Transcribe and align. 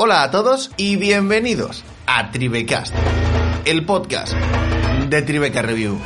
Hola 0.00 0.22
a 0.22 0.30
todos 0.30 0.70
y 0.76 0.94
bienvenidos 0.94 1.82
a 2.06 2.30
Tribecast, 2.30 2.94
el 3.64 3.84
podcast 3.84 4.32
de 5.08 5.22
Tribeca 5.22 5.60
Review. 5.60 5.98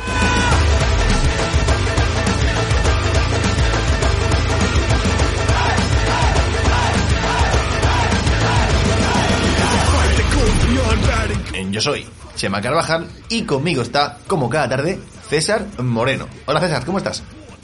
Yo 11.69 11.79
soy 11.79 12.07
Chema 12.35 12.61
Carvajal 12.63 13.07
y 13.29 13.43
conmigo 13.43 13.83
está, 13.83 14.17
como 14.25 14.49
cada 14.49 14.69
tarde, 14.69 14.99
César 15.29 15.67
Moreno. 15.77 16.27
Hola 16.47 16.59
César, 16.59 16.83
¿cómo 16.83 16.97
estás? 16.97 17.21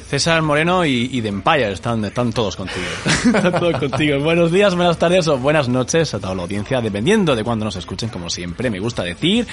César 0.09 0.41
Moreno 0.41 0.83
y, 0.85 1.07
y 1.11 1.21
The 1.21 1.27
Empire 1.27 1.71
están, 1.71 2.03
están 2.03 2.33
todos 2.33 2.55
contigo. 2.55 2.87
están 3.05 3.51
todos 3.59 3.77
contigo. 3.77 4.19
Buenos 4.19 4.51
días, 4.51 4.73
buenas 4.73 4.97
tardes 4.97 5.27
o 5.27 5.37
buenas 5.37 5.69
noches 5.69 6.15
a 6.15 6.19
toda 6.19 6.33
la 6.33 6.41
audiencia, 6.41 6.81
dependiendo 6.81 7.35
de 7.35 7.43
cuándo 7.43 7.65
nos 7.65 7.75
escuchen, 7.75 8.09
como 8.09 8.27
siempre 8.27 8.71
me 8.71 8.79
gusta 8.79 9.03
decir. 9.03 9.45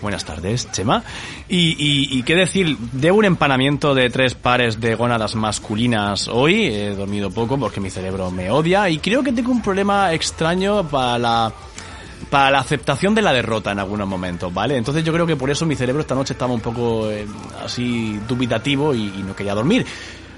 Buenas 0.00 0.24
tardes, 0.24 0.70
Chema. 0.70 1.02
Y, 1.48 1.70
y, 1.70 2.18
y 2.18 2.22
qué 2.22 2.36
decir, 2.36 2.78
de 2.78 3.10
un 3.10 3.24
empanamiento 3.24 3.96
de 3.96 4.08
tres 4.08 4.34
pares 4.34 4.80
de 4.80 4.94
gónadas 4.94 5.34
masculinas 5.34 6.28
hoy. 6.28 6.66
He 6.66 6.94
dormido 6.94 7.32
poco 7.32 7.58
porque 7.58 7.80
mi 7.80 7.90
cerebro 7.90 8.30
me 8.30 8.48
odia 8.48 8.88
y 8.88 8.98
creo 9.00 9.24
que 9.24 9.32
tengo 9.32 9.50
un 9.50 9.60
problema 9.60 10.12
extraño 10.12 10.86
para 10.88 11.18
la 11.18 11.52
para 12.30 12.50
la 12.50 12.58
aceptación 12.58 13.14
de 13.14 13.22
la 13.22 13.32
derrota 13.32 13.72
en 13.72 13.78
algunos 13.78 14.08
momentos, 14.08 14.52
¿vale? 14.52 14.76
Entonces 14.76 15.04
yo 15.04 15.12
creo 15.12 15.26
que 15.26 15.36
por 15.36 15.50
eso 15.50 15.66
mi 15.66 15.76
cerebro 15.76 16.00
esta 16.00 16.14
noche 16.14 16.32
estaba 16.32 16.52
un 16.52 16.60
poco 16.60 17.10
eh, 17.10 17.26
así 17.62 18.18
dubitativo 18.26 18.94
y, 18.94 19.06
y, 19.06 19.22
no 19.22 19.34
quería 19.34 19.54
dormir. 19.54 19.86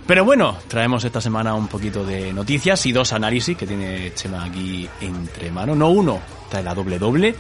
Pero 0.07 0.25
bueno, 0.25 0.57
traemos 0.69 1.05
esta 1.05 1.21
semana 1.21 1.55
un 1.55 1.69
poquito 1.69 2.05
de 2.05 2.33
noticias 2.33 2.85
y 2.87 2.93
dos 2.93 3.13
análisis 3.13 3.57
que 3.57 3.67
tiene 3.67 4.13
Chema 4.15 4.45
aquí 4.45 4.89
entre 5.01 5.51
manos. 5.51 5.77
No 5.77 5.91
uno, 5.91 6.19
trae 6.49 6.63
la 6.63 6.75
doble 6.75 6.99
doble. 6.99 7.35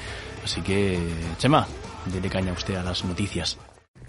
Así 0.44 0.60
que, 0.60 0.98
Chema, 1.38 1.66
dele 2.06 2.28
caña 2.28 2.50
a 2.50 2.54
usted 2.54 2.76
a 2.76 2.82
las 2.82 3.04
noticias. 3.04 3.56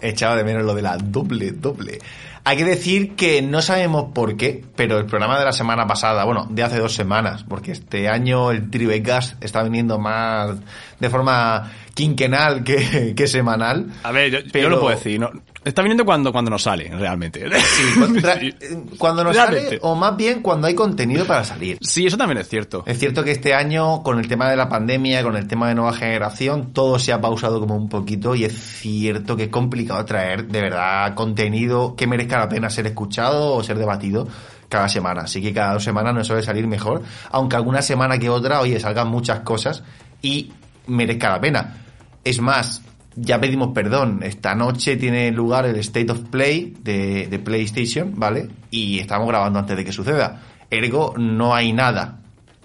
Echaba 0.00 0.36
de 0.36 0.44
menos 0.44 0.64
lo 0.64 0.74
de 0.74 0.82
la 0.82 0.96
doble 0.96 1.52
doble. 1.52 1.98
Hay 2.42 2.56
que 2.56 2.64
decir 2.64 3.16
que 3.16 3.42
no 3.42 3.60
sabemos 3.60 4.12
por 4.14 4.36
qué, 4.36 4.64
pero 4.74 4.98
el 4.98 5.04
programa 5.04 5.38
de 5.38 5.44
la 5.44 5.52
semana 5.52 5.86
pasada, 5.86 6.24
bueno, 6.24 6.46
de 6.48 6.62
hace 6.62 6.78
dos 6.78 6.94
semanas, 6.94 7.44
porque 7.46 7.72
este 7.72 8.08
año 8.08 8.50
el 8.50 8.70
Tribecast 8.70 9.42
está 9.44 9.62
viniendo 9.62 9.98
más 9.98 10.56
de 10.98 11.10
forma 11.10 11.70
quinquenal 11.94 12.64
que, 12.64 13.14
que 13.14 13.26
semanal. 13.26 13.88
A 14.02 14.10
ver, 14.10 14.30
yo, 14.30 14.38
pero... 14.50 14.64
yo 14.64 14.70
lo 14.70 14.80
puedo 14.80 14.96
decir, 14.96 15.20
¿no? 15.20 15.30
Está 15.62 15.82
viniendo 15.82 16.06
cuando, 16.06 16.32
cuando 16.32 16.50
nos 16.50 16.62
sale, 16.62 16.88
realmente. 16.88 17.46
Sí, 17.60 17.82
cuando, 18.98 19.24
nos 19.24 19.34
realmente. 19.34 19.66
sale, 19.66 19.78
o 19.82 19.94
más 19.94 20.16
bien 20.16 20.40
cuando 20.40 20.66
hay 20.66 20.74
contenido 20.74 21.26
para 21.26 21.44
salir. 21.44 21.78
Sí, 21.82 22.06
eso 22.06 22.16
también 22.16 22.38
es 22.38 22.48
cierto. 22.48 22.82
Es 22.86 22.98
cierto 22.98 23.22
que 23.22 23.32
este 23.32 23.52
año, 23.52 24.02
con 24.02 24.18
el 24.18 24.26
tema 24.26 24.48
de 24.48 24.56
la 24.56 24.68
pandemia, 24.70 25.22
con 25.22 25.36
el 25.36 25.46
tema 25.46 25.68
de 25.68 25.74
nueva 25.74 25.92
generación, 25.92 26.72
todo 26.72 26.98
se 26.98 27.12
ha 27.12 27.20
pausado 27.20 27.60
como 27.60 27.76
un 27.76 27.90
poquito 27.90 28.34
y 28.34 28.44
es 28.44 28.54
cierto 28.54 29.36
que 29.36 29.44
es 29.44 29.48
complicado 29.50 30.02
traer 30.06 30.46
de 30.46 30.62
verdad 30.62 31.14
contenido 31.14 31.94
que 31.94 32.06
merezca 32.06 32.38
la 32.38 32.48
pena 32.48 32.70
ser 32.70 32.86
escuchado 32.86 33.54
o 33.54 33.62
ser 33.62 33.76
debatido 33.76 34.26
cada 34.70 34.88
semana. 34.88 35.22
Así 35.22 35.42
que 35.42 35.52
cada 35.52 35.74
dos 35.74 35.84
semanas 35.84 36.14
nos 36.14 36.26
suele 36.26 36.42
salir 36.42 36.66
mejor, 36.66 37.02
aunque 37.30 37.56
alguna 37.56 37.82
semana 37.82 38.18
que 38.18 38.30
otra, 38.30 38.60
oye, 38.60 38.80
salgan 38.80 39.08
muchas 39.08 39.40
cosas 39.40 39.82
y 40.22 40.52
merezca 40.86 41.28
la 41.28 41.40
pena. 41.40 41.76
Es 42.24 42.40
más, 42.40 42.82
ya 43.20 43.40
pedimos 43.40 43.72
perdón. 43.74 44.20
Esta 44.22 44.54
noche 44.54 44.96
tiene 44.96 45.30
lugar 45.30 45.66
el 45.66 45.76
State 45.76 46.10
of 46.10 46.20
Play 46.30 46.74
de, 46.82 47.40
PlayStation, 47.44 48.12
¿vale? 48.16 48.48
Y 48.70 48.98
estamos 48.98 49.28
grabando 49.28 49.58
antes 49.58 49.76
de 49.76 49.84
que 49.84 49.92
suceda. 49.92 50.42
Ergo, 50.70 51.14
no 51.18 51.54
hay 51.54 51.72
nada 51.72 52.18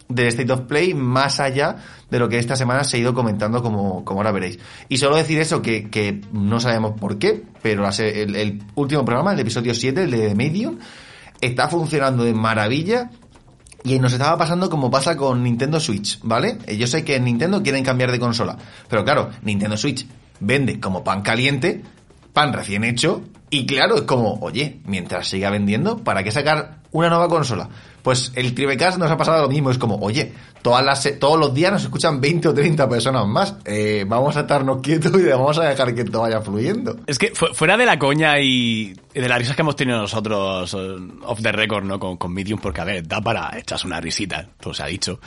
del 0.07 0.27
State 0.27 0.51
of 0.51 0.61
Play 0.61 0.93
más 0.93 1.39
allá 1.39 1.77
de 2.09 2.19
lo 2.19 2.29
que 2.29 2.37
esta 2.37 2.55
semana 2.55 2.83
se 2.83 2.97
ha 2.97 2.99
ido 2.99 3.13
comentando 3.13 3.61
como, 3.61 4.05
como 4.05 4.19
ahora 4.19 4.31
veréis. 4.31 4.59
Y 4.87 4.97
solo 4.97 5.15
decir 5.15 5.39
eso, 5.39 5.61
que, 5.61 5.89
que 5.89 6.21
no 6.31 6.59
sabemos 6.59 6.99
por 6.99 7.17
qué, 7.17 7.43
pero 7.61 7.87
el, 7.89 8.35
el 8.35 8.63
último 8.75 9.03
programa, 9.03 9.33
el 9.33 9.39
episodio 9.39 9.73
7, 9.73 10.03
el 10.03 10.11
de 10.11 10.35
Medium, 10.35 10.77
está 11.41 11.67
funcionando 11.67 12.23
de 12.23 12.33
maravilla 12.33 13.09
y 13.83 13.99
nos 13.99 14.13
estaba 14.13 14.37
pasando 14.37 14.69
como 14.69 14.89
pasa 14.89 15.17
con 15.17 15.43
Nintendo 15.43 15.79
Switch, 15.79 16.19
¿vale? 16.23 16.57
Yo 16.77 16.87
sé 16.87 17.03
que 17.03 17.15
en 17.15 17.25
Nintendo 17.25 17.61
quieren 17.61 17.83
cambiar 17.83 18.11
de 18.11 18.19
consola, 18.19 18.57
pero 18.87 19.03
claro, 19.03 19.31
Nintendo 19.43 19.75
Switch 19.75 20.07
vende 20.39 20.79
como 20.79 21.03
pan 21.03 21.21
caliente, 21.21 21.81
pan 22.33 22.53
recién 22.53 22.83
hecho, 22.83 23.23
y 23.49 23.65
claro, 23.65 23.95
es 23.95 24.01
como, 24.01 24.33
oye, 24.41 24.79
mientras 24.85 25.27
siga 25.27 25.49
vendiendo, 25.49 25.99
¿para 26.03 26.23
qué 26.23 26.31
sacar 26.31 26.79
una 26.91 27.09
nueva 27.09 27.29
consola? 27.29 27.69
Pues 28.01 28.31
el 28.35 28.53
Tribecast 28.53 28.97
nos 28.97 29.09
ha 29.09 29.17
pasado 29.17 29.43
lo 29.43 29.49
mismo, 29.49 29.71
es 29.71 29.77
como, 29.77 29.95
oye, 29.95 30.33
todas 30.61 30.83
las, 30.83 31.07
todos 31.19 31.39
los 31.39 31.53
días 31.53 31.71
nos 31.71 31.83
escuchan 31.83 32.19
20 32.19 32.49
o 32.49 32.53
30 32.53 32.89
personas 32.89 33.25
más, 33.27 33.55
eh, 33.65 34.03
vamos 34.07 34.35
a 34.35 34.41
estarnos 34.41 34.81
quietos 34.81 35.11
y 35.19 35.23
vamos 35.23 35.57
a 35.57 35.69
dejar 35.69 35.93
que 35.95 36.01
esto 36.01 36.21
vaya 36.21 36.41
fluyendo. 36.41 36.97
Es 37.07 37.17
que 37.17 37.31
fuera 37.33 37.77
de 37.77 37.85
la 37.85 37.97
coña 37.97 38.39
y 38.39 38.93
de 39.13 39.29
las 39.29 39.37
risas 39.37 39.55
que 39.55 39.61
hemos 39.61 39.75
tenido 39.75 39.99
nosotros 39.99 40.73
off 40.73 41.41
the 41.41 41.51
record, 41.51 41.85
¿no? 41.85 41.99
Con, 41.99 42.17
con 42.17 42.33
Medium, 42.33 42.59
porque 42.59 42.81
a 42.81 42.85
ver, 42.85 43.07
da 43.07 43.21
para 43.21 43.57
echarse 43.57 43.87
una 43.87 44.01
risita, 44.01 44.47
todo 44.59 44.73
se 44.73 44.83
ha 44.83 44.87
dicho. 44.87 45.19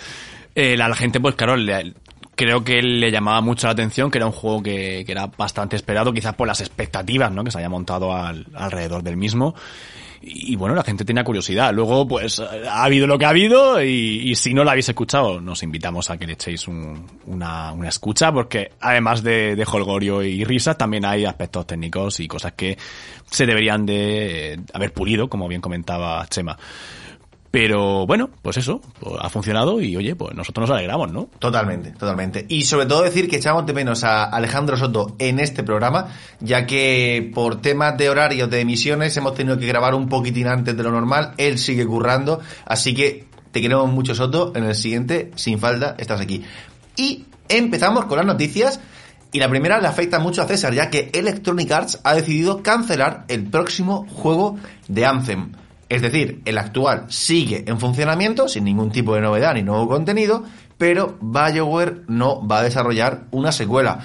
Eh, 0.54 0.76
la, 0.76 0.88
la 0.88 0.96
gente, 0.96 1.20
pues 1.20 1.34
claro, 1.34 1.56
le, 1.56 1.94
creo 2.38 2.62
que 2.62 2.80
le 2.80 3.10
llamaba 3.10 3.40
mucho 3.40 3.66
la 3.66 3.72
atención, 3.72 4.12
que 4.12 4.18
era 4.18 4.26
un 4.26 4.32
juego 4.32 4.62
que, 4.62 5.02
que 5.04 5.10
era 5.10 5.26
bastante 5.26 5.74
esperado, 5.74 6.12
quizás 6.12 6.34
por 6.36 6.46
las 6.46 6.60
expectativas 6.60 7.32
¿no? 7.32 7.42
que 7.42 7.50
se 7.50 7.58
haya 7.58 7.68
montado 7.68 8.14
al, 8.14 8.46
alrededor 8.54 9.02
del 9.02 9.16
mismo. 9.16 9.56
Y, 10.20 10.56
bueno, 10.56 10.74
la 10.74 10.84
gente 10.84 11.04
tenía 11.04 11.24
curiosidad. 11.24 11.72
Luego, 11.72 12.06
pues, 12.06 12.40
ha 12.40 12.84
habido 12.84 13.06
lo 13.06 13.18
que 13.18 13.24
ha 13.24 13.30
habido 13.30 13.82
y, 13.82 14.34
si 14.36 14.54
no 14.54 14.62
lo 14.62 14.70
habéis 14.70 14.88
escuchado, 14.88 15.40
nos 15.40 15.62
invitamos 15.62 16.10
a 16.10 16.16
que 16.16 16.26
le 16.26 16.34
echéis 16.34 16.68
un, 16.68 17.06
una, 17.26 17.72
una, 17.72 17.88
escucha 17.88 18.32
porque 18.32 18.72
además 18.80 19.22
de, 19.22 19.56
de 19.56 19.66
holgorio 19.70 20.22
y 20.22 20.44
risas, 20.44 20.78
también 20.78 21.04
hay 21.04 21.24
aspectos 21.24 21.66
técnicos 21.66 22.20
y 22.20 22.28
cosas 22.28 22.52
que 22.52 22.76
se 23.30 23.46
deberían 23.46 23.84
de 23.86 24.60
haber 24.72 24.92
pulido, 24.92 25.28
como 25.28 25.48
bien 25.48 25.60
comentaba 25.60 26.26
Chema. 26.28 26.56
Pero 27.50 28.06
bueno, 28.06 28.28
pues 28.42 28.58
eso, 28.58 28.82
pues 29.00 29.14
ha 29.20 29.30
funcionado 29.30 29.80
y 29.80 29.96
oye, 29.96 30.14
pues 30.14 30.34
nosotros 30.34 30.68
nos 30.68 30.76
alegramos, 30.76 31.10
¿no? 31.10 31.28
Totalmente, 31.38 31.92
totalmente. 31.92 32.44
Y 32.48 32.62
sobre 32.62 32.86
todo 32.86 33.02
decir 33.02 33.28
que 33.28 33.36
echamos 33.36 33.64
de 33.64 33.72
menos 33.72 34.04
a 34.04 34.24
Alejandro 34.24 34.76
Soto 34.76 35.16
en 35.18 35.40
este 35.40 35.62
programa, 35.62 36.08
ya 36.40 36.66
que 36.66 37.30
por 37.34 37.62
temas 37.62 37.96
de 37.96 38.10
horarios 38.10 38.50
de 38.50 38.60
emisiones 38.60 39.16
hemos 39.16 39.34
tenido 39.34 39.58
que 39.58 39.66
grabar 39.66 39.94
un 39.94 40.08
poquitín 40.08 40.46
antes 40.46 40.76
de 40.76 40.82
lo 40.82 40.90
normal, 40.90 41.32
él 41.38 41.58
sigue 41.58 41.86
currando, 41.86 42.40
así 42.66 42.94
que 42.94 43.26
te 43.50 43.62
queremos 43.62 43.90
mucho 43.90 44.14
Soto, 44.14 44.52
en 44.54 44.64
el 44.64 44.74
siguiente, 44.74 45.30
sin 45.36 45.58
falta, 45.58 45.94
estás 45.98 46.20
aquí. 46.20 46.44
Y 46.96 47.24
empezamos 47.48 48.04
con 48.04 48.18
las 48.18 48.26
noticias. 48.26 48.80
Y 49.30 49.40
la 49.40 49.50
primera 49.50 49.78
le 49.78 49.86
afecta 49.86 50.18
mucho 50.18 50.40
a 50.40 50.46
César, 50.46 50.72
ya 50.72 50.88
que 50.88 51.10
Electronic 51.12 51.70
Arts 51.70 52.00
ha 52.02 52.14
decidido 52.14 52.62
cancelar 52.62 53.24
el 53.28 53.44
próximo 53.44 54.06
juego 54.08 54.56
de 54.88 55.04
Anthem. 55.04 55.52
Es 55.88 56.02
decir, 56.02 56.42
el 56.44 56.58
actual 56.58 57.06
sigue 57.08 57.64
en 57.66 57.80
funcionamiento 57.80 58.48
sin 58.48 58.64
ningún 58.64 58.90
tipo 58.90 59.14
de 59.14 59.22
novedad 59.22 59.54
ni 59.54 59.62
nuevo 59.62 59.88
contenido, 59.88 60.44
pero 60.76 61.16
BioWare 61.20 62.02
no 62.08 62.46
va 62.46 62.58
a 62.58 62.62
desarrollar 62.62 63.24
una 63.30 63.52
secuela. 63.52 64.00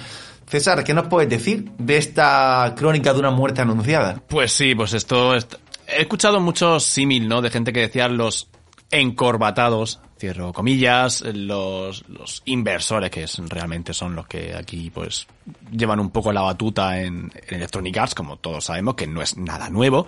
César, 0.46 0.82
¿qué 0.84 0.94
nos 0.94 1.08
puedes 1.08 1.28
decir 1.28 1.70
de 1.78 1.96
esta 1.96 2.74
crónica 2.76 3.12
de 3.12 3.20
una 3.20 3.30
muerte 3.30 3.60
anunciada? 3.62 4.22
Pues 4.28 4.52
sí, 4.52 4.74
pues 4.74 4.94
esto... 4.94 5.34
He 5.34 6.00
escuchado 6.00 6.40
muchos 6.40 6.84
símil, 6.84 7.28
¿no? 7.28 7.42
De 7.42 7.50
gente 7.50 7.72
que 7.72 7.80
decía 7.80 8.08
los 8.08 8.48
encorbatados, 8.90 10.00
cierro 10.18 10.52
comillas, 10.54 11.22
los, 11.34 12.04
inversores, 12.46 13.10
que 13.10 13.26
realmente 13.48 13.92
son 13.92 14.14
los 14.14 14.26
que 14.26 14.54
aquí 14.54 14.90
pues 14.90 15.26
llevan 15.70 16.00
un 16.00 16.10
poco 16.10 16.32
la 16.32 16.40
batuta 16.40 17.00
en, 17.00 17.30
en 17.46 17.54
Electronic 17.54 17.98
Arts, 17.98 18.14
como 18.14 18.38
todos 18.38 18.64
sabemos, 18.64 18.94
que 18.94 19.06
no 19.06 19.20
es 19.20 19.36
nada 19.36 19.68
nuevo 19.68 20.06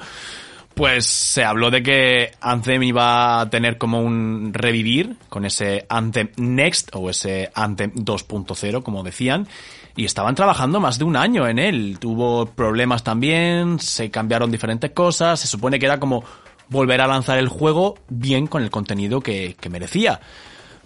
pues 0.76 1.06
se 1.06 1.42
habló 1.42 1.70
de 1.70 1.82
que 1.82 2.32
Anthem 2.38 2.82
iba 2.82 3.40
a 3.40 3.48
tener 3.48 3.78
como 3.78 4.02
un 4.02 4.52
revivir 4.52 5.16
con 5.30 5.46
ese 5.46 5.86
Anthem 5.88 6.28
Next 6.36 6.90
o 6.92 7.08
ese 7.08 7.50
Anthem 7.54 7.92
2.0, 7.94 8.82
como 8.82 9.02
decían, 9.02 9.48
y 9.96 10.04
estaban 10.04 10.34
trabajando 10.34 10.78
más 10.78 10.98
de 10.98 11.04
un 11.04 11.16
año 11.16 11.48
en 11.48 11.58
él. 11.58 11.96
Tuvo 11.98 12.44
problemas 12.44 13.02
también, 13.02 13.80
se 13.80 14.10
cambiaron 14.10 14.50
diferentes 14.50 14.90
cosas, 14.90 15.40
se 15.40 15.46
supone 15.46 15.78
que 15.78 15.86
era 15.86 15.98
como 15.98 16.22
volver 16.68 17.00
a 17.00 17.06
lanzar 17.06 17.38
el 17.38 17.48
juego 17.48 17.94
bien 18.10 18.46
con 18.46 18.62
el 18.62 18.68
contenido 18.68 19.22
que, 19.22 19.56
merecía. 19.70 20.20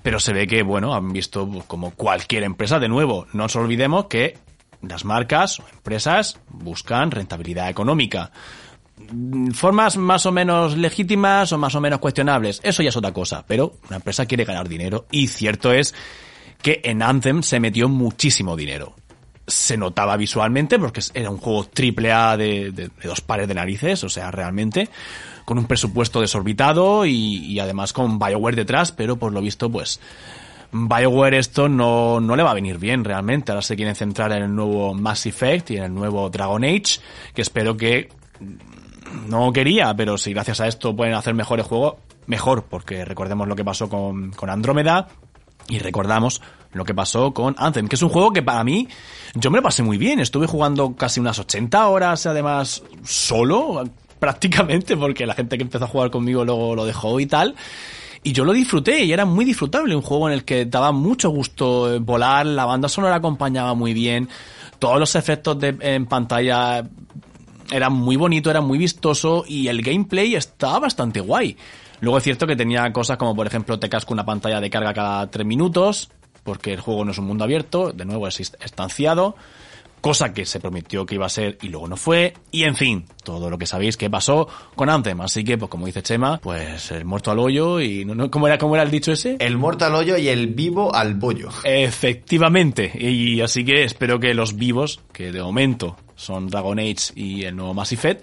Pero 0.04 0.20
se 0.20 0.32
ve 0.32 0.46
que, 0.46 0.62
bueno, 0.62 0.94
han 0.94 1.12
visto 1.12 1.48
como 1.66 1.90
cualquier 1.96 2.44
empresa, 2.44 2.78
de 2.78 2.88
nuevo, 2.88 3.26
no 3.32 3.42
nos 3.42 3.56
olvidemos 3.56 4.04
que 4.04 4.38
las 4.82 5.04
marcas 5.04 5.58
o 5.58 5.64
empresas 5.72 6.38
buscan 6.48 7.10
rentabilidad 7.10 7.68
económica 7.68 8.30
formas 9.54 9.96
más 9.96 10.26
o 10.26 10.32
menos 10.32 10.76
legítimas 10.76 11.52
o 11.52 11.58
más 11.58 11.74
o 11.74 11.80
menos 11.80 11.98
cuestionables, 11.98 12.60
eso 12.62 12.82
ya 12.82 12.90
es 12.90 12.96
otra 12.96 13.12
cosa, 13.12 13.44
pero 13.46 13.74
una 13.88 13.96
empresa 13.96 14.26
quiere 14.26 14.44
ganar 14.44 14.68
dinero 14.68 15.06
y 15.10 15.28
cierto 15.28 15.72
es 15.72 15.94
que 16.62 16.80
en 16.84 17.02
Anthem 17.02 17.42
se 17.42 17.60
metió 17.60 17.88
muchísimo 17.88 18.56
dinero. 18.56 18.94
Se 19.46 19.76
notaba 19.76 20.16
visualmente 20.16 20.78
porque 20.78 21.00
era 21.14 21.30
un 21.30 21.38
juego 21.38 21.64
triple 21.64 22.12
A 22.12 22.36
de, 22.36 22.90
dos 23.02 23.20
pares 23.20 23.48
de 23.48 23.54
narices, 23.54 24.04
o 24.04 24.08
sea, 24.08 24.30
realmente, 24.30 24.88
con 25.44 25.58
un 25.58 25.64
presupuesto 25.64 26.20
desorbitado 26.20 27.04
y, 27.04 27.38
y 27.46 27.58
además 27.58 27.92
con 27.92 28.18
Bioware 28.18 28.54
detrás, 28.54 28.92
pero 28.92 29.16
por 29.16 29.32
lo 29.32 29.40
visto, 29.40 29.70
pues, 29.70 29.98
BioWare 30.72 31.38
esto 31.38 31.68
no, 31.68 32.20
no 32.20 32.36
le 32.36 32.42
va 32.42 32.52
a 32.52 32.54
venir 32.54 32.78
bien 32.78 33.04
realmente. 33.04 33.50
Ahora 33.52 33.62
se 33.62 33.76
quieren 33.76 33.96
centrar 33.96 34.32
en 34.32 34.42
el 34.42 34.54
nuevo 34.54 34.94
Mass 34.94 35.26
Effect 35.26 35.72
y 35.72 35.76
en 35.76 35.84
el 35.84 35.94
nuevo 35.94 36.30
Dragon 36.30 36.62
Age, 36.62 37.00
que 37.34 37.42
espero 37.42 37.76
que 37.76 38.08
no 39.28 39.52
quería, 39.52 39.94
pero 39.94 40.18
si 40.18 40.32
gracias 40.32 40.60
a 40.60 40.66
esto 40.66 40.94
pueden 40.94 41.14
hacer 41.14 41.34
mejores 41.34 41.66
juegos, 41.66 41.94
mejor, 42.26 42.64
porque 42.64 43.04
recordemos 43.04 43.48
lo 43.48 43.56
que 43.56 43.64
pasó 43.64 43.88
con, 43.88 44.30
con 44.32 44.50
Andrómeda 44.50 45.08
y 45.68 45.78
recordamos 45.78 46.40
lo 46.72 46.84
que 46.84 46.94
pasó 46.94 47.32
con 47.32 47.54
Anthem, 47.58 47.88
que 47.88 47.96
es 47.96 48.02
un 48.02 48.08
juego 48.08 48.32
que 48.32 48.42
para 48.42 48.62
mí 48.64 48.88
yo 49.34 49.50
me 49.50 49.58
lo 49.58 49.62
pasé 49.62 49.82
muy 49.82 49.98
bien. 49.98 50.20
Estuve 50.20 50.46
jugando 50.46 50.94
casi 50.94 51.20
unas 51.20 51.38
80 51.38 51.88
horas, 51.88 52.26
además, 52.26 52.82
solo, 53.04 53.84
prácticamente, 54.18 54.96
porque 54.96 55.26
la 55.26 55.34
gente 55.34 55.56
que 55.56 55.62
empezó 55.62 55.84
a 55.84 55.88
jugar 55.88 56.10
conmigo 56.10 56.44
luego 56.44 56.74
lo 56.74 56.84
dejó 56.84 57.18
y 57.20 57.26
tal. 57.26 57.56
Y 58.22 58.32
yo 58.32 58.44
lo 58.44 58.52
disfruté 58.52 59.02
y 59.04 59.12
era 59.12 59.24
muy 59.24 59.46
disfrutable, 59.46 59.96
un 59.96 60.02
juego 60.02 60.28
en 60.28 60.34
el 60.34 60.44
que 60.44 60.66
daba 60.66 60.92
mucho 60.92 61.30
gusto 61.30 61.94
eh, 61.94 61.98
volar, 61.98 62.44
la 62.44 62.66
banda 62.66 62.86
sonora 62.86 63.14
acompañaba 63.14 63.72
muy 63.74 63.94
bien, 63.94 64.28
todos 64.78 65.00
los 65.00 65.14
efectos 65.14 65.58
de, 65.58 65.74
en 65.80 66.04
pantalla 66.04 66.84
era 67.70 67.90
muy 67.90 68.16
bonito, 68.16 68.50
era 68.50 68.60
muy 68.60 68.78
vistoso 68.78 69.44
y 69.46 69.68
el 69.68 69.82
gameplay 69.82 70.34
estaba 70.34 70.80
bastante 70.80 71.20
guay. 71.20 71.56
Luego 72.00 72.18
es 72.18 72.24
cierto 72.24 72.46
que 72.46 72.56
tenía 72.56 72.92
cosas 72.92 73.16
como, 73.16 73.36
por 73.36 73.46
ejemplo, 73.46 73.78
te 73.78 73.88
casco 73.88 74.12
una 74.12 74.24
pantalla 74.24 74.60
de 74.60 74.70
carga 74.70 74.94
cada 74.94 75.30
tres 75.30 75.46
minutos, 75.46 76.10
porque 76.44 76.72
el 76.72 76.80
juego 76.80 77.04
no 77.04 77.12
es 77.12 77.18
un 77.18 77.26
mundo 77.26 77.44
abierto, 77.44 77.92
de 77.92 78.04
nuevo 78.04 78.26
es 78.26 78.40
estanciado, 78.40 79.36
cosa 80.00 80.32
que 80.32 80.46
se 80.46 80.60
prometió 80.60 81.04
que 81.04 81.16
iba 81.16 81.26
a 81.26 81.28
ser 81.28 81.58
y 81.60 81.68
luego 81.68 81.86
no 81.88 81.98
fue, 81.98 82.32
y 82.50 82.64
en 82.64 82.74
fin, 82.74 83.04
todo 83.22 83.50
lo 83.50 83.58
que 83.58 83.66
sabéis 83.66 83.98
que 83.98 84.08
pasó 84.08 84.48
con 84.74 84.88
Anthem. 84.88 85.20
Así 85.20 85.44
que, 85.44 85.58
pues 85.58 85.70
como 85.70 85.84
dice 85.84 86.02
Chema, 86.02 86.38
pues 86.38 86.90
el 86.90 87.04
muerto 87.04 87.30
al 87.30 87.38
hoyo 87.38 87.80
y 87.80 88.06
no, 88.06 88.14
no, 88.14 88.30
¿cómo 88.30 88.46
era, 88.46 88.56
cómo 88.56 88.76
era 88.76 88.82
el 88.82 88.90
dicho 88.90 89.12
ese? 89.12 89.36
El 89.38 89.58
muerto 89.58 89.84
al 89.84 89.94
hoyo 89.94 90.16
y 90.16 90.28
el 90.28 90.48
vivo 90.48 90.94
al 90.94 91.18
pollo. 91.18 91.50
Efectivamente, 91.64 92.90
y 92.98 93.42
así 93.42 93.62
que 93.62 93.84
espero 93.84 94.18
que 94.18 94.32
los 94.32 94.56
vivos, 94.56 95.00
que 95.12 95.32
de 95.32 95.42
momento 95.42 95.96
son 96.20 96.48
Dragon 96.48 96.78
Age 96.78 97.12
y 97.14 97.44
el 97.44 97.56
nuevo 97.56 97.72
Mass 97.72 97.92
Effect, 97.92 98.22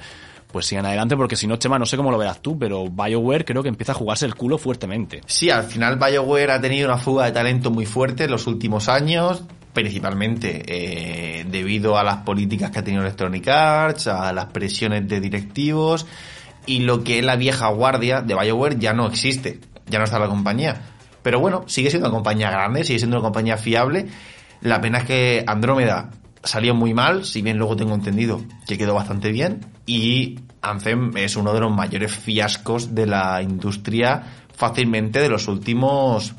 pues 0.52 0.68
sigan 0.68 0.86
adelante, 0.86 1.18
porque 1.18 1.36
si 1.36 1.48
no, 1.48 1.58
Chema, 1.58 1.78
no 1.80 1.86
sé 1.86 1.98
cómo 1.98 2.12
lo 2.12 2.18
verás 2.18 2.42
tú, 2.42 2.58
pero 2.58 2.90
BioWare 2.90 3.44
creo 3.44 3.64
que 3.64 3.70
empieza 3.70 3.92
a 3.92 3.96
jugarse 3.96 4.26
el 4.26 4.36
culo 4.36 4.58
fuertemente. 4.58 5.22
Sí, 5.26 5.50
al 5.50 5.64
final 5.64 5.98
BioWare 5.98 6.52
ha 6.52 6.62
tenido 6.62 6.88
una 6.88 6.98
fuga 6.98 7.26
de 7.26 7.32
talento 7.32 7.72
muy 7.72 7.86
fuerte 7.86 8.26
en 8.26 8.32
los 8.32 8.48
últimos 8.48 8.88
años, 8.88 9.44
principalmente 9.74 10.64
eh, 10.68 11.46
debido 11.50 11.98
a 11.98 12.04
las 12.04 12.18
políticas 12.18 12.72
que 12.72 12.80
ha 12.80 12.84
tenido 12.84 13.04
Electronic 13.04 13.48
Arts, 13.48 14.08
a 14.08 14.32
las 14.32 14.46
presiones 14.46 15.08
de 15.08 15.20
directivos, 15.20 16.06
y 16.66 16.80
lo 16.80 17.04
que 17.04 17.20
es 17.20 17.26
la 17.26 17.36
vieja 17.36 17.68
guardia 17.70 18.22
de 18.22 18.36
BioWare 18.36 18.78
ya 18.78 18.94
no 18.94 19.08
existe, 19.08 19.60
ya 19.88 19.98
no 20.00 20.06
está 20.06 20.20
la 20.20 20.28
compañía. 20.28 20.82
Pero 21.24 21.40
bueno, 21.40 21.66
sigue 21.68 21.90
siendo 21.90 22.08
una 22.08 22.16
compañía 22.16 22.50
grande, 22.52 22.84
sigue 22.84 23.00
siendo 23.00 23.18
una 23.18 23.24
compañía 23.24 23.58
fiable. 23.58 24.08
La 24.62 24.80
pena 24.80 25.00
es 25.00 25.04
que 25.04 25.44
Andrómeda 25.46 26.10
salió 26.48 26.74
muy 26.74 26.94
mal, 26.94 27.26
si 27.26 27.42
bien 27.42 27.58
luego 27.58 27.76
tengo 27.76 27.94
entendido 27.94 28.42
que 28.68 28.78
quedó 28.78 28.94
bastante 28.94 29.32
bien. 29.32 29.66
Y 29.86 30.40
Anthem 30.62 31.16
es 31.18 31.36
uno 31.36 31.54
de 31.54 31.60
los 31.60 31.72
mayores 31.74 32.12
fiascos 32.12 32.96
de 32.96 33.06
la 33.06 33.42
industria 33.42 34.24
fácilmente 34.56 35.20
de 35.20 35.30
los 35.30 35.48
últimos 35.48 36.34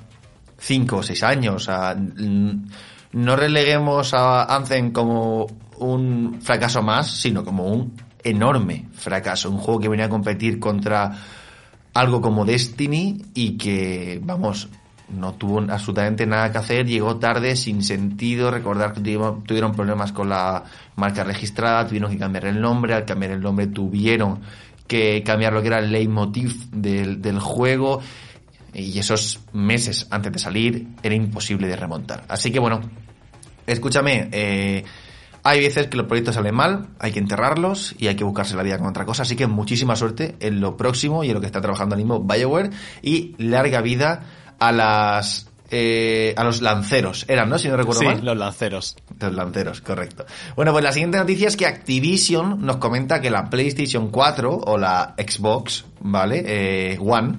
5 0.58 0.96
o 0.96 1.02
6 1.02 1.22
años. 1.22 1.54
O 1.54 1.58
sea, 1.58 1.94
no 1.94 3.36
releguemos 3.36 4.14
a 4.14 4.44
Anthem 4.44 4.92
como 4.92 5.46
un 5.78 6.38
fracaso 6.40 6.82
más, 6.82 7.10
sino 7.10 7.44
como 7.44 7.66
un 7.66 7.92
enorme 8.24 8.86
fracaso. 8.92 9.50
Un 9.50 9.58
juego 9.58 9.80
que 9.80 9.88
venía 9.88 10.06
a 10.06 10.10
competir 10.10 10.58
contra 10.58 11.12
algo 11.94 12.20
como 12.20 12.44
Destiny 12.44 13.22
y 13.34 13.56
que, 13.56 14.20
vamos, 14.22 14.68
no 15.10 15.34
tuvo 15.34 15.60
absolutamente 15.70 16.26
nada 16.26 16.52
que 16.52 16.58
hacer, 16.58 16.86
llegó 16.86 17.16
tarde, 17.16 17.56
sin 17.56 17.82
sentido, 17.82 18.50
recordar 18.50 18.92
que 18.92 19.00
tuvieron 19.00 19.72
problemas 19.72 20.12
con 20.12 20.28
la 20.28 20.64
marca 20.96 21.24
registrada, 21.24 21.86
tuvieron 21.86 22.10
que 22.10 22.18
cambiar 22.18 22.46
el 22.46 22.60
nombre, 22.60 22.94
al 22.94 23.04
cambiar 23.04 23.32
el 23.32 23.40
nombre 23.40 23.68
tuvieron 23.68 24.40
que 24.86 25.22
cambiar 25.24 25.52
lo 25.52 25.60
que 25.60 25.68
era 25.68 25.78
el 25.78 25.92
leitmotiv 25.92 26.70
del, 26.70 27.38
juego 27.38 28.00
y 28.72 28.98
esos 28.98 29.40
meses 29.52 30.06
antes 30.10 30.32
de 30.32 30.38
salir 30.38 30.88
era 31.02 31.14
imposible 31.14 31.68
de 31.68 31.76
remontar. 31.76 32.24
Así 32.28 32.50
que 32.50 32.58
bueno, 32.58 32.80
escúchame, 33.66 34.28
eh, 34.32 34.84
hay 35.42 35.60
veces 35.60 35.86
que 35.86 35.96
los 35.96 36.06
proyectos 36.06 36.34
salen 36.34 36.54
mal, 36.54 36.88
hay 36.98 37.12
que 37.12 37.18
enterrarlos 37.18 37.94
y 37.98 38.08
hay 38.08 38.16
que 38.16 38.24
buscarse 38.24 38.56
la 38.56 38.62
vida 38.62 38.78
con 38.78 38.88
otra 38.88 39.04
cosa. 39.04 39.22
Así 39.22 39.36
que 39.36 39.46
muchísima 39.46 39.96
suerte 39.96 40.36
en 40.40 40.60
lo 40.60 40.76
próximo 40.76 41.22
y 41.22 41.28
en 41.28 41.34
lo 41.34 41.40
que 41.40 41.46
está 41.46 41.60
trabajando 41.60 41.94
ahora 41.94 42.04
mismo 42.04 42.20
BioWare 42.20 42.70
y 43.02 43.34
larga 43.38 43.80
vida 43.80 44.22
a 44.58 44.72
las 44.72 45.48
eh, 45.70 46.34
a 46.36 46.44
los 46.44 46.62
lanceros, 46.62 47.26
eran, 47.28 47.50
¿no? 47.50 47.58
Si 47.58 47.68
no 47.68 47.76
recuerdo 47.76 48.00
sí, 48.00 48.06
mal. 48.06 48.24
los 48.24 48.36
lanceros. 48.38 48.96
Los 49.20 49.34
lanceros, 49.34 49.82
correcto. 49.82 50.24
Bueno, 50.56 50.72
pues 50.72 50.82
la 50.82 50.92
siguiente 50.92 51.18
noticia 51.18 51.48
es 51.48 51.58
que 51.58 51.66
Activision 51.66 52.64
nos 52.64 52.78
comenta 52.78 53.20
que 53.20 53.28
la 53.30 53.50
PlayStation 53.50 54.08
4 54.08 54.60
o 54.64 54.78
la 54.78 55.14
Xbox, 55.18 55.84
¿vale? 56.00 56.42
Eh, 56.46 56.98
One, 56.98 57.38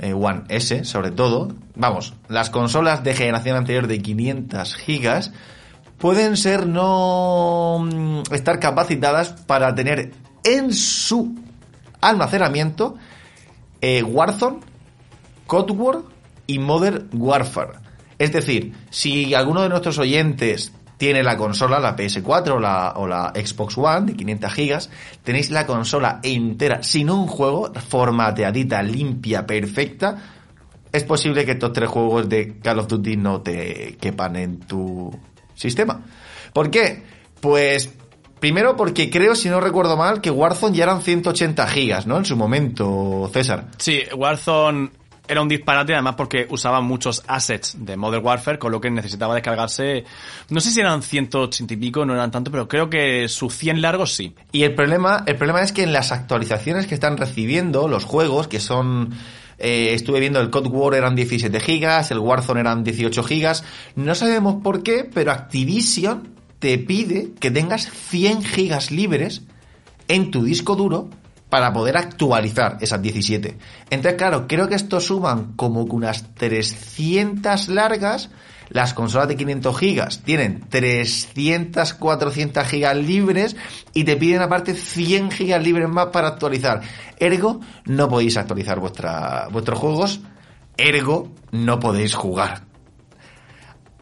eh, 0.00 0.12
One 0.12 0.42
S 0.48 0.84
sobre 0.84 1.12
todo, 1.12 1.52
vamos, 1.76 2.14
las 2.28 2.50
consolas 2.50 3.04
de 3.04 3.14
generación 3.14 3.56
anterior 3.56 3.86
de 3.86 4.02
500 4.02 4.74
gigas 4.74 5.32
pueden 5.98 6.36
ser 6.36 6.66
no 6.66 7.78
mm, 7.80 8.34
estar 8.34 8.58
capacitadas 8.58 9.30
para 9.30 9.72
tener 9.74 10.12
en 10.42 10.72
su 10.72 11.36
almacenamiento 12.00 12.96
eh, 13.80 14.02
Warzone, 14.02 14.58
Codeword 15.46 16.15
y 16.46 16.58
Modern 16.58 17.08
Warfare. 17.12 17.78
Es 18.18 18.32
decir, 18.32 18.72
si 18.90 19.34
alguno 19.34 19.62
de 19.62 19.68
nuestros 19.68 19.98
oyentes 19.98 20.72
tiene 20.96 21.22
la 21.22 21.36
consola, 21.36 21.78
la 21.78 21.96
PS4 21.96 22.94
o 22.96 23.06
la, 23.06 23.32
Xbox 23.34 23.76
One 23.76 24.06
de 24.06 24.16
500 24.16 24.52
gigas, 24.52 24.90
tenéis 25.22 25.50
la 25.50 25.66
consola 25.66 26.20
entera 26.22 26.82
sin 26.82 27.10
un 27.10 27.26
juego, 27.26 27.72
formateadita, 27.74 28.82
limpia, 28.82 29.46
perfecta, 29.46 30.16
es 30.92 31.04
posible 31.04 31.44
que 31.44 31.52
estos 31.52 31.72
tres 31.72 31.90
juegos 31.90 32.28
de 32.28 32.58
Call 32.58 32.78
of 32.78 32.88
Duty 32.88 33.16
no 33.18 33.42
te 33.42 33.98
quepan 34.00 34.36
en 34.36 34.60
tu 34.60 35.10
sistema. 35.54 36.02
¿Por 36.54 36.70
qué? 36.70 37.02
Pues 37.40 37.90
Primero 38.40 38.76
porque 38.76 39.08
creo, 39.08 39.34
si 39.34 39.48
no 39.48 39.60
recuerdo 39.60 39.96
mal, 39.96 40.20
que 40.20 40.30
Warzone 40.30 40.76
ya 40.76 40.84
eran 40.84 41.00
180 41.00 41.66
gigas, 41.68 42.06
¿no? 42.06 42.18
En 42.18 42.26
su 42.26 42.36
momento, 42.36 43.30
César. 43.32 43.68
Sí, 43.78 44.02
Warzone 44.14 44.90
era 45.28 45.42
un 45.42 45.48
disparate 45.48 45.94
además 45.94 46.14
porque 46.16 46.46
usaba 46.50 46.80
muchos 46.80 47.22
assets 47.26 47.76
de 47.78 47.96
Modern 47.96 48.24
Warfare, 48.24 48.58
con 48.58 48.72
lo 48.72 48.80
que 48.80 48.90
necesitaba 48.90 49.34
descargarse, 49.34 50.04
no 50.48 50.60
sé 50.60 50.70
si 50.70 50.80
eran 50.80 51.02
180 51.02 51.74
y 51.74 51.76
pico, 51.76 52.04
no 52.04 52.14
eran 52.14 52.30
tanto, 52.30 52.50
pero 52.50 52.68
creo 52.68 52.90
que 52.90 53.28
sus 53.28 53.54
100 53.54 53.82
largos 53.82 54.14
sí. 54.14 54.34
Y 54.52 54.62
el 54.62 54.74
problema, 54.74 55.24
el 55.26 55.36
problema 55.36 55.62
es 55.62 55.72
que 55.72 55.82
en 55.82 55.92
las 55.92 56.12
actualizaciones 56.12 56.86
que 56.86 56.94
están 56.94 57.16
recibiendo 57.16 57.88
los 57.88 58.04
juegos, 58.04 58.48
que 58.48 58.60
son... 58.60 59.14
Eh, 59.58 59.94
estuve 59.94 60.20
viendo 60.20 60.38
el 60.38 60.50
Code 60.50 60.68
War 60.68 60.94
eran 60.94 61.16
17 61.16 61.60
gigas, 61.60 62.10
el 62.10 62.18
Warzone 62.18 62.60
eran 62.60 62.84
18 62.84 63.22
gigas. 63.22 63.64
No 63.94 64.14
sabemos 64.14 64.56
por 64.62 64.82
qué, 64.82 65.08
pero 65.10 65.32
Activision 65.32 66.34
te 66.58 66.76
pide 66.76 67.32
que 67.40 67.50
tengas 67.50 67.90
100 67.90 68.42
gigas 68.42 68.90
libres 68.90 69.42
en 70.08 70.30
tu 70.30 70.44
disco 70.44 70.76
duro 70.76 71.08
para 71.48 71.72
poder 71.72 71.96
actualizar 71.96 72.78
esas 72.80 73.00
17. 73.00 73.56
Entonces, 73.90 74.18
claro, 74.18 74.46
creo 74.48 74.68
que 74.68 74.74
esto 74.74 75.00
suman 75.00 75.52
como 75.54 75.86
que 75.86 75.94
unas 75.94 76.34
300 76.34 77.68
largas. 77.68 78.30
Las 78.68 78.94
consolas 78.94 79.28
de 79.28 79.36
500 79.36 79.78
gigas 79.78 80.22
tienen 80.24 80.64
300, 80.68 81.94
400 81.94 82.66
gigas 82.66 82.96
libres 82.96 83.54
y 83.94 84.02
te 84.02 84.16
piden 84.16 84.42
aparte 84.42 84.74
100 84.74 85.30
gigas 85.30 85.62
libres 85.62 85.88
más 85.88 86.06
para 86.06 86.26
actualizar. 86.28 86.80
Ergo, 87.20 87.60
no 87.84 88.08
podéis 88.08 88.36
actualizar 88.36 88.80
vuestros 88.80 89.78
juegos. 89.78 90.20
Ergo, 90.76 91.30
no 91.52 91.78
podéis 91.78 92.14
jugar. 92.14 92.64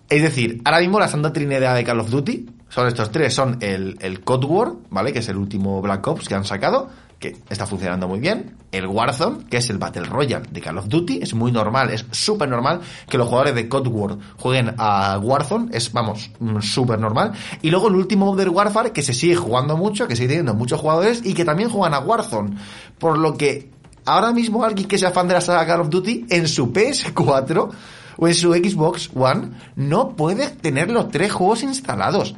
Es 0.08 0.22
decir, 0.22 0.62
ahora 0.64 0.80
mismo 0.80 0.98
la 0.98 1.08
santa 1.08 1.30
trinidad 1.30 1.74
de 1.74 1.84
Call 1.84 2.00
of 2.00 2.08
Duty 2.08 2.46
son 2.70 2.88
estos 2.88 3.12
tres. 3.12 3.34
Son 3.34 3.58
el, 3.60 3.98
el 4.00 4.24
Code 4.24 4.46
War, 4.46 4.72
¿vale? 4.88 5.12
Que 5.12 5.18
es 5.18 5.28
el 5.28 5.36
último 5.36 5.82
Black 5.82 6.06
Ops 6.06 6.26
que 6.26 6.34
han 6.34 6.44
sacado 6.46 6.88
que 7.18 7.36
está 7.48 7.66
funcionando 7.66 8.08
muy 8.08 8.20
bien. 8.20 8.56
El 8.72 8.86
Warzone, 8.86 9.44
que 9.46 9.58
es 9.58 9.70
el 9.70 9.78
Battle 9.78 10.04
Royale 10.04 10.46
de 10.50 10.60
Call 10.60 10.78
of 10.78 10.88
Duty, 10.88 11.20
es 11.22 11.34
muy 11.34 11.52
normal, 11.52 11.90
es 11.90 12.04
súper 12.10 12.48
normal 12.48 12.80
que 13.08 13.18
los 13.18 13.28
jugadores 13.28 13.54
de 13.54 13.68
Code 13.68 13.88
War 13.88 14.18
jueguen 14.36 14.74
a 14.78 15.18
Warzone, 15.18 15.68
es, 15.72 15.92
vamos, 15.92 16.30
súper 16.60 16.98
normal. 16.98 17.32
Y 17.62 17.70
luego 17.70 17.88
el 17.88 17.94
último 17.94 18.26
Modern 18.26 18.54
Warfare, 18.54 18.92
que 18.92 19.02
se 19.02 19.14
sigue 19.14 19.36
jugando 19.36 19.76
mucho, 19.76 20.08
que 20.08 20.16
sigue 20.16 20.28
teniendo 20.28 20.54
muchos 20.54 20.80
jugadores 20.80 21.22
y 21.24 21.34
que 21.34 21.44
también 21.44 21.68
juegan 21.68 21.94
a 21.94 22.00
Warzone. 22.00 22.56
Por 22.98 23.18
lo 23.18 23.36
que 23.36 23.70
ahora 24.04 24.32
mismo 24.32 24.64
alguien 24.64 24.88
que 24.88 24.98
sea 24.98 25.10
fan 25.10 25.28
de 25.28 25.34
la 25.34 25.40
saga 25.40 25.66
Call 25.66 25.82
of 25.82 25.90
Duty, 25.90 26.26
en 26.30 26.48
su 26.48 26.72
PS4 26.72 27.70
o 28.16 28.28
en 28.28 28.34
su 28.34 28.52
Xbox 28.52 29.10
One, 29.14 29.50
no 29.76 30.16
puede 30.16 30.50
tener 30.50 30.90
los 30.90 31.08
tres 31.08 31.32
juegos 31.32 31.62
instalados. 31.62 32.34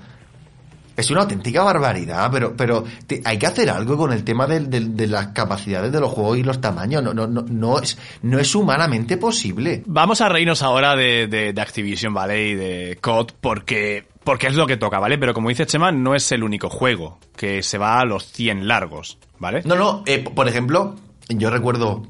Es 0.96 1.10
una 1.10 1.22
auténtica 1.22 1.62
barbaridad, 1.62 2.30
pero, 2.32 2.56
pero 2.56 2.84
te- 3.06 3.20
hay 3.24 3.38
que 3.38 3.46
hacer 3.46 3.68
algo 3.70 3.96
con 3.96 4.12
el 4.12 4.24
tema 4.24 4.46
del- 4.46 4.70
de, 4.96 5.06
las 5.06 5.28
capacidades 5.28 5.92
de 5.92 6.00
los 6.00 6.10
juegos 6.10 6.38
y 6.38 6.42
los 6.42 6.60
tamaños. 6.60 7.02
No, 7.02 7.12
no, 7.12 7.26
no, 7.26 7.42
no, 7.42 7.78
es, 7.80 7.98
no 8.22 8.38
es 8.38 8.54
humanamente 8.54 9.16
posible. 9.18 9.82
Vamos 9.86 10.20
a 10.20 10.28
reírnos 10.28 10.62
ahora 10.62 10.96
de, 10.96 11.26
de, 11.26 11.52
de 11.52 11.60
Activision, 11.60 12.14
¿vale? 12.14 12.48
Y 12.48 12.54
de 12.54 12.98
COD, 13.00 13.32
porque, 13.40 14.06
porque 14.24 14.46
es 14.46 14.54
lo 14.54 14.66
que 14.66 14.76
toca, 14.78 14.98
¿vale? 14.98 15.18
Pero 15.18 15.34
como 15.34 15.50
dice 15.50 15.66
Chema, 15.66 15.92
no 15.92 16.14
es 16.14 16.32
el 16.32 16.42
único 16.42 16.70
juego 16.70 17.18
que 17.36 17.62
se 17.62 17.76
va 17.78 18.00
a 18.00 18.04
los 18.06 18.32
100 18.32 18.66
largos, 18.66 19.18
¿vale? 19.38 19.62
No, 19.66 19.74
no, 19.76 20.02
eh, 20.06 20.20
por 20.34 20.48
ejemplo, 20.48 20.96
yo 21.28 21.50
recuerdo 21.50 22.06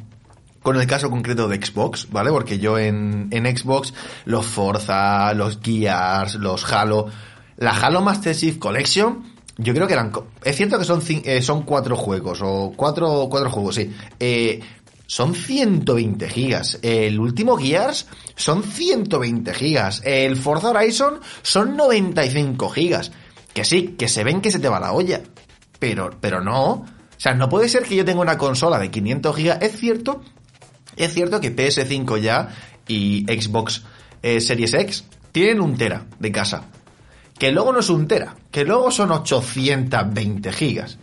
con 0.62 0.80
el 0.80 0.86
caso 0.86 1.10
concreto 1.10 1.48
de 1.48 1.64
Xbox, 1.64 2.08
¿vale? 2.10 2.30
Porque 2.30 2.58
yo 2.58 2.78
en, 2.78 3.28
en 3.30 3.56
Xbox, 3.56 3.94
los 4.24 4.46
Forza, 4.46 5.32
los 5.34 5.60
Gears, 5.62 6.36
los 6.36 6.72
Halo, 6.72 7.06
la 7.58 7.70
Halo 7.70 8.02
Master 8.02 8.34
Chief 8.34 8.58
Collection, 8.58 9.22
yo 9.58 9.72
creo 9.72 9.86
que 9.86 9.94
eran... 9.94 10.12
Es 10.44 10.56
cierto 10.56 10.78
que 10.78 10.84
son, 10.84 11.02
eh, 11.08 11.42
son 11.42 11.62
cuatro 11.62 11.96
juegos, 11.96 12.40
o 12.42 12.72
cuatro, 12.76 13.28
cuatro 13.30 13.50
juegos, 13.50 13.76
sí. 13.76 13.90
Eh, 14.20 14.60
son 15.06 15.34
120 15.34 16.28
gigas. 16.28 16.78
El 16.82 17.18
último 17.20 17.56
Gears 17.56 18.06
son 18.34 18.62
120 18.62 19.54
gigas. 19.54 20.02
El 20.04 20.36
Forza 20.36 20.70
Horizon 20.70 21.20
son 21.42 21.76
95 21.76 22.68
gigas. 22.70 23.12
Que 23.54 23.64
sí, 23.64 23.94
que 23.96 24.08
se 24.08 24.24
ven 24.24 24.40
que 24.40 24.50
se 24.50 24.58
te 24.58 24.68
va 24.68 24.80
la 24.80 24.92
olla. 24.92 25.22
Pero, 25.78 26.10
pero 26.20 26.42
no. 26.42 26.70
O 26.72 26.86
sea, 27.18 27.34
no 27.34 27.48
puede 27.48 27.68
ser 27.68 27.84
que 27.84 27.96
yo 27.96 28.04
tenga 28.04 28.20
una 28.20 28.36
consola 28.36 28.78
de 28.78 28.90
500 28.90 29.36
gigas. 29.36 29.58
Es 29.62 29.78
cierto, 29.78 30.22
es 30.96 31.14
cierto 31.14 31.40
que 31.40 31.54
PS5 31.54 32.20
ya 32.20 32.48
y 32.88 33.24
Xbox 33.26 33.84
eh, 34.22 34.40
Series 34.40 34.74
X 34.74 35.04
tienen 35.32 35.60
un 35.60 35.76
tera 35.76 36.06
de 36.18 36.32
casa. 36.32 36.64
Que 37.38 37.52
luego 37.52 37.72
no 37.72 37.80
es 37.80 37.90
un 37.90 38.08
tera, 38.08 38.34
que 38.50 38.64
luego 38.64 38.90
son 38.90 39.10
820 39.10 40.52
gigas. 40.52 40.98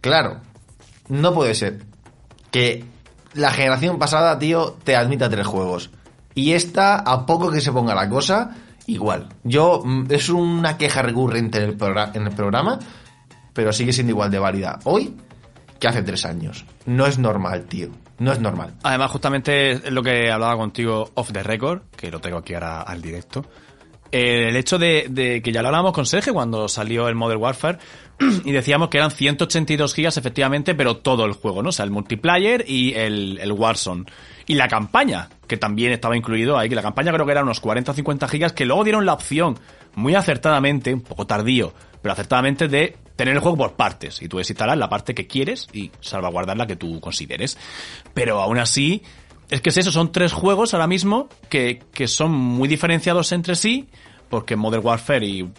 Claro, 0.00 0.40
no 1.08 1.32
puede 1.34 1.54
ser 1.54 1.84
que 2.50 2.84
la 3.34 3.50
generación 3.52 3.98
pasada, 3.98 4.38
tío, 4.38 4.76
te 4.84 4.96
admita 4.96 5.30
tres 5.30 5.46
juegos. 5.46 5.90
Y 6.34 6.52
esta, 6.52 6.96
a 6.96 7.26
poco 7.26 7.50
que 7.50 7.60
se 7.60 7.72
ponga 7.72 7.94
la 7.94 8.08
cosa, 8.08 8.56
igual. 8.86 9.28
Yo, 9.44 9.82
mm, 9.84 10.06
es 10.10 10.28
una 10.28 10.76
queja 10.76 11.02
recurrente 11.02 11.58
en 11.58 11.70
el, 11.70 11.76
en 12.14 12.26
el 12.26 12.32
programa, 12.34 12.78
pero 13.52 13.72
sigue 13.72 13.92
siendo 13.92 14.12
igual 14.12 14.30
de 14.30 14.38
válida 14.38 14.78
hoy 14.84 15.16
que 15.78 15.88
hace 15.88 16.02
tres 16.02 16.24
años. 16.24 16.64
No 16.86 17.06
es 17.06 17.18
normal, 17.18 17.64
tío. 17.64 17.88
No 18.18 18.32
es 18.32 18.40
normal. 18.40 18.74
Además, 18.82 19.10
justamente 19.10 19.90
lo 19.90 20.02
que 20.02 20.30
hablaba 20.30 20.56
contigo 20.56 21.10
off 21.14 21.32
the 21.32 21.42
record, 21.42 21.82
que 21.96 22.10
lo 22.10 22.20
tengo 22.20 22.38
aquí 22.38 22.52
ahora 22.52 22.82
al 22.82 23.00
directo. 23.00 23.46
Eh, 24.12 24.48
El 24.48 24.56
hecho 24.56 24.78
de, 24.78 25.06
de 25.08 25.40
que 25.42 25.52
ya 25.52 25.62
lo 25.62 25.68
hablábamos 25.68 25.92
con 25.92 26.06
Sergio 26.06 26.34
cuando 26.34 26.68
salió 26.68 27.08
el 27.08 27.14
Modern 27.14 27.40
Warfare 27.40 27.78
y 28.44 28.52
decíamos 28.52 28.88
que 28.88 28.98
eran 28.98 29.10
182 29.10 29.94
gigas 29.94 30.16
efectivamente, 30.16 30.74
pero 30.74 30.96
todo 30.98 31.24
el 31.24 31.32
juego, 31.32 31.62
¿no? 31.62 31.70
O 31.70 31.72
sea, 31.72 31.84
el 31.84 31.90
multiplayer 31.90 32.64
y 32.68 32.94
el, 32.94 33.38
el 33.40 33.52
Warzone. 33.52 34.04
Y 34.46 34.54
la 34.54 34.68
campaña, 34.68 35.28
que 35.46 35.56
también 35.56 35.92
estaba 35.92 36.16
incluido 36.16 36.58
ahí, 36.58 36.68
que 36.68 36.74
la 36.74 36.82
campaña 36.82 37.12
creo 37.12 37.24
que 37.24 37.32
era 37.32 37.42
unos 37.42 37.60
40 37.60 37.92
o 37.92 37.94
50 37.94 38.28
gigas, 38.28 38.52
que 38.52 38.64
luego 38.64 38.84
dieron 38.84 39.06
la 39.06 39.12
opción, 39.12 39.58
muy 39.94 40.14
acertadamente, 40.14 40.92
un 40.92 41.02
poco 41.02 41.26
tardío, 41.26 41.72
pero 42.02 42.12
acertadamente 42.12 42.68
de 42.68 42.96
tener 43.16 43.34
el 43.34 43.40
juego 43.40 43.56
por 43.56 43.74
partes. 43.74 44.20
Y 44.22 44.28
tú 44.28 44.38
desinstalar 44.38 44.76
la 44.76 44.88
parte 44.88 45.14
que 45.14 45.26
quieres 45.26 45.68
y 45.72 45.90
salvaguardar 46.00 46.56
la 46.56 46.66
que 46.66 46.76
tú 46.76 47.00
consideres. 47.00 47.58
Pero 48.12 48.40
aún 48.40 48.58
así, 48.58 49.02
es 49.50 49.60
que 49.60 49.70
es 49.70 49.76
eso, 49.76 49.90
son 49.90 50.12
tres 50.12 50.32
juegos 50.32 50.74
ahora 50.74 50.86
mismo 50.86 51.28
que, 51.48 51.82
que 51.92 52.06
son 52.06 52.30
muy 52.30 52.68
diferenciados 52.68 53.32
entre 53.32 53.56
sí, 53.56 53.88
porque 54.28 54.56
Modern 54.56 54.86
Warfare 54.86 55.26
y, 55.26 55.50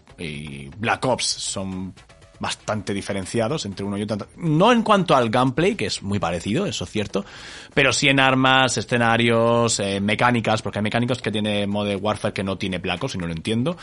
Black 0.77 1.03
Ops 1.05 1.25
son 1.25 1.93
bastante 2.39 2.93
diferenciados 2.93 3.65
entre 3.65 3.85
uno 3.85 3.97
y 3.97 4.03
otro. 4.03 4.27
No 4.37 4.71
en 4.71 4.81
cuanto 4.81 5.15
al 5.15 5.29
gameplay, 5.29 5.75
que 5.75 5.87
es 5.87 6.01
muy 6.01 6.19
parecido, 6.19 6.65
eso 6.65 6.85
es 6.85 6.89
cierto, 6.89 7.25
pero 7.73 7.91
sí 7.91 8.07
en 8.07 8.19
armas, 8.19 8.77
escenarios, 8.77 9.79
eh, 9.79 9.99
mecánicas, 9.99 10.61
porque 10.61 10.79
hay 10.79 10.83
mecánicas 10.83 11.21
que 11.21 11.31
tiene 11.31 11.67
Modern 11.67 11.99
Warfare 12.03 12.33
que 12.33 12.43
no 12.43 12.57
tiene 12.57 12.77
Black 12.77 13.03
Ops 13.03 13.15
y 13.15 13.17
no 13.17 13.27
lo 13.27 13.33
entiendo, 13.33 13.77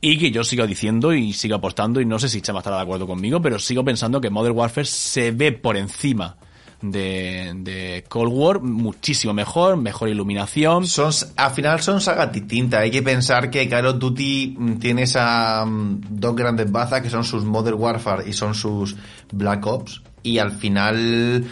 y 0.00 0.18
que 0.18 0.30
yo 0.30 0.44
sigo 0.44 0.66
diciendo 0.66 1.12
y 1.14 1.32
sigo 1.32 1.56
apostando, 1.56 2.00
y 2.00 2.06
no 2.06 2.18
sé 2.18 2.28
si 2.28 2.42
Chema 2.42 2.58
estará 2.58 2.76
de 2.76 2.82
acuerdo 2.82 3.06
conmigo, 3.06 3.40
pero 3.40 3.58
sigo 3.58 3.84
pensando 3.84 4.20
que 4.20 4.28
Modern 4.28 4.56
Warfare 4.56 4.86
se 4.86 5.30
ve 5.30 5.52
por 5.52 5.76
encima 5.76 6.36
de, 6.82 7.52
de 7.56 8.04
Cold 8.08 8.32
War 8.32 8.60
muchísimo 8.60 9.32
mejor, 9.32 9.76
mejor 9.76 10.08
iluminación. 10.08 10.86
Son, 10.86 11.10
al 11.36 11.50
final 11.52 11.80
son 11.80 12.00
sagas 12.00 12.32
distintas. 12.32 12.80
Hay 12.80 12.90
que 12.90 13.02
pensar 13.02 13.50
que 13.50 13.68
Call 13.68 13.86
of 13.86 13.98
Duty 13.98 14.56
mm, 14.58 14.78
tiene 14.78 15.02
esas 15.02 15.66
mm, 15.66 16.00
dos 16.10 16.36
grandes 16.36 16.70
bazas 16.70 17.00
que 17.00 17.10
son 17.10 17.24
sus 17.24 17.44
Modern 17.44 17.78
Warfare 17.80 18.28
y 18.28 18.32
son 18.32 18.54
sus 18.54 18.96
Black 19.32 19.66
Ops. 19.66 20.02
Y 20.24 20.38
al 20.38 20.52
final, 20.52 21.44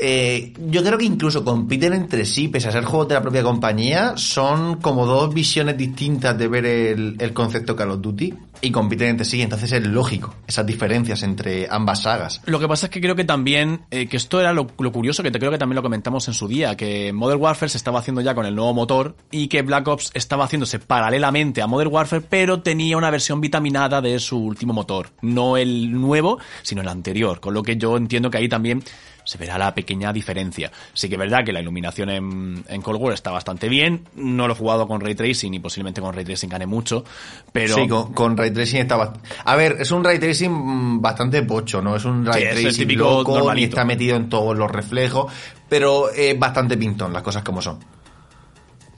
eh, 0.00 0.52
yo 0.68 0.82
creo 0.82 0.98
que 0.98 1.04
incluso 1.04 1.44
compiten 1.44 1.92
entre 1.92 2.24
sí, 2.24 2.48
pese 2.48 2.68
a 2.68 2.72
ser 2.72 2.84
juegos 2.84 3.08
de 3.08 3.14
la 3.14 3.22
propia 3.22 3.42
compañía, 3.42 4.14
son 4.16 4.76
como 4.76 5.06
dos 5.06 5.32
visiones 5.34 5.76
distintas 5.76 6.36
de 6.38 6.48
ver 6.48 6.66
el, 6.66 7.16
el 7.18 7.32
concepto 7.32 7.76
Call 7.76 7.90
of 7.90 8.00
Duty 8.00 8.34
y 8.60 8.70
compiten 8.70 9.08
entre 9.08 9.24
sí. 9.24 9.42
Entonces 9.42 9.72
es 9.72 9.86
lógico 9.86 10.34
esas 10.46 10.66
diferencias 10.66 11.22
entre 11.22 11.68
ambas 11.70 12.02
sagas. 12.02 12.40
Lo 12.46 12.58
que 12.58 12.68
pasa 12.68 12.86
es 12.86 12.90
que 12.90 13.00
creo 13.00 13.16
que 13.16 13.24
también, 13.24 13.82
eh, 13.90 14.06
que 14.06 14.16
esto 14.16 14.40
era 14.40 14.52
lo, 14.52 14.68
lo 14.78 14.92
curioso, 14.92 15.22
que 15.22 15.30
te 15.30 15.38
creo 15.38 15.50
que 15.50 15.58
también 15.58 15.76
lo 15.76 15.82
comentamos 15.82 16.26
en 16.28 16.34
su 16.34 16.48
día, 16.48 16.76
que 16.76 17.12
Modern 17.12 17.40
Warfare 17.40 17.70
se 17.70 17.78
estaba 17.78 18.00
haciendo 18.00 18.20
ya 18.20 18.34
con 18.34 18.46
el 18.46 18.54
nuevo 18.54 18.74
motor 18.74 19.16
y 19.30 19.48
que 19.48 19.62
Black 19.62 19.88
Ops 19.88 20.10
estaba 20.14 20.44
haciéndose 20.44 20.78
paralelamente 20.78 21.62
a 21.62 21.66
Modern 21.66 21.92
Warfare, 21.92 22.22
pero 22.28 22.60
tenía 22.62 22.96
una 22.96 23.10
versión 23.10 23.40
vitaminada 23.40 24.00
de 24.00 24.18
su 24.18 24.38
último 24.38 24.72
motor. 24.72 25.10
No 25.22 25.56
el 25.56 25.92
nuevo, 25.92 26.38
sino 26.62 26.82
el 26.82 26.88
anterior. 26.88 27.40
Con 27.40 27.54
lo 27.54 27.62
que 27.62 27.76
yo 27.76 27.96
entiendo 27.96 28.30
que 28.30 28.38
ahí 28.38 28.48
también 28.48 28.82
se 29.24 29.38
verá 29.38 29.58
la 29.58 29.74
pequeña 29.74 30.12
diferencia. 30.12 30.72
Sí 30.92 31.08
que 31.08 31.14
es 31.14 31.18
verdad 31.18 31.44
que 31.44 31.52
la 31.52 31.60
iluminación 31.60 32.10
en, 32.10 32.64
en 32.68 32.82
Cold 32.82 33.00
War 33.00 33.14
está 33.14 33.30
bastante 33.30 33.68
bien. 33.68 34.06
No 34.16 34.48
lo 34.48 34.54
he 34.54 34.56
jugado 34.56 34.88
con 34.88 35.00
Ray 35.00 35.14
Tracing 35.14 35.54
y 35.54 35.58
posiblemente 35.60 36.00
con 36.00 36.14
Ray 36.14 36.24
Tracing 36.24 36.48
gane 36.48 36.66
mucho. 36.66 37.04
Pero 37.52 37.74
Sí, 37.74 37.86
con, 37.86 38.12
con 38.12 38.36
Ray 38.36 38.49
Tracing 38.52 38.80
está 38.80 38.96
bast- 38.96 39.16
A 39.44 39.56
ver, 39.56 39.76
es 39.80 39.90
un 39.90 40.02
Ray 40.04 40.18
Tracing 40.18 40.50
mm, 40.52 41.00
bastante 41.00 41.42
pocho, 41.42 41.80
¿no? 41.82 41.96
Es 41.96 42.04
un 42.04 42.24
Ray 42.26 42.42
Sí, 42.42 42.48
es 42.48 42.56
el 42.56 42.62
Tracing 42.64 42.78
típico 42.88 43.04
loco, 43.10 43.34
normalito. 43.38 43.68
está 43.70 43.84
metido 43.84 44.16
en 44.16 44.28
todos 44.28 44.56
los 44.56 44.70
reflejos, 44.70 45.32
pero 45.68 46.10
es 46.10 46.38
bastante 46.38 46.76
pintón, 46.76 47.12
las 47.12 47.22
cosas 47.22 47.42
como 47.42 47.60
son. 47.62 47.78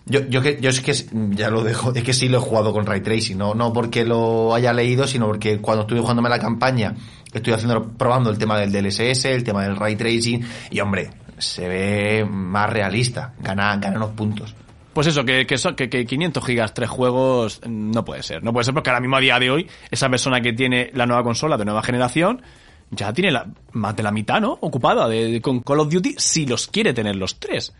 Yo, 0.04 0.20
yo, 0.28 0.42
que, 0.42 0.58
yo 0.60 0.70
es 0.70 0.80
que, 0.80 0.92
ya 1.30 1.48
lo 1.48 1.62
dejo, 1.62 1.94
es 1.94 2.02
que 2.02 2.12
sí 2.12 2.28
lo 2.28 2.38
he 2.38 2.40
jugado 2.40 2.72
con 2.72 2.84
Ray 2.84 3.02
Tracing, 3.02 3.38
no, 3.38 3.54
no 3.54 3.72
porque 3.72 4.04
lo 4.04 4.52
haya 4.52 4.72
leído, 4.72 5.06
sino 5.06 5.26
porque 5.26 5.58
cuando 5.58 5.82
estuve 5.82 6.00
jugándome 6.00 6.28
la 6.28 6.40
campaña, 6.40 6.94
estoy 7.32 7.52
haciendo, 7.52 7.84
probando 7.92 8.28
el 8.28 8.36
tema 8.36 8.58
del 8.58 8.72
DLSS, 8.72 9.26
el 9.26 9.44
tema 9.44 9.62
del 9.62 9.76
Ray 9.76 9.94
Tracing, 9.94 10.44
y 10.70 10.80
hombre, 10.80 11.10
se 11.38 11.68
ve 11.68 12.26
más 12.28 12.68
realista, 12.68 13.32
gana, 13.38 13.76
gana 13.76 13.96
unos 13.96 14.10
puntos. 14.10 14.54
Pues 14.92 15.06
eso, 15.06 15.24
que, 15.24 15.46
que, 15.46 15.88
que 15.88 16.04
500 16.06 16.44
gigas, 16.44 16.74
tres 16.74 16.90
juegos, 16.90 17.60
no 17.66 18.04
puede 18.04 18.22
ser. 18.22 18.42
No 18.44 18.52
puede 18.52 18.64
ser 18.64 18.74
porque 18.74 18.90
ahora 18.90 19.00
mismo 19.00 19.16
a 19.16 19.20
día 19.20 19.38
de 19.38 19.50
hoy, 19.50 19.66
esa 19.90 20.08
persona 20.10 20.40
que 20.40 20.52
tiene 20.52 20.90
la 20.94 21.06
nueva 21.06 21.22
consola 21.22 21.56
de 21.56 21.64
nueva 21.64 21.82
generación, 21.82 22.42
ya 22.90 23.12
tiene 23.12 23.30
la, 23.30 23.46
más 23.72 23.96
de 23.96 24.02
la 24.02 24.10
mitad, 24.12 24.40
¿no? 24.40 24.58
Ocupada 24.60 25.08
de, 25.08 25.32
de- 25.32 25.40
con 25.40 25.60
Call 25.60 25.80
of 25.80 25.88
Duty 25.90 26.16
si 26.18 26.44
los 26.44 26.66
quiere 26.66 26.92
tener 26.92 27.16
los 27.16 27.40
tres. 27.40 27.72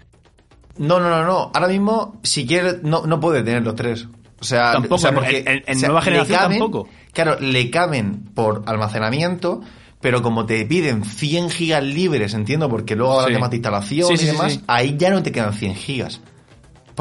No, 0.78 0.98
no, 1.00 1.10
no, 1.10 1.22
no. 1.24 1.50
Ahora 1.54 1.68
mismo, 1.68 2.18
si 2.22 2.46
quieres, 2.46 2.82
no, 2.82 3.06
no 3.06 3.20
puede 3.20 3.42
tener 3.42 3.62
los 3.62 3.74
tres. 3.76 4.08
O 4.40 4.44
sea, 4.44 4.72
Tampoco, 4.72 4.94
o 4.94 4.98
sea, 4.98 5.12
porque, 5.14 5.38
en- 5.46 5.62
en 5.66 5.76
o 5.76 5.78
sea, 5.80 5.88
nueva 5.88 6.02
generación 6.02 6.38
caben- 6.38 6.58
tampoco. 6.58 6.88
Claro, 7.12 7.38
le 7.40 7.70
caben 7.70 8.24
por 8.34 8.62
almacenamiento, 8.66 9.60
pero 10.00 10.22
como 10.22 10.46
te 10.46 10.64
piden 10.64 11.04
100 11.04 11.50
gigas 11.50 11.84
libres, 11.84 12.32
entiendo, 12.32 12.70
porque 12.70 12.96
luego 12.96 13.20
habrá 13.20 13.28
Sí. 13.28 13.34
temas 13.34 13.50
de 13.50 13.56
instalación 13.56 14.08
Sí, 14.08 14.14
y 14.14 14.16
sí, 14.16 14.26
demás, 14.26 14.60
ahí 14.66 14.96
ya 14.98 15.10
no 15.10 15.22
te 15.22 15.30
quedan 15.30 15.52
100 15.52 15.74
gigas. 15.74 16.22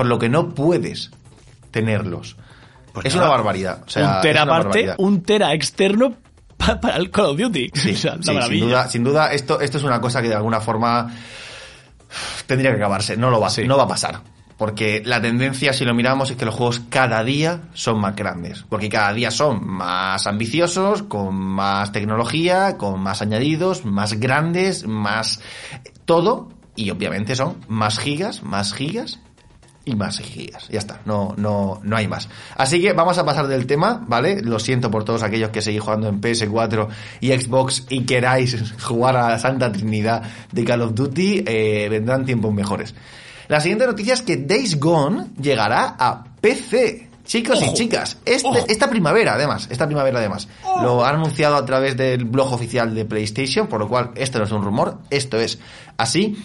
Por 0.01 0.07
lo 0.07 0.17
que 0.17 0.29
no 0.29 0.49
puedes 0.49 1.11
tenerlos. 1.69 2.35
Pues 2.91 3.05
es 3.05 3.13
nada, 3.13 3.27
una 3.27 3.37
barbaridad. 3.37 3.83
O 3.85 3.89
sea, 3.89 4.15
un 4.15 4.21
tera 4.23 4.41
aparte, 4.41 4.93
un 4.97 5.21
tera 5.21 5.53
externo 5.53 6.15
pa- 6.57 6.79
para 6.81 6.97
el 6.97 7.11
Call 7.11 7.25
of 7.27 7.37
Duty. 7.37 7.69
Sí, 7.75 7.91
O 7.93 7.97
sea, 7.97 8.13
una 8.33 8.41
sí, 8.47 8.49
sin 8.53 8.59
duda, 8.61 8.87
sin 8.89 9.03
duda 9.03 9.31
esto, 9.31 9.61
esto 9.61 9.77
es 9.77 9.83
una 9.83 10.01
cosa 10.01 10.19
que 10.23 10.29
de 10.29 10.33
alguna 10.33 10.59
forma 10.59 11.07
tendría 12.47 12.71
que 12.71 12.77
acabarse. 12.77 13.15
No 13.15 13.29
lo 13.29 13.39
va, 13.39 13.51
Sí. 13.51 13.67
no 13.67 13.77
va 13.77 13.83
a 13.83 13.87
pasar. 13.87 14.21
Porque 14.57 15.03
la 15.05 15.21
tendencia, 15.21 15.71
si 15.71 15.85
lo 15.85 15.93
miramos, 15.93 16.31
es 16.31 16.35
que 16.37 16.45
los 16.45 16.55
juegos 16.55 16.81
cada 16.89 17.23
día 17.23 17.61
son 17.73 17.99
más 18.01 18.15
grandes. 18.15 18.65
Porque 18.69 18.89
cada 18.89 19.13
día 19.13 19.29
son 19.29 19.63
más 19.67 20.25
ambiciosos, 20.25 21.03
con 21.03 21.35
más 21.35 21.91
tecnología, 21.91 22.75
con 22.77 22.99
más 23.01 23.21
añadidos, 23.21 23.85
más 23.85 24.13
grandes, 24.19 24.87
más 24.87 25.41
todo. 26.05 26.49
Y 26.75 26.89
obviamente 26.89 27.35
son 27.35 27.57
más 27.67 27.99
gigas, 27.99 28.41
más 28.41 28.73
gigas 28.73 29.19
y 29.83 29.95
más 29.95 30.19
gigas. 30.19 30.67
Ya 30.69 30.79
está, 30.79 31.01
no, 31.05 31.33
no, 31.37 31.79
no 31.83 31.95
hay 31.95 32.07
más. 32.07 32.29
Así 32.55 32.81
que 32.81 32.93
vamos 32.93 33.17
a 33.17 33.25
pasar 33.25 33.47
del 33.47 33.65
tema, 33.65 34.03
¿vale? 34.07 34.41
Lo 34.41 34.59
siento 34.59 34.91
por 34.91 35.03
todos 35.03 35.23
aquellos 35.23 35.49
que 35.49 35.61
seguís 35.61 35.81
jugando 35.81 36.07
en 36.07 36.21
PS4 36.21 36.87
y 37.19 37.31
Xbox 37.31 37.85
y 37.89 38.03
queráis 38.05 38.73
jugar 38.83 39.17
a 39.17 39.29
la 39.29 39.39
Santa 39.39 39.71
Trinidad 39.71 40.21
de 40.51 40.63
Call 40.63 40.81
of 40.83 40.93
Duty, 40.93 41.43
eh, 41.45 41.87
vendrán 41.89 42.25
tiempos 42.25 42.53
mejores. 42.53 42.93
La 43.47 43.59
siguiente 43.59 43.85
noticia 43.85 44.13
es 44.13 44.21
que 44.21 44.37
Days 44.37 44.79
Gone 44.79 45.27
llegará 45.41 45.95
a 45.99 46.23
PC. 46.39 47.09
Chicos 47.23 47.61
y 47.61 47.73
chicas, 47.73 48.17
este- 48.25 48.65
esta 48.67 48.89
primavera 48.89 49.35
además, 49.35 49.67
esta 49.69 49.85
primavera 49.85 50.19
además, 50.19 50.47
lo 50.81 51.05
han 51.05 51.15
anunciado 51.15 51.55
a 51.55 51.63
través 51.63 51.95
del 51.95 52.25
blog 52.25 52.51
oficial 52.51 52.93
de 52.95 53.05
PlayStation, 53.05 53.67
por 53.67 53.79
lo 53.79 53.87
cual 53.87 54.11
esto 54.15 54.39
no 54.39 54.45
es 54.45 54.51
un 54.51 54.63
rumor, 54.63 54.97
esto 55.11 55.39
es 55.39 55.59
así, 55.97 56.35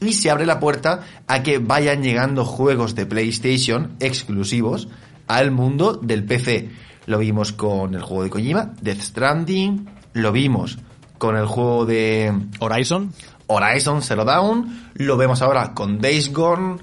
y 0.00 0.12
se 0.12 0.30
abre 0.30 0.46
la 0.46 0.60
puerta 0.60 1.00
a 1.26 1.42
que 1.42 1.58
vayan 1.58 2.02
llegando 2.02 2.44
juegos 2.44 2.94
de 2.94 3.06
PlayStation 3.06 3.96
exclusivos 4.00 4.88
al 5.26 5.50
mundo 5.50 5.94
del 5.94 6.24
PC. 6.24 6.70
Lo 7.06 7.18
vimos 7.18 7.52
con 7.52 7.94
el 7.94 8.02
juego 8.02 8.24
de 8.24 8.30
Kojima, 8.30 8.72
Death 8.80 9.00
Stranding, 9.00 9.88
lo 10.12 10.32
vimos 10.32 10.78
con 11.18 11.36
el 11.36 11.46
juego 11.46 11.86
de 11.86 12.32
Horizon. 12.58 13.12
Horizon 13.48 14.02
Zero 14.02 14.24
Dawn, 14.24 14.90
lo 14.94 15.16
vemos 15.16 15.40
ahora 15.40 15.72
con 15.72 16.00
Days 16.00 16.32
Gone. 16.32 16.78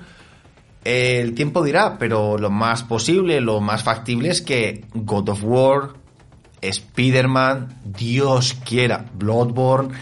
El 0.83 1.33
tiempo 1.33 1.63
dirá, 1.63 1.97
pero 1.97 2.37
lo 2.37 2.49
más 2.49 2.83
posible, 2.83 3.41
lo 3.41 3.61
más 3.61 3.83
factible 3.83 4.29
es 4.29 4.41
que 4.41 4.85
God 4.93 5.29
of 5.29 5.43
War, 5.43 5.89
Spider-Man, 6.61 7.81
Dios 7.83 8.53
quiera, 8.65 9.05
Bloodborne, 9.13 9.93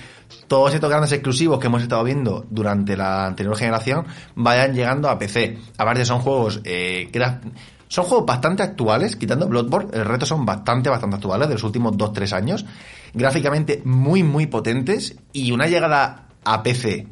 todos 0.51 0.73
estos 0.73 0.89
grandes 0.89 1.13
exclusivos 1.13 1.59
que 1.59 1.67
hemos 1.67 1.81
estado 1.81 2.03
viendo 2.03 2.45
durante 2.49 2.97
la 2.97 3.25
anterior 3.25 3.55
generación 3.55 4.05
vayan 4.35 4.73
llegando 4.73 5.09
a 5.09 5.17
PC. 5.17 5.57
Aparte 5.77 6.03
son 6.03 6.19
juegos 6.19 6.59
eh, 6.65 7.07
gra- 7.09 7.39
son 7.87 8.03
juegos 8.03 8.25
bastante 8.25 8.61
actuales, 8.61 9.15
quitando 9.15 9.47
Bloodborne, 9.47 9.91
el 9.93 10.03
reto 10.03 10.25
son 10.25 10.45
bastante, 10.45 10.89
bastante 10.89 11.15
actuales 11.15 11.47
de 11.47 11.53
los 11.53 11.63
últimos 11.63 11.93
2-3 11.93 12.33
años, 12.33 12.65
gráficamente 13.13 13.81
muy, 13.85 14.23
muy 14.23 14.47
potentes 14.47 15.15
y 15.31 15.53
una 15.53 15.67
llegada 15.67 16.27
a 16.43 16.61
PC 16.63 17.07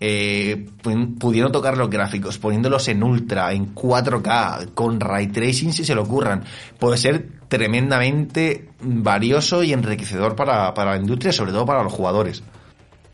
eh, 0.00 0.66
pu- 0.82 1.18
pudiendo 1.18 1.52
tocar 1.52 1.76
los 1.76 1.90
gráficos, 1.90 2.38
poniéndolos 2.38 2.88
en 2.88 3.02
ultra, 3.02 3.52
en 3.52 3.74
4K, 3.74 4.72
con 4.72 4.98
ray 4.98 5.26
tracing 5.26 5.74
si 5.74 5.84
se 5.84 5.94
lo 5.94 6.04
ocurran, 6.04 6.42
puede 6.78 6.96
ser 6.96 7.28
tremendamente 7.48 8.70
valioso 8.80 9.62
y 9.62 9.74
enriquecedor 9.74 10.34
para, 10.34 10.72
para 10.72 10.92
la 10.92 10.96
industria, 10.96 11.32
sobre 11.34 11.52
todo 11.52 11.66
para 11.66 11.82
los 11.82 11.92
jugadores. 11.92 12.42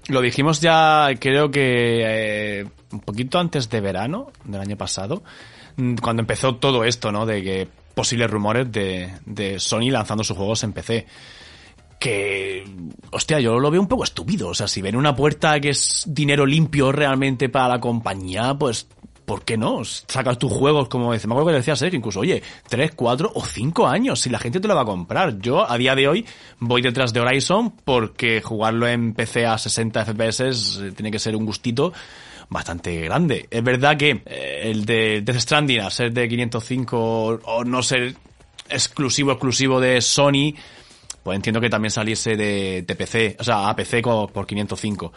Lo 0.08 0.20
dijimos 0.20 0.60
ya, 0.60 1.08
creo 1.18 1.50
que 1.50 2.60
eh, 2.60 2.66
un 2.92 3.00
poquito 3.00 3.38
antes 3.38 3.70
de 3.70 3.80
verano 3.80 4.30
del 4.44 4.60
año 4.60 4.76
pasado, 4.76 5.22
mm, 5.76 5.96
cuando 5.96 6.20
empezó 6.20 6.56
todo 6.56 6.84
esto, 6.84 7.10
¿no? 7.10 7.24
De 7.24 7.42
que 7.42 7.68
posibles 7.94 8.30
rumores 8.30 8.70
de, 8.70 9.12
de 9.24 9.58
Sony 9.58 9.90
lanzando 9.90 10.24
sus 10.24 10.36
juegos 10.36 10.62
en 10.64 10.72
PC. 10.72 11.06
Que, 11.98 12.64
hostia, 13.12 13.40
yo 13.40 13.58
lo 13.58 13.70
veo 13.70 13.80
un 13.80 13.88
poco 13.88 14.04
estúpido. 14.04 14.48
O 14.48 14.54
sea, 14.54 14.68
si 14.68 14.82
ven 14.82 14.96
una 14.96 15.16
puerta 15.16 15.58
que 15.58 15.70
es 15.70 16.04
dinero 16.06 16.44
limpio 16.44 16.92
realmente 16.92 17.48
para 17.48 17.68
la 17.68 17.80
compañía, 17.80 18.54
pues, 18.58 18.88
¿por 19.24 19.44
qué 19.44 19.56
no? 19.56 19.84
Sacas 19.84 20.38
tus 20.38 20.52
juegos, 20.52 20.88
como 20.88 21.12
dice, 21.12 21.26
me 21.26 21.44
que 21.44 21.52
decía 21.52 21.76
Sergio, 21.76 21.98
incluso, 21.98 22.20
oye, 22.20 22.42
3, 22.68 22.92
4 22.94 23.32
o 23.34 23.44
5 23.44 23.86
años, 23.86 24.20
si 24.20 24.30
la 24.30 24.38
gente 24.38 24.60
te 24.60 24.68
lo 24.68 24.74
va 24.74 24.82
a 24.82 24.86
comprar. 24.86 25.38
Yo, 25.38 25.70
a 25.70 25.78
día 25.78 25.94
de 25.94 26.08
hoy, 26.08 26.26
voy 26.58 26.82
detrás 26.82 27.12
de 27.12 27.20
Horizon 27.20 27.70
porque 27.84 28.40
jugarlo 28.42 28.86
en 28.86 29.14
PC 29.14 29.46
a 29.46 29.58
60 29.58 30.04
FPS 30.04 30.40
eh, 30.40 30.92
tiene 30.92 31.10
que 31.10 31.18
ser 31.18 31.36
un 31.36 31.46
gustito 31.46 31.92
bastante 32.48 33.00
grande. 33.02 33.46
Es 33.50 33.62
verdad 33.62 33.96
que 33.96 34.22
eh, 34.26 34.62
el 34.64 34.84
de 34.84 35.22
Death 35.22 35.40
Stranding, 35.40 35.80
a 35.80 35.90
ser 35.90 36.12
de 36.12 36.28
505 36.28 37.40
o, 37.44 37.64
no 37.64 37.82
ser 37.82 38.14
exclusivo, 38.68 39.32
exclusivo 39.32 39.80
de 39.80 40.00
Sony, 40.00 40.54
pues 41.22 41.36
entiendo 41.36 41.60
que 41.60 41.70
también 41.70 41.90
saliese 41.90 42.36
de, 42.36 42.82
de 42.82 42.94
PC, 42.94 43.36
o 43.40 43.44
sea, 43.44 43.70
a 43.70 43.76
PC 43.76 44.02
por 44.02 44.46
505. 44.46 45.12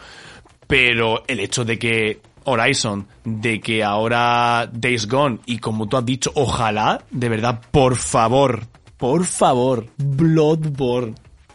Pero 0.66 1.24
el 1.26 1.40
hecho 1.40 1.64
de 1.64 1.78
que 1.78 2.20
Horizon, 2.48 3.06
de 3.24 3.60
que 3.60 3.82
ahora 3.84 4.68
Days 4.72 5.06
Gone, 5.08 5.38
y 5.46 5.58
como 5.58 5.86
tú 5.88 5.96
has 5.96 6.04
dicho, 6.04 6.30
ojalá, 6.34 7.02
de 7.10 7.28
verdad, 7.28 7.60
por 7.70 7.96
favor, 7.96 8.62
por 8.96 9.24
favor, 9.24 9.86
Bloodborne. 9.98 11.14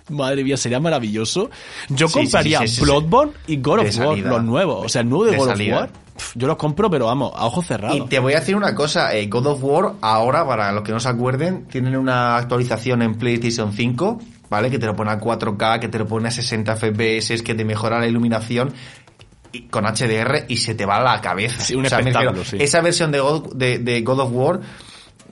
Madre 0.10 0.44
mía, 0.44 0.58
sería 0.58 0.80
maravilloso. 0.82 1.50
Yo 1.90 2.08
Sí, 2.10 2.14
compraría 2.14 2.60
sí, 2.62 2.68
sí. 2.68 2.82
Bloodborne 2.82 3.34
y 3.48 3.58
God 3.58 3.82
De 3.84 3.90
of 3.90 3.98
War, 4.00 4.08
salida. 4.10 4.30
los 4.30 4.44
nuevos. 4.44 4.86
O 4.86 4.90
sea, 4.90 5.02
el 5.02 5.10
nuevo 5.10 5.26
de, 5.26 5.32
De 5.32 5.38
God 5.38 5.48
salida. 5.48 5.76
of 5.76 5.82
War. 5.82 5.90
Yo 6.36 6.48
los 6.48 6.58
compro, 6.58 6.90
pero 6.92 7.06
vamos, 7.08 7.32
a 7.36 7.46
ojos 7.46 7.66
cerrados. 7.66 7.98
Y 7.98 8.02
te 8.02 8.20
voy 8.20 8.34
a 8.34 8.40
decir 8.40 8.56
una 8.56 8.76
cosa, 8.76 9.16
eh, 9.16 9.28
God 9.28 9.48
of 9.48 9.64
War 9.64 9.94
ahora, 10.02 10.46
para 10.46 10.72
los 10.74 10.84
que 10.84 10.92
no 10.92 11.00
se 11.00 11.10
acuerden, 11.10 11.66
tienen 11.68 11.96
una 11.96 12.36
actualización 12.38 13.02
en 13.02 13.16
PlayStation 13.16 13.72
5, 13.74 14.20
¿vale? 14.50 14.70
Que 14.70 14.78
te 14.78 14.86
lo 14.86 14.96
pone 14.96 15.10
a 15.12 15.20
4K, 15.20 15.80
que 15.80 15.88
te 15.88 15.98
lo 15.98 16.06
pone 16.06 16.28
a 16.28 16.32
60 16.32 16.76
FPS, 16.76 17.42
que 17.42 17.56
te 17.56 17.66
mejora 17.66 18.00
la 18.00 18.08
iluminación 18.08 18.74
y- 19.54 19.68
con 19.70 19.86
HDR 19.86 20.46
y 20.50 20.58
se 20.58 20.76
te 20.76 20.86
va 20.86 21.00
la 21.00 21.22
cabeza. 21.22 21.62
Sí, 21.62 21.76
un 21.76 21.84
me 21.84 21.88
espectáculo, 21.88 22.32
refiero, 22.32 22.44
sí. 22.44 22.58
Esa 22.62 22.82
versión 22.82 23.12
de 23.12 23.20
God, 23.22 23.54
de, 23.56 23.80
de 23.80 24.02
God 24.02 24.20
of 24.20 24.30
War 24.34 24.60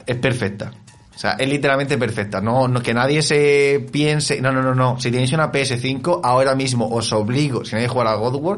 es 0.05 0.15
perfecta. 0.15 0.71
O 1.13 1.17
sea, 1.21 1.31
es 1.33 1.47
literalmente 1.47 1.97
perfecta. 1.97 2.41
No, 2.41 2.67
no 2.67 2.81
que 2.81 2.93
nadie 2.93 3.21
se 3.21 3.85
piense. 3.91 4.41
No, 4.41 4.51
no, 4.51 4.61
no, 4.61 4.73
no. 4.73 4.99
Si 4.99 5.11
tenéis 5.11 5.31
una 5.33 5.51
PS5, 5.51 6.21
ahora 6.23 6.55
mismo 6.55 6.87
os 6.89 7.11
obligo, 7.13 7.63
si 7.65 7.75
nadie 7.75 7.87
juega 7.89 8.11
a 8.11 8.15
God 8.15 8.35
of 8.35 8.41
War, 8.41 8.57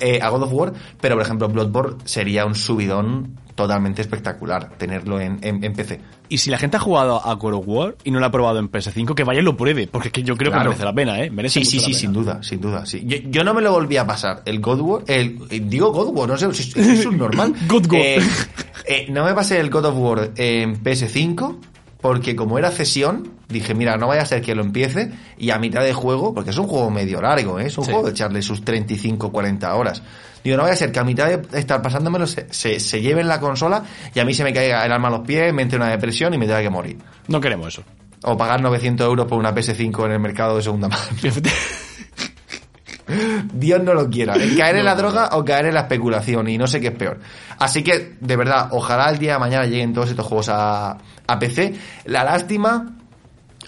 eh, 0.00 0.20
a 0.22 0.28
God 0.30 0.42
of 0.44 0.52
War, 0.52 0.72
pero 1.00 1.16
por 1.16 1.24
ejemplo, 1.24 1.48
Bloodborne 1.48 1.96
sería 2.04 2.46
un 2.46 2.54
subidón 2.54 3.36
totalmente 3.56 4.00
espectacular 4.02 4.70
tenerlo 4.78 5.20
en, 5.20 5.38
en, 5.42 5.64
en 5.64 5.72
PC. 5.72 6.00
Y 6.28 6.38
si 6.38 6.48
la 6.50 6.58
gente 6.58 6.76
ha 6.76 6.80
jugado 6.80 7.20
a 7.26 7.34
God 7.34 7.54
of 7.54 7.64
War 7.66 7.96
y 8.04 8.12
no 8.12 8.20
lo 8.20 8.26
ha 8.26 8.30
probado 8.30 8.60
en 8.60 8.70
PS5, 8.70 9.14
que 9.14 9.24
vaya 9.24 9.40
y 9.40 9.42
lo 9.42 9.56
pruebe, 9.56 9.88
porque 9.88 10.08
es 10.08 10.12
que 10.12 10.22
yo 10.22 10.36
creo 10.36 10.52
Claro. 10.52 10.62
que 10.62 10.68
merece 10.68 10.84
la 10.84 10.92
pena, 10.94 11.20
¿eh? 11.20 11.30
Merece 11.30 11.58
Sí, 11.60 11.64
sí, 11.66 11.76
mucho 11.78 11.86
sí, 11.86 11.92
la 11.92 11.98
sin 11.98 12.10
pena. 12.12 12.22
duda, 12.22 12.42
sin 12.44 12.60
duda, 12.60 12.86
sí. 12.86 13.02
Yo, 13.04 13.16
yo 13.28 13.42
no 13.42 13.52
me 13.54 13.60
lo 13.60 13.72
volví 13.72 13.96
a 13.96 14.06
pasar. 14.06 14.42
El 14.46 14.60
God 14.60 14.80
War, 14.80 15.02
el, 15.08 15.36
eh, 15.50 15.60
digo 15.64 15.90
God 15.90 16.16
War, 16.16 16.28
no 16.28 16.38
sé, 16.38 16.46
es 16.80 17.04
un 17.04 17.18
normal. 17.18 17.52
God 17.68 17.86
War. 17.90 18.00
Eh, 18.00 18.20
eh, 18.86 19.06
no 19.10 19.24
me 19.24 19.34
pasé 19.34 19.58
el 19.58 19.68
God 19.68 19.86
of 19.86 19.96
War 19.98 20.30
en 20.36 20.80
PS5 20.80 21.56
porque 22.00 22.36
como 22.36 22.58
era 22.58 22.70
cesión, 22.70 23.32
dije, 23.48 23.74
mira, 23.74 23.96
no 23.96 24.06
vaya 24.08 24.22
a 24.22 24.26
ser 24.26 24.40
que 24.42 24.54
lo 24.54 24.62
empiece 24.62 25.10
y 25.36 25.50
a 25.50 25.58
mitad 25.58 25.82
de 25.82 25.92
juego, 25.92 26.32
porque 26.34 26.50
es 26.50 26.58
un 26.58 26.68
juego 26.68 26.90
medio 26.90 27.20
largo, 27.20 27.58
¿eh? 27.58 27.66
es 27.66 27.76
un 27.78 27.84
Sí. 27.84 27.90
juego 27.90 28.06
de 28.06 28.12
echarle 28.12 28.40
sus 28.42 28.64
35, 28.64 29.32
40 29.32 29.74
horas. 29.74 30.02
Digo, 30.44 30.56
no 30.56 30.62
vaya 30.62 30.74
a 30.74 30.76
ser 30.76 30.92
que 30.92 31.00
a 31.00 31.04
mitad 31.04 31.26
de 31.28 31.58
estar 31.58 31.82
pasándomelo 31.82 32.26
se, 32.26 32.46
se, 32.52 32.78
se 32.78 33.00
lleve 33.00 33.20
en 33.22 33.28
la 33.28 33.40
consola 33.40 33.82
y 34.14 34.20
a 34.20 34.24
mí 34.24 34.32
se 34.34 34.44
me 34.44 34.52
caiga 34.52 34.86
el 34.86 34.92
alma 34.92 35.08
a 35.08 35.10
los 35.10 35.20
pies, 35.26 35.52
me 35.52 35.62
entre 35.62 35.76
una 35.78 35.88
depresión 35.90 36.32
y 36.34 36.38
me 36.38 36.46
tenga 36.46 36.62
que 36.62 36.70
morir. 36.70 36.98
No 37.26 37.40
queremos 37.40 37.68
eso. 37.74 37.82
O 38.22 38.36
pagar 38.36 38.60
900 38.62 39.04
euros 39.06 39.26
por 39.26 39.38
una 39.38 39.54
PS5 39.54 40.06
en 40.06 40.12
el 40.12 40.20
mercado 40.20 40.56
de 40.56 40.62
segunda 40.62 40.88
mano. 40.88 41.02
Dios 43.52 43.82
no 43.82 43.94
lo 43.94 44.08
quiera. 44.08 44.34
El 44.34 44.56
caer 44.56 44.76
en 44.76 44.84
la 44.84 44.94
droga 44.94 45.30
o 45.32 45.44
caer 45.44 45.66
en 45.66 45.74
la 45.74 45.80
especulación. 45.80 46.48
Y 46.48 46.58
no 46.58 46.66
sé 46.66 46.80
qué 46.80 46.88
es 46.88 46.94
peor. 46.94 47.18
Así 47.58 47.82
que, 47.82 48.16
de 48.20 48.36
verdad, 48.36 48.68
ojalá 48.72 49.10
el 49.10 49.18
día 49.18 49.34
de 49.34 49.38
mañana 49.38 49.66
lleguen 49.66 49.92
todos 49.92 50.10
estos 50.10 50.26
juegos 50.26 50.48
a, 50.48 50.98
a 51.26 51.38
PC. 51.38 51.74
La 52.06 52.24
lástima, 52.24 52.96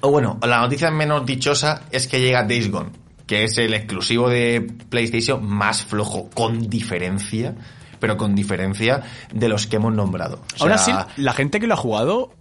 o 0.02 0.10
bueno, 0.10 0.38
la 0.42 0.60
noticia 0.60 0.90
menos 0.90 1.24
dichosa 1.26 1.82
es 1.90 2.06
que 2.06 2.20
llega 2.20 2.42
Days 2.44 2.70
Gone, 2.70 2.90
que 3.26 3.44
es 3.44 3.58
el 3.58 3.74
exclusivo 3.74 4.28
de 4.28 4.66
PlayStation 4.88 5.44
más 5.46 5.84
flojo, 5.84 6.30
con 6.30 6.68
diferencia, 6.68 7.54
pero 7.98 8.16
con 8.16 8.34
diferencia 8.34 9.02
de 9.32 9.48
los 9.48 9.66
que 9.66 9.76
hemos 9.76 9.94
nombrado. 9.94 10.40
O 10.58 10.66
sea, 10.66 10.74
así, 10.74 10.92
la 11.16 11.32
gente 11.32 11.60
que 11.60 11.66
lo 11.66 11.74
ha 11.74 11.76
jugado, 11.76 12.32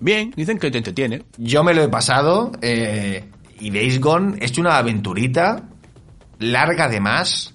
bien, 0.00 0.32
dicen 0.36 0.58
que 0.58 0.70
te 0.70 0.78
entretiene. 0.78 1.24
Yo 1.38 1.64
me 1.64 1.74
lo 1.74 1.82
he 1.82 1.88
pasado 1.88 2.52
eh, 2.60 3.28
y 3.60 3.70
Days 3.70 4.00
Gone 4.00 4.38
es 4.40 4.56
una 4.58 4.76
aventurita 4.76 5.64
larga 6.42 6.84
además, 6.84 7.54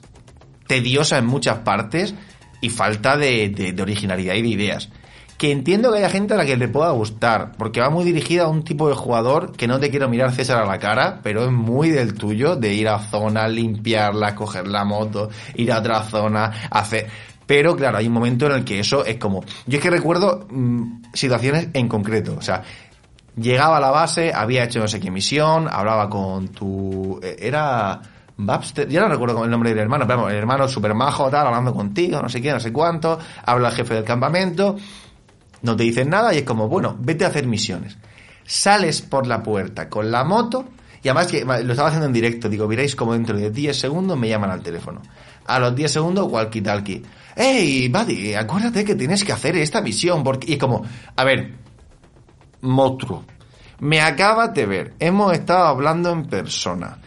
tediosa 0.67 1.17
en 1.17 1.25
muchas 1.25 1.59
partes 1.59 2.15
y 2.61 2.69
falta 2.69 3.17
de, 3.17 3.49
de- 3.49 3.73
de 3.73 3.81
originalidad 3.81 4.33
y 4.35 4.41
de 4.41 4.47
ideas. 4.47 4.89
Que 5.37 5.51
entiendo 5.51 5.91
que 5.91 5.99
haya 5.99 6.09
gente 6.09 6.33
a 6.33 6.37
la 6.37 6.45
que 6.47 6.57
le 6.57 6.67
pueda 6.67 6.89
gustar, 6.91 7.51
porque 7.59 7.79
va 7.79 7.91
muy 7.91 8.03
dirigida 8.03 8.45
a 8.45 8.47
un 8.47 8.63
tipo 8.63 8.89
de 8.89 8.95
jugador 8.95 9.51
que 9.51 9.67
no 9.67 9.79
te 9.79 9.91
quiero 9.91 10.09
mirar 10.09 10.31
César 10.33 10.57
a 10.63 10.65
la 10.65 10.79
cara, 10.79 11.19
pero 11.21 11.45
es 11.45 11.51
muy 11.51 11.91
del 11.91 12.15
tuyo, 12.15 12.55
de 12.55 12.73
ir 12.73 12.87
a 12.89 12.97
zona, 12.97 13.47
limpiarla, 13.47 14.33
coger 14.33 14.67
la 14.67 14.83
moto, 14.83 15.29
ir 15.55 15.71
a 15.71 15.77
otra 15.79 16.01
zona, 16.03 16.51
hacer... 16.71 17.07
Pero 17.45 17.75
claro, 17.77 17.99
hay 17.99 18.07
un 18.07 18.13
momento 18.13 18.47
en 18.47 18.53
el 18.53 18.65
que 18.65 18.79
eso 18.79 19.05
es 19.05 19.17
como... 19.17 19.41
Yo 19.67 19.77
es 19.77 19.83
que 19.83 19.89
recuerdo 19.91 20.47
mm, 20.49 21.03
situaciones 21.13 21.69
en 21.73 21.87
concreto, 21.87 22.35
o 22.37 22.41
sea, 22.41 22.63
llegaba 23.39 23.77
a 23.77 23.79
la 23.79 23.91
base, 23.91 24.33
había 24.33 24.63
hecho 24.63 24.79
no 24.79 24.87
sé 24.87 24.99
qué 24.99 25.11
misión, 25.11 25.67
hablaba 25.71 26.09
con 26.09 26.47
tu... 26.47 27.19
eh, 27.21 27.37
Era... 27.39 28.01
Babster, 28.37 28.87
ya 28.87 29.01
no 29.01 29.09
recuerdo 29.09 29.43
el 29.43 29.49
nombre 29.49 29.71
del 29.71 29.79
hermano, 29.79 30.05
pero 30.05 30.29
el 30.29 30.35
hermano 30.35 30.67
super 30.67 30.93
majo, 30.93 31.29
tal, 31.29 31.47
hablando 31.47 31.73
contigo, 31.73 32.21
no 32.21 32.29
sé 32.29 32.41
qué, 32.41 32.51
no 32.51 32.59
sé 32.59 32.71
cuánto, 32.71 33.17
habla 33.45 33.69
el 33.69 33.75
jefe 33.75 33.95
del 33.95 34.03
campamento, 34.03 34.75
no 35.63 35.75
te 35.75 35.83
dicen 35.83 36.09
nada 36.09 36.33
y 36.33 36.39
es 36.39 36.43
como, 36.43 36.67
bueno, 36.67 36.95
vete 36.99 37.25
a 37.25 37.29
hacer 37.29 37.47
misiones. 37.47 37.97
Sales 38.45 39.01
por 39.01 39.25
la 39.25 39.41
puerta 39.41 39.89
con 39.89 40.11
la 40.11 40.23
moto 40.23 40.65
y 41.03 41.09
además 41.09 41.27
que 41.27 41.43
lo 41.43 41.71
estaba 41.71 41.89
haciendo 41.89 42.07
en 42.07 42.13
directo, 42.13 42.49
digo, 42.49 42.67
miráis 42.67 42.95
como 42.95 43.13
dentro 43.13 43.37
de 43.37 43.49
10 43.49 43.77
segundos 43.77 44.17
me 44.17 44.29
llaman 44.29 44.51
al 44.51 44.61
teléfono. 44.61 45.01
A 45.45 45.59
los 45.59 45.75
10 45.75 45.91
segundos, 45.91 46.27
walkie 46.29 46.61
talkie. 46.61 47.03
Hey, 47.35 47.87
buddy, 47.89 48.33
acuérdate 48.33 48.83
que 48.83 48.95
tienes 48.95 49.23
que 49.23 49.31
hacer 49.31 49.55
esta 49.57 49.81
misión 49.81 50.23
porque... 50.23 50.51
Y 50.51 50.53
es 50.53 50.59
como, 50.59 50.83
a 51.15 51.23
ver, 51.23 51.53
monstruo, 52.61 53.23
me 53.79 54.01
acabas 54.01 54.53
de 54.53 54.65
ver, 54.65 54.93
hemos 54.99 55.33
estado 55.33 55.65
hablando 55.65 56.11
en 56.11 56.25
persona. 56.25 56.97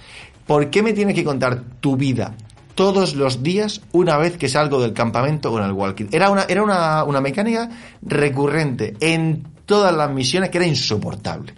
¿Por 0.51 0.69
qué 0.69 0.83
me 0.83 0.93
tienes 0.93 1.15
que 1.15 1.23
contar 1.23 1.63
tu 1.79 1.97
vida 1.97 2.35
todos 2.75 3.15
los 3.15 3.41
días 3.41 3.83
una 3.93 4.17
vez 4.17 4.37
que 4.37 4.49
salgo 4.49 4.83
del 4.83 4.93
campamento 4.93 5.53
con 5.53 5.63
el 5.63 5.71
walkie? 5.71 6.09
Era 6.11 6.29
una, 6.29 6.43
era 6.43 6.65
una, 6.65 7.05
una 7.05 7.21
mecánica 7.21 7.71
recurrente 8.03 8.97
en 8.99 9.47
todas 9.65 9.95
las 9.95 10.11
misiones 10.11 10.51
que 10.51 10.59
era 10.59 10.67
insoportable. 10.67 11.55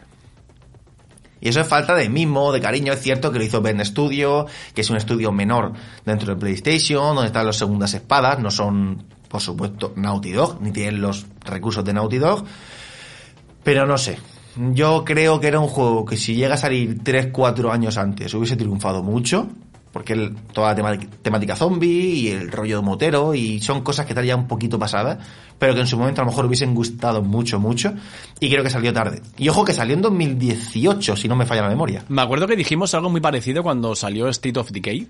Y 1.40 1.48
eso 1.48 1.62
es 1.62 1.66
falta 1.66 1.94
de 1.94 2.10
mimo, 2.10 2.52
de 2.52 2.60
cariño. 2.60 2.92
Es 2.92 3.00
cierto 3.00 3.32
que 3.32 3.38
lo 3.38 3.44
hizo 3.46 3.62
Ben 3.62 3.82
Studio, 3.82 4.44
que 4.74 4.82
es 4.82 4.90
un 4.90 4.98
estudio 4.98 5.32
menor 5.32 5.72
dentro 6.04 6.34
de 6.34 6.38
PlayStation, 6.38 7.14
donde 7.14 7.28
están 7.28 7.46
las 7.46 7.56
segundas 7.56 7.94
espadas. 7.94 8.40
No 8.40 8.50
son, 8.50 9.06
por 9.26 9.40
supuesto, 9.40 9.94
Naughty 9.96 10.32
Dog, 10.32 10.60
ni 10.60 10.70
tienen 10.70 11.00
los 11.00 11.24
recursos 11.46 11.82
de 11.82 11.94
Naughty 11.94 12.18
Dog. 12.18 12.44
Pero 13.64 13.86
no 13.86 13.96
sé. 13.96 14.18
Yo 14.56 15.04
creo 15.04 15.40
que 15.40 15.48
era 15.48 15.60
un 15.60 15.68
juego 15.68 16.04
que 16.04 16.16
si 16.16 16.34
llega 16.34 16.54
a 16.54 16.58
salir 16.58 16.98
3-4 17.02 17.70
años 17.72 17.96
antes 17.96 18.34
hubiese 18.34 18.56
triunfado 18.56 19.02
mucho 19.02 19.48
porque 19.92 20.14
el, 20.14 20.34
toda 20.52 20.74
la 20.74 20.98
temática 21.22 21.54
zombie 21.54 22.14
y 22.14 22.28
el 22.28 22.50
rollo 22.50 22.76
de 22.76 22.82
motero 22.82 23.34
y 23.34 23.60
son 23.60 23.82
cosas 23.82 24.06
que 24.06 24.12
están 24.12 24.24
ya 24.24 24.34
un 24.34 24.48
poquito 24.48 24.78
pasadas, 24.78 25.18
pero 25.58 25.74
que 25.74 25.80
en 25.80 25.86
su 25.86 25.98
momento 25.98 26.22
a 26.22 26.24
lo 26.24 26.30
mejor 26.30 26.46
hubiesen 26.46 26.74
gustado 26.74 27.22
mucho, 27.22 27.60
mucho 27.60 27.92
y 28.40 28.50
creo 28.50 28.64
que 28.64 28.70
salió 28.70 28.92
tarde. 28.92 29.20
Y 29.36 29.48
ojo 29.50 29.64
que 29.64 29.72
salió 29.72 29.94
en 29.94 30.02
2018, 30.02 31.16
si 31.16 31.28
no 31.28 31.36
me 31.36 31.46
falla 31.46 31.62
la 31.62 31.68
memoria. 31.68 32.04
Me 32.08 32.22
acuerdo 32.22 32.46
que 32.46 32.56
dijimos 32.56 32.94
algo 32.94 33.10
muy 33.10 33.20
parecido 33.20 33.62
cuando 33.62 33.94
salió 33.94 34.28
State 34.28 34.58
of 34.58 34.70
Decay, 34.70 35.08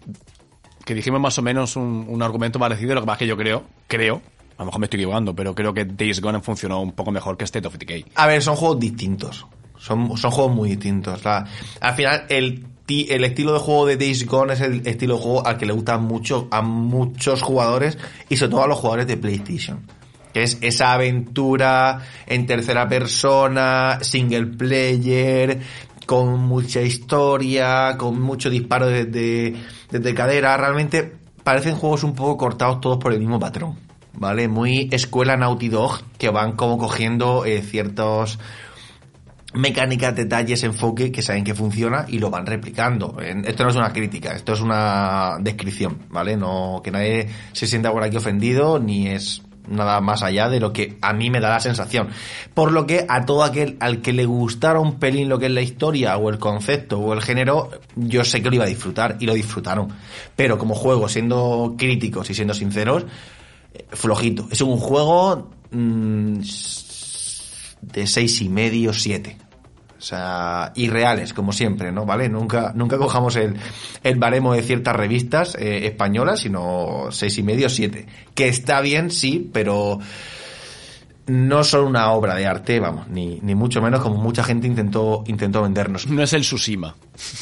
que 0.85 0.95
dijimos 0.95 1.21
más 1.21 1.39
o 1.39 1.43
menos 1.43 1.77
un, 1.77 2.21
argumento 2.23 2.59
parecido, 2.59 2.95
lo 2.95 3.03
que 3.03 3.07
pasa 3.07 3.19
que 3.21 3.27
yo 3.27 3.37
creo, 3.37 3.65
creo, 3.87 4.21
a 4.57 4.63
lo 4.63 4.67
mejor 4.67 4.81
me 4.81 4.87
estoy 4.87 5.01
equivocando, 5.01 5.35
pero 5.35 5.55
creo 5.55 5.75
que 5.75 5.85
Days 5.85 6.21
Gone 6.21 6.41
funcionó 6.41 6.81
un 6.81 6.93
poco 6.93 7.11
mejor 7.11 7.37
que 7.37 7.45
State 7.45 7.67
of 7.67 7.77
Decay. 7.77 8.05
A 8.15 8.27
ver, 8.27 8.43
son 8.43 8.57
juegos 8.57 8.81
distintos. 8.81 9.47
Son, 9.77 10.17
son 10.17 10.31
juegos 10.31 10.55
muy 10.55 10.71
distintos. 10.71 11.25
La, 11.25 11.45
al 11.81 11.95
final, 11.95 12.25
el 12.29 12.65
el 13.01 13.25
estilo 13.25 13.53
de 13.53 13.59
juego 13.59 13.87
de 13.87 13.97
Days 13.97 14.27
Gone 14.27 14.53
es 14.53 14.61
el 14.61 14.87
estilo 14.87 15.17
de 15.17 15.23
juego 15.23 15.47
al 15.47 15.57
que 15.57 15.67
le 15.67 15.73
gusta 15.73 15.99
mucho 15.99 16.49
a 16.51 16.63
muchos 16.63 17.43
jugadores 17.43 17.99
y 18.29 18.37
sobre 18.37 18.51
todo 18.51 18.65
a 18.65 18.67
los 18.67 18.79
jugadores 18.79 19.07
de 19.07 19.17
PlayStation. 19.17 19.81
Que 20.33 20.43
es 20.45 20.59
esa 20.63 20.93
aventura 20.95 22.01
en 22.27 22.47
tercera 22.47 22.89
persona, 22.89 23.99
single 24.01 24.47
player, 24.47 25.61
con 26.07 26.41
mucha 26.41 26.81
historia, 26.81 27.97
con 27.99 28.21
mucho 28.21 28.49
disparo 28.49 28.87
desde, 28.87 29.55
desde 29.91 30.15
cadera. 30.15 30.57
Realmente 30.57 31.13
parecen 31.45 31.77
juegos 31.77 32.03
un 32.03 32.15
poco 32.15 32.37
cortados 32.39 32.81
todos 32.81 32.99
por 32.99 33.13
el 33.13 33.21
mismo 33.21 33.39
patrón. 33.39 33.92
¿Vale? 34.15 34.49
Muy 34.49 34.89
escuela 34.93 35.37
Naughty 35.37 35.69
Dog 35.69 36.03
que 36.19 36.29
van 36.29 36.53
como 36.53 36.79
cogiendo 36.79 37.45
eh, 37.45 37.63
ciertos 37.63 38.39
mecánicas, 39.55 40.15
detalles, 40.15 40.63
enfoque 40.65 41.13
que 41.13 41.23
saben 41.23 41.45
que 41.45 41.55
funciona 41.55 42.07
y 42.09 42.19
lo 42.19 42.31
van 42.31 42.47
replicando. 42.47 43.17
Esto 43.21 43.65
no 43.65 43.71
es 43.71 43.77
una 43.77 43.93
crítica, 43.93 44.33
esto 44.33 44.53
es 44.53 44.61
una 44.61 45.37
descripción, 45.41 45.99
¿vale? 46.11 46.37
No 46.37 46.81
que 46.83 46.91
nadie 46.91 47.29
se 47.53 47.67
sienta 47.67 47.93
por 47.93 48.03
aquí 48.03 48.17
ofendido 48.17 48.79
ni 48.79 49.09
es 49.09 49.43
nada 49.69 50.01
más 50.01 50.23
allá 50.23 50.49
de 50.49 50.59
lo 50.59 50.73
que 50.73 50.97
a 51.01 51.13
mí 51.13 51.31
me 51.31 51.41
da 51.41 51.51
la 51.51 51.61
sensación. 51.61 52.09
Por 52.55 52.73
lo 52.73 52.87
que 52.87 53.07
a 53.09 53.25
todo 53.25 53.45
aquel 53.45 53.77
al 53.81 54.01
que 54.01 54.13
le 54.13 54.25
gustara 54.25 54.81
un 54.81 54.99
pelín 54.99 55.29
lo 55.29 55.39
que 55.39 55.47
es 55.47 55.53
la 55.53 55.63
historia 55.63 56.17
o 56.17 56.31
el 56.31 56.39
concepto 56.39 56.99
o 56.99 57.13
el 57.13 57.23
género, 57.23 57.71
yo 57.97 58.25
sé 58.25 58.43
que 58.43 58.49
lo 58.49 58.57
iba 58.57 58.65
a 58.65 58.69
disfrutar 58.69 59.17
y 59.21 59.27
lo 59.27 59.35
disfrutaron. 59.35 59.89
Pero 60.35 60.59
como 60.59 60.75
juego, 60.75 61.09
siendo 61.09 61.75
críticos 61.79 62.31
y 62.31 62.35
siendo 62.35 62.55
sinceros, 62.55 63.07
flojito. 63.91 64.49
Es 64.51 64.61
un 64.61 64.77
juego 64.77 65.51
mmm, 65.71 66.39
de 67.83 68.07
seis 68.07 68.41
y 68.41 68.49
medio, 68.49 68.93
siete. 68.93 69.39
O 69.99 70.05
sea, 70.05 70.73
irreales, 70.75 71.33
como 71.33 71.53
siempre, 71.53 71.93
¿no? 71.93 72.05
¿Vale? 72.05 72.29
Nunca, 72.29 72.73
nunca 72.75 72.99
cojamos 72.99 73.37
el, 73.37 73.55
el 74.03 74.19
baremo 74.19 74.53
de 74.53 74.63
ciertas 74.63 74.97
revistas 74.97 75.55
eh, 75.55 75.87
españolas, 75.87 76.41
sino 76.41 77.07
seis 77.13 77.39
y 77.39 77.45
medio, 77.45 77.69
siete. 77.69 78.07
Que 78.35 78.49
está 78.49 78.81
bien, 78.81 79.13
sí, 79.13 79.49
pero 79.53 80.01
no 81.27 81.63
son 81.65 81.87
una 81.87 82.11
obra 82.11 82.35
de 82.35 82.47
arte, 82.47 82.81
vamos, 82.81 83.09
ni, 83.09 83.39
ni 83.43 83.55
mucho 83.55 83.81
menos 83.81 84.01
como 84.01 84.17
mucha 84.17 84.43
gente 84.43 84.67
intentó, 84.67 85.23
intentó 85.27 85.63
vendernos. 85.63 86.07
No 86.07 86.23
es 86.23 86.33
el 86.33 86.45
Susima. 86.45 86.97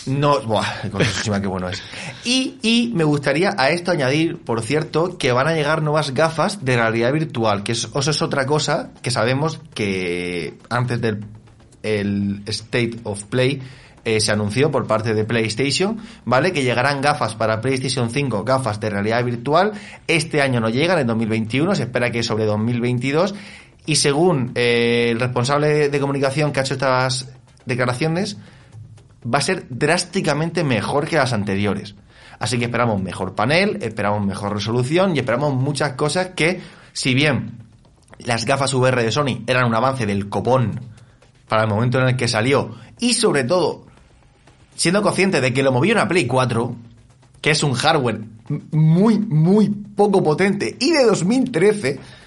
No, 0.06 0.40
buah, 0.42 0.90
con 0.90 1.00
el 1.00 1.06
Susima 1.06 1.40
qué 1.40 1.46
bueno 1.46 1.68
es. 1.68 1.82
Y, 2.24 2.58
y 2.62 2.92
me 2.94 3.04
gustaría 3.04 3.54
a 3.56 3.70
esto 3.70 3.90
añadir, 3.90 4.38
por 4.38 4.62
cierto, 4.62 5.16
que 5.16 5.32
van 5.32 5.48
a 5.48 5.54
llegar 5.54 5.82
nuevas 5.82 6.12
gafas 6.12 6.64
de 6.64 6.76
realidad 6.76 7.12
virtual, 7.12 7.62
que 7.62 7.72
eso 7.72 7.98
es 7.98 8.22
otra 8.22 8.46
cosa 8.46 8.90
que 9.02 9.10
sabemos 9.10 9.60
que 9.74 10.58
antes 10.68 11.00
del 11.00 11.24
el 11.82 12.42
State 12.46 13.00
of 13.04 13.24
Play 13.24 13.62
eh, 14.04 14.20
se 14.20 14.32
anunció 14.32 14.70
por 14.70 14.86
parte 14.86 15.12
de 15.12 15.24
PlayStation, 15.24 15.98
¿vale? 16.24 16.52
Que 16.52 16.62
llegarán 16.62 17.02
gafas 17.02 17.34
para 17.34 17.60
PlayStation 17.60 18.10
5, 18.10 18.44
gafas 18.44 18.80
de 18.80 18.88
realidad 18.88 19.22
virtual. 19.24 19.72
Este 20.06 20.40
año 20.40 20.58
no 20.58 20.70
llegan, 20.70 20.98
en 20.98 21.06
2021, 21.06 21.74
se 21.74 21.82
espera 21.82 22.10
que 22.10 22.22
sobre 22.22 22.46
2022. 22.46 23.34
Y 23.90 23.96
según 23.96 24.52
eh, 24.54 25.08
el 25.10 25.18
responsable 25.18 25.88
de 25.88 25.98
comunicación 25.98 26.52
que 26.52 26.60
ha 26.60 26.62
hecho 26.62 26.74
estas 26.74 27.26
declaraciones, 27.64 28.36
va 29.26 29.38
a 29.38 29.42
ser 29.42 29.66
drásticamente 29.68 30.62
mejor 30.62 31.08
que 31.08 31.16
las 31.16 31.32
anteriores. 31.32 31.96
Así 32.38 32.56
que 32.56 32.66
esperamos 32.66 33.02
mejor 33.02 33.34
panel, 33.34 33.78
esperamos 33.82 34.24
mejor 34.24 34.54
resolución 34.54 35.16
y 35.16 35.18
esperamos 35.18 35.54
muchas 35.54 35.94
cosas 35.94 36.28
que, 36.36 36.60
si 36.92 37.14
bien 37.14 37.64
las 38.20 38.44
gafas 38.44 38.72
VR 38.74 39.02
de 39.02 39.10
Sony 39.10 39.42
eran 39.48 39.66
un 39.66 39.74
avance 39.74 40.06
del 40.06 40.28
copón 40.28 40.80
para 41.48 41.64
el 41.64 41.68
momento 41.68 41.98
en 41.98 42.10
el 42.10 42.16
que 42.16 42.28
salió. 42.28 42.76
Y 43.00 43.14
sobre 43.14 43.42
todo, 43.42 43.86
siendo 44.76 45.02
consciente 45.02 45.40
de 45.40 45.52
que 45.52 45.64
lo 45.64 45.72
movió 45.72 45.94
una 45.94 46.06
Play 46.06 46.28
4, 46.28 46.76
que 47.40 47.50
es 47.50 47.64
un 47.64 47.72
hardware 47.72 48.20
muy, 48.70 49.18
muy 49.18 49.68
poco 49.68 50.22
potente 50.22 50.76
y 50.78 50.92
de 50.92 51.02
2013, 51.06 52.19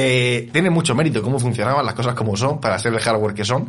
eh, 0.00 0.48
tiene 0.52 0.70
mucho 0.70 0.94
mérito 0.94 1.22
cómo 1.22 1.38
funcionaban 1.38 1.84
las 1.84 1.94
cosas 1.94 2.14
como 2.14 2.36
son 2.36 2.60
para 2.60 2.78
ser 2.78 2.92
el 2.92 3.00
hardware 3.00 3.34
que 3.34 3.44
son. 3.44 3.68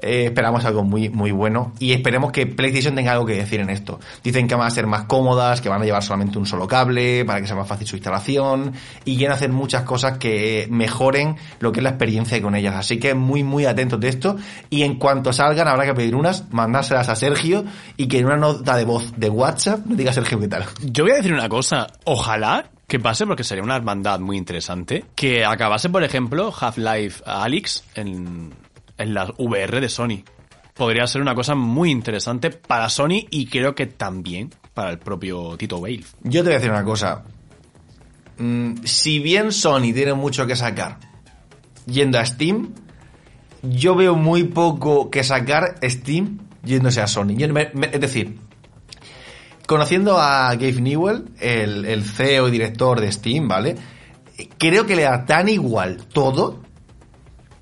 Eh, 0.00 0.26
esperamos 0.26 0.64
algo 0.64 0.84
muy, 0.84 1.08
muy 1.08 1.30
bueno 1.30 1.72
y 1.78 1.92
esperemos 1.92 2.30
que 2.30 2.46
PlayStation 2.46 2.94
tenga 2.94 3.12
algo 3.12 3.26
que 3.26 3.34
decir 3.34 3.60
en 3.60 3.70
esto. 3.70 4.00
Dicen 4.22 4.46
que 4.46 4.54
van 4.54 4.66
a 4.66 4.70
ser 4.70 4.86
más 4.86 5.04
cómodas, 5.04 5.60
que 5.60 5.68
van 5.68 5.82
a 5.82 5.84
llevar 5.84 6.02
solamente 6.02 6.38
un 6.38 6.46
solo 6.46 6.68
cable 6.68 7.24
para 7.24 7.40
que 7.40 7.46
sea 7.46 7.56
más 7.56 7.66
fácil 7.66 7.86
su 7.86 7.96
instalación 7.96 8.74
y 9.04 9.16
quieren 9.16 9.34
hacer 9.34 9.50
muchas 9.50 9.82
cosas 9.82 10.18
que 10.18 10.66
mejoren 10.70 11.36
lo 11.60 11.72
que 11.72 11.80
es 11.80 11.84
la 11.84 11.90
experiencia 11.90 12.40
con 12.42 12.54
ellas. 12.54 12.74
Así 12.76 12.98
que 12.98 13.14
muy, 13.14 13.42
muy 13.42 13.64
atentos 13.64 13.98
de 13.98 14.08
esto 14.08 14.36
y 14.68 14.82
en 14.82 14.98
cuanto 14.98 15.32
salgan 15.32 15.68
habrá 15.68 15.86
que 15.86 15.94
pedir 15.94 16.14
unas, 16.14 16.52
mandárselas 16.52 17.08
a 17.08 17.16
Sergio 17.16 17.64
y 17.96 18.06
que 18.06 18.18
en 18.18 18.26
una 18.26 18.36
nota 18.36 18.76
de 18.76 18.84
voz 18.84 19.14
de 19.16 19.30
WhatsApp 19.30 19.86
nos 19.86 19.96
diga 19.96 20.12
Sergio 20.12 20.38
qué 20.38 20.48
tal. 20.48 20.64
Yo 20.82 21.04
voy 21.04 21.12
a 21.12 21.16
decir 21.16 21.32
una 21.32 21.48
cosa, 21.48 21.86
ojalá 22.04 22.73
que 22.86 22.98
pase 23.00 23.26
porque 23.26 23.44
sería 23.44 23.64
una 23.64 23.76
hermandad 23.76 24.20
muy 24.20 24.36
interesante. 24.36 25.04
Que 25.14 25.44
acabase, 25.44 25.88
por 25.88 26.04
ejemplo, 26.04 26.52
Half-Life 26.58 27.22
Alyx 27.26 27.84
en, 27.94 28.52
en 28.98 29.14
la 29.14 29.32
VR 29.38 29.80
de 29.80 29.88
Sony. 29.88 30.22
Podría 30.74 31.06
ser 31.06 31.22
una 31.22 31.34
cosa 31.34 31.54
muy 31.54 31.90
interesante 31.90 32.50
para 32.50 32.88
Sony 32.88 33.26
y 33.30 33.46
creo 33.46 33.74
que 33.74 33.86
también 33.86 34.50
para 34.74 34.90
el 34.90 34.98
propio 34.98 35.56
Tito 35.56 35.78
Wave. 35.78 36.04
Yo 36.24 36.42
te 36.42 36.48
voy 36.48 36.52
a 36.52 36.56
decir 36.56 36.70
una 36.70 36.84
cosa. 36.84 37.24
Mm, 38.38 38.82
si 38.84 39.20
bien 39.20 39.52
Sony 39.52 39.92
tiene 39.94 40.14
mucho 40.14 40.46
que 40.46 40.56
sacar 40.56 40.98
yendo 41.86 42.18
a 42.18 42.26
Steam, 42.26 42.74
yo 43.62 43.94
veo 43.94 44.16
muy 44.16 44.44
poco 44.44 45.10
que 45.10 45.22
sacar 45.22 45.76
Steam 45.82 46.38
yéndose 46.64 47.00
a 47.00 47.06
Sony. 47.06 47.36
es 47.38 48.00
decir, 48.00 48.38
conociendo 49.66 50.18
a 50.18 50.50
Gabe 50.54 50.80
Newell, 50.80 51.24
el, 51.40 51.84
el 51.84 52.04
CEO 52.04 52.48
y 52.48 52.50
director 52.50 53.00
de 53.00 53.10
Steam, 53.10 53.48
¿vale? 53.48 53.76
Creo 54.58 54.86
que 54.86 54.96
le 54.96 55.02
da 55.02 55.24
tan 55.26 55.48
igual 55.48 56.06
todo 56.12 56.60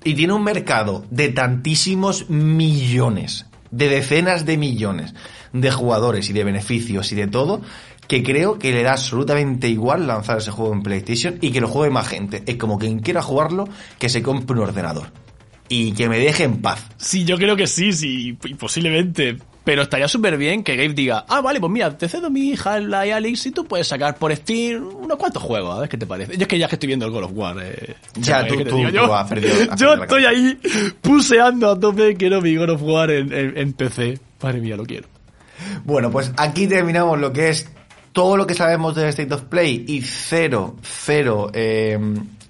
y 0.03 0.15
tiene 0.15 0.33
un 0.33 0.43
mercado 0.43 1.05
de 1.09 1.29
tantísimos 1.29 2.29
millones, 2.29 3.45
de 3.71 3.89
decenas 3.89 4.45
de 4.45 4.57
millones 4.57 5.13
de 5.53 5.71
jugadores 5.71 6.29
y 6.29 6.33
de 6.33 6.43
beneficios 6.43 7.11
y 7.11 7.15
de 7.15 7.27
todo, 7.27 7.61
que 8.07 8.23
creo 8.23 8.59
que 8.59 8.71
le 8.71 8.83
da 8.83 8.93
absolutamente 8.93 9.69
igual 9.69 10.07
lanzar 10.07 10.39
ese 10.39 10.51
juego 10.51 10.73
en 10.73 10.83
PlayStation 10.83 11.37
y 11.39 11.51
que 11.51 11.61
lo 11.61 11.67
juegue 11.67 11.93
más 11.93 12.07
gente. 12.07 12.43
Es 12.45 12.57
como 12.57 12.77
quien 12.77 12.99
quiera 12.99 13.21
jugarlo, 13.21 13.69
que 13.99 14.09
se 14.09 14.21
compre 14.21 14.57
un 14.57 14.63
ordenador. 14.63 15.22
Y 15.73 15.91
que 15.93 16.07
me 16.07 16.19
deje 16.19 16.43
en 16.43 16.61
paz. 16.61 16.85
Sí, 16.97 17.25
yo 17.25 17.35
creo 17.35 17.55
que 17.55 17.65
sí, 17.65 17.93
sí, 17.93 18.37
posiblemente. 18.59 19.39
Pero 19.63 19.81
estaría 19.81 20.07
súper 20.07 20.37
bien 20.37 20.63
que 20.63 20.75
Gabe 20.75 20.93
diga, 20.93 21.25
ah, 21.27 21.41
vale, 21.41 21.59
pues 21.59 21.71
mira, 21.71 21.97
te 21.97 22.07
cedo 22.07 22.29
mi 22.29 22.49
hija 22.49 22.79
la 22.79 23.01
Alex 23.01 23.47
y 23.47 23.51
tú 23.51 23.65
puedes 23.65 23.87
sacar 23.87 24.17
por 24.17 24.35
Steam 24.35 24.85
unos 24.85 25.17
cuantos 25.17 25.41
juegos, 25.41 25.75
a 25.75 25.79
ver 25.79 25.89
qué 25.89 25.97
te 25.97 26.05
parece. 26.05 26.37
Yo 26.37 26.43
es 26.43 26.47
que 26.47 26.59
ya 26.59 26.67
que 26.67 26.75
estoy 26.75 26.85
viendo 26.85 27.07
el 27.07 27.11
God 27.11 27.23
of 27.23 27.31
War. 27.33 27.57
Eh, 27.59 27.95
ya, 28.17 28.45
tú, 28.45 28.63
tú, 28.65 28.87
yo, 28.89 29.15
has 29.15 29.27
perdido, 29.27 29.55
yo 29.77 29.95
estoy 29.95 30.25
ahí 30.25 30.59
puseando 31.01 31.71
a 31.71 31.79
tope, 31.79 32.15
quiero 32.17 32.39
mi 32.39 32.55
God 32.55 32.69
of 32.69 32.83
War 32.83 33.09
en, 33.09 33.33
en, 33.33 33.73
PC. 33.73 34.19
Madre 34.43 34.61
mía, 34.61 34.75
lo 34.75 34.85
quiero. 34.85 35.07
Bueno, 35.85 36.11
pues 36.11 36.31
aquí 36.37 36.67
terminamos 36.67 37.19
lo 37.19 37.33
que 37.33 37.49
es 37.49 37.67
todo 38.11 38.37
lo 38.37 38.45
que 38.45 38.53
sabemos 38.53 38.93
del 38.93 39.07
State 39.07 39.33
of 39.33 39.45
Play 39.45 39.85
y 39.87 40.01
cero, 40.01 40.75
cero 40.83 41.49
eh, 41.51 41.97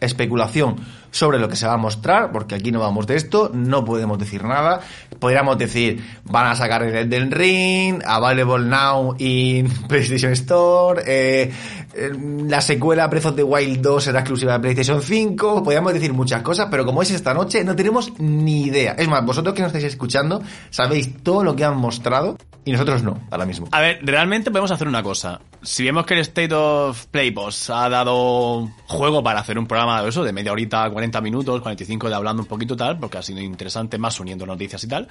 especulación 0.01 1.02
sobre 1.13 1.37
lo 1.37 1.47
que 1.47 1.55
se 1.55 1.67
va 1.67 1.73
a 1.73 1.77
mostrar, 1.77 2.31
porque 2.31 2.55
aquí 2.55 2.71
no 2.71 2.79
vamos 2.79 3.05
de 3.05 3.15
esto, 3.15 3.51
no 3.53 3.85
podemos 3.85 4.17
decir 4.17 4.43
nada. 4.43 4.81
Podríamos 5.19 5.59
decir, 5.59 6.03
van 6.25 6.47
a 6.47 6.55
sacar 6.55 6.81
el 6.81 7.07
del 7.07 7.31
Ring, 7.31 8.01
available 8.03 8.65
now 8.65 9.15
in 9.19 9.69
PlayStation 9.87 10.31
Store, 10.31 11.03
eh, 11.05 11.51
eh, 11.93 12.11
la 12.47 12.61
secuela 12.61 13.07
Breath 13.07 13.27
of 13.27 13.39
Wild 13.39 13.79
2 13.79 14.03
será 14.03 14.21
exclusiva 14.21 14.53
de 14.53 14.59
PlayStation 14.59 15.01
5, 15.01 15.63
podríamos 15.63 15.93
decir 15.93 16.11
muchas 16.13 16.41
cosas, 16.41 16.67
pero 16.71 16.83
como 16.83 17.03
es 17.03 17.11
esta 17.11 17.33
noche, 17.33 17.63
no 17.63 17.75
tenemos 17.75 18.19
ni 18.19 18.63
idea. 18.63 18.95
Es 18.97 19.07
más, 19.07 19.23
vosotros 19.23 19.53
que 19.53 19.61
nos 19.61 19.69
estáis 19.69 19.93
escuchando, 19.93 20.41
sabéis 20.71 21.21
todo 21.21 21.43
lo 21.43 21.55
que 21.55 21.63
han 21.63 21.77
mostrado 21.77 22.37
y 22.65 22.71
nosotros 22.71 23.03
no, 23.03 23.19
ahora 23.29 23.45
mismo. 23.45 23.67
A 23.71 23.81
ver, 23.81 23.99
realmente 24.01 24.49
podemos 24.49 24.71
hacer 24.71 24.87
una 24.87 25.03
cosa. 25.03 25.41
Si 25.61 25.83
vemos 25.83 26.05
que 26.05 26.13
el 26.13 26.21
State 26.21 26.53
of 26.53 27.07
Play 27.07 27.31
pues, 27.31 27.69
ha 27.69 27.89
dado 27.89 28.69
juego 28.87 29.21
para 29.21 29.41
hacer 29.41 29.59
un 29.59 29.67
programa 29.67 30.01
de 30.01 30.09
eso, 30.09 30.23
de 30.23 30.31
media 30.31 30.51
horita, 30.51 30.89
40 30.89 31.19
minutos, 31.21 31.61
45 31.61 32.07
de 32.07 32.15
hablando 32.15 32.43
un 32.43 32.47
poquito 32.47 32.77
tal, 32.77 32.97
porque 32.99 33.17
ha 33.17 33.21
sido 33.21 33.41
interesante 33.41 33.97
más 33.97 34.19
uniendo 34.19 34.45
noticias 34.45 34.81
y 34.83 34.87
tal, 34.87 35.07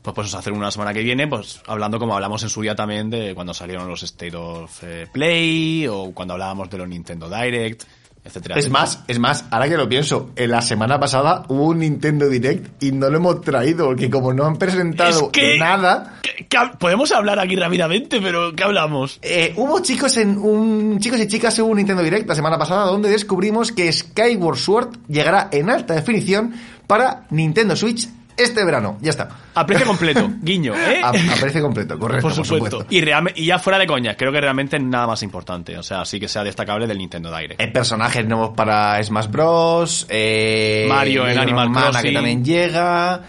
pues 0.00 0.14
podemos 0.14 0.34
hacer 0.34 0.52
una 0.52 0.70
semana 0.70 0.92
que 0.92 1.02
viene, 1.02 1.26
pues 1.26 1.60
hablando 1.66 1.98
como 1.98 2.14
hablamos 2.14 2.42
en 2.44 2.48
su 2.48 2.62
día 2.62 2.76
también 2.76 3.10
de 3.10 3.34
cuando 3.34 3.52
salieron 3.52 3.88
los 3.88 4.02
State 4.02 4.36
of 4.36 4.82
eh, 4.84 5.06
Play 5.12 5.88
o 5.88 6.12
cuando 6.12 6.34
hablábamos 6.34 6.70
de 6.70 6.78
los 6.78 6.88
Nintendo 6.88 7.28
Direct, 7.28 7.82
etcétera. 8.24 8.56
Es 8.58 8.70
más, 8.70 9.00
es 9.08 9.18
más, 9.18 9.44
ahora 9.50 9.68
que 9.68 9.76
lo 9.76 9.88
pienso, 9.88 10.30
en 10.36 10.50
la 10.50 10.62
semana 10.62 10.98
pasada 11.00 11.44
hubo 11.48 11.68
un 11.68 11.80
Nintendo 11.80 12.28
Direct 12.28 12.82
y 12.82 12.92
no 12.92 13.10
lo 13.10 13.16
hemos 13.16 13.40
traído, 13.40 13.86
porque 13.86 14.08
como 14.10 14.32
no 14.32 14.44
han 14.46 14.56
presentado 14.56 15.26
Es 15.26 15.28
que- 15.32 15.58
nada, 15.58 16.20
¿Qué- 16.22 16.46
qué 16.48 16.56
hab- 16.56 16.78
podemos 16.78 17.10
hablar 17.12 17.38
aquí 17.40 17.56
rápidamente, 17.56 18.20
pero 18.20 18.54
¿qué 18.54 18.62
hablamos? 18.62 19.18
Eh, 19.22 19.52
hubo 19.56 19.80
chicos 19.80 20.16
en 20.18 20.38
un 20.38 20.98
chicos 21.00 21.20
y 21.20 21.26
chicas 21.26 21.58
hubo 21.58 21.68
un 21.70 21.78
Nintendo 21.78 22.02
Direct 22.02 22.28
la 22.28 22.34
semana 22.34 22.58
pasada 22.58 22.84
donde 22.86 23.08
descubrimos 23.10 23.72
que 23.72 23.92
Skyward 23.92 24.56
Sword 24.56 24.88
llegará 25.08 25.48
en 25.50 25.68
alta 25.70 25.94
definición 25.94 26.52
para 26.86 27.26
Nintendo 27.30 27.74
Switch 27.74 28.08
este 28.36 28.64
verano. 28.64 28.98
Ya 29.00 29.10
está. 29.10 29.28
A 29.54 29.66
precio 29.66 29.86
completo, 29.86 30.30
guiño, 30.42 30.74
¿eh? 30.74 31.00
A- 31.02 31.12
completo, 31.60 31.98
correcto, 31.98 32.28
por 32.28 32.32
supuesto. 32.46 32.86
Y, 32.90 33.02
y 33.36 33.46
ya 33.46 33.58
fuera 33.58 33.78
de 33.78 33.86
coña, 33.86 34.16
creo 34.16 34.32
que 34.32 34.40
realmente 34.40 34.78
nada 34.78 35.06
más 35.06 35.22
importante. 35.22 35.76
O 35.78 35.82
sea, 35.82 36.04
sí 36.04 36.18
que 36.20 36.28
sea 36.28 36.42
destacable 36.44 36.86
del 36.86 36.98
Nintendo 36.98 37.34
Direct. 37.36 37.60
Eh, 37.60 37.68
personajes 37.68 38.26
nuevos 38.26 38.50
para 38.56 39.02
Smash 39.02 39.28
Bros. 39.28 40.06
eh, 40.08 40.86
Mario 40.88 41.26
en 41.28 41.38
Animal 41.38 41.70
Crossing. 41.72 42.02
que 42.02 42.12
también 42.12 42.44
llega. 42.44 43.20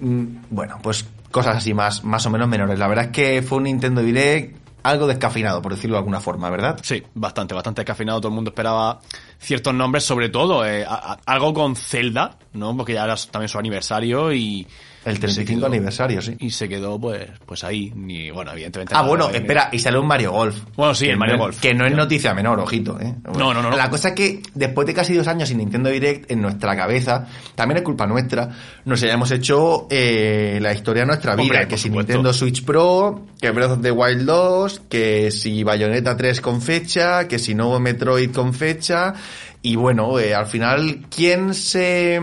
Mm, 0.00 0.24
Bueno, 0.50 0.78
pues 0.82 1.04
cosas 1.30 1.56
así 1.56 1.74
más, 1.74 2.02
más 2.04 2.24
o 2.26 2.30
menos 2.30 2.48
menores. 2.48 2.78
La 2.78 2.88
verdad 2.88 3.06
es 3.06 3.10
que 3.10 3.42
fue 3.42 3.58
un 3.58 3.64
Nintendo 3.64 4.02
Direct 4.02 4.56
algo 4.88 5.06
descafeinado, 5.06 5.60
por 5.62 5.72
decirlo 5.74 5.94
de 5.94 5.98
alguna 5.98 6.20
forma, 6.20 6.48
¿verdad? 6.50 6.78
Sí, 6.82 7.02
bastante, 7.14 7.54
bastante 7.54 7.80
descafeinado. 7.82 8.20
Todo 8.20 8.28
el 8.28 8.34
mundo 8.34 8.50
esperaba 8.50 9.00
ciertos 9.38 9.74
nombres, 9.74 10.04
sobre 10.04 10.28
todo 10.28 10.64
eh, 10.66 10.84
a- 10.88 11.18
algo 11.26 11.52
con 11.54 11.76
Zelda, 11.76 12.38
¿no? 12.52 12.76
Porque 12.76 12.94
ya 12.94 13.04
era 13.04 13.16
también 13.30 13.48
su 13.48 13.58
aniversario 13.58 14.32
y... 14.32 14.66
El 15.06 15.14
se 15.14 15.20
35 15.20 15.58
quedó- 15.60 15.66
aniversario, 15.66 16.20
sí. 16.20 16.36
Y 16.40 16.50
se 16.50 16.68
quedó, 16.68 16.98
pues, 17.00 17.26
pues 17.46 17.64
ahí. 17.64 17.92
Ni, 17.94 18.30
bueno, 18.30 18.52
evidentemente... 18.52 18.92
Ah, 18.96 19.02
bueno, 19.02 19.30
espera, 19.30 19.68
y 19.72 19.78
sale 19.78 19.98
un 19.98 20.06
Mario 20.06 20.32
Golf. 20.32 20.56
Bueno, 20.76 20.94
sí, 20.94 21.06
el 21.08 21.16
Mario 21.16 21.36
no- 21.36 21.42
Golf. 21.44 21.60
Que 21.60 21.72
no 21.74 21.86
es 21.86 21.94
noticia 21.94 22.34
menor, 22.34 22.58
ojito, 22.60 22.98
¿eh? 23.00 23.14
No, 23.38 23.54
no, 23.54 23.62
no, 23.62 23.70
no. 23.70 23.76
La 23.76 23.88
cosa 23.88 24.08
es 24.08 24.14
que 24.14 24.42
después 24.54 24.86
de 24.86 24.94
casi 24.94 25.14
dos 25.14 25.26
años 25.28 25.48
sin 25.48 25.58
Nintendo 25.58 25.88
Direct, 25.90 26.30
en 26.30 26.42
nuestra 26.42 26.76
cabeza, 26.76 27.26
también 27.54 27.78
es 27.78 27.82
culpa 27.84 28.06
nuestra, 28.06 28.50
nos 28.84 29.02
hayamos 29.02 29.30
hecho 29.30 29.86
eh, 29.90 30.58
la 30.60 30.72
historia 30.72 31.02
de 31.02 31.06
nuestra 31.06 31.34
vida. 31.36 31.42
Hombre, 31.44 31.68
que 31.68 31.76
si 31.78 31.88
supuesto. 31.88 32.12
Nintendo 32.12 32.32
Switch 32.32 32.64
Pro, 32.64 33.26
que 33.40 33.50
Breath 33.52 33.70
of 33.70 33.82
the 33.82 33.92
Wild 33.92 34.24
2, 34.24 34.82
que 34.88 35.30
si 35.30 35.62
Bayonetta 35.62 36.16
3 36.16 36.40
con 36.40 36.60
fecha, 36.60 37.28
que 37.28 37.38
si 37.38 37.54
nuevo 37.54 37.78
Metroid 37.78 38.32
con 38.32 38.52
fecha. 38.52 39.14
Y 39.62 39.76
bueno, 39.76 40.18
eh, 40.18 40.34
al 40.34 40.46
final, 40.46 41.06
¿quién 41.14 41.54
se... 41.54 42.20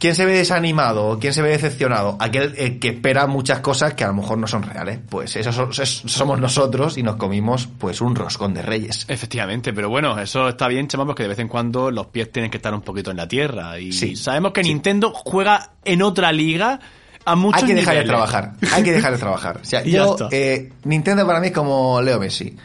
¿Quién 0.00 0.14
se 0.16 0.24
ve 0.24 0.32
desanimado? 0.32 1.18
¿Quién 1.20 1.32
se 1.34 1.42
ve 1.42 1.50
decepcionado? 1.50 2.16
Aquel 2.18 2.54
eh, 2.56 2.78
que 2.78 2.88
espera 2.88 3.26
muchas 3.26 3.60
cosas 3.60 3.92
que 3.94 4.02
a 4.02 4.06
lo 4.08 4.14
mejor 4.14 4.38
no 4.38 4.46
son 4.46 4.62
reales. 4.62 4.98
Pues 5.08 5.36
eso 5.36 5.52
so- 5.52 5.70
es- 5.82 6.02
somos 6.06 6.40
nosotros 6.40 6.96
y 6.98 7.02
nos 7.02 7.16
comimos 7.16 7.68
pues 7.78 8.00
un 8.00 8.16
roscón 8.16 8.54
de 8.54 8.62
reyes. 8.62 9.04
Efectivamente, 9.08 9.72
pero 9.74 9.90
bueno, 9.90 10.18
eso 10.18 10.48
está 10.48 10.66
bien, 10.68 10.88
Chema, 10.88 11.04
porque 11.04 11.24
de 11.24 11.28
vez 11.28 11.38
en 11.38 11.48
cuando 11.48 11.90
los 11.90 12.06
pies 12.06 12.32
tienen 12.32 12.50
que 12.50 12.56
estar 12.56 12.72
un 12.74 12.80
poquito 12.80 13.10
en 13.10 13.18
la 13.18 13.28
tierra. 13.28 13.78
Y 13.78 13.92
Sí, 13.92 14.16
sabemos 14.16 14.52
que 14.52 14.64
sí. 14.64 14.70
Nintendo 14.70 15.12
juega 15.14 15.72
en 15.84 16.00
otra 16.00 16.32
liga 16.32 16.80
a 17.26 17.36
muchos 17.36 17.60
Hay 17.62 17.68
que 17.68 17.74
dejar 17.74 17.96
de 17.96 18.04
trabajar. 18.04 18.52
Hay 18.72 18.82
que 18.82 18.92
dejar 18.92 19.12
de 19.12 19.18
trabajar. 19.18 19.58
O 19.60 19.64
sea, 19.66 19.82
yo, 19.84 20.16
eh, 20.30 20.72
Nintendo 20.84 21.26
para 21.26 21.40
mí 21.40 21.48
es 21.48 21.52
como 21.52 22.00
Leo 22.00 22.18
Messi. 22.18 22.56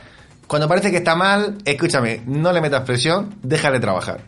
Cuando 0.48 0.70
parece 0.70 0.90
que 0.90 0.98
está 0.98 1.16
mal, 1.16 1.58
escúchame, 1.66 2.22
no 2.28 2.54
le 2.54 2.62
metas 2.62 2.84
presión, 2.84 3.36
déjale 3.44 3.80
trabajar. 3.82 4.22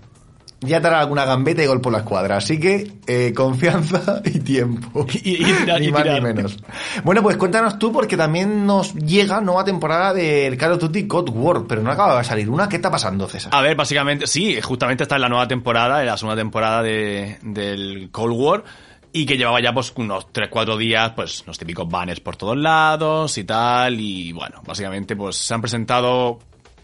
Ya 0.62 0.82
te 0.82 0.88
hará 0.88 1.02
alguna 1.02 1.24
gambeta 1.24 1.62
y 1.64 1.68
gol 1.68 1.82
por 1.82 1.92
la 1.92 2.00
escuadra. 2.00 2.38
Así 2.38 2.60
que, 2.60 2.92
eh, 3.06 3.32
confianza 3.36 4.22
y 4.26 4.40
tiempo. 4.40 5.06
Y- 5.24 5.44
y 5.48 5.54
tirar, 5.54 5.80
ni 5.80 5.88
y 5.88 5.92
más 5.92 6.04
ni 6.06 6.20
menos. 6.22 6.58
Bueno, 7.04 7.22
pues 7.22 7.38
cuéntanos 7.38 7.78
tú, 7.78 7.92
porque 7.92 8.18
también 8.18 8.66
nos 8.66 8.96
llega 8.96 9.40
nueva 9.40 9.64
temporada 9.64 10.14
del 10.16 10.58
Call 10.58 10.72
of 10.74 10.80
Duty 10.80 11.08
Cold 11.08 11.30
War, 11.32 11.66
pero 11.68 11.84
no 11.84 11.92
acaba 11.92 12.18
de 12.18 12.24
salir 12.24 12.50
una. 12.50 12.68
¿Qué 12.68 12.78
está 12.78 12.90
pasando, 12.90 13.28
César? 13.28 13.54
A 13.54 13.62
ver, 13.62 13.76
básicamente, 13.76 14.26
sí, 14.26 14.60
justamente 14.62 15.04
está 15.04 15.16
en 15.16 15.22
la 15.22 15.30
nueva 15.30 15.48
temporada, 15.48 16.00
en 16.02 16.08
la 16.08 16.18
segunda 16.18 16.36
temporada 16.42 16.82
de, 16.82 17.38
del 17.44 18.10
Cold 18.12 18.34
War, 18.36 18.64
y 19.14 19.26
que 19.28 19.38
llevaba 19.38 19.62
ya 19.62 19.74
pues 19.74 19.94
unos 19.96 20.28
3-4 20.34 20.76
días, 20.78 21.12
pues 21.16 21.44
los 21.46 21.58
típicos 21.60 21.88
banners 21.88 22.20
por 22.20 22.36
todos 22.36 22.58
lados 22.58 23.38
y 23.38 23.44
tal, 23.44 24.00
y 24.00 24.32
bueno, 24.32 24.62
básicamente 24.66 25.16
pues 25.16 25.36
se 25.38 25.54
han 25.54 25.62
presentado 25.62 26.40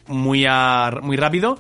muy, 0.08 0.46
a- 0.48 0.92
muy 1.02 1.18
rápido, 1.18 1.58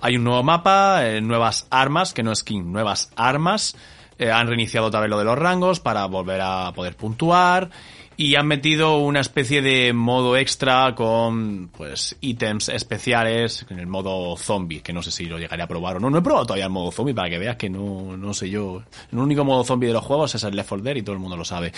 hay 0.00 0.16
un 0.16 0.24
nuevo 0.24 0.42
mapa, 0.42 1.06
eh, 1.06 1.20
nuevas 1.20 1.66
armas, 1.70 2.12
que 2.12 2.22
no 2.22 2.32
es 2.32 2.40
skin, 2.40 2.72
nuevas 2.72 3.10
armas, 3.16 3.76
eh, 4.18 4.30
han 4.30 4.46
reiniciado 4.46 4.86
otra 4.86 5.00
vez 5.00 5.10
lo 5.10 5.18
de 5.18 5.24
los 5.24 5.38
rangos 5.38 5.80
para 5.80 6.06
volver 6.06 6.40
a 6.42 6.72
poder 6.74 6.96
puntuar, 6.96 7.70
y 8.18 8.34
han 8.36 8.46
metido 8.46 8.98
una 8.98 9.20
especie 9.20 9.60
de 9.60 9.92
modo 9.92 10.36
extra 10.36 10.94
con, 10.94 11.68
pues, 11.68 12.16
ítems 12.22 12.70
especiales 12.70 13.66
en 13.68 13.78
el 13.78 13.86
modo 13.86 14.36
zombie, 14.38 14.80
que 14.80 14.92
no 14.94 15.02
sé 15.02 15.10
si 15.10 15.26
lo 15.26 15.38
llegaré 15.38 15.62
a 15.62 15.66
probar 15.66 15.96
o 15.96 16.00
no. 16.00 16.08
No 16.08 16.18
he 16.18 16.22
probado 16.22 16.46
todavía 16.46 16.64
el 16.64 16.70
modo 16.70 16.90
zombie 16.90 17.12
para 17.12 17.28
que 17.28 17.38
veas 17.38 17.56
que 17.56 17.68
no, 17.68 18.16
no 18.16 18.32
sé 18.32 18.48
yo. 18.48 18.82
El 19.12 19.18
único 19.18 19.44
modo 19.44 19.64
zombie 19.64 19.88
de 19.88 19.92
los 19.92 20.04
juegos 20.04 20.34
es 20.34 20.42
el 20.44 20.56
Left 20.56 20.68
4 20.70 20.84
Dead 20.84 20.96
y 20.96 21.02
todo 21.02 21.14
el 21.14 21.20
mundo 21.20 21.36
lo 21.36 21.44
sabe. 21.44 21.72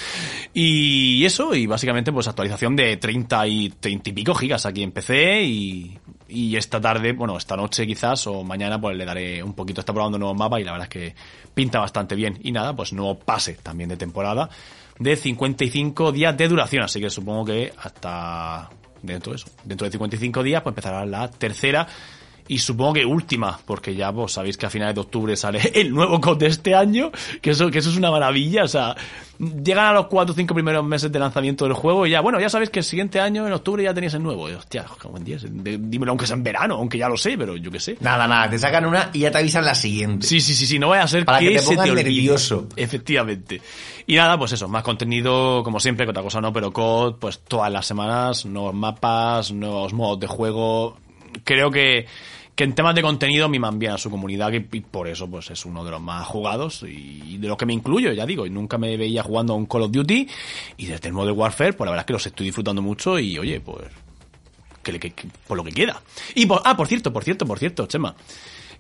Y 0.54 1.24
eso, 1.24 1.54
y 1.56 1.66
básicamente, 1.66 2.12
pues, 2.12 2.28
actualización 2.28 2.76
de 2.76 2.96
30 2.96 3.46
y 3.48 3.70
30 3.70 4.10
y 4.10 4.12
pico 4.12 4.34
gigas 4.34 4.64
aquí 4.64 4.84
en 4.84 4.92
PC 4.92 5.42
y, 5.42 5.98
y 6.28 6.56
esta 6.56 6.80
tarde, 6.80 7.12
bueno, 7.12 7.36
esta 7.36 7.56
noche 7.56 7.86
quizás 7.86 8.26
o 8.26 8.44
mañana, 8.44 8.80
pues 8.80 8.96
le 8.96 9.04
daré 9.04 9.42
un 9.42 9.54
poquito. 9.54 9.80
Está 9.80 9.92
probando 9.92 10.16
un 10.16 10.20
nuevo 10.20 10.34
mapa 10.34 10.60
y 10.60 10.64
la 10.64 10.72
verdad 10.72 10.88
es 10.90 10.90
que 10.90 11.14
pinta 11.54 11.78
bastante 11.78 12.14
bien. 12.14 12.38
Y 12.42 12.52
nada, 12.52 12.76
pues 12.76 12.92
nuevo 12.92 13.18
pase 13.18 13.54
también 13.54 13.88
de 13.88 13.96
temporada 13.96 14.50
de 14.98 15.16
55 15.16 16.12
días 16.12 16.36
de 16.36 16.48
duración. 16.48 16.82
Así 16.82 17.00
que 17.00 17.10
supongo 17.10 17.46
que 17.46 17.72
hasta 17.78 18.68
dentro 19.02 19.32
de 19.32 19.36
eso, 19.36 19.48
dentro 19.64 19.86
de 19.86 19.92
55 19.92 20.42
días, 20.42 20.62
pues 20.62 20.72
empezará 20.72 21.06
la 21.06 21.30
tercera 21.30 21.86
y 22.48 22.58
supongo 22.58 22.94
que 22.94 23.04
última, 23.04 23.58
porque 23.64 23.94
ya 23.94 24.10
vos 24.10 24.32
sabéis 24.32 24.56
que 24.56 24.66
a 24.66 24.70
finales 24.70 24.94
de 24.94 25.02
octubre 25.02 25.36
sale 25.36 25.60
el 25.74 25.92
nuevo 25.92 26.20
COD 26.20 26.38
de 26.38 26.46
este 26.46 26.74
año, 26.74 27.12
que 27.40 27.50
eso, 27.50 27.70
que 27.70 27.78
eso 27.78 27.90
es 27.90 27.96
una 27.96 28.10
maravilla, 28.10 28.64
o 28.64 28.68
sea, 28.68 28.96
llegan 29.38 29.86
a 29.86 29.92
los 29.92 30.06
4 30.06 30.32
o 30.32 30.36
5 30.36 30.54
primeros 30.54 30.84
meses 30.84 31.12
de 31.12 31.18
lanzamiento 31.18 31.64
del 31.64 31.74
juego 31.74 32.06
y 32.06 32.10
ya, 32.10 32.20
bueno, 32.20 32.40
ya 32.40 32.48
sabéis 32.48 32.70
que 32.70 32.80
el 32.80 32.84
siguiente 32.84 33.20
año, 33.20 33.46
en 33.46 33.52
octubre, 33.52 33.82
ya 33.82 33.94
tenéis 33.94 34.14
el 34.14 34.22
nuevo. 34.22 34.48
Y, 34.50 34.54
hostia, 34.54 34.86
buen 35.04 35.24
día, 35.24 35.38
dímelo 35.42 36.12
aunque 36.12 36.26
sea 36.26 36.36
en 36.36 36.42
verano, 36.42 36.76
aunque 36.76 36.98
ya 36.98 37.08
lo 37.08 37.16
sé, 37.16 37.36
pero 37.38 37.56
yo 37.56 37.70
qué 37.70 37.80
sé. 37.80 37.96
Nada, 38.00 38.26
nada, 38.26 38.50
te 38.50 38.58
sacan 38.58 38.84
una 38.86 39.10
y 39.12 39.20
ya 39.20 39.30
te 39.30 39.38
avisan 39.38 39.64
la 39.64 39.74
siguiente. 39.74 40.26
Sí, 40.26 40.40
sí, 40.40 40.54
sí, 40.54 40.66
sí, 40.66 40.78
no 40.78 40.88
vaya 40.88 41.04
a 41.04 41.08
ser 41.08 41.24
Para 41.24 41.38
que 41.38 41.50
te 41.50 41.58
se 41.58 41.76
olvide. 41.76 42.02
nervioso. 42.02 42.66
Efectivamente. 42.76 43.60
Y 44.06 44.16
nada, 44.16 44.38
pues 44.38 44.52
eso, 44.52 44.68
más 44.68 44.82
contenido, 44.82 45.62
como 45.62 45.80
siempre, 45.80 46.06
que 46.06 46.10
otra 46.10 46.22
cosa 46.22 46.40
no, 46.40 46.52
pero 46.52 46.72
COD, 46.72 47.16
pues 47.16 47.40
todas 47.40 47.70
las 47.70 47.86
semanas, 47.86 48.46
nuevos 48.46 48.74
mapas, 48.74 49.52
nuevos 49.52 49.92
modos 49.92 50.20
de 50.20 50.26
juego. 50.26 50.96
Creo 51.44 51.70
que, 51.70 52.06
que 52.58 52.64
en 52.64 52.74
temas 52.74 52.92
de 52.92 53.02
contenido 53.02 53.48
miman 53.48 53.78
bien 53.78 53.92
a 53.92 53.98
su 53.98 54.10
comunidad 54.10 54.50
y, 54.52 54.56
y 54.72 54.80
por 54.80 55.06
eso 55.06 55.30
pues 55.30 55.48
es 55.50 55.64
uno 55.64 55.84
de 55.84 55.92
los 55.92 56.00
más 56.00 56.26
jugados 56.26 56.82
y 56.82 57.38
de 57.38 57.46
los 57.46 57.56
que 57.56 57.66
me 57.66 57.72
incluyo, 57.72 58.10
ya 58.12 58.26
digo, 58.26 58.44
y 58.46 58.50
nunca 58.50 58.78
me 58.78 58.96
veía 58.96 59.22
jugando 59.22 59.52
a 59.52 59.56
un 59.56 59.66
Call 59.66 59.82
of 59.82 59.92
Duty 59.92 60.26
y 60.76 60.86
desde 60.86 61.06
el 61.06 61.14
modo 61.14 61.32
Warfare, 61.34 61.74
pues 61.74 61.86
la 61.86 61.92
verdad 61.92 62.02
es 62.02 62.06
que 62.06 62.12
los 62.14 62.26
estoy 62.26 62.46
disfrutando 62.46 62.82
mucho 62.82 63.16
y 63.16 63.38
oye, 63.38 63.60
pues 63.60 63.86
que, 64.82 64.90
le- 64.90 64.98
que- 64.98 65.12
que- 65.12 65.28
por 65.46 65.56
lo 65.56 65.62
que 65.62 65.70
queda. 65.70 66.02
Y 66.34 66.46
por, 66.46 66.60
ah, 66.64 66.76
por 66.76 66.88
cierto, 66.88 67.12
por 67.12 67.22
cierto, 67.22 67.46
por 67.46 67.60
cierto, 67.60 67.86
Chema, 67.86 68.16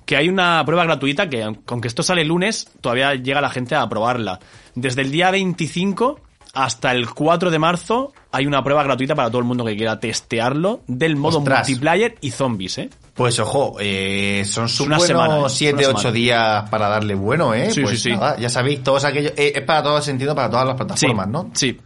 que 0.04 0.16
hay 0.16 0.28
una 0.28 0.64
prueba 0.66 0.82
gratuita 0.82 1.28
que 1.30 1.42
aunque 1.44 1.86
esto 1.86 2.02
sale 2.02 2.22
el 2.22 2.28
lunes, 2.28 2.68
todavía 2.80 3.14
llega 3.14 3.40
la 3.40 3.50
gente 3.50 3.76
a 3.76 3.88
probarla. 3.88 4.40
Desde 4.74 5.02
el 5.02 5.12
día 5.12 5.30
25 5.30 6.20
hasta 6.54 6.90
el 6.90 7.08
4 7.10 7.50
de 7.52 7.58
marzo 7.60 8.12
hay 8.32 8.46
una 8.46 8.64
prueba 8.64 8.82
gratuita 8.82 9.14
para 9.14 9.28
todo 9.28 9.38
el 9.38 9.44
mundo 9.44 9.64
que 9.64 9.76
quiera 9.76 10.00
testearlo 10.00 10.80
del 10.88 11.14
modo 11.14 11.38
Ostras. 11.38 11.68
multiplayer 11.68 12.16
y 12.22 12.30
zombies, 12.32 12.78
¿eh? 12.78 12.90
Pues 13.18 13.36
ojo, 13.40 13.76
eh, 13.80 14.44
son 14.46 14.68
sus 14.68 14.86
buenos 14.86 15.04
semana. 15.04 15.48
7, 15.48 15.74
Una 15.76 15.88
8 15.88 15.98
semana. 15.98 16.14
días 16.14 16.70
para 16.70 16.88
darle 16.88 17.16
bueno, 17.16 17.52
¿eh? 17.52 17.68
Sí, 17.72 17.80
pues 17.82 18.00
sí, 18.00 18.10
sí. 18.10 18.16
nada, 18.16 18.36
ya 18.38 18.48
sabéis, 18.48 18.80
todos 18.84 19.04
aquellos... 19.04 19.32
eh, 19.36 19.54
es 19.56 19.62
para 19.62 19.82
todo 19.82 20.00
sentido, 20.00 20.36
para 20.36 20.48
todas 20.48 20.66
las 20.68 20.76
plataformas, 20.76 21.26
sí, 21.26 21.32
¿no? 21.32 21.50
Sí. 21.52 21.80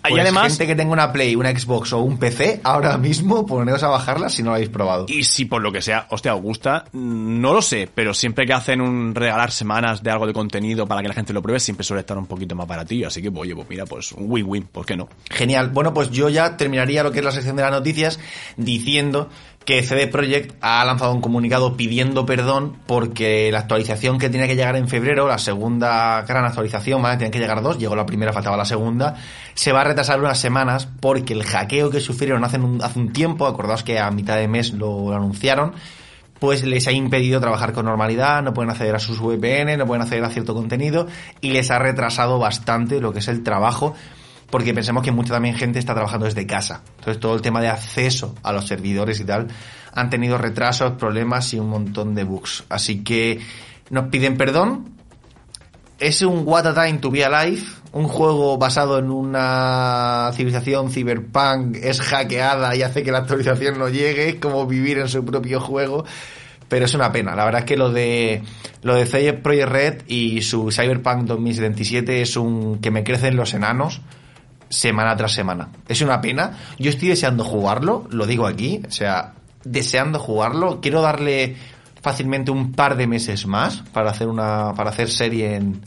Pues 0.00 0.14
y 0.14 0.20
además, 0.20 0.48
gente 0.52 0.68
que 0.68 0.76
tenga 0.76 0.92
una 0.92 1.12
Play, 1.12 1.34
una 1.34 1.50
Xbox 1.50 1.92
o 1.92 1.98
un 1.98 2.18
PC, 2.18 2.60
ahora 2.62 2.96
mismo 2.98 3.44
poneros 3.44 3.82
a 3.82 3.88
bajarla 3.88 4.28
si 4.28 4.42
no 4.44 4.50
lo 4.50 4.54
habéis 4.54 4.70
probado. 4.70 5.06
Y 5.08 5.24
si 5.24 5.44
por 5.44 5.60
lo 5.60 5.72
que 5.72 5.82
sea, 5.82 6.06
hostia, 6.10 6.36
os 6.36 6.40
gusta, 6.40 6.84
no 6.92 7.52
lo 7.52 7.60
sé, 7.60 7.90
pero 7.92 8.14
siempre 8.14 8.46
que 8.46 8.52
hacen 8.52 8.80
un 8.80 9.16
regalar 9.16 9.50
semanas 9.50 10.02
de 10.02 10.10
algo 10.12 10.26
de 10.26 10.32
contenido 10.32 10.86
para 10.86 11.02
que 11.02 11.08
la 11.08 11.14
gente 11.14 11.32
lo 11.32 11.42
pruebe, 11.42 11.58
siempre 11.58 11.82
suele 11.84 12.02
estar 12.02 12.16
un 12.16 12.26
poquito 12.26 12.54
más 12.54 12.68
baratillo. 12.68 13.08
Así 13.08 13.20
que, 13.20 13.28
oye, 13.34 13.56
pues 13.56 13.68
mira, 13.68 13.86
pues 13.86 14.12
un 14.12 14.30
win-win, 14.30 14.68
¿por 14.70 14.86
qué 14.86 14.96
no? 14.96 15.08
Genial. 15.30 15.70
Bueno, 15.70 15.92
pues 15.92 16.10
yo 16.10 16.28
ya 16.28 16.56
terminaría 16.56 17.02
lo 17.02 17.10
que 17.10 17.18
es 17.18 17.24
la 17.24 17.32
sección 17.32 17.56
de 17.56 17.62
las 17.62 17.72
noticias 17.72 18.20
diciendo 18.56 19.28
que 19.68 19.82
CD 19.82 20.06
Projekt 20.06 20.56
ha 20.62 20.82
lanzado 20.86 21.12
un 21.12 21.20
comunicado 21.20 21.76
pidiendo 21.76 22.24
perdón 22.24 22.78
porque 22.86 23.52
la 23.52 23.58
actualización 23.58 24.18
que 24.18 24.30
tenía 24.30 24.46
que 24.46 24.56
llegar 24.56 24.76
en 24.76 24.88
febrero, 24.88 25.28
la 25.28 25.36
segunda 25.36 26.22
gran 26.22 26.46
actualización, 26.46 27.02
¿vale? 27.02 27.18
Tenían 27.18 27.32
que 27.32 27.38
llegar 27.38 27.60
dos, 27.60 27.76
llegó 27.76 27.94
la 27.94 28.06
primera, 28.06 28.32
faltaba 28.32 28.56
la 28.56 28.64
segunda, 28.64 29.16
se 29.52 29.72
va 29.72 29.82
a 29.82 29.84
retrasar 29.84 30.20
unas 30.20 30.38
semanas 30.38 30.88
porque 31.00 31.34
el 31.34 31.44
hackeo 31.44 31.90
que 31.90 32.00
sufrieron 32.00 32.42
hace 32.44 32.56
un, 32.56 32.82
hace 32.82 32.98
un 32.98 33.12
tiempo, 33.12 33.46
acordaos 33.46 33.82
que 33.82 33.98
a 33.98 34.10
mitad 34.10 34.36
de 34.38 34.48
mes 34.48 34.72
lo, 34.72 35.10
lo 35.10 35.14
anunciaron, 35.14 35.74
pues 36.38 36.64
les 36.64 36.88
ha 36.88 36.92
impedido 36.92 37.38
trabajar 37.38 37.74
con 37.74 37.84
normalidad, 37.84 38.42
no 38.42 38.54
pueden 38.54 38.70
acceder 38.70 38.94
a 38.94 38.98
sus 38.98 39.20
VPN, 39.20 39.76
no 39.76 39.86
pueden 39.86 40.00
acceder 40.00 40.24
a 40.24 40.30
cierto 40.30 40.54
contenido 40.54 41.08
y 41.42 41.50
les 41.50 41.70
ha 41.70 41.78
retrasado 41.78 42.38
bastante 42.38 43.02
lo 43.02 43.12
que 43.12 43.18
es 43.18 43.28
el 43.28 43.42
trabajo 43.42 43.94
porque 44.50 44.72
pensemos 44.72 45.02
que 45.02 45.12
mucha 45.12 45.34
también 45.34 45.54
gente 45.54 45.78
está 45.78 45.94
trabajando 45.94 46.26
desde 46.26 46.46
casa. 46.46 46.82
Entonces 46.98 47.20
todo 47.20 47.34
el 47.34 47.42
tema 47.42 47.60
de 47.60 47.68
acceso 47.68 48.34
a 48.42 48.52
los 48.52 48.66
servidores 48.66 49.20
y 49.20 49.24
tal 49.24 49.48
han 49.92 50.10
tenido 50.10 50.38
retrasos, 50.38 50.92
problemas 50.92 51.52
y 51.54 51.58
un 51.58 51.68
montón 51.68 52.14
de 52.14 52.24
bugs. 52.24 52.64
Así 52.68 53.02
que 53.02 53.40
nos 53.90 54.08
piden 54.08 54.36
perdón. 54.36 54.96
Es 55.98 56.22
un 56.22 56.46
What 56.46 56.66
a 56.66 56.74
Time 56.74 56.98
to 56.98 57.10
Be 57.10 57.24
Alive, 57.24 57.60
un 57.90 58.06
juego 58.06 58.56
basado 58.56 59.00
en 59.00 59.10
una 59.10 60.30
civilización 60.32 60.92
cyberpunk, 60.92 61.74
es 61.74 62.00
hackeada 62.00 62.76
y 62.76 62.82
hace 62.82 63.02
que 63.02 63.10
la 63.10 63.18
actualización 63.18 63.80
no 63.80 63.88
llegue, 63.88 64.28
es 64.28 64.34
como 64.36 64.64
vivir 64.64 64.98
en 64.98 65.08
su 65.08 65.24
propio 65.24 65.60
juego 65.60 66.04
pero 66.68 66.84
es 66.84 66.94
una 66.94 67.10
pena. 67.10 67.34
La 67.34 67.44
verdad 67.44 67.60
es 67.60 67.64
que 67.64 67.76
lo 67.76 67.90
de 67.90 68.42
lo 68.82 68.94
de 68.94 69.06
CD 69.06 69.32
Projekt 69.32 69.68
Red 69.68 70.02
y 70.06 70.42
su 70.42 70.70
Cyberpunk 70.70 71.24
2077 71.24 72.22
es 72.22 72.36
un 72.36 72.78
que 72.78 72.90
me 72.90 73.04
crecen 73.04 73.36
los 73.36 73.54
enanos 73.54 74.02
semana 74.68 75.16
tras 75.16 75.32
semana. 75.32 75.70
Es 75.88 76.00
una 76.02 76.20
pena. 76.20 76.58
Yo 76.78 76.90
estoy 76.90 77.08
deseando 77.08 77.44
jugarlo, 77.44 78.06
lo 78.10 78.26
digo 78.26 78.46
aquí, 78.46 78.82
o 78.86 78.90
sea, 78.90 79.34
deseando 79.64 80.18
jugarlo. 80.18 80.80
Quiero 80.80 81.02
darle 81.02 81.56
fácilmente 82.02 82.50
un 82.50 82.72
par 82.72 82.96
de 82.96 83.06
meses 83.06 83.46
más 83.46 83.82
para 83.92 84.10
hacer 84.10 84.28
una 84.28 84.72
para 84.74 84.90
hacer 84.90 85.10
serie 85.10 85.56
en 85.56 85.82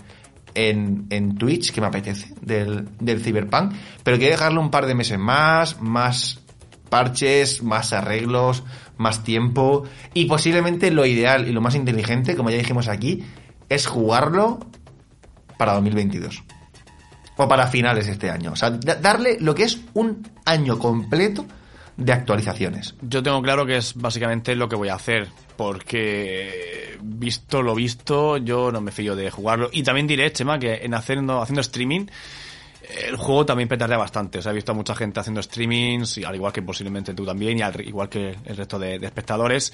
en, 0.53 1.07
en 1.09 1.37
Twitch 1.37 1.71
que 1.71 1.81
me 1.81 1.87
apetece 1.87 2.33
del, 2.41 2.89
del 2.99 3.21
Cyberpunk, 3.21 3.73
pero 4.03 4.17
quiero 4.17 4.33
dejarle 4.33 4.59
un 4.59 4.69
par 4.69 4.85
de 4.85 4.95
meses 4.95 5.17
más, 5.17 5.81
más 5.81 6.41
parches, 6.89 7.63
más 7.63 7.93
arreglos, 7.93 8.63
más 8.97 9.23
tiempo 9.23 9.83
y 10.13 10.25
posiblemente 10.25 10.91
lo 10.91 11.05
ideal 11.05 11.47
y 11.47 11.53
lo 11.53 11.61
más 11.61 11.75
inteligente, 11.75 12.35
como 12.35 12.49
ya 12.49 12.57
dijimos 12.57 12.87
aquí, 12.89 13.23
es 13.69 13.87
jugarlo 13.87 14.59
para 15.57 15.73
2022 15.73 16.43
o 17.41 17.47
para 17.47 17.67
finales 17.67 18.07
este 18.07 18.29
año. 18.29 18.51
O 18.51 18.55
sea, 18.55 18.69
darle 18.69 19.37
lo 19.39 19.55
que 19.55 19.63
es 19.63 19.79
un 19.93 20.27
año 20.45 20.77
completo 20.77 21.45
de 21.97 22.13
actualizaciones. 22.13 22.95
Yo 23.01 23.21
tengo 23.23 23.41
claro 23.41 23.65
que 23.65 23.77
es 23.77 23.95
básicamente 23.95 24.55
lo 24.55 24.69
que 24.69 24.75
voy 24.75 24.89
a 24.89 24.95
hacer, 24.95 25.27
porque 25.57 26.97
visto 27.01 27.61
lo 27.61 27.75
visto, 27.75 28.37
yo 28.37 28.71
no 28.71 28.81
me 28.81 28.91
fío 28.91 29.15
de 29.15 29.29
jugarlo. 29.29 29.69
Y 29.71 29.83
también 29.83 30.07
diré, 30.07 30.31
Chema, 30.31 30.59
que 30.59 30.85
en 30.85 30.93
haciendo, 30.93 31.41
haciendo 31.41 31.61
streaming 31.61 32.05
el 32.91 33.15
juego 33.15 33.45
también 33.45 33.69
petaría 33.69 33.97
bastante. 33.97 34.39
O 34.39 34.41
sea, 34.41 34.51
he 34.51 34.55
visto 34.55 34.71
a 34.71 34.75
mucha 34.75 34.95
gente 34.95 35.19
haciendo 35.19 35.41
streamings, 35.41 36.17
y 36.17 36.23
al 36.23 36.35
igual 36.35 36.51
que 36.51 36.61
posiblemente 36.61 37.13
tú 37.13 37.25
también, 37.25 37.57
y 37.57 37.61
al 37.61 37.79
igual 37.87 38.09
que 38.09 38.35
el 38.45 38.57
resto 38.57 38.77
de, 38.79 38.95
espectadores. 38.95 39.73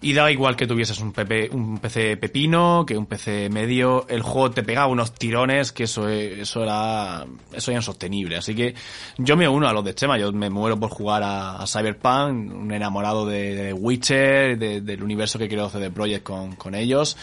Y 0.00 0.12
da 0.12 0.30
igual 0.30 0.56
que 0.56 0.66
tuvieses 0.66 1.00
un, 1.00 1.14
un 1.52 1.78
PC 1.78 2.16
pepino, 2.16 2.84
que 2.86 2.96
un 2.96 3.06
PC 3.06 3.48
medio, 3.50 4.06
el 4.08 4.22
juego 4.22 4.50
te 4.50 4.62
pegaba 4.62 4.86
unos 4.86 5.12
tirones 5.14 5.72
que 5.72 5.84
eso, 5.84 6.08
eso 6.08 6.62
era, 6.62 7.24
eso 7.52 7.70
era 7.70 7.78
insostenible. 7.78 8.36
Así 8.36 8.54
que 8.54 8.74
yo 9.16 9.36
me 9.36 9.48
uno 9.48 9.68
a 9.68 9.72
los 9.72 9.84
de 9.84 9.94
Chema, 9.94 10.18
yo 10.18 10.32
me 10.32 10.50
muero 10.50 10.78
por 10.78 10.90
jugar 10.90 11.22
a, 11.24 11.64
Cyberpunk, 11.66 12.54
un 12.54 12.72
enamorado 12.72 13.26
de, 13.26 13.72
Witcher, 13.72 14.58
del 14.58 15.02
universo 15.02 15.38
que 15.38 15.48
hacer 15.58 15.80
de 15.80 15.90
Project 15.90 16.22
con, 16.22 16.54
con 16.56 16.74
ellos. 16.74 17.16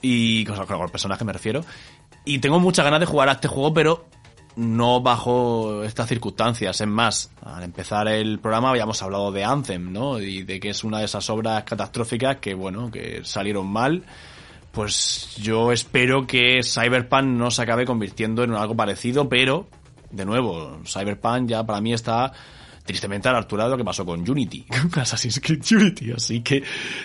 Y 0.00 0.44
con, 0.44 0.56
con 0.66 0.82
el 0.82 0.90
personaje 0.90 1.24
me 1.24 1.32
refiero. 1.32 1.64
Y 2.24 2.38
tengo 2.38 2.58
muchas 2.58 2.84
ganas 2.84 3.00
de 3.00 3.06
jugar 3.06 3.28
a 3.28 3.32
este 3.32 3.48
juego, 3.48 3.74
pero 3.74 4.06
no 4.56 5.00
bajo 5.00 5.82
estas 5.84 6.08
circunstancias. 6.08 6.80
Es 6.80 6.86
más, 6.86 7.30
al 7.42 7.62
empezar 7.62 8.08
el 8.08 8.38
programa 8.38 8.70
habíamos 8.70 9.02
hablado 9.02 9.32
de 9.32 9.44
Anthem, 9.44 9.92
¿no? 9.92 10.20
Y 10.20 10.42
de 10.42 10.60
que 10.60 10.70
es 10.70 10.84
una 10.84 10.98
de 10.98 11.06
esas 11.06 11.28
obras 11.30 11.64
catastróficas 11.64 12.36
que, 12.36 12.54
bueno, 12.54 12.90
que 12.90 13.20
salieron 13.24 13.66
mal. 13.66 14.04
Pues 14.72 15.36
yo 15.40 15.70
espero 15.70 16.26
que 16.26 16.62
Cyberpunk 16.62 17.24
no 17.24 17.50
se 17.50 17.62
acabe 17.62 17.86
convirtiendo 17.86 18.42
en 18.42 18.54
algo 18.54 18.74
parecido, 18.74 19.28
pero, 19.28 19.68
de 20.10 20.24
nuevo, 20.24 20.80
Cyberpunk 20.84 21.48
ya 21.48 21.64
para 21.64 21.80
mí 21.80 21.92
está 21.92 22.32
tristemente 22.84 23.28
a 23.28 23.32
la 23.32 23.38
altura 23.38 23.64
de 23.64 23.70
lo 23.70 23.76
que 23.76 23.84
pasó 23.84 24.04
con 24.04 24.28
Unity, 24.28 24.66
con 24.92 25.00
Assassin's 25.00 25.40
Creed 25.40 25.62
Unity. 25.70 26.12
Así 26.12 26.40
que 26.40 26.62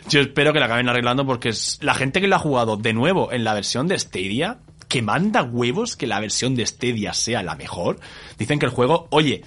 yo 0.09 0.19
espero 0.19 0.51
que 0.51 0.59
la 0.59 0.65
acaben 0.65 0.89
arreglando 0.89 1.25
porque 1.25 1.51
la 1.81 1.93
gente 1.93 2.21
que 2.21 2.27
lo 2.27 2.35
ha 2.35 2.39
jugado 2.39 2.75
de 2.77 2.93
nuevo 2.93 3.31
en 3.31 3.43
la 3.43 3.53
versión 3.53 3.88
de 3.88 3.97
Stadia 3.97 4.59
que 4.89 5.02
manda 5.02 5.43
huevos 5.43 5.95
que 5.95 6.08
la 6.08 6.19
versión 6.19 6.56
de 6.56 6.65
Stadia 6.65 7.13
sea 7.13 7.43
la 7.43 7.56
mejor. 7.56 7.99
Dicen 8.38 8.60
que 8.60 8.65
el 8.65 8.71
juego, 8.71 9.08
oye, 9.12 9.43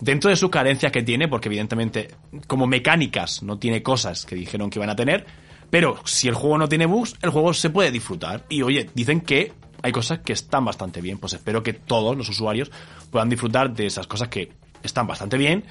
dentro 0.00 0.30
de 0.30 0.36
sus 0.36 0.50
carencias 0.50 0.90
que 0.90 1.02
tiene, 1.02 1.28
porque 1.28 1.48
evidentemente 1.48 2.08
como 2.48 2.66
mecánicas 2.66 3.42
no 3.42 3.58
tiene 3.58 3.82
cosas 3.82 4.26
que 4.26 4.34
dijeron 4.34 4.70
que 4.70 4.78
iban 4.78 4.90
a 4.90 4.96
tener, 4.96 5.26
pero 5.70 6.00
si 6.04 6.28
el 6.28 6.34
juego 6.34 6.58
no 6.58 6.68
tiene 6.68 6.86
bugs, 6.86 7.14
el 7.22 7.30
juego 7.30 7.52
se 7.52 7.70
puede 7.70 7.90
disfrutar. 7.90 8.46
Y 8.48 8.62
oye, 8.62 8.90
dicen 8.94 9.20
que 9.20 9.52
hay 9.82 9.92
cosas 9.92 10.20
que 10.20 10.32
están 10.32 10.64
bastante 10.64 11.02
bien, 11.02 11.18
pues 11.18 11.34
espero 11.34 11.62
que 11.62 11.74
todos 11.74 12.16
los 12.16 12.28
usuarios 12.28 12.72
puedan 13.10 13.28
disfrutar 13.28 13.72
de 13.74 13.86
esas 13.86 14.06
cosas 14.06 14.28
que 14.28 14.50
están 14.82 15.06
bastante 15.06 15.36
bien 15.36 15.64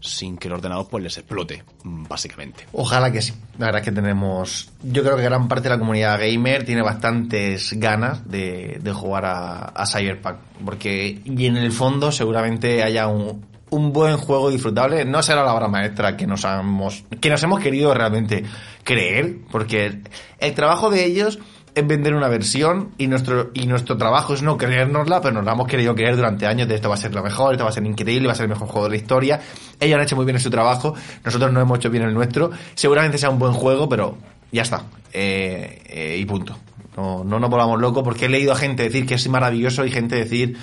sin 0.00 0.36
que 0.36 0.48
el 0.48 0.54
ordenador 0.54 0.88
pues 0.88 1.02
les 1.02 1.16
explote, 1.18 1.64
básicamente. 1.84 2.66
Ojalá 2.72 3.10
que 3.10 3.22
sí. 3.22 3.32
La 3.58 3.66
verdad 3.66 3.82
es 3.82 3.84
que 3.88 3.92
tenemos... 3.92 4.70
Yo 4.82 5.02
creo 5.02 5.16
que 5.16 5.22
gran 5.22 5.48
parte 5.48 5.64
de 5.64 5.74
la 5.74 5.78
comunidad 5.78 6.18
gamer 6.18 6.64
tiene 6.64 6.82
bastantes 6.82 7.72
ganas 7.78 8.28
de, 8.28 8.80
jugar 8.94 9.24
a, 9.24 9.58
a, 9.66 9.86
Cyberpunk. 9.86 10.36
Porque, 10.64 11.20
y 11.24 11.46
en 11.46 11.56
el 11.56 11.72
fondo 11.72 12.12
seguramente 12.12 12.82
haya 12.82 13.08
un, 13.08 13.44
un 13.70 13.92
buen 13.92 14.16
juego 14.16 14.50
disfrutable. 14.50 15.04
No 15.04 15.22
será 15.22 15.42
la 15.44 15.54
obra 15.54 15.68
maestra 15.68 16.16
que 16.16 16.26
nos 16.26 16.44
hemos, 16.44 17.04
que 17.20 17.30
nos 17.30 17.42
hemos 17.42 17.60
querido 17.60 17.92
realmente 17.94 18.44
creer. 18.84 19.38
Porque 19.50 20.02
el 20.38 20.54
trabajo 20.54 20.90
de 20.90 21.04
ellos 21.04 21.38
es 21.76 21.86
vender 21.86 22.14
una 22.14 22.28
versión 22.28 22.92
y 22.96 23.06
nuestro, 23.06 23.50
y 23.52 23.66
nuestro 23.66 23.98
trabajo 23.98 24.32
es 24.32 24.40
no 24.40 24.56
creérnosla, 24.56 25.20
pero 25.20 25.34
nos 25.34 25.44
la 25.44 25.52
hemos 25.52 25.66
querido 25.68 25.94
creer 25.94 26.16
durante 26.16 26.46
años 26.46 26.66
de 26.66 26.74
esto 26.74 26.88
va 26.88 26.94
a 26.94 26.98
ser 26.98 27.14
lo 27.14 27.22
mejor, 27.22 27.52
esto 27.52 27.64
va 27.64 27.70
a 27.70 27.72
ser 27.74 27.84
increíble, 27.84 28.28
va 28.28 28.32
a 28.32 28.34
ser 28.34 28.44
el 28.44 28.48
mejor 28.48 28.66
juego 28.66 28.84
de 28.84 28.90
la 28.92 28.96
historia. 28.96 29.40
Ellos 29.78 29.94
han 29.94 30.02
hecho 30.02 30.16
muy 30.16 30.24
bien 30.24 30.40
su 30.40 30.48
trabajo, 30.48 30.94
nosotros 31.22 31.52
no 31.52 31.60
hemos 31.60 31.78
hecho 31.78 31.90
bien 31.90 32.04
el 32.04 32.14
nuestro. 32.14 32.50
Seguramente 32.74 33.18
sea 33.18 33.28
un 33.28 33.38
buen 33.38 33.52
juego, 33.52 33.90
pero 33.90 34.16
ya 34.50 34.62
está. 34.62 34.84
Eh, 35.12 35.82
eh, 35.86 36.16
y 36.18 36.24
punto. 36.24 36.56
No, 36.96 37.22
no 37.24 37.38
nos 37.38 37.50
volvamos 37.50 37.78
locos 37.78 38.02
porque 38.02 38.24
he 38.24 38.28
leído 38.30 38.52
a 38.52 38.56
gente 38.56 38.84
decir 38.84 39.04
que 39.04 39.16
es 39.16 39.28
maravilloso 39.28 39.84
y 39.84 39.90
gente 39.90 40.16
decir, 40.16 40.56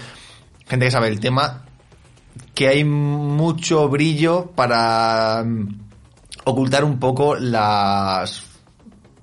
gente 0.65 0.85
que 0.85 0.91
sabe 0.91 1.09
el 1.09 1.19
tema, 1.19 1.61
que 2.55 2.69
hay 2.69 2.83
mucho 2.83 3.87
brillo 3.87 4.49
para 4.55 5.43
mm, 5.45 5.79
ocultar 6.45 6.83
un 6.83 6.97
poco 6.97 7.35
las 7.35 8.52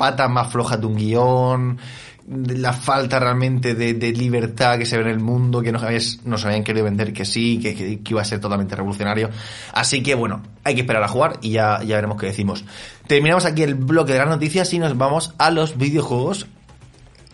patas 0.01 0.31
más 0.31 0.51
flojas 0.51 0.81
de 0.81 0.87
un 0.87 0.97
guion, 0.97 1.79
la 2.27 2.73
falta 2.73 3.19
realmente 3.19 3.75
de, 3.75 4.13
libertad 4.13 4.79
que 4.79 4.87
se 4.87 4.97
ve 4.97 5.03
en 5.03 5.11
el 5.11 5.21
mundo, 5.21 5.61
que 5.61 5.73
nos, 5.73 5.83
nos 6.25 6.43
habían 6.47 6.65
querido 6.65 6.87
vender 6.87 7.13
que 7.13 7.27
sí, 7.27 7.59
que, 7.61 8.01
iba 8.09 8.23
a 8.23 8.25
ser 8.25 8.41
totalmente 8.41 8.75
revolucionario. 8.75 9.29
Así 9.75 10.03
que 10.03 10.15
bueno, 10.15 10.41
hay 10.65 10.75
que 10.75 10.81
esperar 10.81 11.03
a 11.03 11.09
jugar 11.09 11.35
y 11.43 11.51
ya, 11.51 11.83
ya 11.83 11.97
veremos 11.97 12.19
qué 12.19 12.29
decimos. 12.29 12.65
Terminamos 13.07 13.45
aquí 13.45 13.63
el 13.63 13.75
bloque 13.75 14.15
de 14.15 14.21
las 14.21 14.29
noticias 14.29 14.73
y 14.73 14.79
nos 14.79 14.97
vamos 14.97 15.35
a 15.37 15.51
los 15.51 15.77
videojuegos 15.77 16.47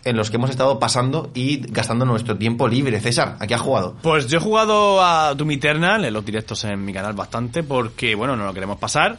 en 0.04 0.16
los 0.16 0.30
que 0.30 0.38
hemos 0.38 0.50
estado 0.50 0.80
pasando 0.80 1.30
y 1.34 1.58
gastando 1.70 2.04
nuestro 2.04 2.36
tiempo 2.36 2.66
libre. 2.66 2.98
César, 3.00 3.36
¿a 3.38 3.46
qué 3.46 3.54
has 3.54 3.60
jugado? 3.60 3.94
Pues 4.02 4.26
yo 4.26 4.38
he 4.38 4.40
jugado 4.40 5.04
a 5.04 5.34
Doom 5.34 5.52
Eternal 5.52 6.04
en 6.04 6.12
los 6.12 6.24
directos 6.24 6.64
en 6.64 6.84
mi 6.84 6.92
canal 6.92 7.12
bastante 7.12 7.62
porque, 7.62 8.16
bueno, 8.16 8.34
no 8.34 8.44
lo 8.44 8.52
queremos 8.52 8.78
pasar. 8.78 9.18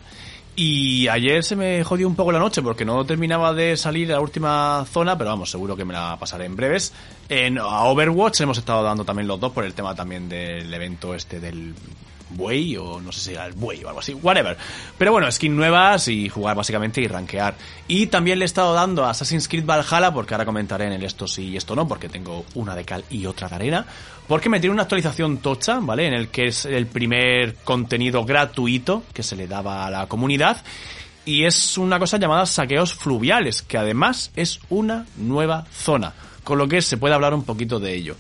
Y 0.60 1.08
ayer 1.08 1.44
se 1.44 1.56
me 1.56 1.84
jodió 1.84 2.08
un 2.08 2.16
poco 2.16 2.32
la 2.32 2.40
noche 2.40 2.64
porque 2.64 2.84
no 2.84 3.06
terminaba 3.06 3.54
de 3.54 3.78
salir 3.78 4.12
a 4.12 4.16
la 4.16 4.22
última 4.22 4.84
zona, 4.92 5.16
pero 5.16 5.30
vamos, 5.30 5.52
seguro 5.52 5.76
que 5.76 5.86
me 5.86 5.94
la 5.94 6.18
pasaré 6.20 6.46
en 6.46 6.56
breves. 6.56 6.94
En 7.30 7.60
Overwatch 7.60 8.42
hemos 8.42 8.58
estado 8.58 8.82
dando 8.82 9.06
también 9.06 9.28
los 9.28 9.40
dos 9.40 9.52
por 9.52 9.66
el 9.66 9.76
tema 9.76 9.94
también 9.94 10.28
del 10.28 10.74
evento 10.74 11.14
este 11.14 11.40
del 11.40 11.76
buey 12.30 12.76
o 12.78 13.00
no 13.00 13.12
sé 13.12 13.20
si 13.20 13.32
era 13.32 13.46
el 13.46 13.54
buey 13.54 13.84
o 13.84 13.88
algo 13.88 14.00
así, 14.00 14.14
whatever. 14.14 14.58
Pero 14.98 15.12
bueno, 15.12 15.32
skin 15.32 15.56
nuevas 15.56 16.08
y 16.08 16.30
jugar 16.30 16.56
básicamente 16.56 17.02
y 17.02 17.08
rankear. 17.08 17.56
Y 17.88 18.08
también 18.08 18.40
le 18.40 18.46
he 18.46 18.48
estado 18.48 18.74
dando 18.74 19.06
a 19.06 19.12
Assassin's 19.12 19.48
Creed 19.48 19.66
Valhalla 19.66 20.12
porque 20.12 20.34
ahora 20.34 20.46
comentaré 20.46 20.86
en 20.86 20.94
el 20.94 21.04
esto 21.04 21.28
sí 21.28 21.50
y 21.50 21.58
esto 21.58 21.76
no 21.76 21.88
porque 21.88 22.10
tengo 22.10 22.46
una 22.56 22.76
de 22.76 22.86
cal 22.86 23.04
y 23.10 23.26
otra 23.26 23.48
de 23.48 23.56
arena. 23.56 23.86
Porque 24.28 24.50
me 24.50 24.60
tiene 24.60 24.74
una 24.74 24.84
actualización 24.84 25.38
tocha, 25.38 25.80
¿vale? 25.82 26.06
En 26.06 26.14
el 26.14 26.28
que 26.28 26.48
es 26.48 26.66
el 26.66 26.88
primer 26.88 27.56
contenido 27.64 28.26
gratuito 28.26 29.04
que 29.14 29.24
se 29.24 29.38
le 29.38 29.48
daba 29.48 29.86
a 29.86 29.90
la 29.90 30.08
comunidad. 30.08 30.64
Y 31.24 31.46
es 31.46 31.78
una 31.78 32.00
cosa 32.00 32.18
llamada 32.18 32.46
saqueos 32.46 32.94
fluviales, 32.94 33.62
que 33.62 33.78
además 33.78 34.32
es 34.36 34.60
una 34.70 35.06
nueva 35.18 35.66
zona. 35.72 36.14
Con 36.44 36.58
lo 36.58 36.68
que 36.68 36.82
se 36.82 36.98
puede 36.98 37.16
hablar 37.16 37.34
un 37.34 37.44
poquito 37.44 37.80
de 37.80 37.94
ello. 37.94 38.16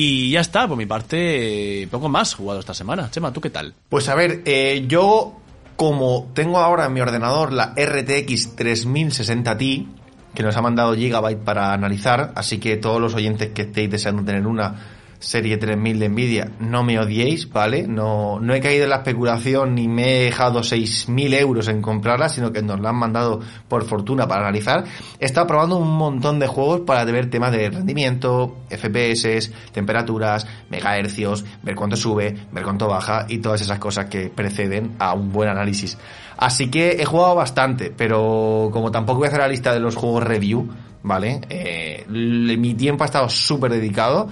Y 0.00 0.30
ya 0.30 0.42
está, 0.42 0.68
por 0.68 0.76
mi 0.76 0.86
parte, 0.86 1.88
poco 1.90 2.08
más 2.08 2.32
jugado 2.32 2.60
esta 2.60 2.72
semana. 2.72 3.10
Chema, 3.10 3.32
¿tú 3.32 3.40
qué 3.40 3.50
tal? 3.50 3.74
Pues 3.88 4.08
a 4.08 4.14
ver, 4.14 4.42
eh, 4.44 4.84
yo 4.86 5.40
como 5.74 6.30
tengo 6.34 6.58
ahora 6.58 6.86
en 6.86 6.92
mi 6.92 7.00
ordenador 7.00 7.52
la 7.52 7.74
RTX 7.76 8.54
3060 8.54 9.58
Ti, 9.58 9.88
que 10.32 10.42
nos 10.44 10.56
ha 10.56 10.62
mandado 10.62 10.94
Gigabyte 10.94 11.40
para 11.40 11.72
analizar, 11.72 12.30
así 12.36 12.58
que 12.58 12.76
todos 12.76 13.00
los 13.00 13.16
oyentes 13.16 13.48
que 13.48 13.62
estéis 13.62 13.90
deseando 13.90 14.22
tener 14.22 14.46
una 14.46 14.97
serie 15.20 15.56
3000 15.56 15.98
de 15.98 16.08
Nvidia, 16.08 16.52
no 16.60 16.84
me 16.84 16.98
odiéis, 16.98 17.50
¿vale? 17.50 17.86
No, 17.88 18.38
no 18.40 18.54
he 18.54 18.60
caído 18.60 18.84
en 18.84 18.90
la 18.90 18.96
especulación 18.96 19.74
ni 19.74 19.88
me 19.88 20.16
he 20.20 20.24
dejado 20.24 20.60
6.000 20.60 21.34
euros 21.34 21.68
en 21.68 21.82
comprarla, 21.82 22.28
sino 22.28 22.52
que 22.52 22.62
nos 22.62 22.80
la 22.80 22.90
han 22.90 22.96
mandado 22.96 23.40
por 23.68 23.84
fortuna 23.84 24.28
para 24.28 24.42
analizar. 24.42 24.84
He 25.18 25.24
estado 25.24 25.46
probando 25.46 25.76
un 25.76 25.96
montón 25.96 26.38
de 26.38 26.46
juegos 26.46 26.82
para 26.82 27.04
ver 27.04 27.30
temas 27.30 27.52
de 27.52 27.70
rendimiento, 27.70 28.58
FPS, 28.70 29.50
temperaturas, 29.72 30.46
megahercios, 30.70 31.44
ver 31.62 31.74
cuánto 31.74 31.96
sube, 31.96 32.36
ver 32.52 32.64
cuánto 32.64 32.86
baja 32.86 33.26
y 33.28 33.38
todas 33.38 33.60
esas 33.60 33.78
cosas 33.78 34.06
que 34.06 34.30
preceden 34.30 34.94
a 34.98 35.14
un 35.14 35.32
buen 35.32 35.48
análisis. 35.48 35.98
Así 36.36 36.70
que 36.70 36.90
he 37.00 37.04
jugado 37.04 37.34
bastante, 37.34 37.92
pero 37.96 38.70
como 38.72 38.92
tampoco 38.92 39.18
voy 39.18 39.26
a 39.26 39.28
hacer 39.28 39.40
la 39.40 39.48
lista 39.48 39.72
de 39.72 39.80
los 39.80 39.96
juegos 39.96 40.22
review, 40.22 40.68
¿vale? 41.02 41.40
Eh, 41.48 42.04
mi 42.08 42.74
tiempo 42.74 43.02
ha 43.02 43.06
estado 43.06 43.28
súper 43.28 43.72
dedicado 43.72 44.28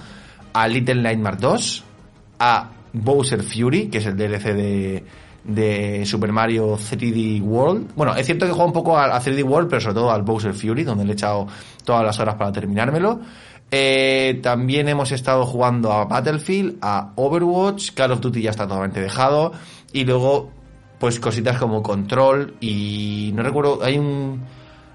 a 0.57 0.67
Little 0.67 1.01
Nightmare 1.03 1.37
2, 1.37 1.83
a 2.39 2.69
Bowser 2.93 3.43
Fury, 3.43 3.89
que 3.89 3.99
es 3.99 4.07
el 4.07 4.17
DLC 4.17 5.03
de, 5.43 6.03
Super 6.03 6.31
Mario 6.31 6.75
3D 6.77 7.41
World. 7.43 7.91
Bueno, 7.95 8.15
es 8.15 8.25
cierto 8.25 8.47
que 8.47 8.51
juego 8.51 8.65
un 8.65 8.73
poco 8.73 8.97
a, 8.97 9.21
3D 9.21 9.43
World, 9.43 9.69
pero 9.69 9.81
sobre 9.81 9.93
todo 9.93 10.11
al 10.11 10.23
Bowser 10.23 10.55
Fury, 10.55 10.83
donde 10.83 11.05
le 11.05 11.11
he 11.11 11.13
echado 11.13 11.47
todas 11.85 12.03
las 12.03 12.19
horas 12.19 12.35
para 12.35 12.51
terminármelo. 12.51 13.19
Eh, 13.69 14.39
también 14.41 14.89
hemos 14.89 15.11
estado 15.11 15.45
jugando 15.45 15.91
a 15.91 16.05
Battlefield, 16.05 16.77
a 16.81 17.11
Overwatch, 17.15 17.91
Call 17.91 18.13
of 18.13 18.21
Duty 18.21 18.41
ya 18.41 18.49
está 18.49 18.67
totalmente 18.67 18.99
dejado. 18.99 19.51
Y 19.93 20.05
luego, 20.05 20.49
pues 20.97 21.19
cositas 21.19 21.59
como 21.59 21.83
Control 21.83 22.55
y 22.61 23.31
no 23.35 23.43
recuerdo, 23.43 23.83
hay 23.83 23.99
un, 23.99 24.41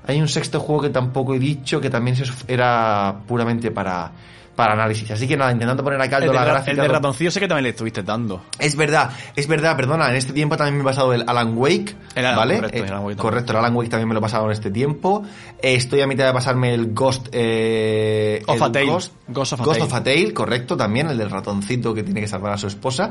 hay 0.09 0.21
un 0.21 0.27
sexto 0.27 0.59
juego 0.59 0.83
que 0.83 0.91
tampoco 0.91 1.35
he 1.35 1.39
dicho 1.39 1.81
que 1.81 1.89
también 1.89 2.17
era 2.49 3.21
puramente 3.29 3.71
para 3.71 4.11
para 4.55 4.75
análisis. 4.75 5.11
Así 5.11 5.27
que 5.27 5.37
nada, 5.37 5.53
intentando 5.53 5.83
poner 5.83 6.01
a 6.01 6.09
caldo 6.09 6.33
la 6.33 6.45
gráfica. 6.45 6.73
El 6.73 6.77
de 6.77 6.89
ratoncillo 6.89 7.31
sé 7.31 7.41
que 7.41 7.49
también 7.49 7.65
le 7.65 7.71
estuviste 7.71 8.03
dando. 8.03 8.43
Es 8.59 8.77
verdad, 8.77 9.11
es 9.35 9.47
verdad, 9.47 9.77
perdona, 9.77 10.11
en 10.11 10.17
este 10.17 10.33
tiempo 10.33 10.57
también 10.57 10.77
me 10.77 10.83
he 10.83 10.85
pasado 10.85 11.13
el 11.13 11.25
Alan 11.27 11.57
Wake, 11.57 11.97
¿vale? 12.15 12.57
Correcto, 12.57 12.79
el 12.79 12.89
Alan 12.89 13.05
Wake, 13.05 13.17
correcto, 13.17 13.53
el 13.53 13.59
Alan 13.59 13.77
Wake 13.77 13.91
también 13.91 14.09
me 14.09 14.15
lo 14.15 14.21
he 14.21 14.23
pasado 14.23 14.47
en 14.47 14.53
este 14.53 14.71
tiempo. 14.71 15.23
estoy 15.61 16.01
a 16.01 16.07
mitad 16.07 16.27
de 16.27 16.33
pasarme 16.33 16.75
el 16.75 16.93
Ghost... 16.93 17.29
Eh, 17.33 18.43
of 18.47 18.61
a 18.61 18.73
Tale. 18.73 18.87
Ghost, 18.87 19.13
of 19.53 19.61
a 19.61 19.65
Ghost 19.65 19.81
of 19.81 19.95
a 19.95 20.03
Tale, 20.03 20.35
correcto, 20.35 20.77
también, 20.77 21.09
el 21.09 21.19
del 21.19 21.31
ratoncito 21.31 21.95
que 21.95 22.03
tiene 22.03 22.21
que 22.21 22.29
salvar 22.29 22.53
a 22.53 22.59
su 22.59 22.67
esposa. 22.67 23.11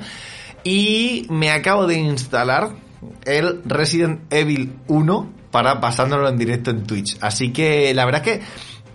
Y 0.64 1.26
me 1.30 1.52
acabo 1.52 1.88
de 1.88 1.96
instalar 1.96 2.70
el 3.26 3.62
Resident 3.66 4.32
Evil 4.32 4.76
1 4.88 5.30
para 5.50 5.82
pasándolo 5.82 6.30
en 6.30 6.38
directo 6.38 6.72
en 6.72 6.84
Twitch. 6.84 7.18
Así 7.22 7.52
que 7.52 7.94
la 7.94 8.06
verdad 8.06 8.26
es 8.26 8.40
que 8.40 8.46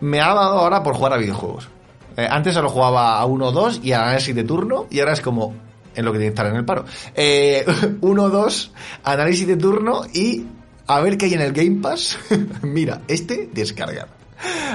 me 0.00 0.20
ha 0.20 0.28
dado 0.28 0.58
ahora 0.58 0.82
por 0.82 0.94
jugar 0.94 1.12
a 1.12 1.16
videojuegos. 1.16 1.68
Eh, 2.16 2.26
antes 2.30 2.54
solo 2.54 2.68
jugaba 2.68 3.20
a 3.20 3.26
1-2 3.26 3.80
y 3.82 3.92
a 3.92 4.02
análisis 4.02 4.34
de 4.34 4.44
turno, 4.44 4.86
y 4.90 5.00
ahora 5.00 5.12
es 5.12 5.20
como 5.20 5.54
en 5.94 6.04
lo 6.04 6.12
que 6.12 6.18
tiene 6.18 6.32
que 6.32 6.40
estar 6.40 6.46
en 6.46 6.56
el 6.56 6.64
paro. 6.64 6.84
1-2, 6.84 7.16
eh, 7.16 8.70
análisis 9.04 9.46
de 9.46 9.56
turno 9.56 10.02
y 10.12 10.46
a 10.86 11.00
ver 11.00 11.18
qué 11.18 11.26
hay 11.26 11.34
en 11.34 11.40
el 11.40 11.52
Game 11.52 11.80
Pass. 11.80 12.18
Mira, 12.62 13.02
este 13.08 13.50
descargar. 13.52 14.08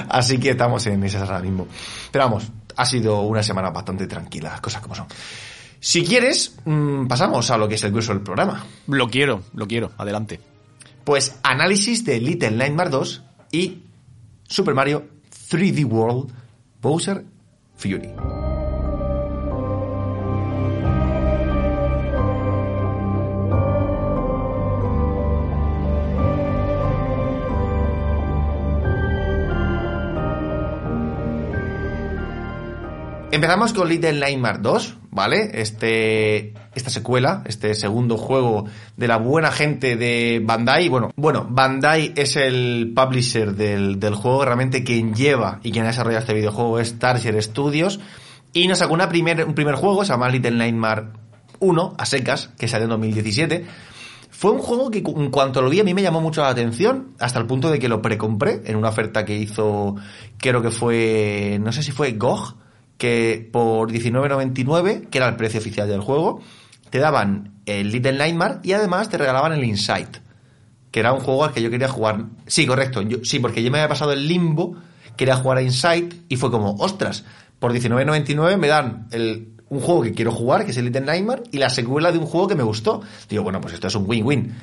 Así 0.08 0.38
que 0.38 0.50
estamos 0.50 0.86
en 0.86 1.02
esas 1.04 1.22
ahora 1.22 1.40
mismo. 1.40 1.66
Pero 2.10 2.24
vamos, 2.24 2.50
ha 2.76 2.84
sido 2.84 3.22
una 3.22 3.42
semana 3.42 3.70
bastante 3.70 4.06
tranquila, 4.06 4.50
las 4.50 4.60
cosas 4.60 4.82
como 4.82 4.94
son. 4.94 5.06
Si 5.80 6.04
quieres, 6.04 6.56
mm, 6.64 7.06
pasamos 7.06 7.50
a 7.50 7.56
lo 7.56 7.68
que 7.68 7.74
es 7.76 7.84
el 7.84 7.90
grueso 7.90 8.12
del 8.12 8.22
programa. 8.22 8.64
Lo 8.86 9.08
quiero, 9.08 9.42
lo 9.54 9.66
quiero, 9.66 9.92
adelante. 9.98 10.40
Pues 11.04 11.36
análisis 11.42 12.04
de 12.04 12.20
Little 12.20 12.52
Nightmare 12.52 12.90
2 12.90 13.22
y 13.52 13.82
Super 14.46 14.74
Mario 14.74 15.06
3D 15.50 15.84
World 15.84 16.32
Bowser 16.80 17.24
Fury. 17.82 18.41
Empezamos 33.32 33.72
con 33.72 33.88
Little 33.88 34.12
Nightmare 34.12 34.58
2, 34.58 34.96
¿vale? 35.10 35.52
Este, 35.54 36.52
esta 36.74 36.90
secuela, 36.90 37.42
este 37.46 37.74
segundo 37.74 38.18
juego 38.18 38.66
de 38.98 39.08
la 39.08 39.16
buena 39.16 39.50
gente 39.50 39.96
de 39.96 40.42
Bandai. 40.44 40.90
Bueno, 40.90 41.10
bueno, 41.16 41.46
Bandai 41.48 42.12
es 42.14 42.36
el 42.36 42.92
publisher 42.94 43.54
del, 43.54 43.98
del 43.98 44.14
juego, 44.16 44.44
realmente 44.44 44.84
quien 44.84 45.14
lleva 45.14 45.60
y 45.62 45.72
quien 45.72 45.86
ha 45.86 45.88
desarrollado 45.88 46.20
este 46.20 46.34
videojuego 46.34 46.78
es 46.78 46.98
Tarsier 46.98 47.42
Studios. 47.42 48.00
Y 48.52 48.68
nos 48.68 48.80
sacó 48.80 48.92
una 48.92 49.08
primer, 49.08 49.46
un 49.46 49.54
primer 49.54 49.76
juego, 49.76 50.04
se 50.04 50.12
llama 50.12 50.28
Little 50.28 50.50
Nightmare 50.50 51.06
1, 51.58 51.94
a 51.96 52.04
secas, 52.04 52.50
que 52.58 52.68
salió 52.68 52.84
en 52.84 52.90
2017. 52.90 53.64
Fue 54.28 54.50
un 54.50 54.58
juego 54.58 54.90
que 54.90 54.98
en 54.98 55.30
cuanto 55.30 55.62
lo 55.62 55.70
vi 55.70 55.80
a 55.80 55.84
mí 55.84 55.94
me 55.94 56.02
llamó 56.02 56.20
mucho 56.20 56.42
la 56.42 56.50
atención, 56.50 57.14
hasta 57.18 57.38
el 57.38 57.46
punto 57.46 57.70
de 57.70 57.78
que 57.78 57.88
lo 57.88 58.02
precompré 58.02 58.60
en 58.66 58.76
una 58.76 58.90
oferta 58.90 59.24
que 59.24 59.38
hizo, 59.38 59.96
creo 60.36 60.60
que 60.60 60.70
fue, 60.70 61.58
no 61.62 61.72
sé 61.72 61.82
si 61.82 61.92
fue 61.92 62.12
GOG, 62.12 62.60
que 63.02 63.48
por 63.50 63.90
19.99, 63.90 65.08
que 65.08 65.18
era 65.18 65.28
el 65.28 65.34
precio 65.34 65.58
oficial 65.58 65.88
del 65.88 66.00
juego, 66.00 66.40
te 66.88 67.00
daban 67.00 67.54
el 67.66 67.90
Little 67.90 68.12
Nightmare 68.12 68.60
y 68.62 68.74
además 68.74 69.08
te 69.08 69.18
regalaban 69.18 69.52
el 69.52 69.64
Insight, 69.64 70.18
que 70.92 71.00
era 71.00 71.12
un 71.12 71.18
juego 71.18 71.42
al 71.42 71.52
que 71.52 71.60
yo 71.60 71.68
quería 71.68 71.88
jugar. 71.88 72.26
Sí, 72.46 72.64
correcto, 72.64 73.02
yo, 73.02 73.18
sí, 73.24 73.40
porque 73.40 73.60
yo 73.60 73.72
me 73.72 73.78
había 73.78 73.88
pasado 73.88 74.12
el 74.12 74.28
limbo, 74.28 74.76
quería 75.16 75.34
jugar 75.34 75.58
a 75.58 75.62
Insight 75.62 76.14
y 76.28 76.36
fue 76.36 76.52
como, 76.52 76.76
ostras, 76.76 77.24
por 77.58 77.72
19.99 77.72 78.56
me 78.56 78.68
dan 78.68 79.08
el, 79.10 79.48
un 79.68 79.80
juego 79.80 80.02
que 80.02 80.12
quiero 80.12 80.30
jugar, 80.30 80.64
que 80.64 80.70
es 80.70 80.76
el 80.76 80.84
Little 80.84 81.00
Nightmare, 81.00 81.42
y 81.50 81.58
la 81.58 81.70
secuela 81.70 82.12
de 82.12 82.18
un 82.18 82.26
juego 82.26 82.46
que 82.46 82.54
me 82.54 82.62
gustó. 82.62 83.02
Digo, 83.28 83.42
bueno, 83.42 83.60
pues 83.60 83.74
esto 83.74 83.88
es 83.88 83.96
un 83.96 84.08
win-win. 84.08 84.54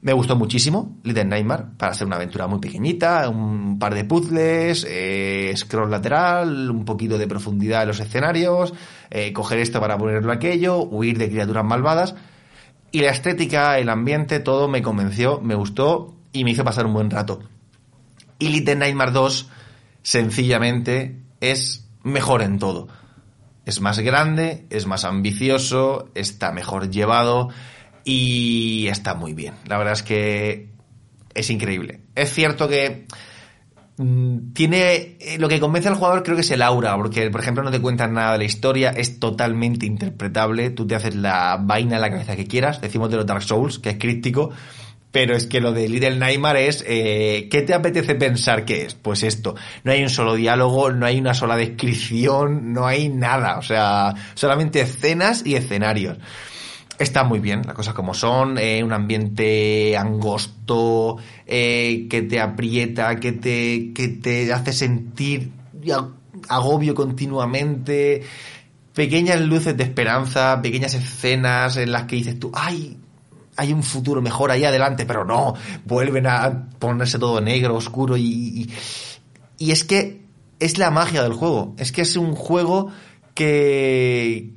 Me 0.00 0.12
gustó 0.12 0.36
muchísimo 0.36 0.96
Little 1.02 1.24
Nightmare 1.24 1.64
para 1.76 1.92
ser 1.92 2.06
una 2.06 2.16
aventura 2.16 2.46
muy 2.46 2.60
pequeñita, 2.60 3.28
un 3.28 3.80
par 3.80 3.94
de 3.96 4.04
puzzles, 4.04 4.86
eh, 4.88 5.52
scroll 5.56 5.90
lateral, 5.90 6.70
un 6.70 6.84
poquito 6.84 7.18
de 7.18 7.26
profundidad 7.26 7.82
en 7.82 7.88
los 7.88 7.98
escenarios, 7.98 8.72
eh, 9.10 9.32
coger 9.32 9.58
esto 9.58 9.80
para 9.80 9.98
ponerlo 9.98 10.30
aquello, 10.30 10.82
huir 10.84 11.18
de 11.18 11.28
criaturas 11.28 11.64
malvadas. 11.64 12.14
Y 12.92 13.00
la 13.00 13.10
estética, 13.10 13.76
el 13.78 13.88
ambiente, 13.88 14.38
todo 14.38 14.68
me 14.68 14.82
convenció, 14.82 15.40
me 15.40 15.56
gustó 15.56 16.14
y 16.32 16.44
me 16.44 16.52
hizo 16.52 16.64
pasar 16.64 16.86
un 16.86 16.94
buen 16.94 17.10
rato. 17.10 17.40
Y 18.38 18.50
Little 18.50 18.76
Nightmare 18.76 19.10
2, 19.10 19.50
sencillamente, 20.02 21.20
es 21.40 21.88
mejor 22.04 22.42
en 22.42 22.60
todo. 22.60 22.86
Es 23.66 23.80
más 23.80 23.98
grande, 23.98 24.64
es 24.70 24.86
más 24.86 25.04
ambicioso, 25.04 26.08
está 26.14 26.52
mejor 26.52 26.88
llevado 26.88 27.50
y 28.08 28.88
está 28.88 29.12
muy 29.12 29.34
bien. 29.34 29.52
La 29.66 29.76
verdad 29.76 29.92
es 29.92 30.02
que 30.02 30.70
es 31.34 31.50
increíble. 31.50 32.00
Es 32.14 32.32
cierto 32.32 32.66
que 32.66 33.04
mm, 33.98 34.54
tiene 34.54 35.18
eh, 35.20 35.36
lo 35.38 35.46
que 35.46 35.60
convence 35.60 35.88
al 35.88 35.94
jugador 35.94 36.22
creo 36.22 36.34
que 36.34 36.40
es 36.40 36.50
el 36.50 36.62
aura, 36.62 36.96
porque 36.96 37.28
por 37.28 37.42
ejemplo 37.42 37.62
no 37.62 37.70
te 37.70 37.82
cuentan 37.82 38.14
nada 38.14 38.32
de 38.32 38.38
la 38.38 38.44
historia, 38.44 38.92
es 38.92 39.20
totalmente 39.20 39.84
interpretable, 39.84 40.70
tú 40.70 40.86
te 40.86 40.94
haces 40.94 41.16
la 41.16 41.58
vaina 41.60 41.96
en 41.96 42.00
la 42.00 42.10
cabeza 42.10 42.34
que 42.34 42.46
quieras, 42.46 42.80
decimos 42.80 43.10
de 43.10 43.18
los 43.18 43.26
Dark 43.26 43.42
Souls, 43.42 43.78
que 43.78 43.90
es 43.90 43.98
crítico, 43.98 44.52
pero 45.10 45.36
es 45.36 45.46
que 45.46 45.60
lo 45.60 45.72
de 45.72 45.86
Little 45.90 46.16
Nightmare 46.16 46.66
es, 46.66 46.82
eh, 46.88 47.46
¿qué 47.50 47.60
te 47.60 47.74
apetece 47.74 48.14
pensar 48.14 48.64
que 48.64 48.86
es? 48.86 48.94
Pues 48.94 49.22
esto, 49.22 49.54
no 49.84 49.92
hay 49.92 50.02
un 50.02 50.08
solo 50.08 50.34
diálogo, 50.34 50.92
no 50.92 51.04
hay 51.04 51.18
una 51.18 51.34
sola 51.34 51.58
descripción, 51.58 52.72
no 52.72 52.86
hay 52.86 53.10
nada, 53.10 53.58
o 53.58 53.62
sea, 53.62 54.14
solamente 54.32 54.80
escenas 54.80 55.44
y 55.44 55.56
escenarios. 55.56 56.16
Está 56.98 57.22
muy 57.22 57.38
bien, 57.38 57.62
las 57.64 57.74
cosas 57.74 57.94
como 57.94 58.12
son, 58.12 58.58
eh, 58.58 58.82
un 58.82 58.92
ambiente 58.92 59.96
angosto, 59.96 61.16
eh, 61.46 62.08
que 62.10 62.22
te 62.22 62.40
aprieta, 62.40 63.20
que 63.20 63.32
te, 63.32 63.92
que 63.92 64.08
te 64.08 64.52
hace 64.52 64.72
sentir 64.72 65.52
agobio 66.48 66.94
continuamente, 66.96 68.22
pequeñas 68.94 69.40
luces 69.40 69.76
de 69.76 69.84
esperanza, 69.84 70.60
pequeñas 70.60 70.94
escenas 70.94 71.76
en 71.76 71.92
las 71.92 72.04
que 72.04 72.16
dices 72.16 72.38
tú, 72.40 72.50
ay, 72.52 72.98
hay 73.56 73.72
un 73.72 73.84
futuro 73.84 74.20
mejor 74.20 74.50
ahí 74.50 74.64
adelante, 74.64 75.06
pero 75.06 75.24
no, 75.24 75.54
vuelven 75.84 76.26
a 76.26 76.68
ponerse 76.80 77.18
todo 77.18 77.40
negro, 77.40 77.76
oscuro 77.76 78.16
y, 78.16 78.22
y, 78.24 78.70
y 79.58 79.70
es 79.70 79.84
que 79.84 80.22
es 80.58 80.78
la 80.78 80.90
magia 80.90 81.22
del 81.22 81.32
juego, 81.32 81.74
es 81.78 81.92
que 81.92 82.02
es 82.02 82.16
un 82.16 82.34
juego 82.34 82.90
que, 83.34 84.52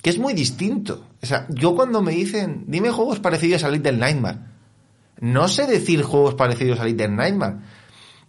que 0.00 0.10
es 0.10 0.18
muy 0.18 0.32
distinto. 0.32 1.05
O 1.22 1.26
sea, 1.26 1.46
yo 1.48 1.74
cuando 1.74 2.02
me 2.02 2.12
dicen, 2.12 2.64
dime 2.66 2.90
juegos 2.90 3.20
parecidos 3.20 3.64
a 3.64 3.70
Little 3.70 3.96
Nightmare, 3.96 4.38
no 5.20 5.48
sé 5.48 5.66
decir 5.66 6.02
juegos 6.02 6.34
parecidos 6.34 6.78
a 6.80 6.84
Little 6.84 7.08
Nightmare. 7.08 7.56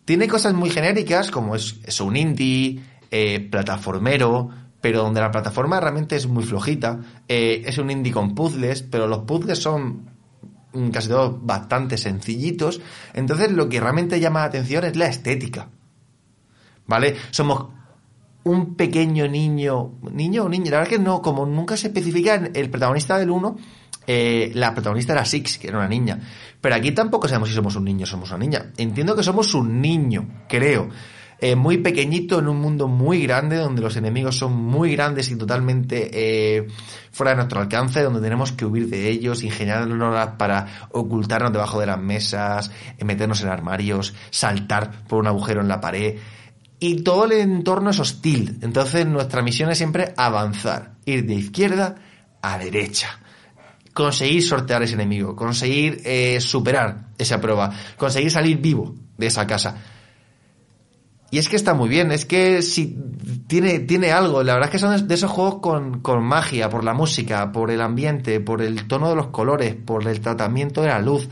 Tiene 0.05 0.27
cosas 0.27 0.53
muy 0.53 0.69
genéricas, 0.69 1.31
como 1.31 1.55
es, 1.55 1.99
un 1.99 2.15
indie, 2.15 2.79
eh, 3.11 3.41
plataformero, 3.51 4.49
pero 4.79 5.01
donde 5.01 5.19
la 5.19 5.31
plataforma 5.31 5.81
realmente 5.81 6.15
es 6.15 6.27
muy 6.27 6.45
flojita. 6.45 6.99
Eh, 7.27 7.63
es 7.65 7.77
un 7.77 7.91
indie 7.91 8.13
con 8.13 8.33
puzzles, 8.33 8.83
pero 8.83 9.07
los 9.07 9.19
puzzles 9.19 9.59
son 9.59 10.09
mm, 10.71 10.89
casi 10.89 11.09
todos 11.09 11.45
bastante 11.45 11.97
sencillitos. 11.97 12.79
Entonces 13.13 13.51
lo 13.51 13.67
que 13.67 13.81
realmente 13.81 14.19
llama 14.21 14.39
la 14.39 14.45
atención 14.45 14.85
es 14.85 14.95
la 14.95 15.07
estética. 15.07 15.67
¿Vale? 16.85 17.17
Somos 17.31 17.76
un 18.47 18.75
pequeño 18.75 19.27
niño, 19.27 19.99
niño 20.11 20.45
o 20.45 20.49
niña, 20.49 20.71
la 20.71 20.77
verdad 20.77 20.89
que 20.89 20.99
no, 20.99 21.21
como 21.21 21.45
nunca 21.45 21.77
se 21.77 21.87
especifica 21.87 22.35
en 22.35 22.51
el 22.55 22.69
protagonista 22.69 23.17
del 23.17 23.29
1, 23.29 23.57
eh, 24.07 24.51
la 24.55 24.73
protagonista 24.73 25.13
era 25.13 25.25
Six, 25.25 25.57
que 25.57 25.67
era 25.67 25.77
una 25.77 25.89
niña. 25.89 26.19
Pero 26.61 26.75
aquí 26.75 26.91
tampoco 26.91 27.27
sabemos 27.27 27.49
si 27.49 27.55
somos 27.55 27.75
un 27.75 27.83
niño 27.83 28.03
o 28.03 28.07
somos 28.07 28.29
una 28.29 28.39
niña. 28.39 28.71
Entiendo 28.77 29.15
que 29.15 29.23
somos 29.23 29.53
un 29.53 29.81
niño, 29.81 30.45
creo. 30.47 30.89
Eh, 31.39 31.55
muy 31.55 31.77
pequeñito 31.77 32.39
en 32.39 32.47
un 32.47 32.59
mundo 32.59 32.87
muy 32.87 33.21
grande, 33.21 33.57
donde 33.57 33.81
los 33.81 33.95
enemigos 33.95 34.37
son 34.37 34.53
muy 34.53 34.93
grandes 34.93 35.29
y 35.29 35.35
totalmente 35.35 36.09
eh, 36.11 36.67
fuera 37.11 37.31
de 37.31 37.35
nuestro 37.35 37.59
alcance, 37.59 38.01
donde 38.01 38.21
tenemos 38.21 38.53
que 38.53 38.65
huir 38.65 38.89
de 38.89 39.07
ellos, 39.09 39.43
ingeniárnoslas 39.43 40.29
para 40.37 40.87
ocultarnos 40.91 41.51
debajo 41.51 41.79
de 41.79 41.85
las 41.85 41.99
mesas, 41.99 42.71
meternos 43.05 43.43
en 43.43 43.49
armarios, 43.49 44.15
saltar 44.31 45.03
por 45.07 45.19
un 45.19 45.27
agujero 45.27 45.61
en 45.61 45.67
la 45.67 45.79
pared. 45.79 46.17
Y 46.79 47.01
todo 47.03 47.25
el 47.25 47.33
entorno 47.33 47.89
es 47.89 47.99
hostil. 47.99 48.59
Entonces 48.61 49.05
nuestra 49.05 49.41
misión 49.41 49.71
es 49.71 49.77
siempre 49.77 50.13
avanzar, 50.15 50.95
ir 51.05 51.25
de 51.25 51.33
izquierda 51.33 51.95
a 52.41 52.57
derecha 52.57 53.19
conseguir 53.97 54.43
sortear 54.43 54.83
ese 54.83 54.93
enemigo, 54.93 55.35
conseguir 55.35 56.03
eh, 56.05 56.39
superar 56.39 57.07
esa 57.17 57.41
prueba, 57.41 57.73
conseguir 57.97 58.29
salir 58.29 58.59
vivo 58.59 58.93
de 59.17 59.25
esa 59.25 59.47
casa. 59.47 59.75
Y 61.31 61.39
es 61.39 61.49
que 61.49 61.55
está 61.55 61.73
muy 61.73 61.89
bien, 61.89 62.11
es 62.11 62.23
que 62.23 62.61
si 62.61 62.95
tiene, 63.47 63.79
tiene 63.79 64.11
algo, 64.11 64.43
la 64.43 64.53
verdad 64.53 64.69
es 64.69 64.71
que 64.73 64.77
son 64.77 65.07
de 65.07 65.15
esos 65.15 65.31
juegos 65.31 65.55
con, 65.61 66.01
con 66.01 66.23
magia, 66.23 66.69
por 66.69 66.83
la 66.83 66.93
música, 66.93 67.51
por 67.51 67.71
el 67.71 67.81
ambiente, 67.81 68.39
por 68.39 68.61
el 68.61 68.87
tono 68.87 69.09
de 69.09 69.15
los 69.15 69.27
colores, 69.29 69.73
por 69.73 70.07
el 70.07 70.21
tratamiento 70.21 70.83
de 70.83 70.89
la 70.89 70.99
luz, 70.99 71.27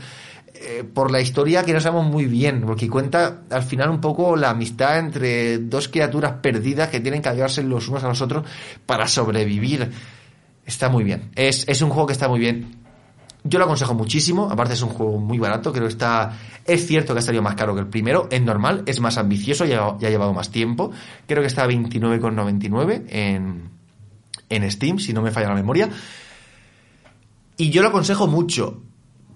eh, 0.60 0.84
por 0.84 1.10
la 1.10 1.20
historia 1.20 1.64
que 1.64 1.72
no 1.72 1.80
sabemos 1.80 2.06
muy 2.06 2.26
bien, 2.26 2.62
porque 2.66 2.88
cuenta 2.88 3.42
al 3.50 3.62
final 3.62 3.90
un 3.90 4.00
poco 4.00 4.36
la 4.36 4.50
amistad 4.50 4.98
entre 4.98 5.58
dos 5.58 5.88
criaturas 5.88 6.34
perdidas 6.42 6.88
que 6.88 7.00
tienen 7.00 7.22
que 7.22 7.28
ayudarse 7.28 7.62
los 7.62 7.88
unos 7.88 8.04
a 8.04 8.08
los 8.08 8.20
otros 8.20 8.46
para 8.84 9.08
sobrevivir. 9.08 9.90
Está 10.64 10.88
muy 10.88 11.04
bien. 11.04 11.30
Es, 11.34 11.68
es 11.68 11.82
un 11.82 11.90
juego 11.90 12.06
que 12.06 12.12
está 12.12 12.28
muy 12.28 12.40
bien. 12.40 12.76
Yo 13.44 13.58
lo 13.58 13.66
aconsejo 13.66 13.94
muchísimo, 13.94 14.50
aparte 14.50 14.74
es 14.74 14.82
un 14.82 14.88
juego 14.88 15.18
muy 15.18 15.38
barato, 15.38 15.72
creo 15.72 15.84
que 15.84 15.92
está... 15.92 16.36
Es 16.64 16.86
cierto 16.86 17.12
que 17.12 17.20
ha 17.20 17.22
salido 17.22 17.42
más 17.42 17.54
caro 17.54 17.74
que 17.74 17.80
el 17.80 17.86
primero, 17.86 18.26
es 18.30 18.42
normal, 18.42 18.82
es 18.86 18.98
más 18.98 19.18
ambicioso, 19.18 19.64
ya, 19.64 19.96
ya 20.00 20.08
ha 20.08 20.10
llevado 20.10 20.32
más 20.32 20.50
tiempo. 20.50 20.90
Creo 21.28 21.42
que 21.42 21.46
está 21.46 21.62
a 21.62 21.68
29,99 21.68 23.04
en, 23.08 23.70
en 24.48 24.70
Steam, 24.70 24.98
si 24.98 25.12
no 25.12 25.22
me 25.22 25.30
falla 25.30 25.50
la 25.50 25.54
memoria. 25.54 25.88
Y 27.56 27.70
yo 27.70 27.82
lo 27.82 27.88
aconsejo 27.88 28.26
mucho, 28.26 28.82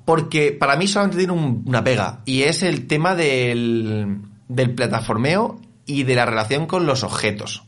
porque 0.05 0.53
para 0.53 0.77
mí 0.77 0.87
solamente 0.87 1.19
tiene 1.19 1.33
una 1.33 1.85
pega, 1.85 2.23
y 2.25 2.43
es 2.43 2.63
el 2.63 2.87
tema 2.87 3.15
del, 3.15 4.23
del 4.49 4.75
plataformeo 4.75 5.61
y 5.87 6.05
de 6.05 6.15
la 6.15 6.27
relación 6.27 6.67
con 6.67 6.87
los 6.87 7.05
objetos. 7.05 7.65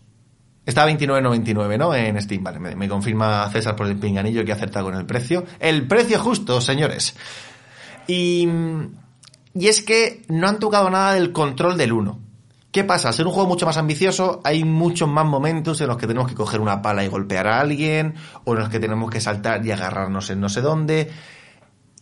Está 0.65 0.85
a 0.85 0.89
29,99, 0.89 1.77
¿no? 1.77 1.95
En 1.95 2.21
Steam. 2.23 2.45
Vale, 2.45 2.61
me, 2.61 2.89
confirma 2.89 3.49
César 3.51 3.75
por 3.75 3.89
el 3.89 3.97
pinganillo 3.97 4.45
que 4.45 4.53
ha 4.53 4.55
acertado 4.55 4.87
con 4.87 4.95
el 4.95 5.07
precio. 5.07 5.45
El 5.59 5.89
precio 5.89 6.21
justo, 6.21 6.61
señores. 6.61 7.17
Y, 8.07 8.49
y 9.55 9.67
es 9.67 9.83
que 9.83 10.23
no 10.29 10.49
han 10.49 10.61
tocado 10.61 10.89
nada 10.89 11.15
del 11.15 11.33
control 11.33 11.77
del 11.77 11.93
1. 11.93 12.19
¿Qué 12.71 12.85
pasa? 12.85 13.09
Al 13.09 13.15
ser 13.15 13.27
un 13.27 13.33
juego 13.33 13.49
mucho 13.49 13.67
más 13.67 13.77
ambicioso, 13.77 14.41
hay 14.45 14.65
muchos 14.65 15.09
más 15.09 15.27
momentos 15.27 15.81
en 15.81 15.89
los 15.89 15.99
que 15.99 16.07
tenemos 16.07 16.29
que 16.29 16.35
coger 16.35 16.61
una 16.61 16.81
pala 16.81 17.05
y 17.05 17.09
golpear 17.09 17.49
a 17.49 17.61
alguien, 17.61 18.15
o 18.45 18.55
en 18.55 18.61
los 18.61 18.69
que 18.69 18.81
tenemos 18.81 19.11
que 19.11 19.21
saltar 19.21 19.67
y 19.67 19.73
agarrarnos 19.73 20.31
en 20.31 20.41
no 20.41 20.49
sé 20.49 20.63
dónde. 20.63 21.11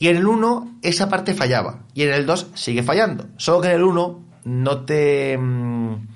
Y 0.00 0.08
en 0.08 0.16
el 0.16 0.26
1 0.26 0.78
esa 0.80 1.10
parte 1.10 1.34
fallaba, 1.34 1.80
y 1.92 2.04
en 2.04 2.14
el 2.14 2.24
2 2.24 2.52
sigue 2.54 2.82
fallando. 2.82 3.26
Solo 3.36 3.60
que 3.60 3.68
en 3.68 3.74
el 3.74 3.84
1 3.84 4.24
no 4.44 4.80
te... 4.80 5.36
Mm, 5.38 6.08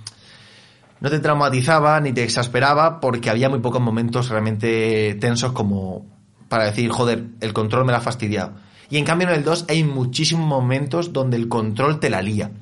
no 1.01 1.11
te 1.11 1.19
traumatizaba 1.19 2.01
ni 2.01 2.15
te 2.15 2.25
exasperaba 2.25 2.99
porque 2.99 3.29
había 3.29 3.51
muy 3.51 3.59
pocos 3.59 3.83
momentos 3.83 4.31
realmente 4.31 5.15
tensos 5.21 5.53
como 5.53 6.07
para 6.49 6.65
decir, 6.65 6.89
joder, 6.89 7.27
el 7.43 7.53
control 7.53 7.85
me 7.85 7.93
la 7.93 7.99
ha 7.99 8.01
fastidiado. 8.01 8.55
Y 8.89 8.97
en 8.97 9.05
cambio 9.05 9.29
en 9.29 9.35
el 9.35 9.45
2 9.45 9.67
hay 9.69 9.85
muchísimos 9.85 10.47
momentos 10.47 11.13
donde 11.13 11.37
el 11.37 11.49
control 11.49 12.01
te 12.01 12.09
la 12.09 12.23
lía 12.23 12.53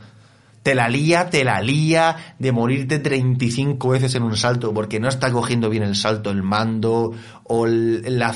te 0.63 0.75
la 0.75 0.89
lía, 0.89 1.29
te 1.29 1.45
la 1.45 1.61
lía 1.61 2.35
de 2.39 2.53
morirte 2.53 2.99
35 2.99 3.89
veces 3.89 4.15
en 4.15 4.23
un 4.23 4.37
salto 4.37 4.73
porque 4.73 5.01
no 5.01 5.09
está 5.09 5.33
cogiendo 5.33 5.69
bien 5.69 5.83
el 5.83 5.97
salto, 5.97 6.31
el 6.31 6.43
mando 6.43 7.13
o 7.45 7.67
el, 7.67 8.19
la, 8.19 8.35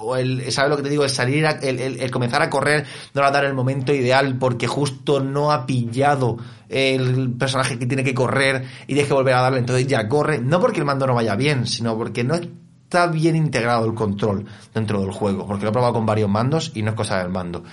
o 0.00 0.16
el 0.16 0.50
¿sabes 0.52 0.70
lo 0.70 0.76
que 0.76 0.84
te 0.84 0.90
digo? 0.90 1.04
El 1.04 1.10
salir, 1.10 1.44
el, 1.62 2.00
el, 2.00 2.10
comenzar 2.10 2.42
a 2.42 2.50
correr 2.50 2.86
no 3.14 3.22
va 3.22 3.28
a 3.28 3.32
dar 3.32 3.44
el 3.44 3.54
momento 3.54 3.92
ideal 3.92 4.36
porque 4.38 4.66
justo 4.66 5.20
no 5.20 5.50
ha 5.50 5.66
pillado 5.66 6.36
el 6.68 7.32
personaje 7.32 7.78
que 7.78 7.86
tiene 7.86 8.04
que 8.04 8.14
correr 8.14 8.64
y 8.86 8.94
deje 8.94 9.12
volver 9.12 9.34
a 9.34 9.42
darle, 9.42 9.58
entonces 9.58 9.86
ya 9.86 10.08
corre, 10.08 10.38
no 10.38 10.60
porque 10.60 10.80
el 10.80 10.86
mando 10.86 11.06
no 11.06 11.14
vaya 11.14 11.36
bien, 11.36 11.66
sino 11.66 11.96
porque 11.96 12.24
no 12.24 12.34
está 12.34 13.08
bien 13.08 13.34
integrado 13.34 13.84
el 13.86 13.94
control 13.94 14.46
dentro 14.72 15.00
del 15.00 15.10
juego, 15.10 15.46
porque 15.46 15.64
lo 15.64 15.70
he 15.70 15.72
probado 15.72 15.94
con 15.94 16.06
varios 16.06 16.30
mandos 16.30 16.72
y 16.74 16.82
no 16.82 16.90
es 16.90 16.96
cosa 16.96 17.18
del 17.18 17.30
mando. 17.30 17.64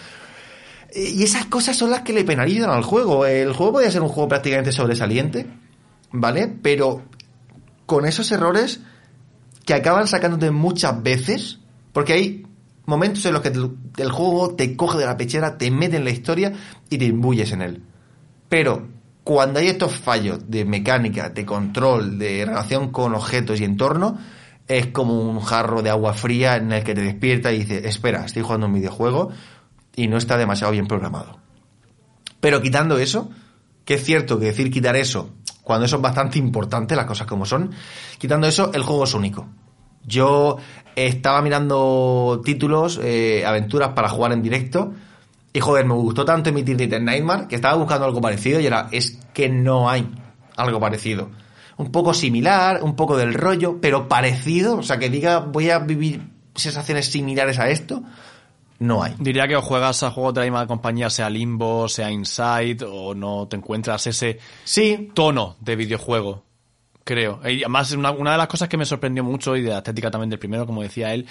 Y 0.96 1.24
esas 1.24 1.46
cosas 1.46 1.76
son 1.76 1.90
las 1.90 2.02
que 2.02 2.14
le 2.14 2.24
penalizan 2.24 2.70
al 2.70 2.84
juego. 2.84 3.26
El 3.26 3.54
juego 3.54 3.74
podría 3.74 3.92
ser 3.92 4.02
un 4.02 4.10
juego 4.10 4.30
prácticamente 4.30 4.72
sobresaliente, 4.72 5.48
¿vale? 6.12 6.48
Pero 6.62 7.02
con 7.86 8.06
esos 8.06 8.32
errores 8.32 8.82
que 9.66 9.74
acaban 9.74 10.08
sacándote 10.08 10.52
muchas 10.52 11.02
veces, 11.02 11.60
porque 11.94 12.14
hay 12.14 12.46
momentos 12.86 13.26
en 13.26 13.34
los 13.34 13.42
que 13.42 13.50
el 13.50 14.12
juego 14.12 14.56
te 14.56 14.76
coge 14.76 15.00
de 15.00 15.06
la 15.06 15.18
pechera, 15.18 15.58
te 15.58 15.72
mete 15.72 15.98
en 15.98 16.04
la 16.04 16.12
historia 16.12 16.54
y 16.90 16.98
te 16.98 17.06
imbuyes 17.06 17.52
en 17.54 17.62
él. 17.62 17.84
Pero 18.50 18.88
cuando 19.24 19.60
hay 19.60 19.70
estos 19.70 19.94
fallos 19.94 20.50
de 20.50 20.66
mecánica, 20.66 21.30
de 21.30 21.46
control, 21.46 22.20
de 22.20 22.46
relación 22.46 22.92
con 22.92 23.16
objetos 23.16 23.60
y 23.60 23.64
entorno, 23.64 24.18
es 24.68 24.88
como 24.88 25.20
un 25.20 25.40
jarro 25.40 25.82
de 25.82 25.90
agua 25.90 26.14
fría 26.14 26.58
en 26.58 26.72
el 26.72 26.84
que 26.84 26.94
te 26.94 27.02
despierta 27.02 27.52
y 27.52 27.60
dices, 27.60 27.86
espera, 27.86 28.26
estoy 28.26 28.44
jugando 28.44 28.68
un 28.68 28.74
videojuego, 28.74 29.30
y 29.96 30.08
no 30.08 30.18
está 30.18 30.38
demasiado 30.38 30.72
bien 30.72 30.88
programado. 30.88 31.38
Pero 32.40 32.62
quitando 32.62 32.98
eso, 32.98 33.30
que 33.86 33.96
es 33.96 34.04
cierto 34.04 34.40
que 34.40 34.48
decir 34.48 34.72
quitar 34.72 34.96
eso, 34.96 35.30
cuando 35.62 35.86
eso 35.86 35.98
es 35.98 36.02
bastante 36.02 36.40
importante, 36.40 36.96
las 36.96 37.06
cosas 37.06 37.28
como 37.28 37.46
son, 37.46 37.72
quitando 38.18 38.48
eso, 38.48 38.72
el 38.74 38.84
juego 38.84 39.06
es 39.06 39.14
único. 39.14 39.48
Yo 40.06 40.58
estaba 40.96 41.42
mirando 41.42 42.42
títulos, 42.44 43.00
eh, 43.02 43.44
aventuras 43.46 43.90
para 43.90 44.10
jugar 44.10 44.34
en 44.34 44.42
directo, 44.42 44.94
y 45.54 45.60
joder, 45.60 45.86
me 45.86 45.94
gustó 45.94 46.26
tanto 46.26 46.50
emitir 46.50 46.78
Little 46.78 47.00
Nightmare 47.00 47.48
que 47.48 47.56
estaba 47.56 47.76
buscando 47.76 48.06
algo 48.06 48.20
parecido 48.20 48.60
y 48.60 48.66
era, 48.66 48.90
es 48.92 49.20
que 49.34 49.50
no 49.50 49.90
hay 49.90 50.10
algo 50.58 50.80
parecido. 50.80 51.30
Un 51.78 51.92
poco 51.92 52.14
similar, 52.14 52.84
un 52.84 52.96
poco 52.96 53.18
del 53.18 53.34
rollo, 53.36 53.80
pero 53.80 54.08
parecido, 54.08 54.78
o 54.78 54.84
sea, 54.84 54.98
que 54.98 55.10
diga 55.10 55.40
voy 55.40 55.70
a 55.70 55.80
vivir 55.80 56.28
sensaciones 56.56 57.12
similares 57.12 57.60
a 57.60 57.70
esto, 57.70 58.04
no 58.84 59.02
hay. 59.02 59.16
Diría 59.18 59.48
que 59.48 59.56
o 59.56 59.62
juegas 59.62 60.04
a 60.04 60.12
juegos 60.12 60.34
de 60.34 60.42
la 60.42 60.46
misma 60.46 60.68
compañía, 60.68 61.10
sea 61.10 61.30
Limbo, 61.30 61.88
sea 61.88 62.12
Inside, 62.12 62.84
o 62.86 63.16
no 63.16 63.48
te 63.48 63.56
encuentras 63.56 64.06
ese 64.08 64.40
sí. 64.64 65.10
tono 65.14 65.56
de 65.62 65.76
videojuego, 65.76 66.44
creo. 67.04 67.40
Y 67.46 67.64
además, 67.64 67.92
una, 67.94 68.12
una 68.12 68.34
de 68.34 68.38
las 68.38 68.48
cosas 68.48 68.68
que 68.68 68.78
me 68.78 68.86
sorprendió 68.86 69.24
mucho, 69.24 69.56
y 69.56 69.62
de 69.62 69.70
la 69.70 69.78
estética 69.78 70.12
también 70.12 70.30
del 70.30 70.40
primero, 70.40 70.66
como 70.66 70.84
decía 70.84 71.14
él, 71.14 71.26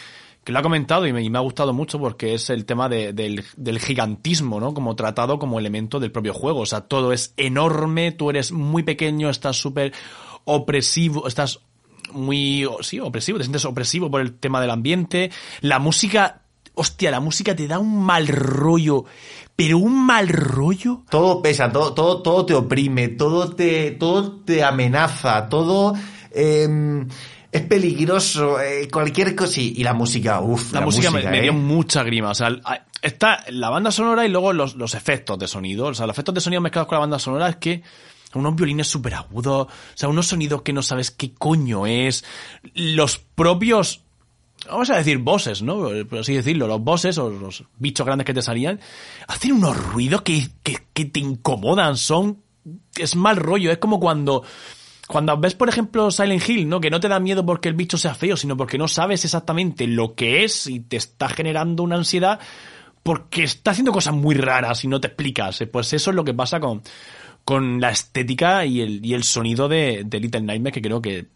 que 0.44 0.50
lo 0.50 0.58
ha 0.58 0.62
comentado 0.62 1.06
y 1.06 1.12
me, 1.12 1.38
ha 1.38 1.40
gustado 1.42 1.72
mucho 1.72 1.98
porque 2.00 2.34
es 2.34 2.50
el 2.50 2.64
tema 2.64 2.88
del, 2.88 3.14
del, 3.56 3.78
gigantismo, 3.78 4.58
¿no? 4.58 4.74
Como 4.74 4.96
tratado 4.96 5.38
como 5.38 5.58
elemento 5.58 6.00
del 6.00 6.10
propio 6.10 6.34
juego. 6.34 6.60
O 6.60 6.66
sea, 6.66 6.80
todo 6.80 7.12
es 7.12 7.32
enorme, 7.36 8.12
tú 8.12 8.30
eres 8.30 8.50
muy 8.50 8.82
pequeño, 8.82 9.30
estás 9.30 9.56
súper 9.56 9.92
opresivo, 10.44 11.28
estás 11.28 11.60
muy, 12.12 12.66
sí, 12.80 12.98
opresivo, 12.98 13.38
te 13.38 13.44
sientes 13.44 13.64
opresivo 13.64 14.10
por 14.10 14.20
el 14.20 14.34
tema 14.34 14.60
del 14.60 14.70
ambiente. 14.70 15.30
La 15.60 15.78
música 15.78 16.41
hostia, 16.74 17.10
la 17.10 17.20
música 17.20 17.54
te 17.54 17.66
da 17.66 17.78
un 17.78 18.02
mal 18.02 18.26
rollo, 18.28 19.04
pero 19.54 19.78
un 19.78 20.06
mal 20.06 20.28
rollo. 20.28 21.02
Todo 21.10 21.42
pesa, 21.42 21.70
todo, 21.70 21.92
todo, 21.94 22.22
todo 22.22 22.46
te 22.46 22.54
oprime, 22.54 23.08
todo 23.08 23.50
te, 23.50 23.92
todo 23.92 24.40
te 24.40 24.64
amenaza, 24.64 25.48
todo 25.48 25.94
em, 26.30 27.06
es 27.50 27.62
peligroso, 27.62 28.60
eh, 28.60 28.88
cualquier 28.90 29.34
cosa. 29.36 29.60
Y 29.60 29.82
la 29.82 29.94
música, 29.94 30.40
uff. 30.40 30.72
La, 30.72 30.80
música, 30.80 31.10
me, 31.10 31.20
dio 31.42 31.50
¿eh? 31.50 31.52
mucha 31.52 32.02
grima. 32.02 32.30
O 32.30 32.34
sea, 32.34 32.48
está 33.02 33.44
la 33.50 33.68
banda 33.68 33.90
sonora 33.90 34.24
y 34.24 34.28
luego 34.28 34.52
los, 34.52 34.74
los 34.74 34.94
efectos 34.94 35.38
de 35.38 35.46
sonido. 35.46 35.86
O 35.86 35.94
sea, 35.94 36.06
los 36.06 36.14
efectos 36.14 36.34
de 36.34 36.40
sonido 36.40 36.62
mezclados 36.62 36.88
con 36.88 36.96
la 36.96 37.00
banda 37.00 37.18
sonora 37.18 37.48
es 37.48 37.56
que 37.56 37.82
unos 38.34 38.54
violines 38.54 38.88
súper 38.88 39.14
agudos, 39.14 39.66
o 39.66 39.70
sea, 39.94 40.08
unos 40.08 40.26
sonidos 40.26 40.62
que 40.62 40.72
no 40.72 40.82
sabes 40.82 41.10
qué 41.10 41.34
coño 41.34 41.86
es, 41.86 42.24
los 42.74 43.18
propios 43.18 44.01
vamos 44.72 44.90
a 44.90 44.96
decir 44.96 45.18
bosses, 45.18 45.62
¿no? 45.62 45.88
Por 46.08 46.20
así 46.20 46.34
decirlo, 46.34 46.66
los 46.66 46.80
bosses 46.80 47.18
o 47.18 47.30
los 47.30 47.64
bichos 47.78 48.06
grandes 48.06 48.24
que 48.24 48.34
te 48.34 48.42
salían, 48.42 48.80
hacen 49.28 49.52
unos 49.52 49.76
ruidos 49.76 50.22
que, 50.22 50.48
que, 50.62 51.04
te 51.04 51.20
incomodan, 51.20 51.96
son, 51.96 52.38
es 52.96 53.14
mal 53.14 53.36
rollo, 53.36 53.70
es 53.70 53.78
como 53.78 54.00
cuando, 54.00 54.42
cuando 55.06 55.36
ves, 55.38 55.54
por 55.54 55.68
ejemplo, 55.68 56.10
Silent 56.10 56.48
Hill, 56.48 56.68
¿no? 56.68 56.80
Que 56.80 56.90
no 56.90 57.00
te 57.00 57.08
da 57.08 57.20
miedo 57.20 57.44
porque 57.44 57.68
el 57.68 57.74
bicho 57.74 57.98
sea 57.98 58.14
feo, 58.14 58.36
sino 58.36 58.56
porque 58.56 58.78
no 58.78 58.88
sabes 58.88 59.24
exactamente 59.24 59.86
lo 59.86 60.14
que 60.14 60.44
es 60.44 60.66
y 60.66 60.80
te 60.80 60.96
está 60.96 61.28
generando 61.28 61.82
una 61.82 61.96
ansiedad, 61.96 62.40
porque 63.02 63.44
está 63.44 63.72
haciendo 63.72 63.92
cosas 63.92 64.14
muy 64.14 64.34
raras 64.34 64.84
y 64.84 64.88
no 64.88 65.00
te 65.00 65.08
explicas. 65.08 65.62
Pues 65.70 65.92
eso 65.92 66.10
es 66.10 66.16
lo 66.16 66.24
que 66.24 66.34
pasa 66.34 66.60
con, 66.60 66.82
con 67.44 67.80
la 67.80 67.90
estética 67.90 68.64
y 68.64 68.80
el, 68.80 69.04
y 69.04 69.14
el 69.14 69.24
sonido 69.24 69.68
de, 69.68 70.02
de 70.06 70.20
Little 70.20 70.42
Nightmares, 70.42 70.74
que 70.74 70.82
creo 70.82 71.02
que 71.02 71.26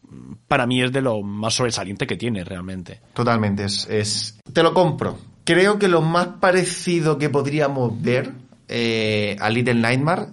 para 0.47 0.67
mí 0.67 0.81
es 0.83 0.93
de 0.93 1.01
lo 1.03 1.23
más 1.23 1.55
sobresaliente 1.55 2.07
que 2.07 2.17
tiene 2.17 2.45
realmente. 2.45 3.01
Totalmente, 3.15 3.65
es, 3.65 3.87
es- 3.91 4.39
Te 4.53 4.63
lo 4.63 4.73
compro. 4.73 5.19
Creo 5.45 5.79
que 5.79 5.89
lo 5.89 6.03
más 6.03 6.27
parecido 6.41 7.19
que 7.19 7.29
podríamos 7.31 8.01
ver 8.03 8.33
eh, 8.69 9.37
a 9.41 9.49
Little 9.51 9.75
Nightmare 9.75 10.27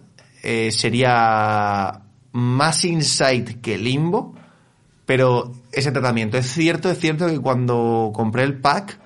eh, 0.43 0.71
sería 0.71 2.01
más 2.31 2.85
Insight 2.85 3.61
que 3.61 3.77
Limbo, 3.77 4.35
pero 5.05 5.51
ese 5.71 5.91
tratamiento. 5.91 6.37
Es 6.37 6.47
cierto, 6.51 6.89
es 6.89 6.99
cierto 6.99 7.27
que 7.27 7.39
cuando 7.39 8.11
compré 8.13 8.43
el 8.43 8.59
pack, 8.59 8.99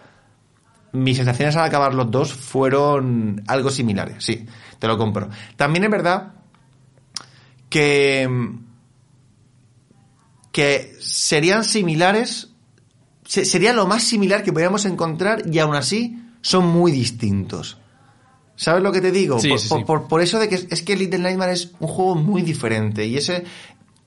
mis 0.94 1.18
sensaciones 1.18 1.56
al 1.56 1.66
acabar 1.66 1.94
los 1.94 2.10
dos 2.10 2.34
fueron 2.34 3.44
algo 3.48 3.70
similares, 3.70 4.24
sí, 4.24 4.46
te 4.80 4.88
lo 4.88 4.98
compro. 4.98 5.30
También 5.58 5.84
es 5.84 5.92
verdad 5.92 6.34
que, 7.70 8.28
que 10.52 10.96
serían 11.00 11.64
similares, 11.64 12.50
se- 13.26 13.46
sería 13.46 13.74
lo 13.74 13.88
más 13.88 14.04
similar 14.04 14.44
que 14.44 14.52
podríamos 14.54 14.86
encontrar 14.86 15.44
y 15.52 15.60
aún 15.60 15.76
así 15.76 16.22
son 16.42 16.68
muy 16.68 16.92
distintos. 16.92 17.78
¿Sabes 18.56 18.82
lo 18.82 18.92
que 18.92 19.02
te 19.02 19.12
digo? 19.12 19.40
Sí, 19.40 19.50
por, 19.50 19.60
sí, 19.60 19.70
por- 19.70 19.80
sí. 19.80 19.86
por- 19.86 20.08
por 20.08 20.22
eso 20.22 20.40
de 20.40 20.50
que 20.50 20.56
es, 20.70 20.82
que 20.82 20.96
Little 20.96 21.20
Nightmare 21.20 21.54
es 21.54 21.74
un 21.80 21.88
juego 21.88 22.16
muy 22.16 22.42
diferente 22.42 23.06
y 23.06 23.18
ese 23.18 23.44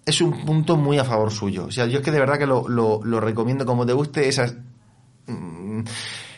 es 0.05 0.21
un 0.21 0.45
punto 0.45 0.77
muy 0.77 0.99
a 0.99 1.05
favor 1.05 1.31
suyo. 1.31 1.67
O 1.67 1.71
sea, 1.71 1.87
yo 1.87 1.99
es 1.99 2.05
que 2.05 2.11
de 2.11 2.19
verdad 2.19 2.39
que 2.39 2.47
lo, 2.47 2.69
lo- 2.69 3.01
lo 3.05 3.21
recomiendo 3.21 3.65
como 3.65 3.87
te 3.87 3.93
guste 3.93 4.29
esas 4.29 4.55
mm, 5.29 5.83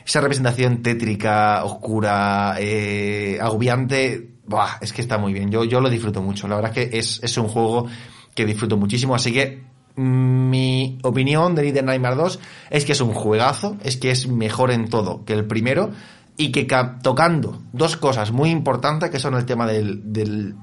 esa 0.04 0.20
representación 0.20 0.82
tétrica, 0.82 1.64
oscura, 1.64 2.56
eh, 2.58 3.38
agobiante, 3.40 4.31
buah, 4.46 4.78
es 4.80 4.92
que 4.92 5.02
está 5.02 5.18
muy 5.18 5.32
bien. 5.32 5.50
Yo, 5.50 5.64
yo 5.64 5.80
lo 5.80 5.88
disfruto 5.90 6.22
mucho. 6.22 6.48
La 6.48 6.56
verdad 6.56 6.76
es 6.76 6.88
que 6.90 6.98
es, 6.98 7.20
es 7.22 7.36
un 7.38 7.48
juego 7.48 7.86
que 8.34 8.44
disfruto 8.46 8.76
muchísimo. 8.76 9.14
Así 9.14 9.32
que 9.32 9.62
mm, 9.96 10.50
mi 10.50 10.98
opinión 11.02 11.54
de 11.54 11.62
Little 11.64 11.82
Nightmare 11.82 12.16
2 12.16 12.38
es 12.70 12.84
que 12.84 12.92
es 12.92 13.00
un 13.00 13.12
juegazo, 13.14 13.76
es 13.84 13.96
que 13.96 14.10
es 14.10 14.26
mejor 14.28 14.70
en 14.70 14.88
todo 14.88 15.24
que 15.24 15.32
el 15.34 15.44
primero 15.46 15.90
y 16.36 16.50
que 16.50 16.66
ca- 16.66 16.98
tocando 17.02 17.62
dos 17.72 17.96
cosas 17.96 18.32
muy 18.32 18.50
importantes 18.50 19.10
que 19.10 19.18
son 19.18 19.34
el 19.34 19.44
tema 19.44 19.66
del, 19.66 20.12
del 20.12 20.54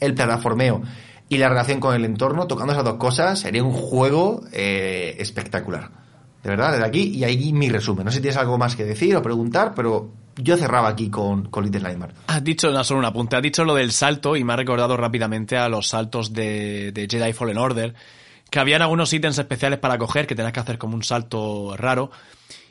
el 0.00 0.14
plataformeo 0.14 0.82
y 1.28 1.38
la 1.38 1.48
relación 1.48 1.80
con 1.80 1.94
el 1.94 2.04
entorno, 2.04 2.46
tocando 2.46 2.72
esas 2.72 2.84
dos 2.84 2.96
cosas, 2.96 3.38
sería 3.38 3.62
un 3.64 3.72
juego 3.72 4.42
eh, 4.52 5.16
espectacular. 5.18 5.90
De 6.42 6.50
verdad, 6.50 6.72
desde 6.72 6.84
aquí 6.84 7.00
y 7.14 7.24
ahí 7.24 7.52
mi 7.54 7.70
resumen. 7.70 8.04
No 8.04 8.10
sé 8.10 8.16
si 8.18 8.22
tienes 8.22 8.36
algo 8.36 8.58
más 8.58 8.76
que 8.76 8.84
decir 8.84 9.16
o 9.16 9.22
preguntar, 9.22 9.72
pero 9.74 10.10
yo 10.36 10.56
cerraba 10.56 10.88
aquí 10.88 11.10
con, 11.10 11.46
con 11.50 11.64
Little 11.64 11.80
Nightmare. 11.80 12.14
Has 12.26 12.42
dicho, 12.42 12.70
no, 12.70 12.82
solo 12.84 13.00
un 13.00 13.06
apunte, 13.06 13.36
has 13.36 13.42
dicho 13.42 13.64
lo 13.64 13.74
del 13.74 13.92
salto 13.92 14.36
y 14.36 14.44
me 14.44 14.52
ha 14.52 14.56
recordado 14.56 14.96
rápidamente 14.96 15.56
a 15.56 15.68
los 15.68 15.88
saltos 15.88 16.32
de, 16.32 16.92
de 16.92 17.06
Jedi 17.10 17.32
Fallen 17.32 17.58
Order, 17.58 17.94
que 18.50 18.58
habían 18.58 18.82
algunos 18.82 19.12
ítems 19.12 19.38
especiales 19.38 19.78
para 19.78 19.98
coger, 19.98 20.26
que 20.26 20.34
tenías 20.34 20.52
que 20.52 20.60
hacer 20.60 20.78
como 20.78 20.94
un 20.94 21.02
salto 21.02 21.76
raro. 21.76 22.10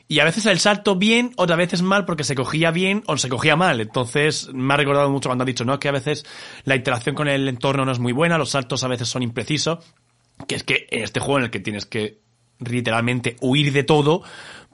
Y 0.06 0.18
a 0.18 0.24
veces 0.24 0.44
el 0.46 0.58
salto 0.58 0.96
bien, 0.96 1.32
otras 1.36 1.56
veces 1.56 1.82
mal, 1.82 2.04
porque 2.04 2.24
se 2.24 2.34
cogía 2.34 2.70
bien 2.70 3.02
o 3.06 3.16
se 3.16 3.30
cogía 3.30 3.56
mal. 3.56 3.80
Entonces 3.80 4.52
me 4.52 4.74
ha 4.74 4.76
recordado 4.76 5.10
mucho 5.10 5.30
cuando 5.30 5.44
has 5.44 5.46
dicho, 5.46 5.64
no, 5.64 5.80
que 5.80 5.88
a 5.88 5.92
veces 5.92 6.26
la 6.64 6.76
interacción 6.76 7.14
con 7.14 7.26
el 7.26 7.48
entorno 7.48 7.86
no 7.86 7.92
es 7.92 7.98
muy 7.98 8.12
buena, 8.12 8.36
los 8.36 8.50
saltos 8.50 8.84
a 8.84 8.88
veces 8.88 9.08
son 9.08 9.22
imprecisos. 9.22 9.78
Que 10.46 10.56
es 10.56 10.64
que 10.64 10.86
en 10.90 11.04
este 11.04 11.20
juego 11.20 11.38
en 11.38 11.44
el 11.44 11.50
que 11.50 11.60
tienes 11.60 11.86
que 11.86 12.20
literalmente 12.58 13.36
huir 13.40 13.72
de 13.72 13.82
todo, 13.82 14.22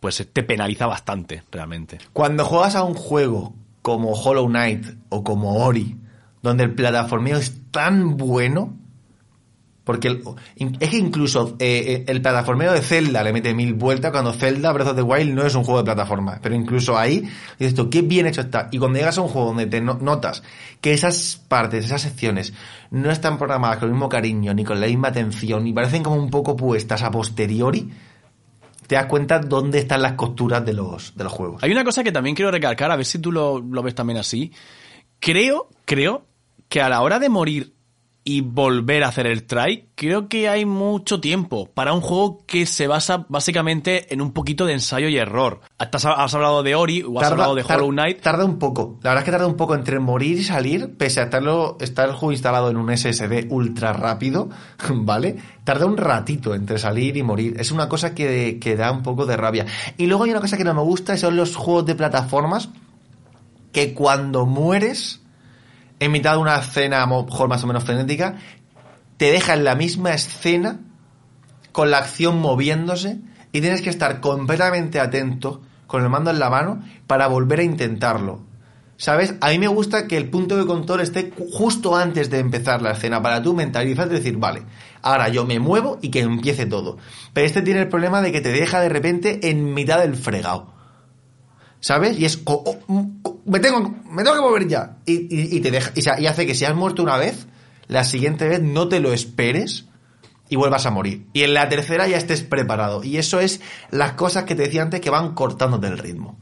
pues 0.00 0.26
te 0.32 0.42
penaliza 0.42 0.86
bastante, 0.86 1.42
realmente. 1.50 1.98
Cuando 2.12 2.44
juegas 2.44 2.74
a 2.74 2.82
un 2.84 2.94
juego 2.94 3.54
como 3.82 4.12
Hollow 4.12 4.46
Knight 4.48 4.86
o 5.08 5.22
como 5.24 5.64
Ori, 5.64 5.96
donde 6.42 6.64
el 6.64 6.74
plataformeo 6.74 7.36
es 7.36 7.60
tan 7.70 8.16
bueno, 8.16 8.74
porque 9.84 10.08
el- 10.08 10.22
es 10.78 10.90
que 10.90 10.98
incluso 10.98 11.56
eh, 11.58 11.84
eh, 11.86 12.04
el 12.06 12.22
plataformeo 12.22 12.72
de 12.72 12.80
Zelda 12.80 13.24
le 13.24 13.32
mete 13.32 13.54
mil 13.54 13.74
vueltas 13.74 14.12
cuando 14.12 14.32
Zelda 14.32 14.72
Breath 14.72 14.88
of 14.88 14.96
the 14.96 15.02
Wild 15.02 15.34
no 15.34 15.44
es 15.44 15.54
un 15.54 15.64
juego 15.64 15.78
de 15.78 15.84
plataforma, 15.84 16.38
pero 16.42 16.54
incluso 16.54 16.96
ahí 16.96 17.28
dices 17.58 17.74
tú, 17.74 17.90
qué 17.90 18.02
bien 18.02 18.26
hecho 18.26 18.42
está. 18.42 18.68
Y 18.70 18.78
cuando 18.78 18.98
llegas 18.98 19.18
a 19.18 19.22
un 19.22 19.28
juego 19.28 19.48
donde 19.48 19.66
te 19.66 19.80
no- 19.80 19.98
notas 20.00 20.42
que 20.80 20.92
esas 20.92 21.42
partes, 21.48 21.86
esas 21.86 22.02
secciones 22.02 22.52
no 22.90 23.10
están 23.10 23.36
programadas 23.38 23.78
con 23.78 23.88
el 23.88 23.94
mismo 23.94 24.08
cariño 24.08 24.54
ni 24.54 24.64
con 24.64 24.80
la 24.80 24.86
misma 24.86 25.08
atención 25.08 25.66
y 25.66 25.72
parecen 25.72 26.02
como 26.02 26.16
un 26.16 26.30
poco 26.30 26.56
puestas 26.56 27.02
a 27.02 27.10
posteriori, 27.10 27.90
te 28.90 28.96
das 28.96 29.06
cuenta 29.06 29.38
dónde 29.38 29.78
están 29.78 30.02
las 30.02 30.14
costuras 30.14 30.66
de 30.66 30.72
los, 30.72 31.16
de 31.16 31.22
los 31.22 31.32
juegos. 31.32 31.62
Hay 31.62 31.70
una 31.70 31.84
cosa 31.84 32.02
que 32.02 32.10
también 32.10 32.34
quiero 32.34 32.50
recalcar, 32.50 32.90
a 32.90 32.96
ver 32.96 33.06
si 33.06 33.20
tú 33.20 33.30
lo, 33.30 33.60
lo 33.60 33.84
ves 33.84 33.94
también 33.94 34.18
así. 34.18 34.52
Creo, 35.20 35.68
creo 35.84 36.26
que 36.68 36.80
a 36.80 36.88
la 36.88 37.00
hora 37.00 37.20
de 37.20 37.28
morir 37.28 37.72
y 38.22 38.42
volver 38.42 39.02
a 39.02 39.08
hacer 39.08 39.26
el 39.26 39.44
try, 39.44 39.88
creo 39.94 40.28
que 40.28 40.48
hay 40.48 40.66
mucho 40.66 41.20
tiempo 41.20 41.70
para 41.72 41.94
un 41.94 42.00
juego 42.00 42.44
que 42.46 42.66
se 42.66 42.86
basa 42.86 43.24
básicamente 43.28 44.12
en 44.12 44.20
un 44.20 44.32
poquito 44.32 44.66
de 44.66 44.74
ensayo 44.74 45.08
y 45.08 45.16
error. 45.16 45.60
Has, 45.78 46.04
has 46.04 46.34
hablado 46.34 46.62
de 46.62 46.74
Ori 46.74 47.02
o 47.02 47.18
has 47.18 47.30
hablado 47.30 47.54
de 47.54 47.62
Hollow 47.62 47.90
Knight. 47.90 48.20
Tarda 48.20 48.44
un 48.44 48.58
poco. 48.58 48.98
La 49.02 49.10
verdad 49.10 49.22
es 49.22 49.24
que 49.24 49.30
tarda 49.30 49.46
un 49.46 49.56
poco 49.56 49.74
entre 49.74 49.98
morir 50.00 50.38
y 50.38 50.44
salir, 50.44 50.96
pese 50.96 51.20
a 51.20 51.24
estarlo, 51.24 51.78
estar 51.80 52.08
el 52.08 52.14
juego 52.14 52.32
instalado 52.32 52.70
en 52.70 52.76
un 52.76 52.94
SSD 52.94 53.46
ultra 53.50 53.92
rápido, 53.92 54.50
¿vale? 54.90 55.36
Tarda 55.64 55.86
un 55.86 55.96
ratito 55.96 56.54
entre 56.54 56.78
salir 56.78 57.16
y 57.16 57.22
morir. 57.22 57.56
Es 57.58 57.72
una 57.72 57.88
cosa 57.88 58.14
que, 58.14 58.58
que 58.60 58.76
da 58.76 58.92
un 58.92 59.02
poco 59.02 59.24
de 59.24 59.36
rabia. 59.36 59.66
Y 59.96 60.06
luego 60.06 60.24
hay 60.24 60.30
una 60.30 60.40
cosa 60.40 60.58
que 60.58 60.64
no 60.64 60.74
me 60.74 60.82
gusta, 60.82 61.14
y 61.14 61.18
son 61.18 61.36
los 61.36 61.56
juegos 61.56 61.86
de 61.86 61.94
plataformas, 61.94 62.68
que 63.72 63.94
cuando 63.94 64.46
mueres, 64.46 65.19
en 66.00 66.12
mitad 66.12 66.32
de 66.32 66.38
una 66.38 66.56
escena 66.56 67.06
mejor 67.06 67.48
más 67.48 67.62
o 67.62 67.66
menos 67.66 67.84
frenética, 67.84 68.36
te 69.18 69.30
deja 69.30 69.54
en 69.54 69.64
la 69.64 69.74
misma 69.74 70.12
escena 70.12 70.80
con 71.72 71.90
la 71.90 71.98
acción 71.98 72.40
moviéndose 72.40 73.18
y 73.52 73.60
tienes 73.60 73.82
que 73.82 73.90
estar 73.90 74.20
completamente 74.20 74.98
atento 74.98 75.60
con 75.86 76.02
el 76.02 76.08
mando 76.08 76.30
en 76.30 76.38
la 76.38 76.50
mano 76.50 76.82
para 77.06 77.26
volver 77.26 77.60
a 77.60 77.64
intentarlo. 77.64 78.40
¿Sabes? 78.96 79.34
A 79.40 79.48
mí 79.48 79.58
me 79.58 79.68
gusta 79.68 80.06
que 80.06 80.16
el 80.16 80.28
punto 80.28 80.56
de 80.56 80.66
control 80.66 81.00
esté 81.00 81.32
justo 81.52 81.96
antes 81.96 82.28
de 82.28 82.38
empezar 82.38 82.82
la 82.82 82.92
escena 82.92 83.22
para 83.22 83.42
tú 83.42 83.54
mentalizar 83.54 84.06
y 84.08 84.10
decir, 84.10 84.36
vale, 84.36 84.62
ahora 85.00 85.28
yo 85.30 85.46
me 85.46 85.58
muevo 85.58 85.98
y 86.02 86.10
que 86.10 86.20
empiece 86.20 86.66
todo. 86.66 86.98
Pero 87.32 87.46
este 87.46 87.62
tiene 87.62 87.80
el 87.80 87.88
problema 87.88 88.20
de 88.20 88.30
que 88.30 88.42
te 88.42 88.52
deja 88.52 88.80
de 88.80 88.90
repente 88.90 89.48
en 89.48 89.72
mitad 89.72 90.00
del 90.00 90.16
fregado. 90.16 90.79
¿Sabes? 91.80 92.18
Y 92.18 92.26
es, 92.26 92.40
oh, 92.44 92.78
me 93.46 93.58
tengo, 93.58 93.80
me 94.10 94.22
tengo 94.22 94.36
que 94.36 94.42
mover 94.42 94.68
ya. 94.68 94.98
Y, 95.06 95.56
y- 95.56 95.60
te 95.60 95.70
deja, 95.70 95.92
y, 95.96 96.26
hace 96.26 96.46
que 96.46 96.54
si 96.54 96.64
has 96.66 96.74
muerto 96.74 97.02
una 97.02 97.16
vez, 97.16 97.46
la 97.88 98.04
siguiente 98.04 98.46
vez 98.46 98.62
no 98.62 98.88
te 98.88 99.00
lo 99.00 99.12
esperes 99.12 99.86
y 100.50 100.56
vuelvas 100.56 100.84
a 100.86 100.90
morir. 100.90 101.26
Y 101.32 101.42
en 101.42 101.54
la 101.54 101.68
tercera 101.68 102.06
ya 102.06 102.18
estés 102.18 102.42
preparado. 102.42 103.02
Y 103.02 103.16
eso 103.16 103.40
es 103.40 103.60
las 103.90 104.12
cosas 104.12 104.44
que 104.44 104.54
te 104.54 104.64
decía 104.64 104.82
antes 104.82 105.00
que 105.00 105.10
van 105.10 105.34
cortándote 105.34 105.86
el 105.86 105.96
ritmo. 105.98 106.38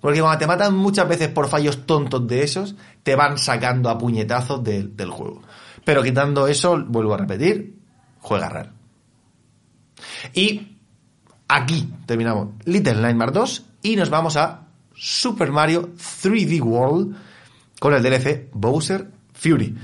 Porque 0.00 0.20
cuando 0.20 0.38
te 0.38 0.46
matan 0.46 0.74
muchas 0.76 1.08
veces 1.08 1.28
por 1.28 1.48
fallos 1.48 1.86
tontos 1.86 2.26
de 2.28 2.42
esos, 2.42 2.76
te 3.02 3.16
van 3.16 3.38
sacando 3.38 3.88
a 3.88 3.96
puñetazos 3.96 4.62
del- 4.62 4.94
del 4.96 5.10
juego. 5.10 5.42
Pero 5.84 6.02
quitando 6.02 6.46
eso, 6.46 6.84
vuelvo 6.86 7.14
a 7.14 7.18
repetir, 7.18 7.78
juega 8.20 8.48
raro. 8.50 8.70
Y 10.34 10.76
aquí 11.48 11.88
terminamos 12.06 12.48
Little 12.64 13.00
Nightmare 13.00 13.32
2 13.32 13.64
y 13.82 13.96
nos 13.96 14.10
vamos 14.10 14.36
a 14.36 14.66
Super 14.94 15.52
Mario 15.52 15.90
3D 15.96 16.60
World 16.62 17.16
con 17.78 17.94
el 17.94 18.02
DLC 18.02 18.48
Bowser 18.52 19.10
Fury. 19.34 19.76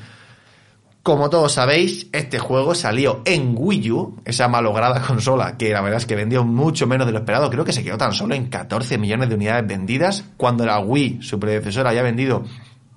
Como 1.02 1.30
todos 1.30 1.54
sabéis, 1.54 2.06
este 2.12 2.38
juego 2.38 2.76
salió 2.76 3.22
en 3.24 3.54
Wii 3.58 3.90
U, 3.90 4.20
esa 4.24 4.46
malograda 4.46 5.02
consola 5.06 5.58
que 5.58 5.70
la 5.70 5.80
verdad 5.80 5.98
es 5.98 6.06
que 6.06 6.14
vendió 6.14 6.44
mucho 6.44 6.86
menos 6.86 7.06
de 7.06 7.12
lo 7.12 7.18
esperado. 7.18 7.50
Creo 7.50 7.64
que 7.64 7.72
se 7.72 7.82
quedó 7.82 7.98
tan 7.98 8.12
solo 8.12 8.36
en 8.36 8.46
14 8.46 8.98
millones 8.98 9.28
de 9.28 9.34
unidades 9.34 9.66
vendidas, 9.66 10.24
cuando 10.36 10.64
la 10.64 10.78
Wii, 10.78 11.20
su 11.22 11.40
predecesora, 11.40 11.90
había 11.90 12.02
vendido, 12.02 12.44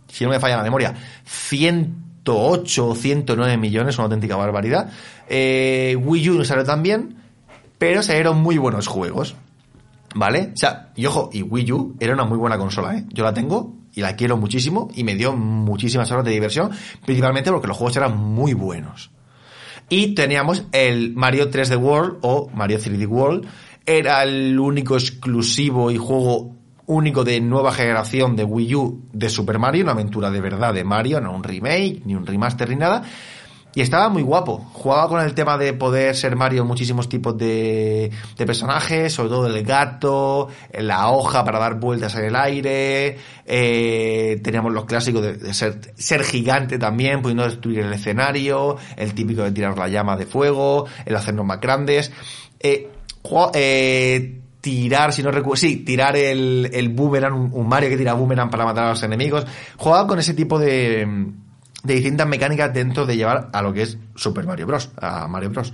si 0.08 0.24
no 0.24 0.30
me 0.30 0.40
falla 0.40 0.58
la 0.58 0.64
memoria, 0.64 0.94
108 1.26 2.88
o 2.88 2.96
109 2.96 3.58
millones, 3.58 3.98
una 3.98 4.06
auténtica 4.06 4.36
barbaridad. 4.36 4.92
Eh, 5.28 5.98
Wii 6.00 6.30
U 6.30 6.34
no 6.36 6.46
salió 6.46 6.64
tan 6.64 6.84
bien, 6.84 7.24
pero 7.80 8.04
salieron 8.04 8.38
muy 8.38 8.60
buenos 8.60 8.86
juegos. 8.86 9.36
¿Vale? 10.16 10.52
O 10.54 10.58
sea, 10.58 10.92
y 10.96 11.06
ojo, 11.06 11.30
y 11.34 11.42
Wii 11.42 11.72
U 11.74 11.96
era 12.00 12.14
una 12.14 12.24
muy 12.24 12.38
buena 12.38 12.58
consola, 12.58 12.96
¿eh? 12.96 13.06
Yo 13.10 13.26
la 13.26 13.34
tengo 13.34 13.76
y 13.94 14.00
la 14.00 14.16
quiero 14.16 14.38
muchísimo 14.38 14.88
y 14.96 15.04
me 15.04 15.14
dio 15.14 15.34
muchísimas 15.36 16.10
horas 16.10 16.24
de 16.24 16.32
diversión, 16.32 16.72
principalmente 17.06 17.52
porque 17.52 17.68
los 17.68 17.76
juegos 17.76 17.98
eran 17.98 18.18
muy 18.18 18.54
buenos. 18.54 19.12
Y 19.90 20.16
teníamos 20.16 20.64
el 20.72 21.14
Mario 21.14 21.52
3D 21.52 21.78
World 21.78 22.20
o 22.22 22.50
Mario 22.54 22.80
3D 22.80 23.06
World, 23.08 23.46
era 23.86 24.24
el 24.24 24.58
único 24.58 24.96
exclusivo 24.96 25.92
y 25.92 25.98
juego 25.98 26.56
único 26.88 27.26
de 27.26 27.42
nueva 27.42 27.74
generación 27.74 28.38
de 28.38 28.46
Wii 28.46 28.76
U 28.76 29.04
de 29.12 29.30
Super 29.30 29.60
Mario, 29.60 29.84
una 29.84 29.92
aventura 29.92 30.32
de 30.32 30.40
verdad 30.40 30.74
de 30.74 30.86
Mario, 30.86 31.20
no 31.20 31.36
un 31.36 31.44
remake, 31.44 32.04
ni 32.06 32.16
un 32.16 32.26
remaster, 32.26 32.70
ni 32.70 32.78
nada. 32.78 33.04
Y 33.76 33.82
estaba 33.82 34.08
muy 34.08 34.24
guapo. 34.24 34.66
Jugaba 34.72 35.10
con 35.10 35.22
el 35.22 35.34
tema 35.34 35.58
de 35.58 35.74
poder 35.74 36.16
ser 36.16 36.38
Mario 36.38 36.62
en 36.62 36.68
muchísimos 36.68 37.10
tipos 37.10 37.38
de, 37.38 38.10
de 38.38 38.46
personajes, 38.46 39.12
sobre 39.12 39.30
todo 39.30 39.48
el 39.48 39.64
gato, 39.66 40.48
la 40.72 41.10
hoja 41.10 41.44
para 41.44 41.60
dar 41.60 41.78
vueltas 41.78 42.16
en 42.16 42.24
el 42.24 42.36
aire. 42.38 43.18
Eh, 43.46 44.40
teníamos 44.42 44.72
los 44.72 44.86
clásicos 44.86 45.22
de, 45.22 45.54
ser, 45.54 45.94
ser 45.96 46.24
gigante 46.24 46.80
también, 46.80 47.22
pudiendo 47.22 47.44
destruir 47.44 47.80
el 47.80 47.92
escenario, 47.92 48.78
el 48.96 49.14
típico 49.14 49.44
de 49.44 49.52
tirar 49.52 49.78
la 49.78 49.90
llama 49.90 50.16
de 50.16 50.26
fuego, 50.26 50.86
el 51.06 51.14
hacernos 51.14 51.46
más 51.46 51.60
grandes. 51.60 52.14
Eh, 52.62 52.90
eh, 53.56 54.40
tirar, 54.62 55.12
si 55.12 55.22
no 55.22 55.32
recuerdo, 55.32 55.58
sí, 55.58 55.78
tirar 55.78 56.16
el, 56.16 56.70
el 56.72 56.90
boomerang, 56.90 57.54
un 57.54 57.68
Mario 57.68 57.90
que 57.90 57.98
tira 57.98 58.14
boomerang 58.14 58.50
para 58.50 58.64
matar 58.64 58.86
a 58.86 58.90
los 58.92 59.04
enemigos. 59.04 59.46
Jugaba 59.76 60.08
con 60.08 60.18
ese 60.18 60.34
tipo 60.34 60.58
de, 60.58 61.06
de 61.86 61.94
distintas 61.96 62.28
mecánicas 62.28 62.74
dentro 62.74 63.06
de 63.06 63.16
llevar 63.18 63.50
a 63.54 63.62
lo 63.62 63.72
que 63.74 63.84
es 63.84 63.98
Super 64.16 64.46
Mario 64.46 64.68
Bros. 64.68 64.90
A 65.02 65.28
Mario 65.28 65.50
Bros. 65.52 65.74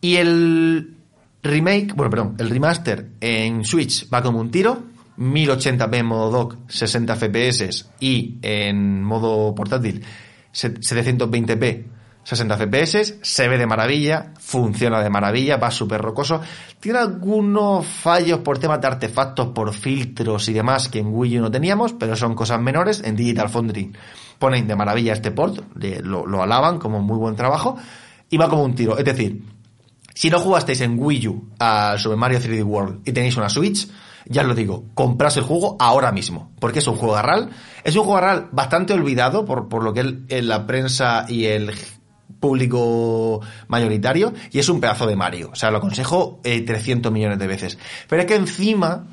Y 0.00 0.16
el 0.16 0.94
remake, 1.42 1.92
bueno, 1.94 2.10
perdón, 2.10 2.36
el 2.38 2.50
remaster 2.50 3.08
en 3.20 3.64
Switch 3.64 4.08
va 4.12 4.22
como 4.22 4.38
un 4.40 4.50
tiro. 4.50 4.82
1080p 5.18 5.96
en 5.96 6.06
modo 6.06 6.30
dock, 6.30 6.56
60 6.68 7.16
FPS 7.16 7.86
y 7.98 8.36
en 8.40 9.02
modo 9.02 9.52
portátil 9.52 10.04
se- 10.52 10.74
720p, 10.74 11.86
60 12.22 12.56
FPS, 12.56 13.18
se 13.22 13.48
ve 13.48 13.58
de 13.58 13.66
maravilla, 13.66 14.32
funciona 14.38 15.02
de 15.02 15.10
maravilla, 15.10 15.56
va 15.56 15.72
súper 15.72 16.00
rocoso. 16.00 16.40
Tiene 16.78 17.00
algunos 17.00 17.84
fallos 17.84 18.38
por 18.40 18.60
temas 18.60 18.80
de 18.80 18.86
artefactos, 18.86 19.48
por 19.48 19.74
filtros 19.74 20.48
y 20.48 20.52
demás 20.52 20.88
que 20.88 21.00
en 21.00 21.08
Wii 21.12 21.38
U 21.40 21.42
no 21.42 21.50
teníamos, 21.50 21.94
pero 21.94 22.14
son 22.14 22.36
cosas 22.36 22.60
menores. 22.60 23.02
En 23.04 23.16
Digital 23.16 23.48
Foundry 23.48 23.90
ponen 24.38 24.66
de 24.66 24.76
maravilla 24.76 25.12
este 25.12 25.30
port, 25.30 25.60
lo, 26.02 26.26
lo 26.26 26.42
alaban 26.42 26.78
como 26.78 27.02
muy 27.02 27.16
buen 27.16 27.36
trabajo 27.36 27.76
y 28.30 28.36
va 28.36 28.48
como 28.48 28.64
un 28.64 28.74
tiro. 28.74 28.98
Es 28.98 29.04
decir, 29.04 29.42
si 30.14 30.30
no 30.30 30.40
jugasteis 30.40 30.80
en 30.80 30.98
Wii 30.98 31.28
U 31.28 31.48
a 31.58 31.96
Super 31.96 32.18
Mario 32.18 32.40
3D 32.40 32.64
World 32.64 33.00
y 33.04 33.12
tenéis 33.12 33.36
una 33.36 33.48
Switch, 33.48 33.88
ya 34.26 34.42
os 34.42 34.48
lo 34.48 34.54
digo, 34.54 34.84
compras 34.94 35.36
el 35.36 35.44
juego 35.44 35.76
ahora 35.78 36.12
mismo, 36.12 36.50
porque 36.60 36.80
es 36.80 36.86
un 36.86 36.96
juego 36.96 37.20
RAL. 37.20 37.50
Es 37.84 37.96
un 37.96 38.02
juego 38.02 38.20
RAL 38.20 38.48
bastante 38.52 38.92
olvidado 38.92 39.44
por, 39.44 39.68
por 39.68 39.82
lo 39.82 39.94
que 39.94 40.00
en 40.00 40.48
la 40.48 40.66
prensa 40.66 41.24
y 41.28 41.44
el 41.44 41.72
público 42.40 43.40
mayoritario, 43.68 44.32
y 44.50 44.58
es 44.58 44.68
un 44.68 44.80
pedazo 44.80 45.06
de 45.06 45.16
Mario. 45.16 45.50
O 45.52 45.54
sea, 45.54 45.70
lo 45.70 45.78
aconsejo 45.78 46.40
eh, 46.44 46.62
300 46.62 47.10
millones 47.10 47.38
de 47.38 47.46
veces. 47.46 47.78
Pero 48.08 48.22
es 48.22 48.26
que 48.26 48.34
encima, 48.34 49.06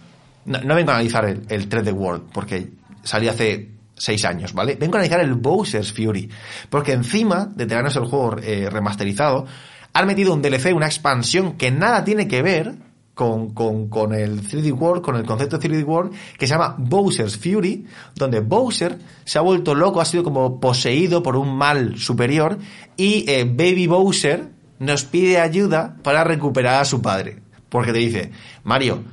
no, 0.45 0.61
no 0.61 0.75
vengo 0.75 0.91
a 0.91 0.95
analizar 0.95 1.25
el, 1.25 1.45
el 1.49 1.69
3D 1.69 1.93
World, 1.93 2.23
porque 2.33 2.71
salió 3.03 3.31
hace 3.31 3.74
seis 3.95 4.25
años, 4.25 4.53
¿vale? 4.53 4.75
Vengo 4.75 4.95
a 4.95 4.99
analizar 4.99 5.19
el 5.21 5.33
Bowser's 5.33 5.91
Fury, 5.91 6.29
porque 6.69 6.93
encima 6.93 7.45
de 7.45 7.65
tenernos 7.65 7.95
el 7.95 8.05
juego 8.05 8.37
eh, 8.41 8.69
remasterizado, 8.69 9.45
han 9.93 10.07
metido 10.07 10.33
un 10.33 10.41
DLC, 10.41 10.73
una 10.75 10.87
expansión 10.87 11.53
que 11.53 11.71
nada 11.71 12.03
tiene 12.03 12.27
que 12.27 12.41
ver 12.41 12.75
con, 13.13 13.53
con, 13.53 13.87
con 13.87 14.13
el 14.13 14.41
3D 14.41 14.77
World, 14.77 15.01
con 15.01 15.15
el 15.15 15.25
concepto 15.25 15.57
de 15.57 15.69
3D 15.69 15.85
World, 15.85 16.13
que 16.37 16.45
se 16.45 16.53
llama 16.53 16.75
Bowser's 16.77 17.37
Fury, 17.37 17.85
donde 18.13 18.41
Bowser 18.41 18.99
se 19.23 19.39
ha 19.39 19.41
vuelto 19.41 19.73
loco, 19.73 20.01
ha 20.01 20.05
sido 20.05 20.23
como 20.23 20.59
poseído 20.59 21.23
por 21.23 21.37
un 21.37 21.55
mal 21.57 21.97
superior, 21.97 22.59
y 22.97 23.23
eh, 23.29 23.45
Baby 23.45 23.87
Bowser 23.87 24.49
nos 24.79 25.05
pide 25.05 25.39
ayuda 25.39 25.95
para 26.03 26.23
recuperar 26.25 26.81
a 26.81 26.85
su 26.85 27.01
padre. 27.01 27.41
Porque 27.69 27.93
te 27.93 27.99
dice, 27.99 28.31
Mario, 28.63 29.03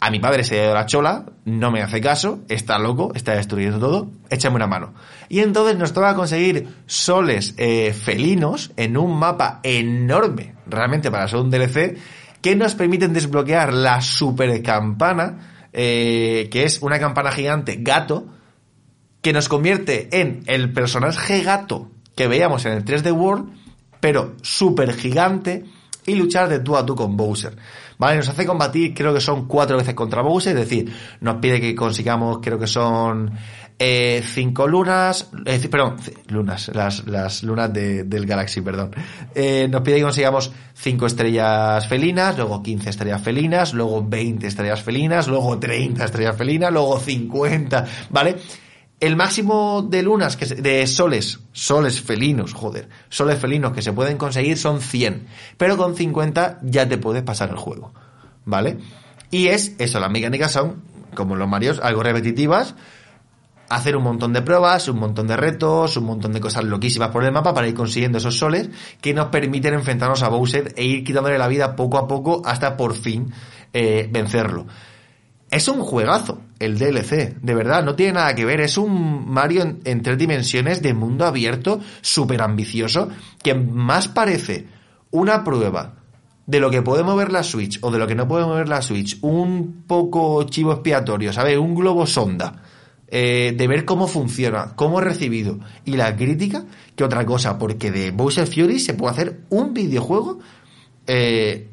a 0.00 0.10
mi 0.10 0.18
padre 0.18 0.42
se 0.44 0.58
ha 0.58 0.64
ido 0.64 0.74
la 0.74 0.86
chola, 0.86 1.26
no 1.58 1.70
me 1.70 1.82
hace 1.82 2.00
caso, 2.00 2.40
está 2.48 2.78
loco, 2.78 3.12
está 3.14 3.34
destruyendo 3.34 3.78
todo, 3.78 4.10
échame 4.30 4.56
una 4.56 4.66
mano. 4.66 4.94
Y 5.28 5.40
entonces 5.40 5.76
nos 5.76 5.92
toca 5.92 6.14
conseguir 6.14 6.68
soles 6.86 7.54
eh, 7.56 7.92
felinos 7.92 8.72
en 8.76 8.96
un 8.96 9.18
mapa 9.18 9.60
enorme, 9.62 10.54
realmente 10.66 11.10
para 11.10 11.28
ser 11.28 11.40
un 11.40 11.50
DLC, 11.50 11.98
que 12.40 12.56
nos 12.56 12.74
permiten 12.74 13.12
desbloquear 13.12 13.74
la 13.74 14.00
super 14.00 14.62
campana, 14.62 15.68
eh, 15.72 16.48
que 16.50 16.64
es 16.64 16.80
una 16.82 16.98
campana 16.98 17.32
gigante 17.32 17.76
gato, 17.80 18.26
que 19.20 19.32
nos 19.32 19.48
convierte 19.48 20.08
en 20.18 20.42
el 20.46 20.72
personaje 20.72 21.42
gato 21.42 21.90
que 22.16 22.26
veíamos 22.26 22.66
en 22.66 22.72
el 22.72 22.84
3D 22.84 23.12
World, 23.12 23.52
pero 24.00 24.34
súper 24.42 24.94
gigante, 24.94 25.64
y 26.06 26.14
luchar 26.14 26.48
de 26.48 26.60
tú 26.60 26.76
a 26.76 26.84
tú 26.84 26.94
con 26.94 27.16
Bowser. 27.16 27.56
¿Vale? 28.00 28.16
Nos 28.16 28.28
hace 28.30 28.46
combatir, 28.46 28.94
creo 28.94 29.12
que 29.12 29.20
son 29.20 29.46
cuatro 29.46 29.76
veces 29.76 29.92
contra 29.94 30.22
Bowser, 30.22 30.56
es 30.56 30.68
decir, 30.68 30.90
nos 31.20 31.36
pide 31.36 31.60
que 31.60 31.74
consigamos, 31.74 32.38
creo 32.42 32.58
que 32.58 32.66
son 32.66 33.30
eh, 33.78 34.22
cinco 34.24 34.66
lunas, 34.66 35.30
eh, 35.44 35.68
perdón, 35.70 35.96
lunas, 36.28 36.70
las, 36.74 37.06
las 37.06 37.42
lunas 37.42 37.70
de- 37.72 38.04
del 38.04 38.24
Galaxy, 38.24 38.62
perdón. 38.62 38.90
Eh, 39.34 39.68
nos 39.70 39.82
pide 39.82 39.96
que 39.96 40.02
consigamos 40.02 40.50
cinco 40.74 41.04
estrellas 41.06 41.86
felinas, 41.86 42.36
luego 42.38 42.62
15 42.62 42.88
estrellas 42.88 43.20
felinas, 43.22 43.74
luego 43.74 44.02
20 44.02 44.46
estrellas 44.46 44.82
felinas, 44.82 45.28
luego 45.28 45.58
30 45.58 46.02
estrellas 46.04 46.36
felinas, 46.36 46.72
luego 46.72 46.98
50, 46.98 47.84
¿vale? 48.08 48.36
El 49.00 49.16
máximo 49.16 49.82
de 49.82 50.02
lunas, 50.02 50.36
que 50.36 50.44
se- 50.46 50.56
de 50.56 50.86
soles, 50.86 51.40
soles 51.52 52.00
felinos, 52.02 52.52
joder, 52.52 52.88
soles 53.08 53.38
felinos 53.38 53.72
que 53.72 53.80
se 53.82 53.92
pueden 53.94 54.18
conseguir 54.18 54.58
son 54.58 54.80
100, 54.80 55.26
pero 55.56 55.76
con 55.78 55.96
50 55.96 56.58
ya 56.62 56.86
te 56.86 56.98
puedes 56.98 57.22
pasar 57.22 57.48
el 57.48 57.56
juego, 57.56 57.92
¿vale? 58.44 58.78
Y 59.30 59.48
es 59.48 59.74
eso, 59.78 60.00
las 60.00 60.10
mecánicas 60.10 60.52
son, 60.52 60.82
como 61.14 61.34
los 61.34 61.48
Marios, 61.48 61.80
algo 61.82 62.02
repetitivas, 62.02 62.74
hacer 63.70 63.96
un 63.96 64.02
montón 64.02 64.32
de 64.32 64.42
pruebas, 64.42 64.88
un 64.88 64.98
montón 64.98 65.28
de 65.28 65.36
retos, 65.36 65.96
un 65.96 66.04
montón 66.04 66.32
de 66.32 66.40
cosas 66.40 66.64
loquísimas 66.64 67.08
por 67.10 67.24
el 67.24 67.32
mapa 67.32 67.54
para 67.54 67.68
ir 67.68 67.74
consiguiendo 67.74 68.18
esos 68.18 68.36
soles 68.36 68.68
que 69.00 69.14
nos 69.14 69.28
permiten 69.28 69.74
enfrentarnos 69.74 70.22
a 70.24 70.28
Bowser 70.28 70.74
e 70.76 70.84
ir 70.84 71.04
quitándole 71.04 71.38
la 71.38 71.46
vida 71.48 71.76
poco 71.76 71.96
a 71.96 72.06
poco 72.08 72.42
hasta 72.44 72.76
por 72.76 72.94
fin 72.94 73.32
eh, 73.72 74.08
vencerlo. 74.10 74.66
Es 75.50 75.66
un 75.66 75.80
juegazo 75.80 76.42
el 76.60 76.78
DLC, 76.78 77.40
de 77.40 77.54
verdad, 77.54 77.82
no 77.82 77.96
tiene 77.96 78.12
nada 78.12 78.34
que 78.34 78.44
ver, 78.44 78.60
es 78.60 78.78
un 78.78 79.28
Mario 79.28 79.78
en, 79.84 80.02
tres 80.02 80.16
dimensiones 80.16 80.80
de 80.80 80.94
mundo 80.94 81.26
abierto, 81.26 81.80
súper 82.02 82.42
ambicioso, 82.42 83.08
que 83.42 83.54
más 83.54 84.06
parece 84.06 84.68
una 85.10 85.42
prueba 85.42 85.96
de 86.46 86.60
lo 86.60 86.70
que 86.70 86.82
puede 86.82 87.02
mover 87.02 87.32
la 87.32 87.42
Switch 87.42 87.78
o 87.82 87.90
de 87.90 87.98
lo 87.98 88.06
que 88.06 88.14
no 88.14 88.28
puede 88.28 88.44
mover 88.44 88.68
la 88.68 88.82
Switch, 88.82 89.18
un 89.22 89.84
poco 89.88 90.44
chivo 90.44 90.72
expiatorio, 90.72 91.32
¿sabes? 91.32 91.58
Un 91.58 91.74
globo 91.74 92.06
sonda, 92.06 92.62
eh, 93.08 93.52
de 93.56 93.66
ver 93.66 93.84
cómo 93.84 94.06
funciona, 94.06 94.74
cómo 94.76 95.00
es 95.00 95.06
recibido 95.06 95.58
y 95.84 95.96
la 95.96 96.14
crítica, 96.14 96.64
que 96.94 97.02
otra 97.02 97.26
cosa, 97.26 97.58
porque 97.58 97.90
de 97.90 98.12
Bowser 98.12 98.46
Fury 98.46 98.78
se 98.78 98.94
puede 98.94 99.12
hacer 99.12 99.40
un 99.48 99.74
videojuego 99.74 100.38
eh, 101.06 101.69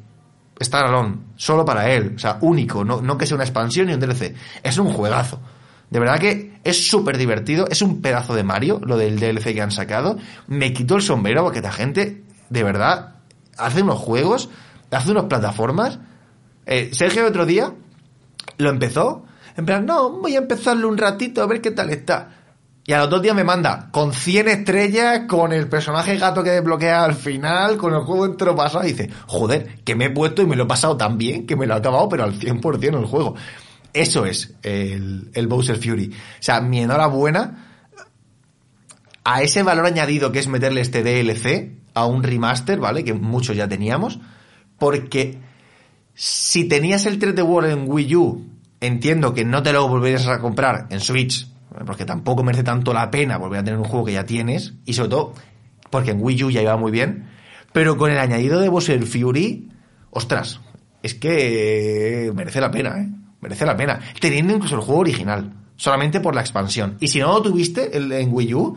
standalone, 0.60 1.16
solo 1.36 1.64
para 1.64 1.90
él, 1.90 2.14
o 2.16 2.18
sea, 2.18 2.38
único, 2.40 2.84
no, 2.84 3.00
no 3.00 3.16
que 3.16 3.26
sea 3.26 3.36
una 3.36 3.44
expansión 3.44 3.86
ni 3.86 3.94
un 3.94 4.00
DLC, 4.00 4.34
es 4.62 4.78
un 4.78 4.92
juegazo. 4.92 5.40
De 5.90 5.98
verdad 5.98 6.18
que 6.18 6.60
es 6.64 6.88
súper 6.88 7.16
divertido, 7.16 7.66
es 7.70 7.80
un 7.80 8.02
pedazo 8.02 8.34
de 8.34 8.42
Mario, 8.42 8.80
lo 8.84 8.96
del 8.98 9.18
DLC 9.18 9.54
que 9.54 9.62
han 9.62 9.70
sacado. 9.70 10.18
Me 10.46 10.72
quito 10.72 10.96
el 10.96 11.02
sombrero 11.02 11.42
porque 11.42 11.60
esta 11.60 11.72
gente, 11.72 12.24
de 12.50 12.62
verdad, 12.62 13.14
hace 13.56 13.82
unos 13.82 13.98
juegos, 13.98 14.50
hace 14.90 15.10
unas 15.10 15.24
plataformas. 15.24 15.98
Eh, 16.66 16.90
Sergio 16.92 17.26
otro 17.26 17.46
día 17.46 17.72
lo 18.58 18.68
empezó, 18.68 19.24
en 19.56 19.66
plan, 19.66 19.86
no, 19.86 20.10
voy 20.10 20.34
a 20.36 20.38
empezarlo 20.38 20.88
un 20.88 20.98
ratito 20.98 21.42
a 21.42 21.46
ver 21.46 21.60
qué 21.60 21.70
tal 21.70 21.90
está. 21.90 22.37
Y 22.88 22.94
a 22.94 23.00
los 23.00 23.10
dos 23.10 23.20
días 23.20 23.36
me 23.36 23.44
manda 23.44 23.90
con 23.90 24.14
100 24.14 24.48
estrellas, 24.48 25.24
con 25.28 25.52
el 25.52 25.68
personaje 25.68 26.16
gato 26.16 26.42
que 26.42 26.52
desbloquea 26.52 27.04
al 27.04 27.12
final, 27.12 27.76
con 27.76 27.92
el 27.92 28.00
juego 28.00 28.24
entero 28.24 28.56
pasado. 28.56 28.82
Y 28.86 28.92
dice, 28.92 29.10
joder, 29.26 29.80
que 29.84 29.94
me 29.94 30.06
he 30.06 30.10
puesto 30.10 30.40
y 30.40 30.46
me 30.46 30.56
lo 30.56 30.64
he 30.64 30.66
pasado 30.66 30.96
tan 30.96 31.18
bien 31.18 31.46
que 31.46 31.54
me 31.54 31.66
lo 31.66 31.74
he 31.74 31.76
acabado, 31.76 32.08
pero 32.08 32.24
al 32.24 32.40
100% 32.40 32.98
el 32.98 33.04
juego. 33.04 33.34
Eso 33.92 34.24
es 34.24 34.54
el, 34.62 35.30
el 35.34 35.46
Bowser 35.48 35.76
Fury. 35.76 36.14
O 36.14 36.42
sea, 36.42 36.62
mi 36.62 36.80
enhorabuena 36.80 37.82
a 39.22 39.42
ese 39.42 39.62
valor 39.62 39.84
añadido 39.84 40.32
que 40.32 40.38
es 40.38 40.48
meterle 40.48 40.80
este 40.80 41.02
DLC 41.02 41.72
a 41.92 42.06
un 42.06 42.22
remaster, 42.22 42.80
¿vale? 42.80 43.04
Que 43.04 43.12
muchos 43.12 43.54
ya 43.54 43.68
teníamos. 43.68 44.18
Porque 44.78 45.36
si 46.14 46.64
tenías 46.64 47.04
el 47.04 47.20
3D 47.20 47.46
World 47.46 47.70
en 47.70 47.84
Wii 47.86 48.16
U, 48.16 48.46
entiendo 48.80 49.34
que 49.34 49.44
no 49.44 49.62
te 49.62 49.74
lo 49.74 49.86
volverías 49.88 50.26
a 50.26 50.40
comprar 50.40 50.86
en 50.88 51.00
Switch, 51.00 51.48
porque 51.84 52.04
tampoco 52.04 52.42
merece 52.42 52.64
tanto 52.64 52.92
la 52.92 53.10
pena 53.10 53.36
volver 53.38 53.60
a 53.60 53.64
tener 53.64 53.78
un 53.78 53.84
juego 53.84 54.06
que 54.06 54.12
ya 54.12 54.24
tienes, 54.24 54.74
y 54.84 54.94
sobre 54.94 55.10
todo 55.10 55.34
porque 55.90 56.10
en 56.10 56.22
Wii 56.22 56.44
U 56.44 56.50
ya 56.50 56.62
iba 56.62 56.76
muy 56.76 56.90
bien, 56.90 57.28
pero 57.72 57.96
con 57.96 58.10
el 58.10 58.18
añadido 58.18 58.60
de 58.60 58.68
Bowser 58.68 59.02
Fury, 59.04 59.68
ostras, 60.10 60.60
es 61.02 61.14
que 61.14 62.32
merece 62.34 62.60
la 62.60 62.70
pena, 62.70 63.00
¿eh? 63.00 63.08
Merece 63.40 63.64
la 63.64 63.76
pena. 63.76 64.00
Teniendo 64.20 64.54
incluso 64.54 64.74
el 64.74 64.80
juego 64.80 65.00
original, 65.00 65.52
solamente 65.76 66.20
por 66.20 66.34
la 66.34 66.40
expansión. 66.40 66.96
Y 66.98 67.08
si 67.08 67.20
no 67.20 67.28
lo 67.28 67.42
tuviste 67.42 67.96
en 67.96 68.34
Wii 68.34 68.54
U, 68.54 68.76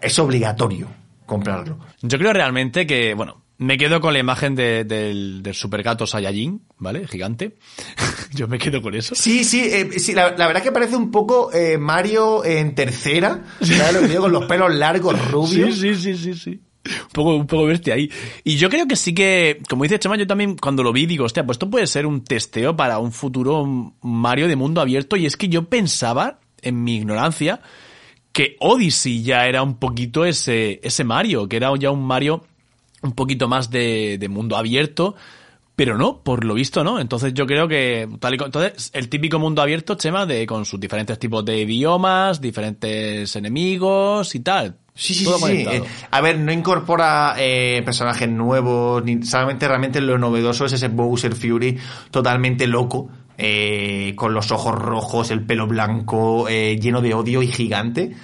es 0.00 0.18
obligatorio 0.18 0.88
comprarlo. 1.26 1.78
Yo 2.02 2.18
creo 2.18 2.32
realmente 2.32 2.86
que, 2.86 3.14
bueno, 3.14 3.39
me 3.60 3.76
quedo 3.76 4.00
con 4.00 4.12
la 4.14 4.18
imagen 4.18 4.54
de- 4.54 4.84
del, 4.84 5.42
del 5.42 5.54
supergato 5.54 6.06
Saiyajin, 6.06 6.62
¿vale? 6.78 7.06
Gigante. 7.06 7.56
Yo 8.34 8.48
me 8.48 8.58
quedo 8.58 8.80
con 8.80 8.94
eso. 8.94 9.14
Sí, 9.14 9.44
sí, 9.44 9.60
eh, 9.60 9.98
sí 9.98 10.14
la, 10.14 10.30
la 10.30 10.46
verdad 10.46 10.56
es 10.58 10.62
que 10.62 10.72
parece 10.72 10.96
un 10.96 11.10
poco 11.10 11.52
eh, 11.52 11.76
Mario 11.78 12.44
en 12.44 12.74
tercera, 12.74 13.44
¿sabes 13.60 13.92
lo 13.94 14.00
que 14.00 14.08
digo? 14.08 14.22
Con 14.22 14.32
los 14.32 14.46
pelos 14.46 14.74
largos, 14.74 15.14
rubios. 15.30 15.74
Sí, 15.76 15.94
sí, 15.94 16.14
sí, 16.14 16.16
sí, 16.16 16.34
sí. 16.34 16.50
un 16.86 17.08
poco, 17.12 17.36
un 17.36 17.46
poco 17.46 17.66
verte 17.66 17.92
ahí. 17.92 18.10
Y 18.44 18.56
yo 18.56 18.70
creo 18.70 18.86
que 18.86 18.96
sí 18.96 19.12
que, 19.14 19.60
como 19.68 19.82
dice 19.82 19.98
Chema, 19.98 20.16
yo 20.16 20.26
también 20.26 20.56
cuando 20.56 20.82
lo 20.82 20.92
vi 20.92 21.04
digo, 21.04 21.24
hostia, 21.26 21.44
pues 21.44 21.56
esto 21.56 21.68
puede 21.68 21.86
ser 21.86 22.06
un 22.06 22.24
testeo 22.24 22.74
para 22.76 22.98
un 22.98 23.12
futuro 23.12 23.92
Mario 24.00 24.48
de 24.48 24.56
mundo 24.56 24.80
abierto. 24.80 25.16
Y 25.16 25.26
es 25.26 25.36
que 25.36 25.48
yo 25.50 25.68
pensaba, 25.68 26.40
en 26.62 26.82
mi 26.82 26.96
ignorancia, 26.96 27.60
que 28.32 28.56
Odyssey 28.60 29.22
ya 29.22 29.46
era 29.46 29.62
un 29.62 29.78
poquito 29.78 30.24
ese, 30.24 30.80
ese 30.82 31.04
Mario, 31.04 31.48
que 31.48 31.56
era 31.56 31.70
ya 31.78 31.90
un 31.90 32.06
Mario 32.06 32.44
un 33.02 33.12
poquito 33.12 33.48
más 33.48 33.70
de, 33.70 34.16
de 34.18 34.28
mundo 34.28 34.56
abierto, 34.56 35.14
pero 35.76 35.96
no, 35.96 36.18
por 36.22 36.44
lo 36.44 36.54
visto 36.54 36.84
no. 36.84 37.00
Entonces 37.00 37.32
yo 37.32 37.46
creo 37.46 37.66
que 37.66 38.08
tal 38.18 38.34
y 38.34 38.36
co- 38.36 38.44
entonces 38.46 38.90
el 38.92 39.08
típico 39.08 39.38
mundo 39.38 39.62
abierto, 39.62 39.94
Chema, 39.94 40.26
de 40.26 40.46
con 40.46 40.64
sus 40.66 40.78
diferentes 40.78 41.18
tipos 41.18 41.44
de 41.44 41.58
idiomas, 41.60 42.40
diferentes 42.40 43.34
enemigos 43.36 44.34
y 44.34 44.40
tal. 44.40 44.76
Sí, 44.94 45.14
sí, 45.14 45.24
Todo 45.24 45.38
sí. 45.38 45.64
Eh, 45.66 45.82
a 46.10 46.20
ver, 46.20 46.38
no 46.38 46.52
incorpora 46.52 47.34
eh, 47.38 47.80
personajes 47.84 48.28
nuevos, 48.28 49.02
ni 49.02 49.22
solamente 49.22 49.66
realmente 49.66 50.00
lo 50.02 50.18
novedoso 50.18 50.66
es 50.66 50.74
ese 50.74 50.88
Bowser 50.88 51.34
Fury 51.34 51.78
totalmente 52.10 52.66
loco, 52.66 53.08
eh, 53.38 54.12
con 54.16 54.34
los 54.34 54.50
ojos 54.52 54.74
rojos, 54.74 55.30
el 55.30 55.46
pelo 55.46 55.66
blanco, 55.66 56.46
eh, 56.50 56.78
lleno 56.78 57.00
de 57.00 57.14
odio 57.14 57.40
y 57.42 57.46
gigante. 57.46 58.14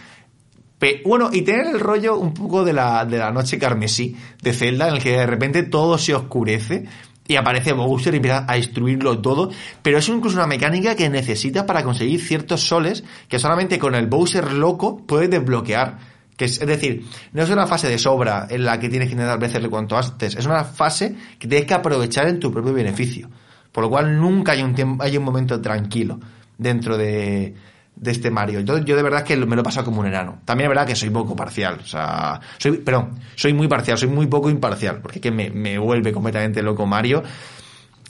Bueno, 1.05 1.31
y 1.33 1.43
tener 1.43 1.67
el 1.69 1.81
rollo 1.81 2.19
un 2.19 2.35
poco 2.35 2.65
de 2.65 2.73
la, 2.73 3.05
de 3.07 3.19
la 3.19 3.31
noche 3.33 3.59
carmesí 3.59 4.15
de 4.43 4.53
Zelda, 4.53 4.89
en 4.89 4.97
el 4.97 5.03
que 5.03 5.13
de 5.13 5.27
repente 5.27 5.63
todo 5.63 5.97
se 5.97 6.15
oscurece 6.15 6.85
y 7.27 7.37
aparece 7.37 7.73
Bowser 7.73 8.15
y 8.15 8.19
empieza 8.19 8.45
a 8.47 8.55
destruirlo 8.55 9.19
todo, 9.21 9.51
pero 9.83 9.99
es 9.99 10.09
incluso 10.09 10.37
una 10.37 10.47
mecánica 10.47 10.95
que 10.95 11.09
necesitas 11.09 11.65
para 11.65 11.83
conseguir 11.83 12.21
ciertos 12.21 12.61
soles 12.61 13.05
que 13.29 13.39
solamente 13.39 13.79
con 13.79 13.95
el 13.95 14.07
Bowser 14.07 14.53
loco 14.53 15.03
puedes 15.07 15.31
desbloquear. 15.31 16.17
Que 16.37 16.45
es, 16.45 16.61
es 16.61 16.67
decir, 16.67 17.07
no 17.33 17.43
es 17.43 17.49
una 17.49 17.67
fase 17.67 17.89
de 17.89 17.99
sobra 17.99 18.47
en 18.51 18.65
la 18.65 18.79
que 18.79 18.91
tienes 18.91 19.09
que 19.09 19.15
intentar 19.15 19.39
vencerle 19.39 19.71
cuanto 19.71 19.97
antes, 19.97 20.37
es 20.37 20.45
una 20.45 20.65
fase 20.65 21.17
que 21.39 21.49
tienes 21.49 21.67
que 21.67 21.73
aprovechar 21.73 22.29
en 22.29 22.39
tu 22.39 22.53
propio 22.53 22.75
beneficio. 22.75 23.31
Por 23.73 23.85
lo 23.85 23.91
cual 23.91 24.21
nunca 24.21 24.53
hay 24.53 24.63
un 24.63 24.75
tiempo, 24.75 25.03
hay 25.03 25.17
un 25.17 25.25
momento 25.25 25.61
tranquilo 25.61 26.21
dentro 26.59 26.99
de, 26.99 27.55
de 27.97 28.11
este 28.11 28.31
Mario. 28.31 28.61
Entonces 28.61 28.85
yo 28.85 28.95
de 28.95 29.03
verdad 29.03 29.25
que 29.25 29.37
me 29.37 29.57
lo 29.57 29.63
he 29.63 29.65
pasado 29.65 29.87
como 29.87 30.01
un 30.01 30.07
enano. 30.07 30.41
También 30.45 30.67
es 30.67 30.77
verdad 30.77 30.87
que 30.87 30.95
soy 30.95 31.11
poco 31.11 31.35
parcial. 31.35 31.81
O 31.83 31.87
sea, 31.87 32.41
soy, 32.59 32.79
perdón, 32.79 33.19
soy 33.35 33.53
muy 33.53 33.69
parcial, 33.69 33.99
soy 33.99 34.09
muy 34.09 34.27
poco 34.27 34.51
imparcial. 34.51 35.01
Porque 35.01 35.19
es 35.19 35.23
que 35.23 35.31
me, 35.31 35.51
me 35.51 35.79
vuelve 35.79 36.13
completamente 36.13 36.63
loco 36.63 36.87
Mario. 36.87 37.23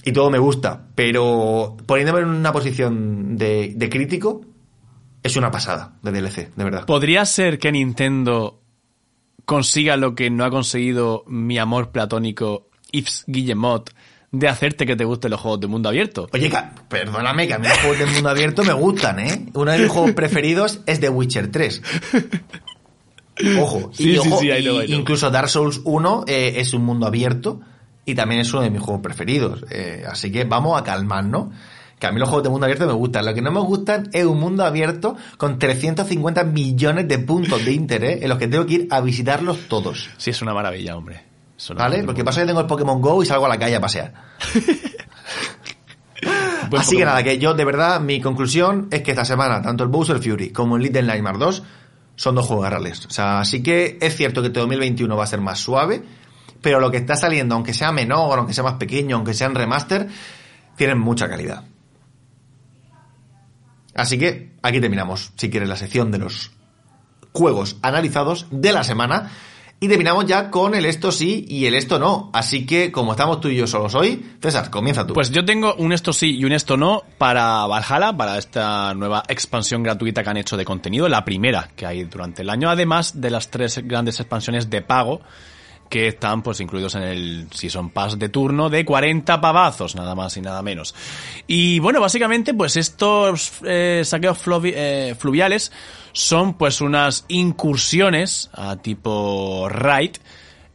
Y 0.05 0.13
todo 0.13 0.31
me 0.31 0.39
gusta. 0.39 0.87
Pero 0.95 1.77
poniéndome 1.87 2.21
en 2.21 2.29
una 2.29 2.53
posición 2.53 3.37
de, 3.37 3.73
de 3.75 3.89
crítico, 3.89 4.43
es 5.23 5.37
una 5.37 5.51
pasada 5.51 5.95
de 6.03 6.13
DLC, 6.13 6.55
de 6.55 6.65
verdad. 6.65 6.87
¿Podría 6.87 7.25
ser 7.25 7.59
que 7.59 7.73
Nintendo 7.73 8.61
consiga 9.45 9.97
lo 9.97 10.15
que 10.15 10.31
no 10.31 10.45
ha 10.45 10.51
conseguido 10.51 11.25
mi 11.27 11.59
amor 11.59 11.91
platónico 11.91 12.69
Yves 12.93 13.25
Guillemot 13.27 13.91
de 14.39 14.49
hacerte 14.49 14.87
que 14.87 14.97
te 14.97 15.05
gusten 15.05 15.31
los 15.31 15.41
juegos 15.41 15.61
de 15.61 15.67
mundo 15.67 15.89
abierto? 15.89 16.29
Oye, 16.33 16.51
perdóname 16.89 17.47
que 17.47 17.55
a 17.55 17.59
mí 17.59 17.69
los 17.69 17.79
juegos 17.79 17.99
de 17.99 18.07
mundo 18.07 18.29
abierto 18.29 18.65
me 18.65 18.73
gustan, 18.73 19.19
¿eh? 19.21 19.47
Uno 19.55 19.73
de 19.73 19.79
mis 19.79 19.89
juegos 19.89 20.13
preferidos 20.13 20.81
es 20.87 21.01
The 21.01 21.09
Witcher 21.09 21.51
3. 21.51 21.83
Ojo, 23.59 23.91
Sí, 23.93 24.11
y, 24.11 24.13
sí, 24.15 24.19
ojo, 24.19 24.41
sí, 24.41 24.49
y 24.49 24.95
incluso 24.95 25.31
Dark 25.31 25.49
Souls 25.49 25.81
1 25.85 26.25
eh, 26.27 26.55
es 26.57 26.73
un 26.73 26.85
mundo 26.85 27.07
abierto 27.07 27.61
y 28.07 28.15
también 28.15 28.41
es 28.41 28.53
uno 28.53 28.63
de 28.63 28.71
mis 28.71 28.81
juegos 28.81 29.03
preferidos. 29.03 29.65
Eh, 29.71 30.05
así 30.09 30.31
que 30.33 30.45
vamos 30.45 30.81
a 30.81 30.85
calmarnos. 30.85 31.49
Que 31.99 32.07
a 32.07 32.13
mí 32.13 32.21
los 32.21 32.29
juegos 32.29 32.45
de 32.45 32.51
mundo 32.51 32.67
abierto 32.67 32.87
me 32.87 32.93
gustan. 32.93 33.25
Lo 33.25 33.35
que 33.35 33.41
no 33.41 33.51
me 33.51 33.61
gustan 33.61 34.11
es 34.13 34.25
un 34.25 34.39
mundo 34.39 34.65
abierto 34.65 35.17
con 35.39 35.59
350 35.59 36.45
millones 36.45 37.09
de 37.09 37.19
puntos 37.19 37.65
de 37.65 37.73
interés 37.73 38.23
en 38.23 38.29
los 38.29 38.39
que 38.39 38.49
tengo 38.49 38.67
que 38.67 38.75
ir 38.75 38.89
a 38.91 39.01
visitarlos 39.01 39.67
todos. 39.69 40.11
Sí, 40.19 40.31
es 40.31 40.43
una 40.43 40.53
maravilla, 40.53 40.95
hombre. 40.97 41.25
¿Vale? 41.75 42.03
Porque 42.05 42.25
pasa 42.25 42.41
que 42.41 42.47
tengo 42.47 42.61
el 42.61 42.67
Pokémon 42.67 43.01
Go 43.01 43.23
y 43.23 43.27
salgo 43.27 43.47
a 43.47 43.49
la 43.49 43.59
calle 43.59 43.77
a 43.77 43.81
pasear. 43.81 44.13
Buen 46.71 46.83
Así 46.83 46.97
que 46.97 47.05
nada, 47.05 47.23
que 47.23 47.39
yo 47.39 47.55
de 47.55 47.65
verdad, 47.65 48.01
mi 48.01 48.21
conclusión 48.21 48.89
es 48.91 49.03
que 49.03 49.13
esta 49.13 49.25
semana, 49.25 49.63
tanto 49.63 49.85
el 49.85 49.91
Bowser 49.91 50.19
Fury 50.19 50.51
como 50.51 50.77
el 50.77 50.83
Little 50.83 51.03
Nightmare 51.03 51.39
2 51.39 51.63
son 52.17 52.35
dos 52.35 52.47
juegos 52.47 52.69
reales. 52.69 53.07
O 53.07 53.11
sea, 53.11 53.41
así 53.41 53.63
que 53.63 53.99
es 54.01 54.17
cierto 54.17 54.41
que 54.41 54.49
este 54.49 54.61
2021 54.61 55.17
va 55.17 55.25
a 55.25 55.29
ser 55.29 55.41
más 55.41 55.59
suave, 55.61 56.03
pero 56.61 56.81
lo 56.81 56.91
que 56.91 56.97
está 56.97 57.15
saliendo, 57.15 57.55
aunque 57.55 57.73
sea 57.73 57.93
menor, 57.93 58.39
aunque 58.39 58.55
sea 58.55 58.65
más 58.65 58.75
pequeño, 58.75 59.17
aunque 59.17 59.35
sea 59.35 59.47
en 59.47 59.55
remaster, 59.55 60.09
tienen 60.77 60.99
mucha 60.99 61.29
calidad. 61.29 61.65
Así 63.95 64.19
que 64.19 64.53
aquí 64.63 64.81
terminamos, 64.81 65.33
si 65.37 65.49
quieres, 65.49 65.69
la 65.69 65.77
sección 65.77 66.11
de 66.11 66.19
los 66.19 66.51
juegos 67.33 67.77
analizados 67.83 68.47
de 68.51 68.73
la 68.73 68.85
semana. 68.85 69.31
Y 69.79 69.89
terminamos 69.89 70.25
ya 70.25 70.51
con 70.51 70.75
el 70.75 70.87
esto 70.87 71.13
sí 71.13 71.45
y 71.49 71.67
el 71.67 71.75
esto 71.75 71.99
no. 71.99 72.31
Así 72.33 72.65
que, 72.65 72.91
como 72.91 73.13
estamos 73.13 73.41
tú 73.41 73.49
y 73.49 73.57
yo 73.57 73.67
solos 73.67 73.95
hoy, 73.95 74.25
César, 74.41 74.71
comienza 74.71 75.07
tú. 75.07 75.13
Pues 75.13 75.31
yo 75.31 75.45
tengo 75.45 75.75
un 75.75 75.93
esto 75.93 76.15
sí 76.15 76.39
y 76.39 76.45
un 76.47 76.53
esto 76.53 76.79
no 76.79 77.03
para 77.19 77.67
Valhalla, 77.67 78.17
para 78.17 78.39
esta 78.39 78.95
nueva 78.95 79.23
expansión 79.29 79.83
gratuita 79.83 80.23
que 80.23 80.31
han 80.31 80.39
hecho 80.39 80.57
de 80.57 80.65
contenido, 80.65 81.09
la 81.09 81.27
primera 81.27 81.69
que 81.77 81.85
hay 81.85 82.05
durante 82.05 82.41
el 82.41 82.49
año, 82.49 82.71
además 82.71 83.21
de 83.21 83.31
las 83.31 83.51
tres 83.51 83.79
grandes 83.85 84.19
expansiones 84.19 84.71
de 84.71 84.81
pago 84.81 85.21
que 85.89 86.09
están 86.09 86.43
pues 86.43 86.61
incluidos 86.61 86.95
en 86.97 87.03
el 87.03 87.47
Season 87.53 87.91
Pass 87.91 88.19
de 88.19 88.29
turno 88.29 88.69
de 88.69 88.85
40 88.85 89.41
pavazos, 89.41 89.95
nada 89.95 90.15
más 90.15 90.37
y 90.37 90.41
nada 90.43 90.63
menos. 90.63 90.95
Y 91.47 91.79
bueno, 91.79 92.01
básicamente 92.01 92.55
pues 92.55 92.77
estos 92.77 93.53
eh, 93.65 94.03
saqueos 94.05 94.39
eh, 94.65 95.15
fluviales 95.19 95.73
son 96.13 96.55
pues 96.55 96.81
unas 96.81 97.25
incursiones 97.29 98.51
a 98.53 98.77
tipo 98.77 99.69
raid 99.69 100.17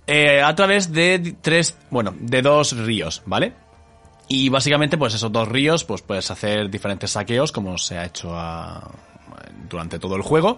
eh, 0.08 0.42
a 0.42 0.54
través 0.56 0.92
de 0.92 1.36
tres, 1.42 1.78
bueno, 1.90 2.14
de 2.20 2.42
dos 2.42 2.76
ríos, 2.78 3.22
¿vale? 3.26 3.54
Y 4.28 4.50
básicamente, 4.50 4.98
pues 4.98 5.14
esos 5.14 5.32
dos 5.32 5.48
ríos, 5.48 5.84
pues 5.84 6.02
puedes 6.02 6.32
hacer 6.32 6.70
diferentes 6.70 7.12
saqueos, 7.12 7.52
como 7.52 7.78
se 7.78 7.98
ha 7.98 8.06
hecho 8.06 8.34
a- 8.34 8.90
durante 9.70 10.00
todo 10.00 10.16
el 10.16 10.22
juego, 10.22 10.58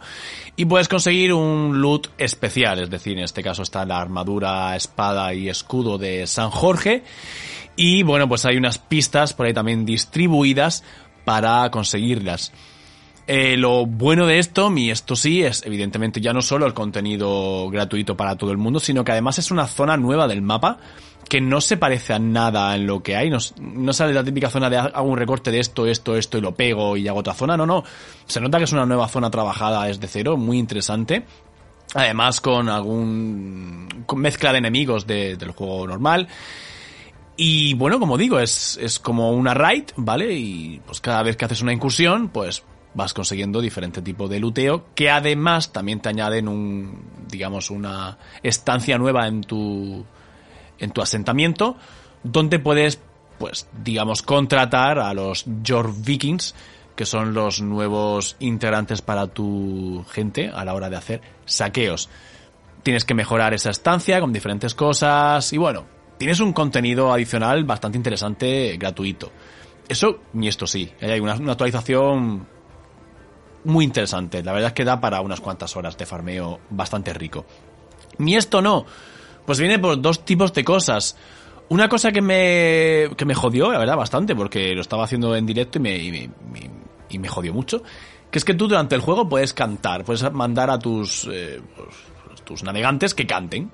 y 0.56 0.66
puedes 0.66 0.88
conseguir 0.88 1.34
un 1.34 1.82
loot 1.82 2.10
especial, 2.18 2.80
es 2.80 2.90
decir, 2.90 3.18
en 3.18 3.24
este 3.24 3.44
caso 3.44 3.64
está 3.64 3.86
la 3.86 4.00
armadura, 4.00 4.76
espada 4.76 5.34
y 5.34 5.50
escudo 5.50 5.98
de 5.98 6.28
San 6.28 6.50
Jorge, 6.50 7.04
y 7.76 8.04
bueno, 8.04 8.28
pues 8.28 8.46
hay 8.46 8.58
unas 8.58 8.78
pistas 8.78 9.34
por 9.34 9.46
ahí 9.46 9.54
también 9.54 9.86
distribuidas 9.86 10.84
para 11.26 11.70
conseguirlas. 11.72 12.52
Eh, 13.26 13.56
lo 13.56 13.86
bueno 13.86 14.28
de 14.28 14.40
esto, 14.40 14.70
mi 14.70 14.90
esto 14.92 15.16
sí, 15.16 15.44
es 15.44 15.66
evidentemente 15.66 16.20
ya 16.20 16.34
no 16.34 16.42
solo 16.42 16.66
el 16.66 16.74
contenido 16.74 17.70
gratuito 17.70 18.18
para 18.18 18.36
todo 18.36 18.52
el 18.52 18.58
mundo, 18.58 18.80
sino 18.82 19.04
que 19.06 19.14
además 19.14 19.40
es 19.40 19.50
una 19.50 19.66
zona 19.68 19.96
nueva 19.96 20.28
del 20.28 20.42
mapa 20.42 20.78
que 21.30 21.40
no 21.40 21.62
se 21.62 21.78
parece 21.78 22.12
a 22.14 22.20
nada 22.20 22.76
en 22.76 22.86
lo 22.86 23.02
que 23.02 23.16
hay. 23.16 23.30
No, 23.30 23.94
sale 23.94 24.14
la 24.14 24.26
típica 24.26 24.50
zona 24.50 24.70
de 24.70 24.78
"Ah, 24.78 24.92
hago 24.94 25.08
un 25.08 25.18
recorte 25.18 25.52
de 25.52 25.60
esto, 25.62 25.88
esto, 25.88 26.18
esto 26.18 26.38
y 26.38 26.42
lo 26.42 26.54
pego 26.54 26.98
y 26.98 27.08
hago 27.08 27.20
otra 27.20 27.34
zona. 27.34 27.56
No, 27.56 27.66
no. 27.66 27.84
Se 28.26 28.42
nota 28.42 28.58
que 28.58 28.66
es 28.66 28.74
una 28.74 28.86
nueva 28.86 29.08
zona 29.08 29.32
trabajada 29.32 29.86
desde 29.86 30.06
cero, 30.08 30.36
muy 30.36 30.60
interesante. 30.60 31.24
Además 31.96 32.42
con 32.42 32.68
algún 32.68 33.88
mezcla 34.18 34.52
de 34.52 34.58
enemigos 34.58 35.08
de- 35.08 35.38
del 35.38 35.52
juego 35.52 35.88
normal. 35.88 36.28
Y 37.38 37.74
bueno, 37.76 38.00
como 38.00 38.18
digo, 38.18 38.38
es, 38.40 38.78
es 38.82 39.00
como 39.00 39.32
una 39.32 39.54
raid, 39.54 39.86
¿vale? 39.96 40.34
Y 40.34 40.82
pues 40.86 41.00
cada 41.02 41.24
vez 41.24 41.36
que 41.38 41.46
haces 41.46 41.62
una 41.62 41.74
incursión, 41.74 42.28
pues 42.30 42.64
vas 42.94 43.14
consiguiendo 43.14 43.62
diferente 43.62 44.02
tipo 44.02 44.28
de 44.28 44.40
luteo, 44.40 44.86
que 44.96 45.10
además 45.10 45.72
también 45.72 46.00
te 46.00 46.10
añaden 46.10 46.48
un, 46.48 47.04
digamos, 47.28 47.70
una 47.70 48.18
estancia 48.42 48.98
nueva 48.98 49.28
en 49.28 49.42
tu, 49.42 50.06
en 50.80 50.92
tu 50.92 51.02
asentamiento, 51.02 51.76
donde 52.24 52.60
puedes, 52.60 53.00
pues, 53.40 53.68
digamos, 53.84 54.22
contratar 54.22 55.00
a 55.00 55.14
los 55.14 55.46
Jord 55.66 55.94
Vikings, 56.04 56.56
que 56.96 57.06
son 57.06 57.34
los 57.34 57.62
nuevos 57.62 58.36
integrantes 58.40 59.02
para 59.02 59.28
tu 59.28 60.06
gente 60.12 60.50
a 60.50 60.64
la 60.64 60.74
hora 60.74 60.90
de 60.90 60.96
hacer 60.96 61.22
saqueos. 61.46 62.10
Tienes 62.84 63.06
que 63.06 63.16
mejorar 63.16 63.54
esa 63.54 63.72
estancia 63.72 64.20
con 64.20 64.34
diferentes 64.34 64.76
cosas 64.76 65.52
y 65.54 65.58
bueno, 65.58 65.86
tienes 66.18 66.40
un 66.40 66.54
contenido 66.54 67.12
adicional 67.12 67.64
bastante 67.64 67.98
interesante 67.98 68.78
gratuito. 68.78 69.32
Eso, 69.88 70.20
y 70.34 70.48
esto 70.48 70.68
sí, 70.68 70.92
hay 71.02 71.20
una 71.20 71.34
actualización 71.34 72.48
muy 73.66 73.86
interesante. 73.86 74.44
La 74.44 74.52
verdad 74.54 74.68
es 74.70 74.74
que 74.74 74.84
da 74.86 75.00
para 75.00 75.22
unas 75.22 75.40
cuantas 75.42 75.76
horas 75.76 75.98
de 75.98 76.06
farmeo 76.06 76.60
bastante 76.70 77.14
rico. 77.14 77.46
Ni 78.18 78.36
esto 78.36 78.62
no. 78.62 78.86
Pues 79.46 79.60
viene 79.60 79.80
por 79.80 80.00
dos 80.02 80.24
tipos 80.26 80.54
de 80.54 80.64
cosas. 80.64 81.16
Una 81.70 81.90
cosa 81.90 82.12
que 82.12 82.22
me, 82.22 83.10
que 83.16 83.26
me 83.26 83.34
jodió, 83.36 83.72
la 83.72 83.80
verdad, 83.80 83.96
bastante, 83.98 84.36
porque 84.36 84.74
lo 84.76 84.82
estaba 84.82 85.06
haciendo 85.06 85.36
en 85.36 85.46
directo 85.46 85.80
y 85.80 85.82
me, 85.82 85.98
y 85.98 86.12
me, 86.12 86.18
y- 86.20 86.70
y 87.10 87.20
me 87.20 87.28
jodió 87.28 87.54
mucho. 87.54 87.82
Que 88.32 88.40
es 88.40 88.46
que 88.46 88.54
tú 88.54 88.68
durante 88.68 88.96
el 88.96 89.02
juego 89.02 89.28
puedes 89.30 89.54
cantar, 89.54 90.04
puedes 90.04 90.30
mandar 90.34 90.70
a 90.70 90.80
tus, 90.80 91.28
eh, 91.32 91.62
pues, 91.76 92.42
tus 92.44 92.64
navegantes 92.64 93.14
que 93.14 93.26
canten. 93.28 93.72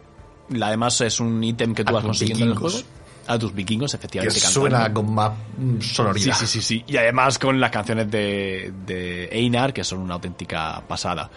La- 0.49 0.67
Además 0.67 0.99
es 1.01 1.19
un 1.19 1.43
ítem 1.43 1.73
que 1.73 1.83
tú 1.83 1.91
A 1.91 1.93
vas 1.95 2.03
consiguiendo 2.03 2.45
en 2.45 2.51
el 2.51 2.57
juego. 2.57 2.77
A 3.29 3.37
tus 3.37 3.53
vikingos, 3.53 3.91
que 3.91 3.97
efectivamente. 3.97 4.39
suena 4.39 4.77
cantando. 4.77 5.01
con 5.01 5.13
más 5.13 5.31
mm, 5.55 5.81
sonoridad. 5.81 6.33
Sí, 6.33 6.47
sí, 6.47 6.61
sí, 6.61 6.61
sí. 6.61 6.83
Y 6.87 6.97
además 6.97 7.37
con 7.37 7.59
las 7.59 7.69
canciones 7.69 8.09
de, 8.09 8.73
de 8.87 9.29
Einar, 9.31 9.71
que 9.71 9.83
son 9.83 9.99
una 9.99 10.15
auténtica 10.15 10.81
pasada. 10.87 11.29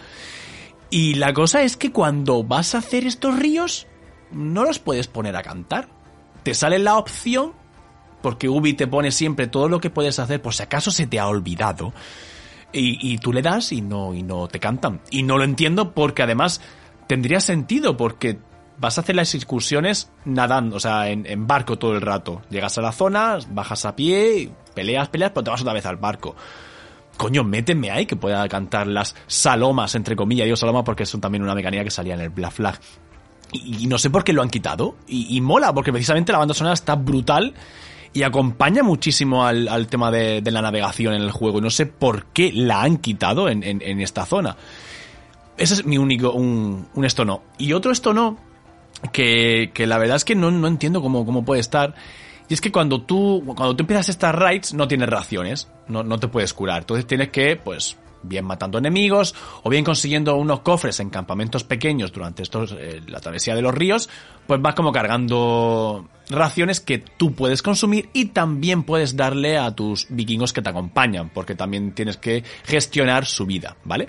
Y 0.89 1.13
la 1.13 1.33
cosa 1.33 1.61
es 1.61 1.77
que 1.77 1.91
cuando 1.91 2.43
vas 2.43 2.73
a 2.73 2.79
hacer 2.79 3.05
estos 3.05 3.37
ríos, 3.37 3.85
no 4.31 4.63
los 4.63 4.79
puedes 4.79 5.07
poner 5.07 5.35
a 5.35 5.43
cantar. 5.43 5.87
Te 6.41 6.55
sale 6.55 6.79
la 6.79 6.97
opción, 6.97 7.53
porque 8.23 8.49
Ubi 8.49 8.73
te 8.73 8.87
pone 8.87 9.11
siempre 9.11 9.45
todo 9.45 9.69
lo 9.69 9.79
que 9.79 9.91
puedes 9.91 10.17
hacer 10.17 10.41
por 10.41 10.55
si 10.55 10.63
acaso 10.63 10.89
se 10.89 11.05
te 11.05 11.19
ha 11.19 11.27
olvidado. 11.27 11.93
Y, 12.71 13.13
y 13.13 13.19
tú 13.19 13.31
le 13.31 13.43
das 13.43 13.71
y 13.71 13.81
no, 13.81 14.15
y 14.15 14.23
no 14.23 14.47
te 14.47 14.59
cantan. 14.59 15.01
Y 15.11 15.21
no 15.21 15.37
lo 15.37 15.43
entiendo 15.43 15.93
porque 15.93 16.23
además 16.23 16.59
tendría 17.07 17.39
sentido, 17.39 17.95
porque 17.97 18.39
vas 18.77 18.97
a 18.97 19.01
hacer 19.01 19.15
las 19.15 19.33
excursiones 19.35 20.11
nadando, 20.25 20.77
o 20.77 20.79
sea, 20.79 21.09
en, 21.09 21.47
barco 21.47 21.77
todo 21.77 21.93
el 21.93 22.01
rato. 22.01 22.41
Llegas 22.49 22.77
a 22.77 22.81
la 22.81 22.91
zona, 22.91 23.39
bajas 23.49 23.85
a 23.85 23.95
pie, 23.95 24.51
peleas, 24.73 25.09
peleas, 25.09 25.31
pero 25.31 25.43
te 25.43 25.51
vas 25.51 25.61
otra 25.61 25.73
vez 25.73 25.85
al 25.85 25.97
barco. 25.97 26.35
Coño, 27.17 27.43
méteme 27.43 27.91
ahí 27.91 28.05
que 28.05 28.15
pueda 28.15 28.47
cantar 28.47 28.87
las 28.87 29.15
salomas, 29.27 29.95
entre 29.95 30.15
comillas. 30.15 30.45
Digo 30.45 30.57
saloma 30.57 30.83
porque 30.83 31.03
es 31.03 31.11
también 31.19 31.43
una 31.43 31.55
mecánica 31.55 31.83
que 31.83 31.91
salía 31.91 32.15
en 32.15 32.21
el 32.21 32.29
Black 32.29 32.51
Flag. 32.51 32.79
Y, 33.51 33.85
no 33.85 33.99
sé 33.99 34.09
por 34.09 34.23
qué 34.23 34.33
lo 34.33 34.41
han 34.41 34.49
quitado. 34.49 34.95
Y, 35.07 35.39
mola, 35.41 35.73
porque 35.73 35.91
precisamente 35.91 36.31
la 36.31 36.39
banda 36.39 36.55
sonora 36.55 36.73
está 36.73 36.95
brutal 36.95 37.53
y 38.13 38.23
acompaña 38.23 38.81
muchísimo 38.81 39.45
al, 39.45 39.87
tema 39.87 40.09
de, 40.09 40.41
la 40.43 40.61
navegación 40.61 41.13
en 41.13 41.21
el 41.21 41.31
juego. 41.31 41.59
Y 41.59 41.61
no 41.61 41.69
sé 41.69 41.85
por 41.85 42.25
qué 42.25 42.51
la 42.51 42.81
han 42.81 42.97
quitado 42.97 43.47
en 43.47 44.01
esta 44.01 44.25
zona. 44.25 44.57
Ese 45.57 45.75
es 45.75 45.85
mi 45.85 45.97
único, 45.97 46.31
un, 46.31 46.87
un 46.93 47.05
esto 47.05 47.25
no. 47.25 47.43
Y 47.57 47.73
otro 47.73 47.91
esto 47.91 48.13
no, 48.13 48.37
que, 49.11 49.71
que 49.73 49.87
la 49.87 49.97
verdad 49.97 50.15
es 50.17 50.25
que 50.25 50.35
no, 50.35 50.51
no 50.51 50.67
entiendo 50.67 51.01
cómo, 51.01 51.25
cómo 51.25 51.43
puede 51.43 51.61
estar. 51.61 51.95
Y 52.47 52.53
es 52.53 52.61
que 52.61 52.71
cuando 52.71 53.01
tú, 53.01 53.43
cuando 53.45 53.75
tú 53.75 53.83
empiezas 53.83 54.09
estas 54.09 54.35
raids, 54.35 54.73
no 54.73 54.87
tienes 54.87 55.09
raciones, 55.09 55.69
no, 55.87 56.03
no 56.03 56.19
te 56.19 56.27
puedes 56.27 56.53
curar. 56.53 56.81
Entonces 56.81 57.07
tienes 57.07 57.29
que, 57.29 57.55
pues, 57.55 57.97
bien 58.23 58.45
matando 58.45 58.77
enemigos, 58.77 59.35
o 59.63 59.69
bien 59.69 59.83
consiguiendo 59.83 60.35
unos 60.35 60.61
cofres 60.61 60.99
en 60.99 61.09
campamentos 61.09 61.63
pequeños 61.63 62.11
durante 62.11 62.43
estos, 62.43 62.75
eh, 62.77 63.01
la 63.07 63.19
travesía 63.19 63.55
de 63.55 63.61
los 63.61 63.73
ríos, 63.73 64.09
pues 64.47 64.61
vas 64.61 64.75
como 64.75 64.91
cargando 64.91 66.07
raciones 66.29 66.79
que 66.79 66.99
tú 66.99 67.33
puedes 67.33 67.61
consumir 67.61 68.09
y 68.13 68.25
también 68.25 68.83
puedes 68.83 69.15
darle 69.15 69.57
a 69.57 69.75
tus 69.75 70.07
vikingos 70.09 70.53
que 70.53 70.61
te 70.61 70.69
acompañan, 70.69 71.29
porque 71.29 71.55
también 71.55 71.93
tienes 71.93 72.17
que 72.17 72.43
gestionar 72.63 73.25
su 73.25 73.45
vida, 73.45 73.75
¿vale? 73.83 74.07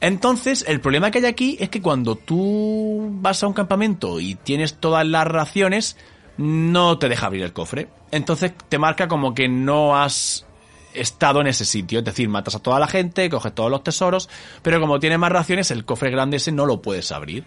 Entonces, 0.00 0.64
el 0.66 0.80
problema 0.80 1.10
que 1.10 1.18
hay 1.18 1.26
aquí 1.26 1.56
es 1.60 1.68
que 1.68 1.82
cuando 1.82 2.16
tú 2.16 3.10
vas 3.20 3.42
a 3.42 3.46
un 3.46 3.52
campamento 3.52 4.20
y 4.20 4.34
tienes 4.36 4.74
todas 4.74 5.06
las 5.06 5.26
raciones, 5.26 5.96
no 6.38 6.98
te 6.98 7.08
deja 7.08 7.26
abrir 7.26 7.42
el 7.42 7.52
cofre. 7.52 7.88
Entonces 8.10 8.52
te 8.68 8.78
marca 8.78 9.08
como 9.08 9.34
que 9.34 9.48
no 9.48 9.96
has 9.96 10.46
estado 10.94 11.40
en 11.40 11.48
ese 11.48 11.64
sitio. 11.64 11.98
Es 11.98 12.04
decir, 12.04 12.28
matas 12.28 12.54
a 12.54 12.60
toda 12.60 12.80
la 12.80 12.86
gente, 12.86 13.28
coges 13.28 13.54
todos 13.54 13.70
los 13.70 13.84
tesoros, 13.84 14.28
pero 14.62 14.80
como 14.80 14.98
tiene 14.98 15.18
más 15.18 15.30
raciones, 15.30 15.70
el 15.70 15.84
cofre 15.84 16.10
grande 16.10 16.38
ese 16.38 16.50
no 16.50 16.66
lo 16.66 16.80
puedes 16.80 17.12
abrir. 17.12 17.44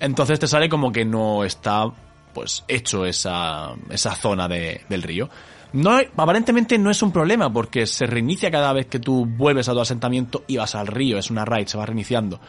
Entonces 0.00 0.38
te 0.38 0.46
sale 0.46 0.68
como 0.68 0.92
que 0.92 1.04
no 1.04 1.44
está 1.44 1.90
pues 2.32 2.64
hecho 2.68 3.06
esa, 3.06 3.74
esa 3.90 4.14
zona 4.14 4.46
de, 4.46 4.82
del 4.88 5.02
río. 5.02 5.28
No, 5.72 5.98
aparentemente 6.16 6.78
no 6.78 6.90
es 6.90 7.02
un 7.02 7.12
problema 7.12 7.52
porque 7.52 7.86
se 7.86 8.06
reinicia 8.06 8.50
cada 8.50 8.72
vez 8.72 8.86
que 8.86 8.98
tú 8.98 9.26
vuelves 9.26 9.68
a 9.68 9.72
tu 9.72 9.80
asentamiento 9.80 10.44
y 10.46 10.56
vas 10.56 10.74
al 10.74 10.86
río. 10.86 11.18
Es 11.18 11.30
una 11.30 11.44
raid, 11.44 11.66
se 11.66 11.78
va 11.78 11.86
reiniciando. 11.86 12.40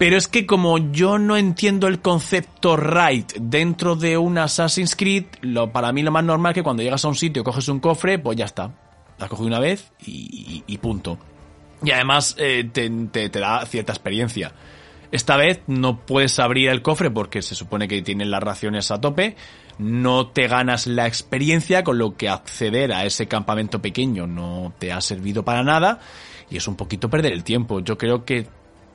Pero 0.00 0.16
es 0.16 0.28
que 0.28 0.46
como 0.46 0.78
yo 0.78 1.18
no 1.18 1.36
entiendo 1.36 1.86
el 1.86 2.00
concepto 2.00 2.74
raid 2.74 3.26
dentro 3.38 3.96
de 3.96 4.16
un 4.16 4.38
Assassin's 4.38 4.96
Creed, 4.96 5.26
lo, 5.42 5.72
para 5.72 5.92
mí 5.92 6.02
lo 6.02 6.10
más 6.10 6.24
normal 6.24 6.52
es 6.52 6.54
que 6.54 6.62
cuando 6.62 6.82
llegas 6.82 7.04
a 7.04 7.08
un 7.08 7.14
sitio, 7.14 7.44
coges 7.44 7.68
un 7.68 7.80
cofre, 7.80 8.18
pues 8.18 8.38
ya 8.38 8.46
está. 8.46 8.70
La 9.18 9.26
has 9.26 9.32
una 9.38 9.58
vez 9.58 9.92
y, 10.06 10.64
y, 10.66 10.78
punto. 10.78 11.18
Y 11.84 11.90
además 11.90 12.34
eh, 12.38 12.70
te, 12.72 12.88
te, 13.10 13.28
da 13.28 13.66
cierta 13.66 13.92
experiencia. 13.92 14.54
Esta 15.12 15.36
vez 15.36 15.60
no 15.66 15.98
puedes 15.98 16.38
abrir 16.38 16.68
el 16.68 16.82
cofre 16.82 17.10
porque 17.10 17.42
se 17.42 17.54
supone 17.54 17.88
que 17.88 18.00
tienes 18.02 18.28
las 18.28 18.42
raciones 18.42 18.90
a 18.90 19.00
tope. 19.00 19.34
No 19.78 20.28
te 20.28 20.46
ganas 20.46 20.86
la 20.86 21.06
experiencia, 21.06 21.82
con 21.82 21.98
lo 21.98 22.16
que 22.16 22.28
acceder 22.28 22.92
a 22.92 23.04
ese 23.04 23.26
campamento 23.26 23.82
pequeño 23.82 24.26
no 24.26 24.72
te 24.78 24.92
ha 24.92 25.00
servido 25.00 25.44
para 25.44 25.64
nada. 25.64 25.98
Y 26.48 26.56
es 26.56 26.68
un 26.68 26.76
poquito 26.76 27.10
perder 27.10 27.32
el 27.32 27.42
tiempo. 27.42 27.80
Yo 27.80 27.98
creo 27.98 28.24
que 28.24 28.46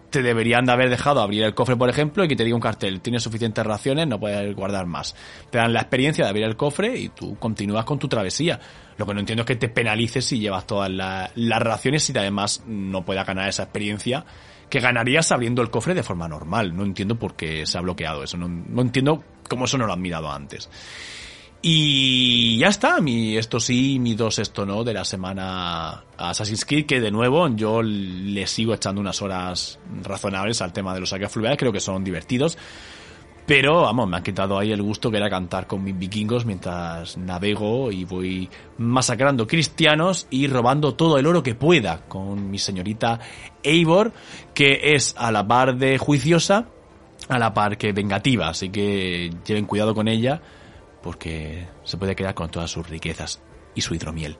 te 0.09 0.22
deberían 0.22 0.63
de 0.66 0.72
haber 0.72 0.89
dejado 0.89 1.22
abrir 1.22 1.43
el 1.43 1.53
cofre, 1.53 1.76
por 1.76 1.89
ejemplo, 1.89 2.24
y 2.24 2.30
que 2.30 2.38
te 2.38 2.45
diga 2.45 2.55
un 2.55 2.61
cartel, 2.61 3.01
tienes 3.01 3.24
suficientes 3.24 3.66
raciones, 3.66 4.07
no 4.07 4.18
puedes 4.18 4.55
guardar 4.55 4.86
más. 4.86 5.13
Te 5.49 5.57
dan 5.57 5.74
la 5.74 5.82
experiencia 5.82 6.24
de 6.24 6.30
abrir 6.30 6.45
el 6.45 6.55
cofre 6.55 6.97
y 6.97 7.09
tú 7.09 7.36
continúas 7.38 7.84
con 7.84 7.99
tu 7.99 8.07
travesía. 8.07 8.59
Lo 8.97 9.05
que 9.05 9.13
no 9.13 9.20
entiendo 9.20 9.41
es 9.41 9.47
que 9.47 9.57
te 9.57 9.68
penalices 9.68 10.24
si 10.24 10.39
llevas 10.39 10.66
todas 10.66 10.89
la, 10.89 11.30
las 11.36 11.61
raciones 11.61 12.09
y 12.09 12.18
además 12.18 12.63
no 12.66 13.03
puedas 13.03 13.28
ganar 13.28 13.49
esa 13.49 13.63
experiencia 13.63 14.24
que 14.70 14.80
ganarías 14.80 15.32
abriendo 15.32 15.61
el 15.61 15.70
cofre 15.70 15.93
de 15.93 16.03
forma 16.03 16.28
normal. 16.28 16.76
No 16.76 16.84
entiendo 16.84 17.18
por 17.18 17.36
qué 17.36 17.66
se 17.66 17.78
ha 17.78 17.82
bloqueado 17.82 18.24
eso. 18.24 18.38
No, 18.38 18.82
entiendo 18.82 19.24
cómo 19.47 19.66
eso 19.66 19.78
no 19.78 19.86
lo 19.86 19.93
han 19.93 20.01
mirado 20.01 20.32
antes. 20.32 20.70
Y 21.61 22.59
ya 22.59 22.68
está, 22.68 23.01
mi 23.01 23.38
esto 23.38 23.59
sí, 23.59 23.97
mi 23.97 24.13
dos 24.13 24.38
esto 24.38 24.68
no 24.68 24.84
de 24.84 24.93
la 24.93 25.03
semana 25.03 26.03
Assassin's 26.16 26.63
Creed, 26.63 26.86
que 26.86 26.99
de 26.99 27.09
nuevo 27.09 27.47
yo 27.55 27.82
le 27.82 28.45
sigo 28.45 28.76
echando 28.76 29.01
unas 29.01 29.22
horas 29.24 29.80
razonables 30.03 30.61
al 30.61 30.74
tema 30.74 30.93
de 30.93 30.99
los 30.99 31.09
saqueos 31.09 31.32
fluviales, 31.32 31.57
creo 31.57 31.72
que 31.72 31.80
son 31.80 32.03
divertidos. 32.03 32.57
Pero, 33.45 33.83
vamos, 33.83 34.09
me 34.09 34.17
han 34.17 34.23
quitado 34.23 34.57
ahí 34.57 34.71
el 34.71 34.81
gusto 34.81 35.11
que 35.11 35.17
era 35.17 35.29
cantar 35.29 35.67
con 35.67 35.83
mis 35.83 35.97
vikingos 35.97 36.45
mientras 36.45 37.15
navego 37.15 37.91
y 37.91 38.03
voy 38.03 38.49
masacrando 38.79 39.45
cristianos 39.45 40.25
y 40.31 40.47
robando 40.47 40.95
todo 40.95 41.19
el 41.19 41.27
oro 41.27 41.43
que 41.43 41.53
pueda 41.53 42.01
con 42.07 42.49
mi 42.49 42.57
señorita 42.57 43.19
Eivor, 43.61 44.13
que 44.55 44.95
es 44.95 45.13
a 45.17 45.31
la 45.31 45.47
par 45.47 45.77
de 45.77 45.99
juiciosa, 45.99 46.65
a 47.29 47.37
la 47.37 47.53
par 47.53 47.77
que 47.77 47.93
vengativa. 47.93 48.49
Así 48.49 48.69
que 48.69 49.31
lleven 49.45 49.65
cuidado 49.65 49.93
con 49.93 50.07
ella 50.07 50.41
porque 51.03 51.67
se 51.83 51.97
puede 51.97 52.15
quedar 52.15 52.33
con 52.33 52.49
todas 52.49 52.71
sus 52.71 52.89
riquezas 52.89 53.41
y 53.75 53.81
su 53.81 53.93
hidromiel. 53.93 54.37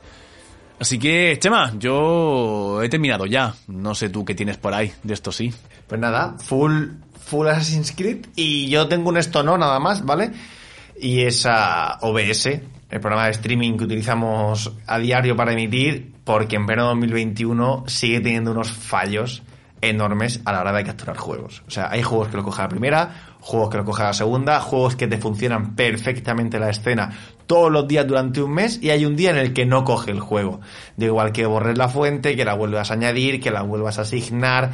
Así 0.80 1.00
que, 1.00 1.38
Chema, 1.40 1.74
yo 1.78 2.82
he 2.84 2.90
terminado 2.90 3.26
ya. 3.26 3.54
No 3.68 3.96
sé 3.96 4.10
tú 4.10 4.26
qué 4.26 4.36
tienes 4.36 4.58
por 4.58 4.74
ahí, 4.74 4.92
de 5.04 5.14
esto 5.14 5.32
sí. 5.32 5.54
Pues 5.88 6.02
nada, 6.02 6.36
full, 6.38 6.88
full 7.26 7.48
Assassin's 7.48 7.94
Creed. 7.94 8.26
Y 8.36 8.68
yo 8.70 8.88
tengo 8.88 9.10
un 9.10 9.18
esto 9.18 9.44
no 9.44 9.58
nada 9.58 9.80
más, 9.80 10.04
¿vale? 10.04 10.32
Y 11.00 11.22
es 11.22 11.46
a 11.46 11.98
OBS, 12.02 12.46
el 12.46 13.00
programa 13.00 13.26
de 13.26 13.32
streaming 13.32 13.78
que 13.78 13.86
utilizamos 13.86 14.72
a 14.86 15.00
diario 15.00 15.36
para 15.36 15.54
emitir, 15.54 16.14
porque 16.24 16.56
en 16.56 16.66
verano 16.66 16.90
2021 16.90 17.86
sigue 17.88 18.20
teniendo 18.20 18.52
unos 18.52 18.72
fallos 18.72 19.44
enormes 19.82 20.42
a 20.46 20.52
la 20.52 20.62
hora 20.62 20.74
de 20.74 20.84
capturar 20.84 21.18
juegos. 21.18 21.64
O 21.68 21.72
sea, 21.72 21.90
hay 21.92 22.02
juegos 22.02 22.30
que 22.30 22.38
lo 22.38 22.44
coge 22.44 22.62
la 22.62 22.70
primera, 22.70 23.36
juegos 23.40 23.70
que 23.70 23.78
lo 23.78 23.86
coge 23.86 24.04
la 24.04 24.14
segunda, 24.14 24.60
juegos 24.60 24.96
que 24.96 25.08
te 25.08 25.18
funcionan 25.18 25.76
perfectamente 25.76 26.60
la 26.60 26.70
escena 26.70 27.12
todos 27.48 27.72
los 27.72 27.88
días 27.88 28.08
durante 28.08 28.42
un 28.42 28.54
mes 28.54 28.80
y 28.82 28.90
hay 28.90 29.06
un 29.06 29.16
día 29.16 29.32
en 29.32 29.38
el 29.38 29.54
que 29.54 29.66
no 29.66 29.84
coge 29.84 30.12
el 30.12 30.20
juego. 30.20 30.62
De 30.98 31.08
igual 31.08 31.32
que 31.32 31.46
borres 31.46 31.78
la 31.78 31.90
fuente, 31.90 32.36
que 32.36 32.46
la 32.46 32.54
vuelvas 32.54 32.92
a 32.92 32.96
añadir, 32.96 33.42
que 33.42 33.52
la 33.52 33.62
vuelvas 33.62 34.00
a 34.00 34.02
asignar. 34.02 34.72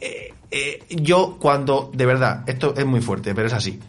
Eh, 0.00 0.34
eh, 0.50 0.84
yo 0.90 1.36
cuando, 1.38 1.90
de 1.92 2.06
verdad, 2.06 2.44
esto 2.46 2.74
es 2.76 2.86
muy 2.86 3.00
fuerte, 3.00 3.34
pero 3.34 3.46
es 3.46 3.52
así. 3.52 3.80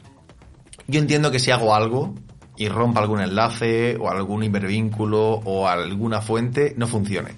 Yo 0.87 0.99
entiendo 0.99 1.31
que 1.31 1.39
si 1.39 1.51
hago 1.51 1.75
algo 1.75 2.15
y 2.55 2.69
rompa 2.69 3.01
algún 3.01 3.21
enlace 3.21 3.97
o 3.99 4.09
algún 4.09 4.43
hipervínculo 4.43 5.41
o 5.43 5.67
alguna 5.67 6.21
fuente, 6.21 6.73
no 6.77 6.87
funcione. 6.87 7.35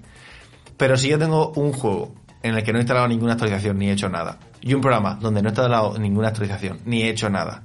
Pero 0.77 0.95
si 0.97 1.09
yo 1.09 1.19
tengo 1.19 1.51
un 1.55 1.73
juego 1.73 2.13
en 2.41 2.55
el 2.55 2.63
que 2.63 2.71
no 2.71 2.79
he 2.79 2.81
instalado 2.81 3.07
ninguna 3.07 3.33
actualización 3.33 3.77
ni 3.77 3.89
he 3.89 3.91
hecho 3.91 4.07
nada, 4.07 4.39
y 4.61 4.73
un 4.73 4.81
programa 4.81 5.15
donde 5.15 5.41
no 5.41 5.49
he 5.49 5.51
instalado 5.51 5.97
ninguna 5.97 6.29
actualización 6.29 6.79
ni 6.85 7.01
he 7.03 7.09
hecho 7.09 7.29
nada, 7.29 7.63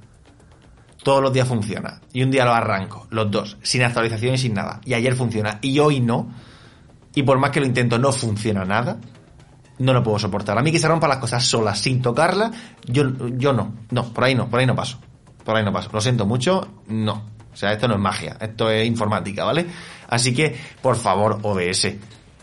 todos 1.05 1.21
los 1.21 1.31
días 1.31 1.47
funciona, 1.47 2.01
y 2.13 2.23
un 2.23 2.31
día 2.31 2.45
lo 2.45 2.53
arranco, 2.55 3.05
los 3.11 3.29
dos, 3.29 3.57
sin 3.61 3.83
actualización 3.83 4.33
y 4.33 4.37
sin 4.39 4.55
nada, 4.55 4.81
y 4.83 4.95
ayer 4.95 5.15
funciona, 5.15 5.59
y 5.61 5.77
hoy 5.77 5.99
no, 5.99 6.31
y 7.13 7.21
por 7.21 7.37
más 7.37 7.51
que 7.51 7.59
lo 7.59 7.67
intento 7.67 7.99
no 7.99 8.11
funciona 8.11 8.65
nada, 8.65 8.97
no 9.77 9.93
lo 9.93 10.01
puedo 10.01 10.17
soportar. 10.17 10.57
A 10.57 10.63
mí 10.63 10.71
que 10.71 10.79
se 10.79 10.87
rompan 10.87 11.11
las 11.11 11.19
cosas 11.19 11.45
solas, 11.45 11.77
sin 11.77 12.01
tocarlas, 12.01 12.49
yo, 12.87 13.03
yo 13.37 13.53
no, 13.53 13.71
no, 13.91 14.11
por 14.11 14.23
ahí 14.23 14.33
no, 14.33 14.49
por 14.49 14.59
ahí 14.59 14.65
no 14.65 14.75
paso, 14.75 14.97
por 15.43 15.55
ahí 15.55 15.63
no 15.63 15.71
paso, 15.71 15.91
lo 15.93 16.01
siento 16.01 16.25
mucho, 16.25 16.67
no. 16.87 17.35
O 17.53 17.55
sea, 17.55 17.71
esto 17.71 17.87
no 17.87 17.93
es 17.93 18.01
magia, 18.01 18.37
esto 18.41 18.71
es 18.71 18.87
informática, 18.87 19.45
¿vale? 19.45 19.67
Así 20.09 20.33
que, 20.33 20.55
por 20.81 20.95
favor, 20.95 21.37
OBS. 21.43 21.93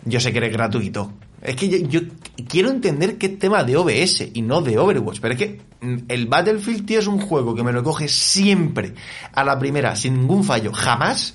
Yo 0.05 0.21
sé 0.21 0.31
que 0.31 0.39
eres 0.39 0.53
gratuito, 0.53 1.13
es 1.43 1.57
que 1.57 1.89
yo, 1.89 2.01
quiero 2.49 2.71
entender 2.71 3.17
es 3.21 3.39
tema 3.39 3.65
de 3.65 3.77
OBS 3.77 4.29
y 4.33 4.43
no 4.43 4.63
de 4.63 4.79
Overwatch. 4.79 5.19
Pero 5.21 5.35
es 5.35 5.41
que 5.41 5.61
el 6.09 6.27
Battlefield, 6.27 6.87
tío, 6.87 7.01
es 7.01 7.09
un 7.09 7.21
juego 7.21 7.55
que 7.55 7.65
me 7.65 7.73
lo 7.73 7.83
coge 7.83 8.07
siempre 8.07 8.95
a 9.33 9.45
la 9.45 9.59
primera, 9.59 9.97
sin 9.97 10.21
ningún 10.21 10.45
fallo, 10.45 10.73
jamás. 10.73 11.35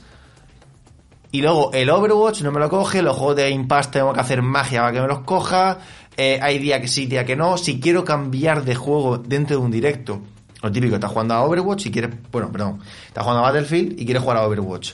Y 1.32 1.42
luego 1.42 1.72
el 1.74 1.90
Overwatch 1.90 2.42
no 2.42 2.54
me 2.54 2.60
lo 2.60 2.70
coge, 2.70 3.02
los 3.02 3.18
juegos 3.18 3.36
de 3.36 3.50
Impasse 3.50 3.92
tengo 3.92 4.14
que 4.14 4.22
hacer 4.22 4.42
magia 4.42 4.80
para 4.82 4.94
que 4.94 5.02
me 5.02 5.08
los 5.08 5.20
coja. 5.20 5.80
Eh, 6.16 6.40
hay 6.42 6.58
día 6.58 6.80
que 6.80 6.88
sí, 6.88 7.06
día 7.06 7.26
que 7.26 7.36
no. 7.36 7.58
Si 7.58 7.82
quiero 7.82 8.06
cambiar 8.06 8.64
de 8.64 8.76
juego 8.76 9.18
dentro 9.18 9.58
de 9.58 9.64
un 9.64 9.72
directo, 9.72 10.22
lo 10.64 10.72
típico, 10.72 10.96
estás 10.96 11.12
jugando 11.12 11.34
a 11.34 11.44
Overwatch 11.44 11.88
y 11.88 11.92
quieres, 11.92 12.12
bueno, 12.32 12.50
perdón, 12.50 12.80
estás 13.08 13.24
jugando 13.24 13.46
a 13.46 13.52
Battlefield 13.52 14.00
y 14.00 14.06
quieres 14.06 14.24
jugar 14.24 14.38
a 14.38 14.48
Overwatch 14.48 14.94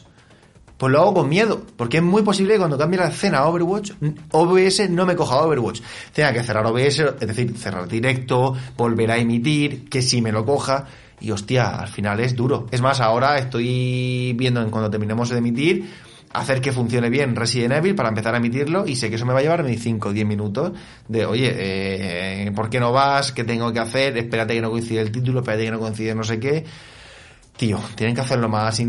pues 0.84 0.92
lo 0.92 1.00
hago 1.00 1.14
con 1.14 1.30
miedo, 1.30 1.66
porque 1.78 2.00
es 2.00 2.04
muy 2.04 2.24
posible 2.24 2.56
que 2.56 2.60
cuando 2.60 2.78
cambie 2.78 3.00
la 3.00 3.08
escena 3.08 3.38
a 3.38 3.48
Overwatch, 3.48 3.92
OBS 4.32 4.90
no 4.90 5.06
me 5.06 5.16
coja 5.16 5.38
Overwatch. 5.38 5.80
Tenga 6.12 6.34
que 6.34 6.44
cerrar 6.44 6.66
OBS, 6.66 7.00
es 7.00 7.20
decir, 7.26 7.58
cerrar 7.58 7.88
directo, 7.88 8.54
volver 8.76 9.10
a 9.12 9.18
emitir, 9.18 9.88
que 9.88 10.02
si 10.02 10.22
me 10.22 10.34
lo 10.34 10.46
coja. 10.46 10.86
Y 11.22 11.32
hostia, 11.32 11.80
al 11.80 11.88
final 11.88 12.20
es 12.20 12.36
duro. 12.36 12.68
Es 12.70 12.82
más, 12.82 13.00
ahora 13.00 13.38
estoy 13.38 14.34
viendo 14.36 14.62
en 14.62 14.70
cuando 14.70 14.90
terminemos 14.90 15.30
de 15.30 15.38
emitir 15.38 15.90
hacer 16.34 16.60
que 16.60 16.74
funcione 16.74 17.10
bien 17.10 17.34
Resident 17.34 17.76
Evil 17.76 17.96
para 17.96 18.10
empezar 18.10 18.34
a 18.34 18.40
emitirlo 18.40 18.86
y 18.86 18.98
sé 18.98 19.10
que 19.10 19.16
eso 19.16 19.26
me 19.26 19.32
va 19.32 19.40
a 19.40 19.44
llevar 19.44 19.64
mis 19.64 19.82
5 19.82 20.10
o 20.10 20.12
10 20.12 20.28
minutos 20.28 20.74
de, 21.08 21.26
oye, 21.26 21.50
eh, 21.56 22.52
¿por 22.54 22.70
qué 22.70 22.82
no 22.82 22.92
vas? 22.92 23.32
¿Qué 23.32 23.46
tengo 23.46 23.72
que 23.72 23.80
hacer? 23.80 24.18
Espérate 24.18 24.54
que 24.54 24.62
no 24.62 24.70
coincide 24.70 25.00
el 25.00 25.14
título, 25.14 25.40
espérate 25.40 25.64
que 25.64 25.72
no 25.72 25.80
coincide 25.80 26.14
no 26.14 26.26
sé 26.26 26.42
qué. 26.42 26.66
Tío, 27.56 27.80
tienen 27.96 28.16
que 28.16 28.22
hacerlo 28.22 28.50
más 28.50 28.82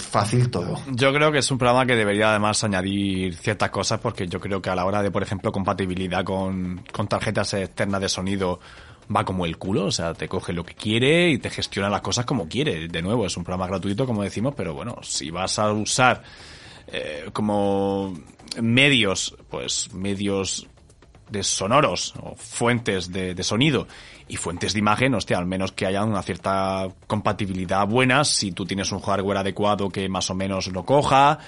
fácil 0.00 0.50
todo. 0.50 0.78
Yo 0.90 1.12
creo 1.12 1.30
que 1.32 1.38
es 1.38 1.50
un 1.50 1.58
programa 1.58 1.86
que 1.86 1.96
debería 1.96 2.30
además 2.30 2.62
añadir 2.64 3.34
ciertas 3.36 3.70
cosas 3.70 4.00
porque 4.00 4.26
yo 4.26 4.40
creo 4.40 4.60
que 4.60 4.70
a 4.70 4.74
la 4.74 4.84
hora 4.84 5.02
de, 5.02 5.10
por 5.10 5.22
ejemplo, 5.22 5.52
compatibilidad 5.52 6.24
con, 6.24 6.82
con 6.92 7.08
tarjetas 7.08 7.54
externas 7.54 8.00
de 8.00 8.08
sonido 8.08 8.60
va 9.14 9.24
como 9.24 9.44
el 9.44 9.58
culo, 9.58 9.86
o 9.86 9.90
sea, 9.90 10.14
te 10.14 10.28
coge 10.28 10.52
lo 10.52 10.64
que 10.64 10.74
quiere 10.74 11.30
y 11.30 11.38
te 11.38 11.50
gestiona 11.50 11.88
las 11.90 12.00
cosas 12.00 12.24
como 12.24 12.48
quiere. 12.48 12.88
De 12.88 13.02
nuevo, 13.02 13.26
es 13.26 13.36
un 13.36 13.44
programa 13.44 13.66
gratuito, 13.66 14.06
como 14.06 14.22
decimos, 14.22 14.54
pero 14.56 14.74
bueno, 14.74 14.98
si 15.02 15.30
vas 15.30 15.58
a 15.58 15.72
usar 15.72 16.22
eh, 16.86 17.28
como 17.32 18.14
medios, 18.60 19.36
pues 19.48 19.92
medios 19.92 20.66
de 21.28 21.42
sonoros 21.42 22.14
o 22.22 22.34
fuentes 22.34 23.12
de, 23.12 23.34
de, 23.34 23.42
sonido 23.44 23.86
y 24.30 24.36
fuentes 24.36 24.72
de 24.72 24.78
imagen, 24.78 25.14
hostia, 25.14 25.38
al 25.38 25.46
menos 25.46 25.72
que 25.72 25.86
haya 25.86 26.04
una 26.04 26.22
cierta 26.22 26.86
compatibilidad 27.08 27.86
buena 27.86 28.24
si 28.24 28.52
tú 28.52 28.64
tienes 28.64 28.92
un 28.92 29.00
hardware 29.00 29.38
adecuado 29.38 29.88
que 29.88 30.08
más 30.08 30.30
o 30.30 30.34
menos 30.34 30.68
lo 30.68 30.84
coja, 30.84 31.40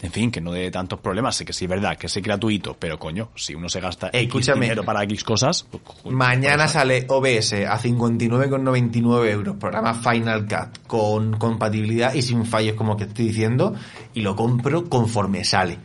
en 0.00 0.12
fin, 0.12 0.30
que 0.30 0.40
no 0.40 0.52
dé 0.52 0.70
tantos 0.70 1.00
problemas, 1.00 1.34
sé 1.34 1.44
que 1.44 1.52
sí 1.52 1.64
es 1.64 1.68
verdad, 1.68 1.96
que 1.96 2.06
es 2.06 2.16
gratuito, 2.18 2.76
pero 2.78 2.96
coño, 2.96 3.30
si 3.34 3.56
uno 3.56 3.68
se 3.68 3.80
gasta 3.80 4.10
Escúchame, 4.12 4.66
dinero 4.66 4.84
para 4.84 5.02
X 5.02 5.24
cosas... 5.24 5.66
Pues, 5.68 6.14
mañana 6.14 6.68
sale 6.68 7.06
OBS 7.08 7.54
a 7.54 7.76
59,99 7.76 9.28
euros, 9.28 9.56
programa 9.56 9.94
Final 9.94 10.46
Cut, 10.46 10.86
con 10.86 11.36
compatibilidad 11.38 12.14
y 12.14 12.22
sin 12.22 12.46
fallos 12.46 12.76
como 12.76 12.96
que 12.96 13.04
estoy 13.04 13.26
diciendo, 13.26 13.74
y 14.14 14.20
lo 14.20 14.36
compro 14.36 14.88
conforme 14.88 15.42
sale. 15.42 15.76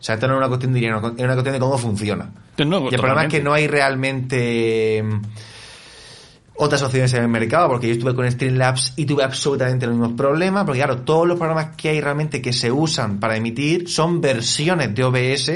O 0.00 0.02
sea, 0.02 0.14
esto 0.14 0.26
no 0.26 0.34
es 0.34 0.38
una 0.38 0.48
cuestión 0.48 0.72
de 0.72 0.80
dinero, 0.80 0.98
es 0.98 1.22
una 1.22 1.34
cuestión 1.34 1.52
de 1.52 1.60
cómo 1.60 1.76
funciona. 1.76 2.30
No, 2.56 2.90
y 2.90 2.94
el 2.94 3.00
problema 3.00 3.24
es 3.24 3.28
que 3.28 3.42
no 3.42 3.52
hay 3.52 3.66
realmente 3.66 5.04
otras 6.58 6.82
opciones 6.82 7.12
en 7.14 7.22
el 7.22 7.28
mercado, 7.28 7.68
porque 7.68 7.88
yo 7.88 7.94
estuve 7.94 8.14
con 8.14 8.30
Streamlabs 8.30 8.94
y 8.96 9.04
tuve 9.04 9.24
absolutamente 9.24 9.86
los 9.86 9.96
mismos 9.96 10.16
problemas, 10.16 10.64
porque 10.64 10.80
claro, 10.80 10.98
todos 10.98 11.26
los 11.26 11.38
programas 11.38 11.76
que 11.76 11.90
hay 11.90 12.00
realmente 12.00 12.40
que 12.40 12.52
se 12.52 12.72
usan 12.72 13.20
para 13.20 13.36
emitir 13.36 13.88
son 13.88 14.20
versiones 14.20 14.94
de 14.94 15.04
OBS 15.04 15.52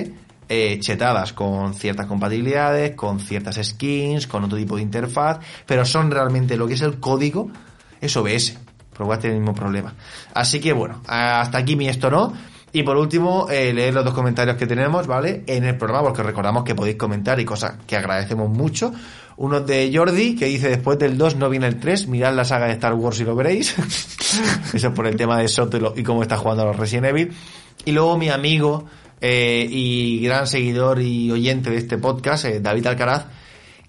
eh, 0.49 0.79
chetadas 0.81 1.33
con 1.33 1.75
ciertas 1.75 2.07
compatibilidades, 2.07 2.97
con 2.97 3.21
ciertas 3.21 3.61
skins, 3.63 4.27
con 4.27 4.45
otro 4.45 4.59
tipo 4.59 4.77
de 4.77 4.83
interfaz, 4.83 5.39
pero 5.65 5.85
son 5.85 6.11
realmente 6.11 6.57
lo 6.57 6.67
que 6.67 6.75
es 6.75 6.83
el 6.83 6.99
código, 6.99 7.51
es 8.01 8.17
OBS, 8.17 8.59
pero 8.93 9.07
voy 9.07 9.17
a 9.17 9.21
tener 9.21 9.37
el 9.37 9.43
mismo 9.43 9.55
problema. 9.55 9.95
Así 10.35 10.61
que 10.61 10.73
bueno, 10.73 11.03
hasta 11.07 11.57
aquí 11.59 11.77
mi 11.77 11.89
esto 11.89 12.11
no. 12.11 12.33
Y 12.73 12.83
por 12.85 12.97
último, 12.97 13.49
eh, 13.51 13.73
leer 13.73 13.95
los 13.95 14.05
dos 14.05 14.15
comentarios 14.15 14.57
que 14.57 14.67
tenemos, 14.67 15.07
¿vale? 15.07 15.43
En 15.47 15.65
el 15.65 15.77
programa, 15.77 16.05
porque 16.05 16.23
recordamos 16.23 16.63
que 16.63 16.75
podéis 16.75 16.97
comentar 16.97 17.41
y 17.41 17.45
cosas 17.45 17.75
que 17.87 17.97
agradecemos 17.97 18.49
mucho. 18.49 18.93
Uno 19.39 19.61
de 19.61 19.91
Jordi, 19.93 20.37
que 20.37 20.47
dice 20.47 20.69
después 20.69 20.99
del 20.99 21.19
2 21.19 21.37
no 21.37 21.49
viene 21.49 21.67
el 21.67 21.81
3, 21.81 22.07
mirad 22.09 22.35
la 22.35 22.45
saga 22.45 22.67
de 22.67 22.73
Star 22.73 22.95
Wars 22.95 23.19
y 23.21 23.25
lo 23.25 23.35
veréis. 23.35 23.77
Eso 24.75 24.89
es 24.89 24.95
por 24.95 25.07
el 25.07 25.17
tema 25.17 25.39
de 25.39 25.49
Sotelo 25.49 25.95
y 25.97 26.03
cómo 26.03 26.23
está 26.23 26.37
jugando 26.37 26.63
a 26.63 26.67
los 26.67 26.77
Resident 26.77 27.07
Evil. 27.07 27.33
Y 27.85 27.93
luego 27.93 28.17
mi 28.19 28.29
amigo 28.29 28.85
eh, 29.21 29.67
y 29.69 30.21
gran 30.21 30.47
seguidor 30.47 31.01
y 31.01 31.31
oyente 31.31 31.71
de 31.71 31.77
este 31.77 31.99
podcast, 31.99 32.45
eh, 32.45 32.61
David 32.61 32.87
Alcaraz, 32.87 33.27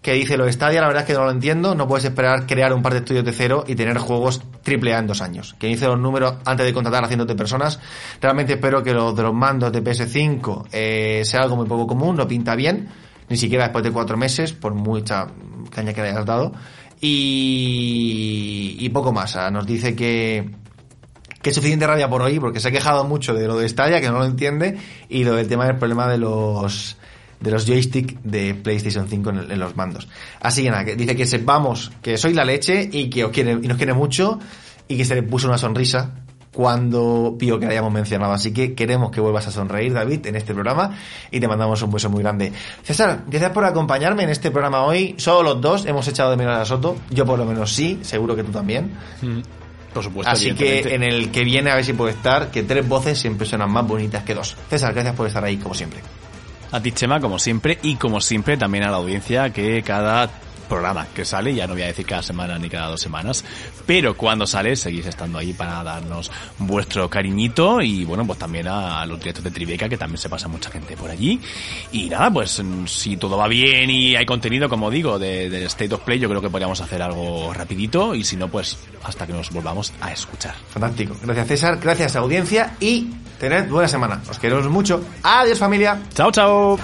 que 0.01 0.13
dice, 0.13 0.35
los 0.35 0.51
Stadia 0.51 0.81
la 0.81 0.87
verdad 0.87 1.03
es 1.03 1.07
que 1.07 1.13
no 1.13 1.25
lo 1.25 1.31
entiendo, 1.31 1.75
no 1.75 1.87
puedes 1.87 2.05
esperar 2.05 2.47
crear 2.47 2.73
un 2.73 2.81
par 2.81 2.93
de 2.93 2.99
estudios 2.99 3.23
de 3.23 3.31
cero 3.31 3.63
y 3.67 3.75
tener 3.75 3.99
juegos 3.99 4.41
triple 4.63 4.95
A 4.95 4.99
en 4.99 5.05
dos 5.05 5.21
años. 5.21 5.55
Que 5.59 5.67
dice 5.67 5.85
los 5.85 5.99
números 5.99 6.35
antes 6.43 6.65
de 6.65 6.73
contratar 6.73 7.03
a 7.03 7.07
cientos 7.07 7.27
de 7.27 7.35
personas. 7.35 7.79
Realmente 8.19 8.53
espero 8.53 8.81
que 8.81 8.93
los 8.93 9.15
de 9.15 9.21
los 9.21 9.33
mandos 9.33 9.71
de 9.71 9.83
PS5 9.83 10.67
eh, 10.71 11.21
sea 11.23 11.41
algo 11.41 11.55
muy 11.55 11.67
poco 11.67 11.85
común, 11.85 12.15
no 12.15 12.27
pinta 12.27 12.55
bien, 12.55 12.89
ni 13.29 13.37
siquiera 13.37 13.65
después 13.65 13.83
de 13.83 13.91
cuatro 13.91 14.17
meses, 14.17 14.53
por 14.53 14.73
mucha 14.73 15.27
caña 15.69 15.93
que 15.93 16.01
le 16.01 16.09
hayas 16.09 16.25
dado. 16.25 16.51
Y, 16.99 18.77
y 18.79 18.89
poco 18.89 19.11
más. 19.11 19.37
Nos 19.51 19.67
dice 19.67 19.95
que, 19.95 20.49
que 21.43 21.49
es 21.51 21.55
suficiente 21.55 21.85
rabia 21.85 22.09
por 22.09 22.23
hoy, 22.23 22.39
porque 22.39 22.59
se 22.59 22.69
ha 22.69 22.71
quejado 22.71 23.03
mucho 23.03 23.35
de 23.35 23.47
lo 23.47 23.55
de 23.55 23.69
Stadia, 23.69 24.01
que 24.01 24.09
no 24.09 24.17
lo 24.17 24.25
entiende, 24.25 24.79
y 25.09 25.23
lo 25.23 25.35
del 25.35 25.47
tema 25.47 25.65
del 25.67 25.77
problema 25.77 26.07
de 26.07 26.17
los 26.17 26.97
de 27.41 27.51
los 27.51 27.65
joystick 27.65 28.21
de 28.21 28.53
PlayStation 28.55 29.07
5 29.07 29.29
en, 29.29 29.59
los 29.59 29.75
mandos. 29.75 30.07
Así 30.39 30.63
que 30.63 30.69
nada, 30.69 30.85
que 30.85 30.95
dice 30.95 31.15
que 31.15 31.25
sepamos 31.25 31.91
que 32.01 32.17
soy 32.17 32.33
la 32.33 32.45
leche 32.45 32.87
y 32.91 33.09
que 33.09 33.25
os 33.25 33.31
quiere, 33.31 33.53
y 33.53 33.67
nos 33.67 33.77
quiere 33.77 33.93
mucho 33.93 34.39
y 34.87 34.95
que 34.95 35.05
se 35.05 35.15
le 35.15 35.23
puso 35.23 35.47
una 35.47 35.57
sonrisa 35.57 36.13
cuando 36.53 37.33
vio 37.37 37.59
que 37.59 37.65
la 37.65 37.71
hayamos 37.71 37.91
mencionado. 37.91 38.33
Así 38.33 38.53
que 38.53 38.73
queremos 38.73 39.11
que 39.11 39.21
vuelvas 39.21 39.47
a 39.47 39.51
sonreír, 39.51 39.93
David, 39.93 40.25
en 40.27 40.35
este 40.35 40.53
programa 40.53 40.91
y 41.31 41.39
te 41.39 41.47
mandamos 41.47 41.81
un 41.81 41.91
beso 41.91 42.09
muy 42.09 42.21
grande. 42.21 42.51
César, 42.83 43.23
gracias 43.27 43.51
por 43.51 43.65
acompañarme 43.65 44.23
en 44.23 44.29
este 44.29 44.51
programa 44.51 44.83
hoy. 44.83 45.15
Solo 45.17 45.53
los 45.53 45.61
dos 45.61 45.85
hemos 45.85 46.07
echado 46.07 46.31
de 46.31 46.37
menos 46.37 46.57
a 46.57 46.65
Soto. 46.65 46.97
Yo 47.09 47.25
por 47.25 47.39
lo 47.39 47.45
menos 47.45 47.73
sí, 47.73 47.99
seguro 48.01 48.35
que 48.35 48.43
tú 48.43 48.51
también. 48.51 48.91
Mm, 49.21 49.39
por 49.93 50.03
supuesto. 50.03 50.31
Así 50.31 50.53
que 50.53 50.93
en 50.93 51.03
el 51.03 51.31
que 51.31 51.43
viene 51.43 51.71
a 51.71 51.75
ver 51.75 51.85
si 51.85 51.93
puede 51.93 52.11
estar, 52.11 52.51
que 52.51 52.63
tres 52.63 52.87
voces 52.87 53.17
siempre 53.17 53.47
suenan 53.47 53.71
más 53.71 53.87
bonitas 53.87 54.23
que 54.23 54.35
dos. 54.35 54.55
César, 54.69 54.93
gracias 54.93 55.15
por 55.15 55.27
estar 55.27 55.43
ahí, 55.43 55.57
como 55.57 55.73
siempre. 55.73 56.01
A 56.71 56.81
ti, 56.81 56.91
Chema, 56.93 57.19
como 57.19 57.37
siempre, 57.37 57.79
y 57.83 57.95
como 57.95 58.21
siempre 58.21 58.57
también 58.57 58.85
a 58.85 58.91
la 58.91 58.97
audiencia 58.97 59.51
que 59.51 59.83
cada 59.83 60.29
programa 60.71 61.05
que 61.13 61.25
sale, 61.25 61.53
ya 61.53 61.67
no 61.67 61.73
voy 61.73 61.81
a 61.81 61.87
decir 61.87 62.05
cada 62.05 62.23
semana 62.23 62.57
ni 62.57 62.69
cada 62.69 62.87
dos 62.87 63.01
semanas, 63.01 63.43
pero 63.85 64.15
cuando 64.15 64.47
sale 64.47 64.77
seguís 64.77 65.05
estando 65.05 65.37
ahí 65.37 65.51
para 65.51 65.83
darnos 65.83 66.31
vuestro 66.59 67.09
cariñito 67.09 67.81
y 67.81 68.05
bueno, 68.05 68.25
pues 68.25 68.39
también 68.39 68.69
a, 68.69 69.05
los 69.05 69.19
directos 69.19 69.43
de 69.43 69.51
Tribeca, 69.51 69.89
que 69.89 69.97
también 69.97 70.17
se 70.17 70.29
pasa 70.29 70.47
mucha 70.47 70.71
gente 70.71 70.95
por 70.95 71.11
allí. 71.11 71.41
Y 71.91 72.07
nada, 72.09 72.31
pues 72.31 72.61
si 72.85 73.17
todo 73.17 73.35
va 73.35 73.49
bien 73.49 73.89
y 73.89 74.15
hay 74.15 74.25
contenido, 74.25 74.69
como 74.69 74.89
digo, 74.89 75.19
del 75.19 75.51
de 75.51 75.65
State 75.65 75.93
of 75.93 76.01
Play, 76.01 76.19
yo 76.19 76.29
creo 76.29 76.41
que 76.41 76.49
podríamos 76.49 76.79
hacer 76.79 77.01
algo 77.01 77.53
rapidito 77.53 78.15
y 78.15 78.23
si 78.23 78.37
no, 78.37 78.47
pues 78.47 78.77
hasta 79.03 79.27
que 79.27 79.33
nos 79.33 79.51
volvamos 79.51 79.91
a 79.99 80.13
escuchar. 80.13 80.55
Fantástico. 80.69 81.17
Gracias 81.21 81.47
César, 81.47 81.79
gracias 81.81 82.15
audiencia 82.15 82.77
y 82.79 83.09
tened 83.39 83.69
buena 83.69 83.89
semana. 83.89 84.21
Os 84.29 84.39
queremos 84.39 84.69
mucho. 84.69 85.03
Adiós 85.21 85.59
familia. 85.59 85.99
Chao, 86.13 86.31
chao. 86.31 86.79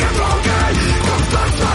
Get 0.00 0.14
broken, 0.14 1.69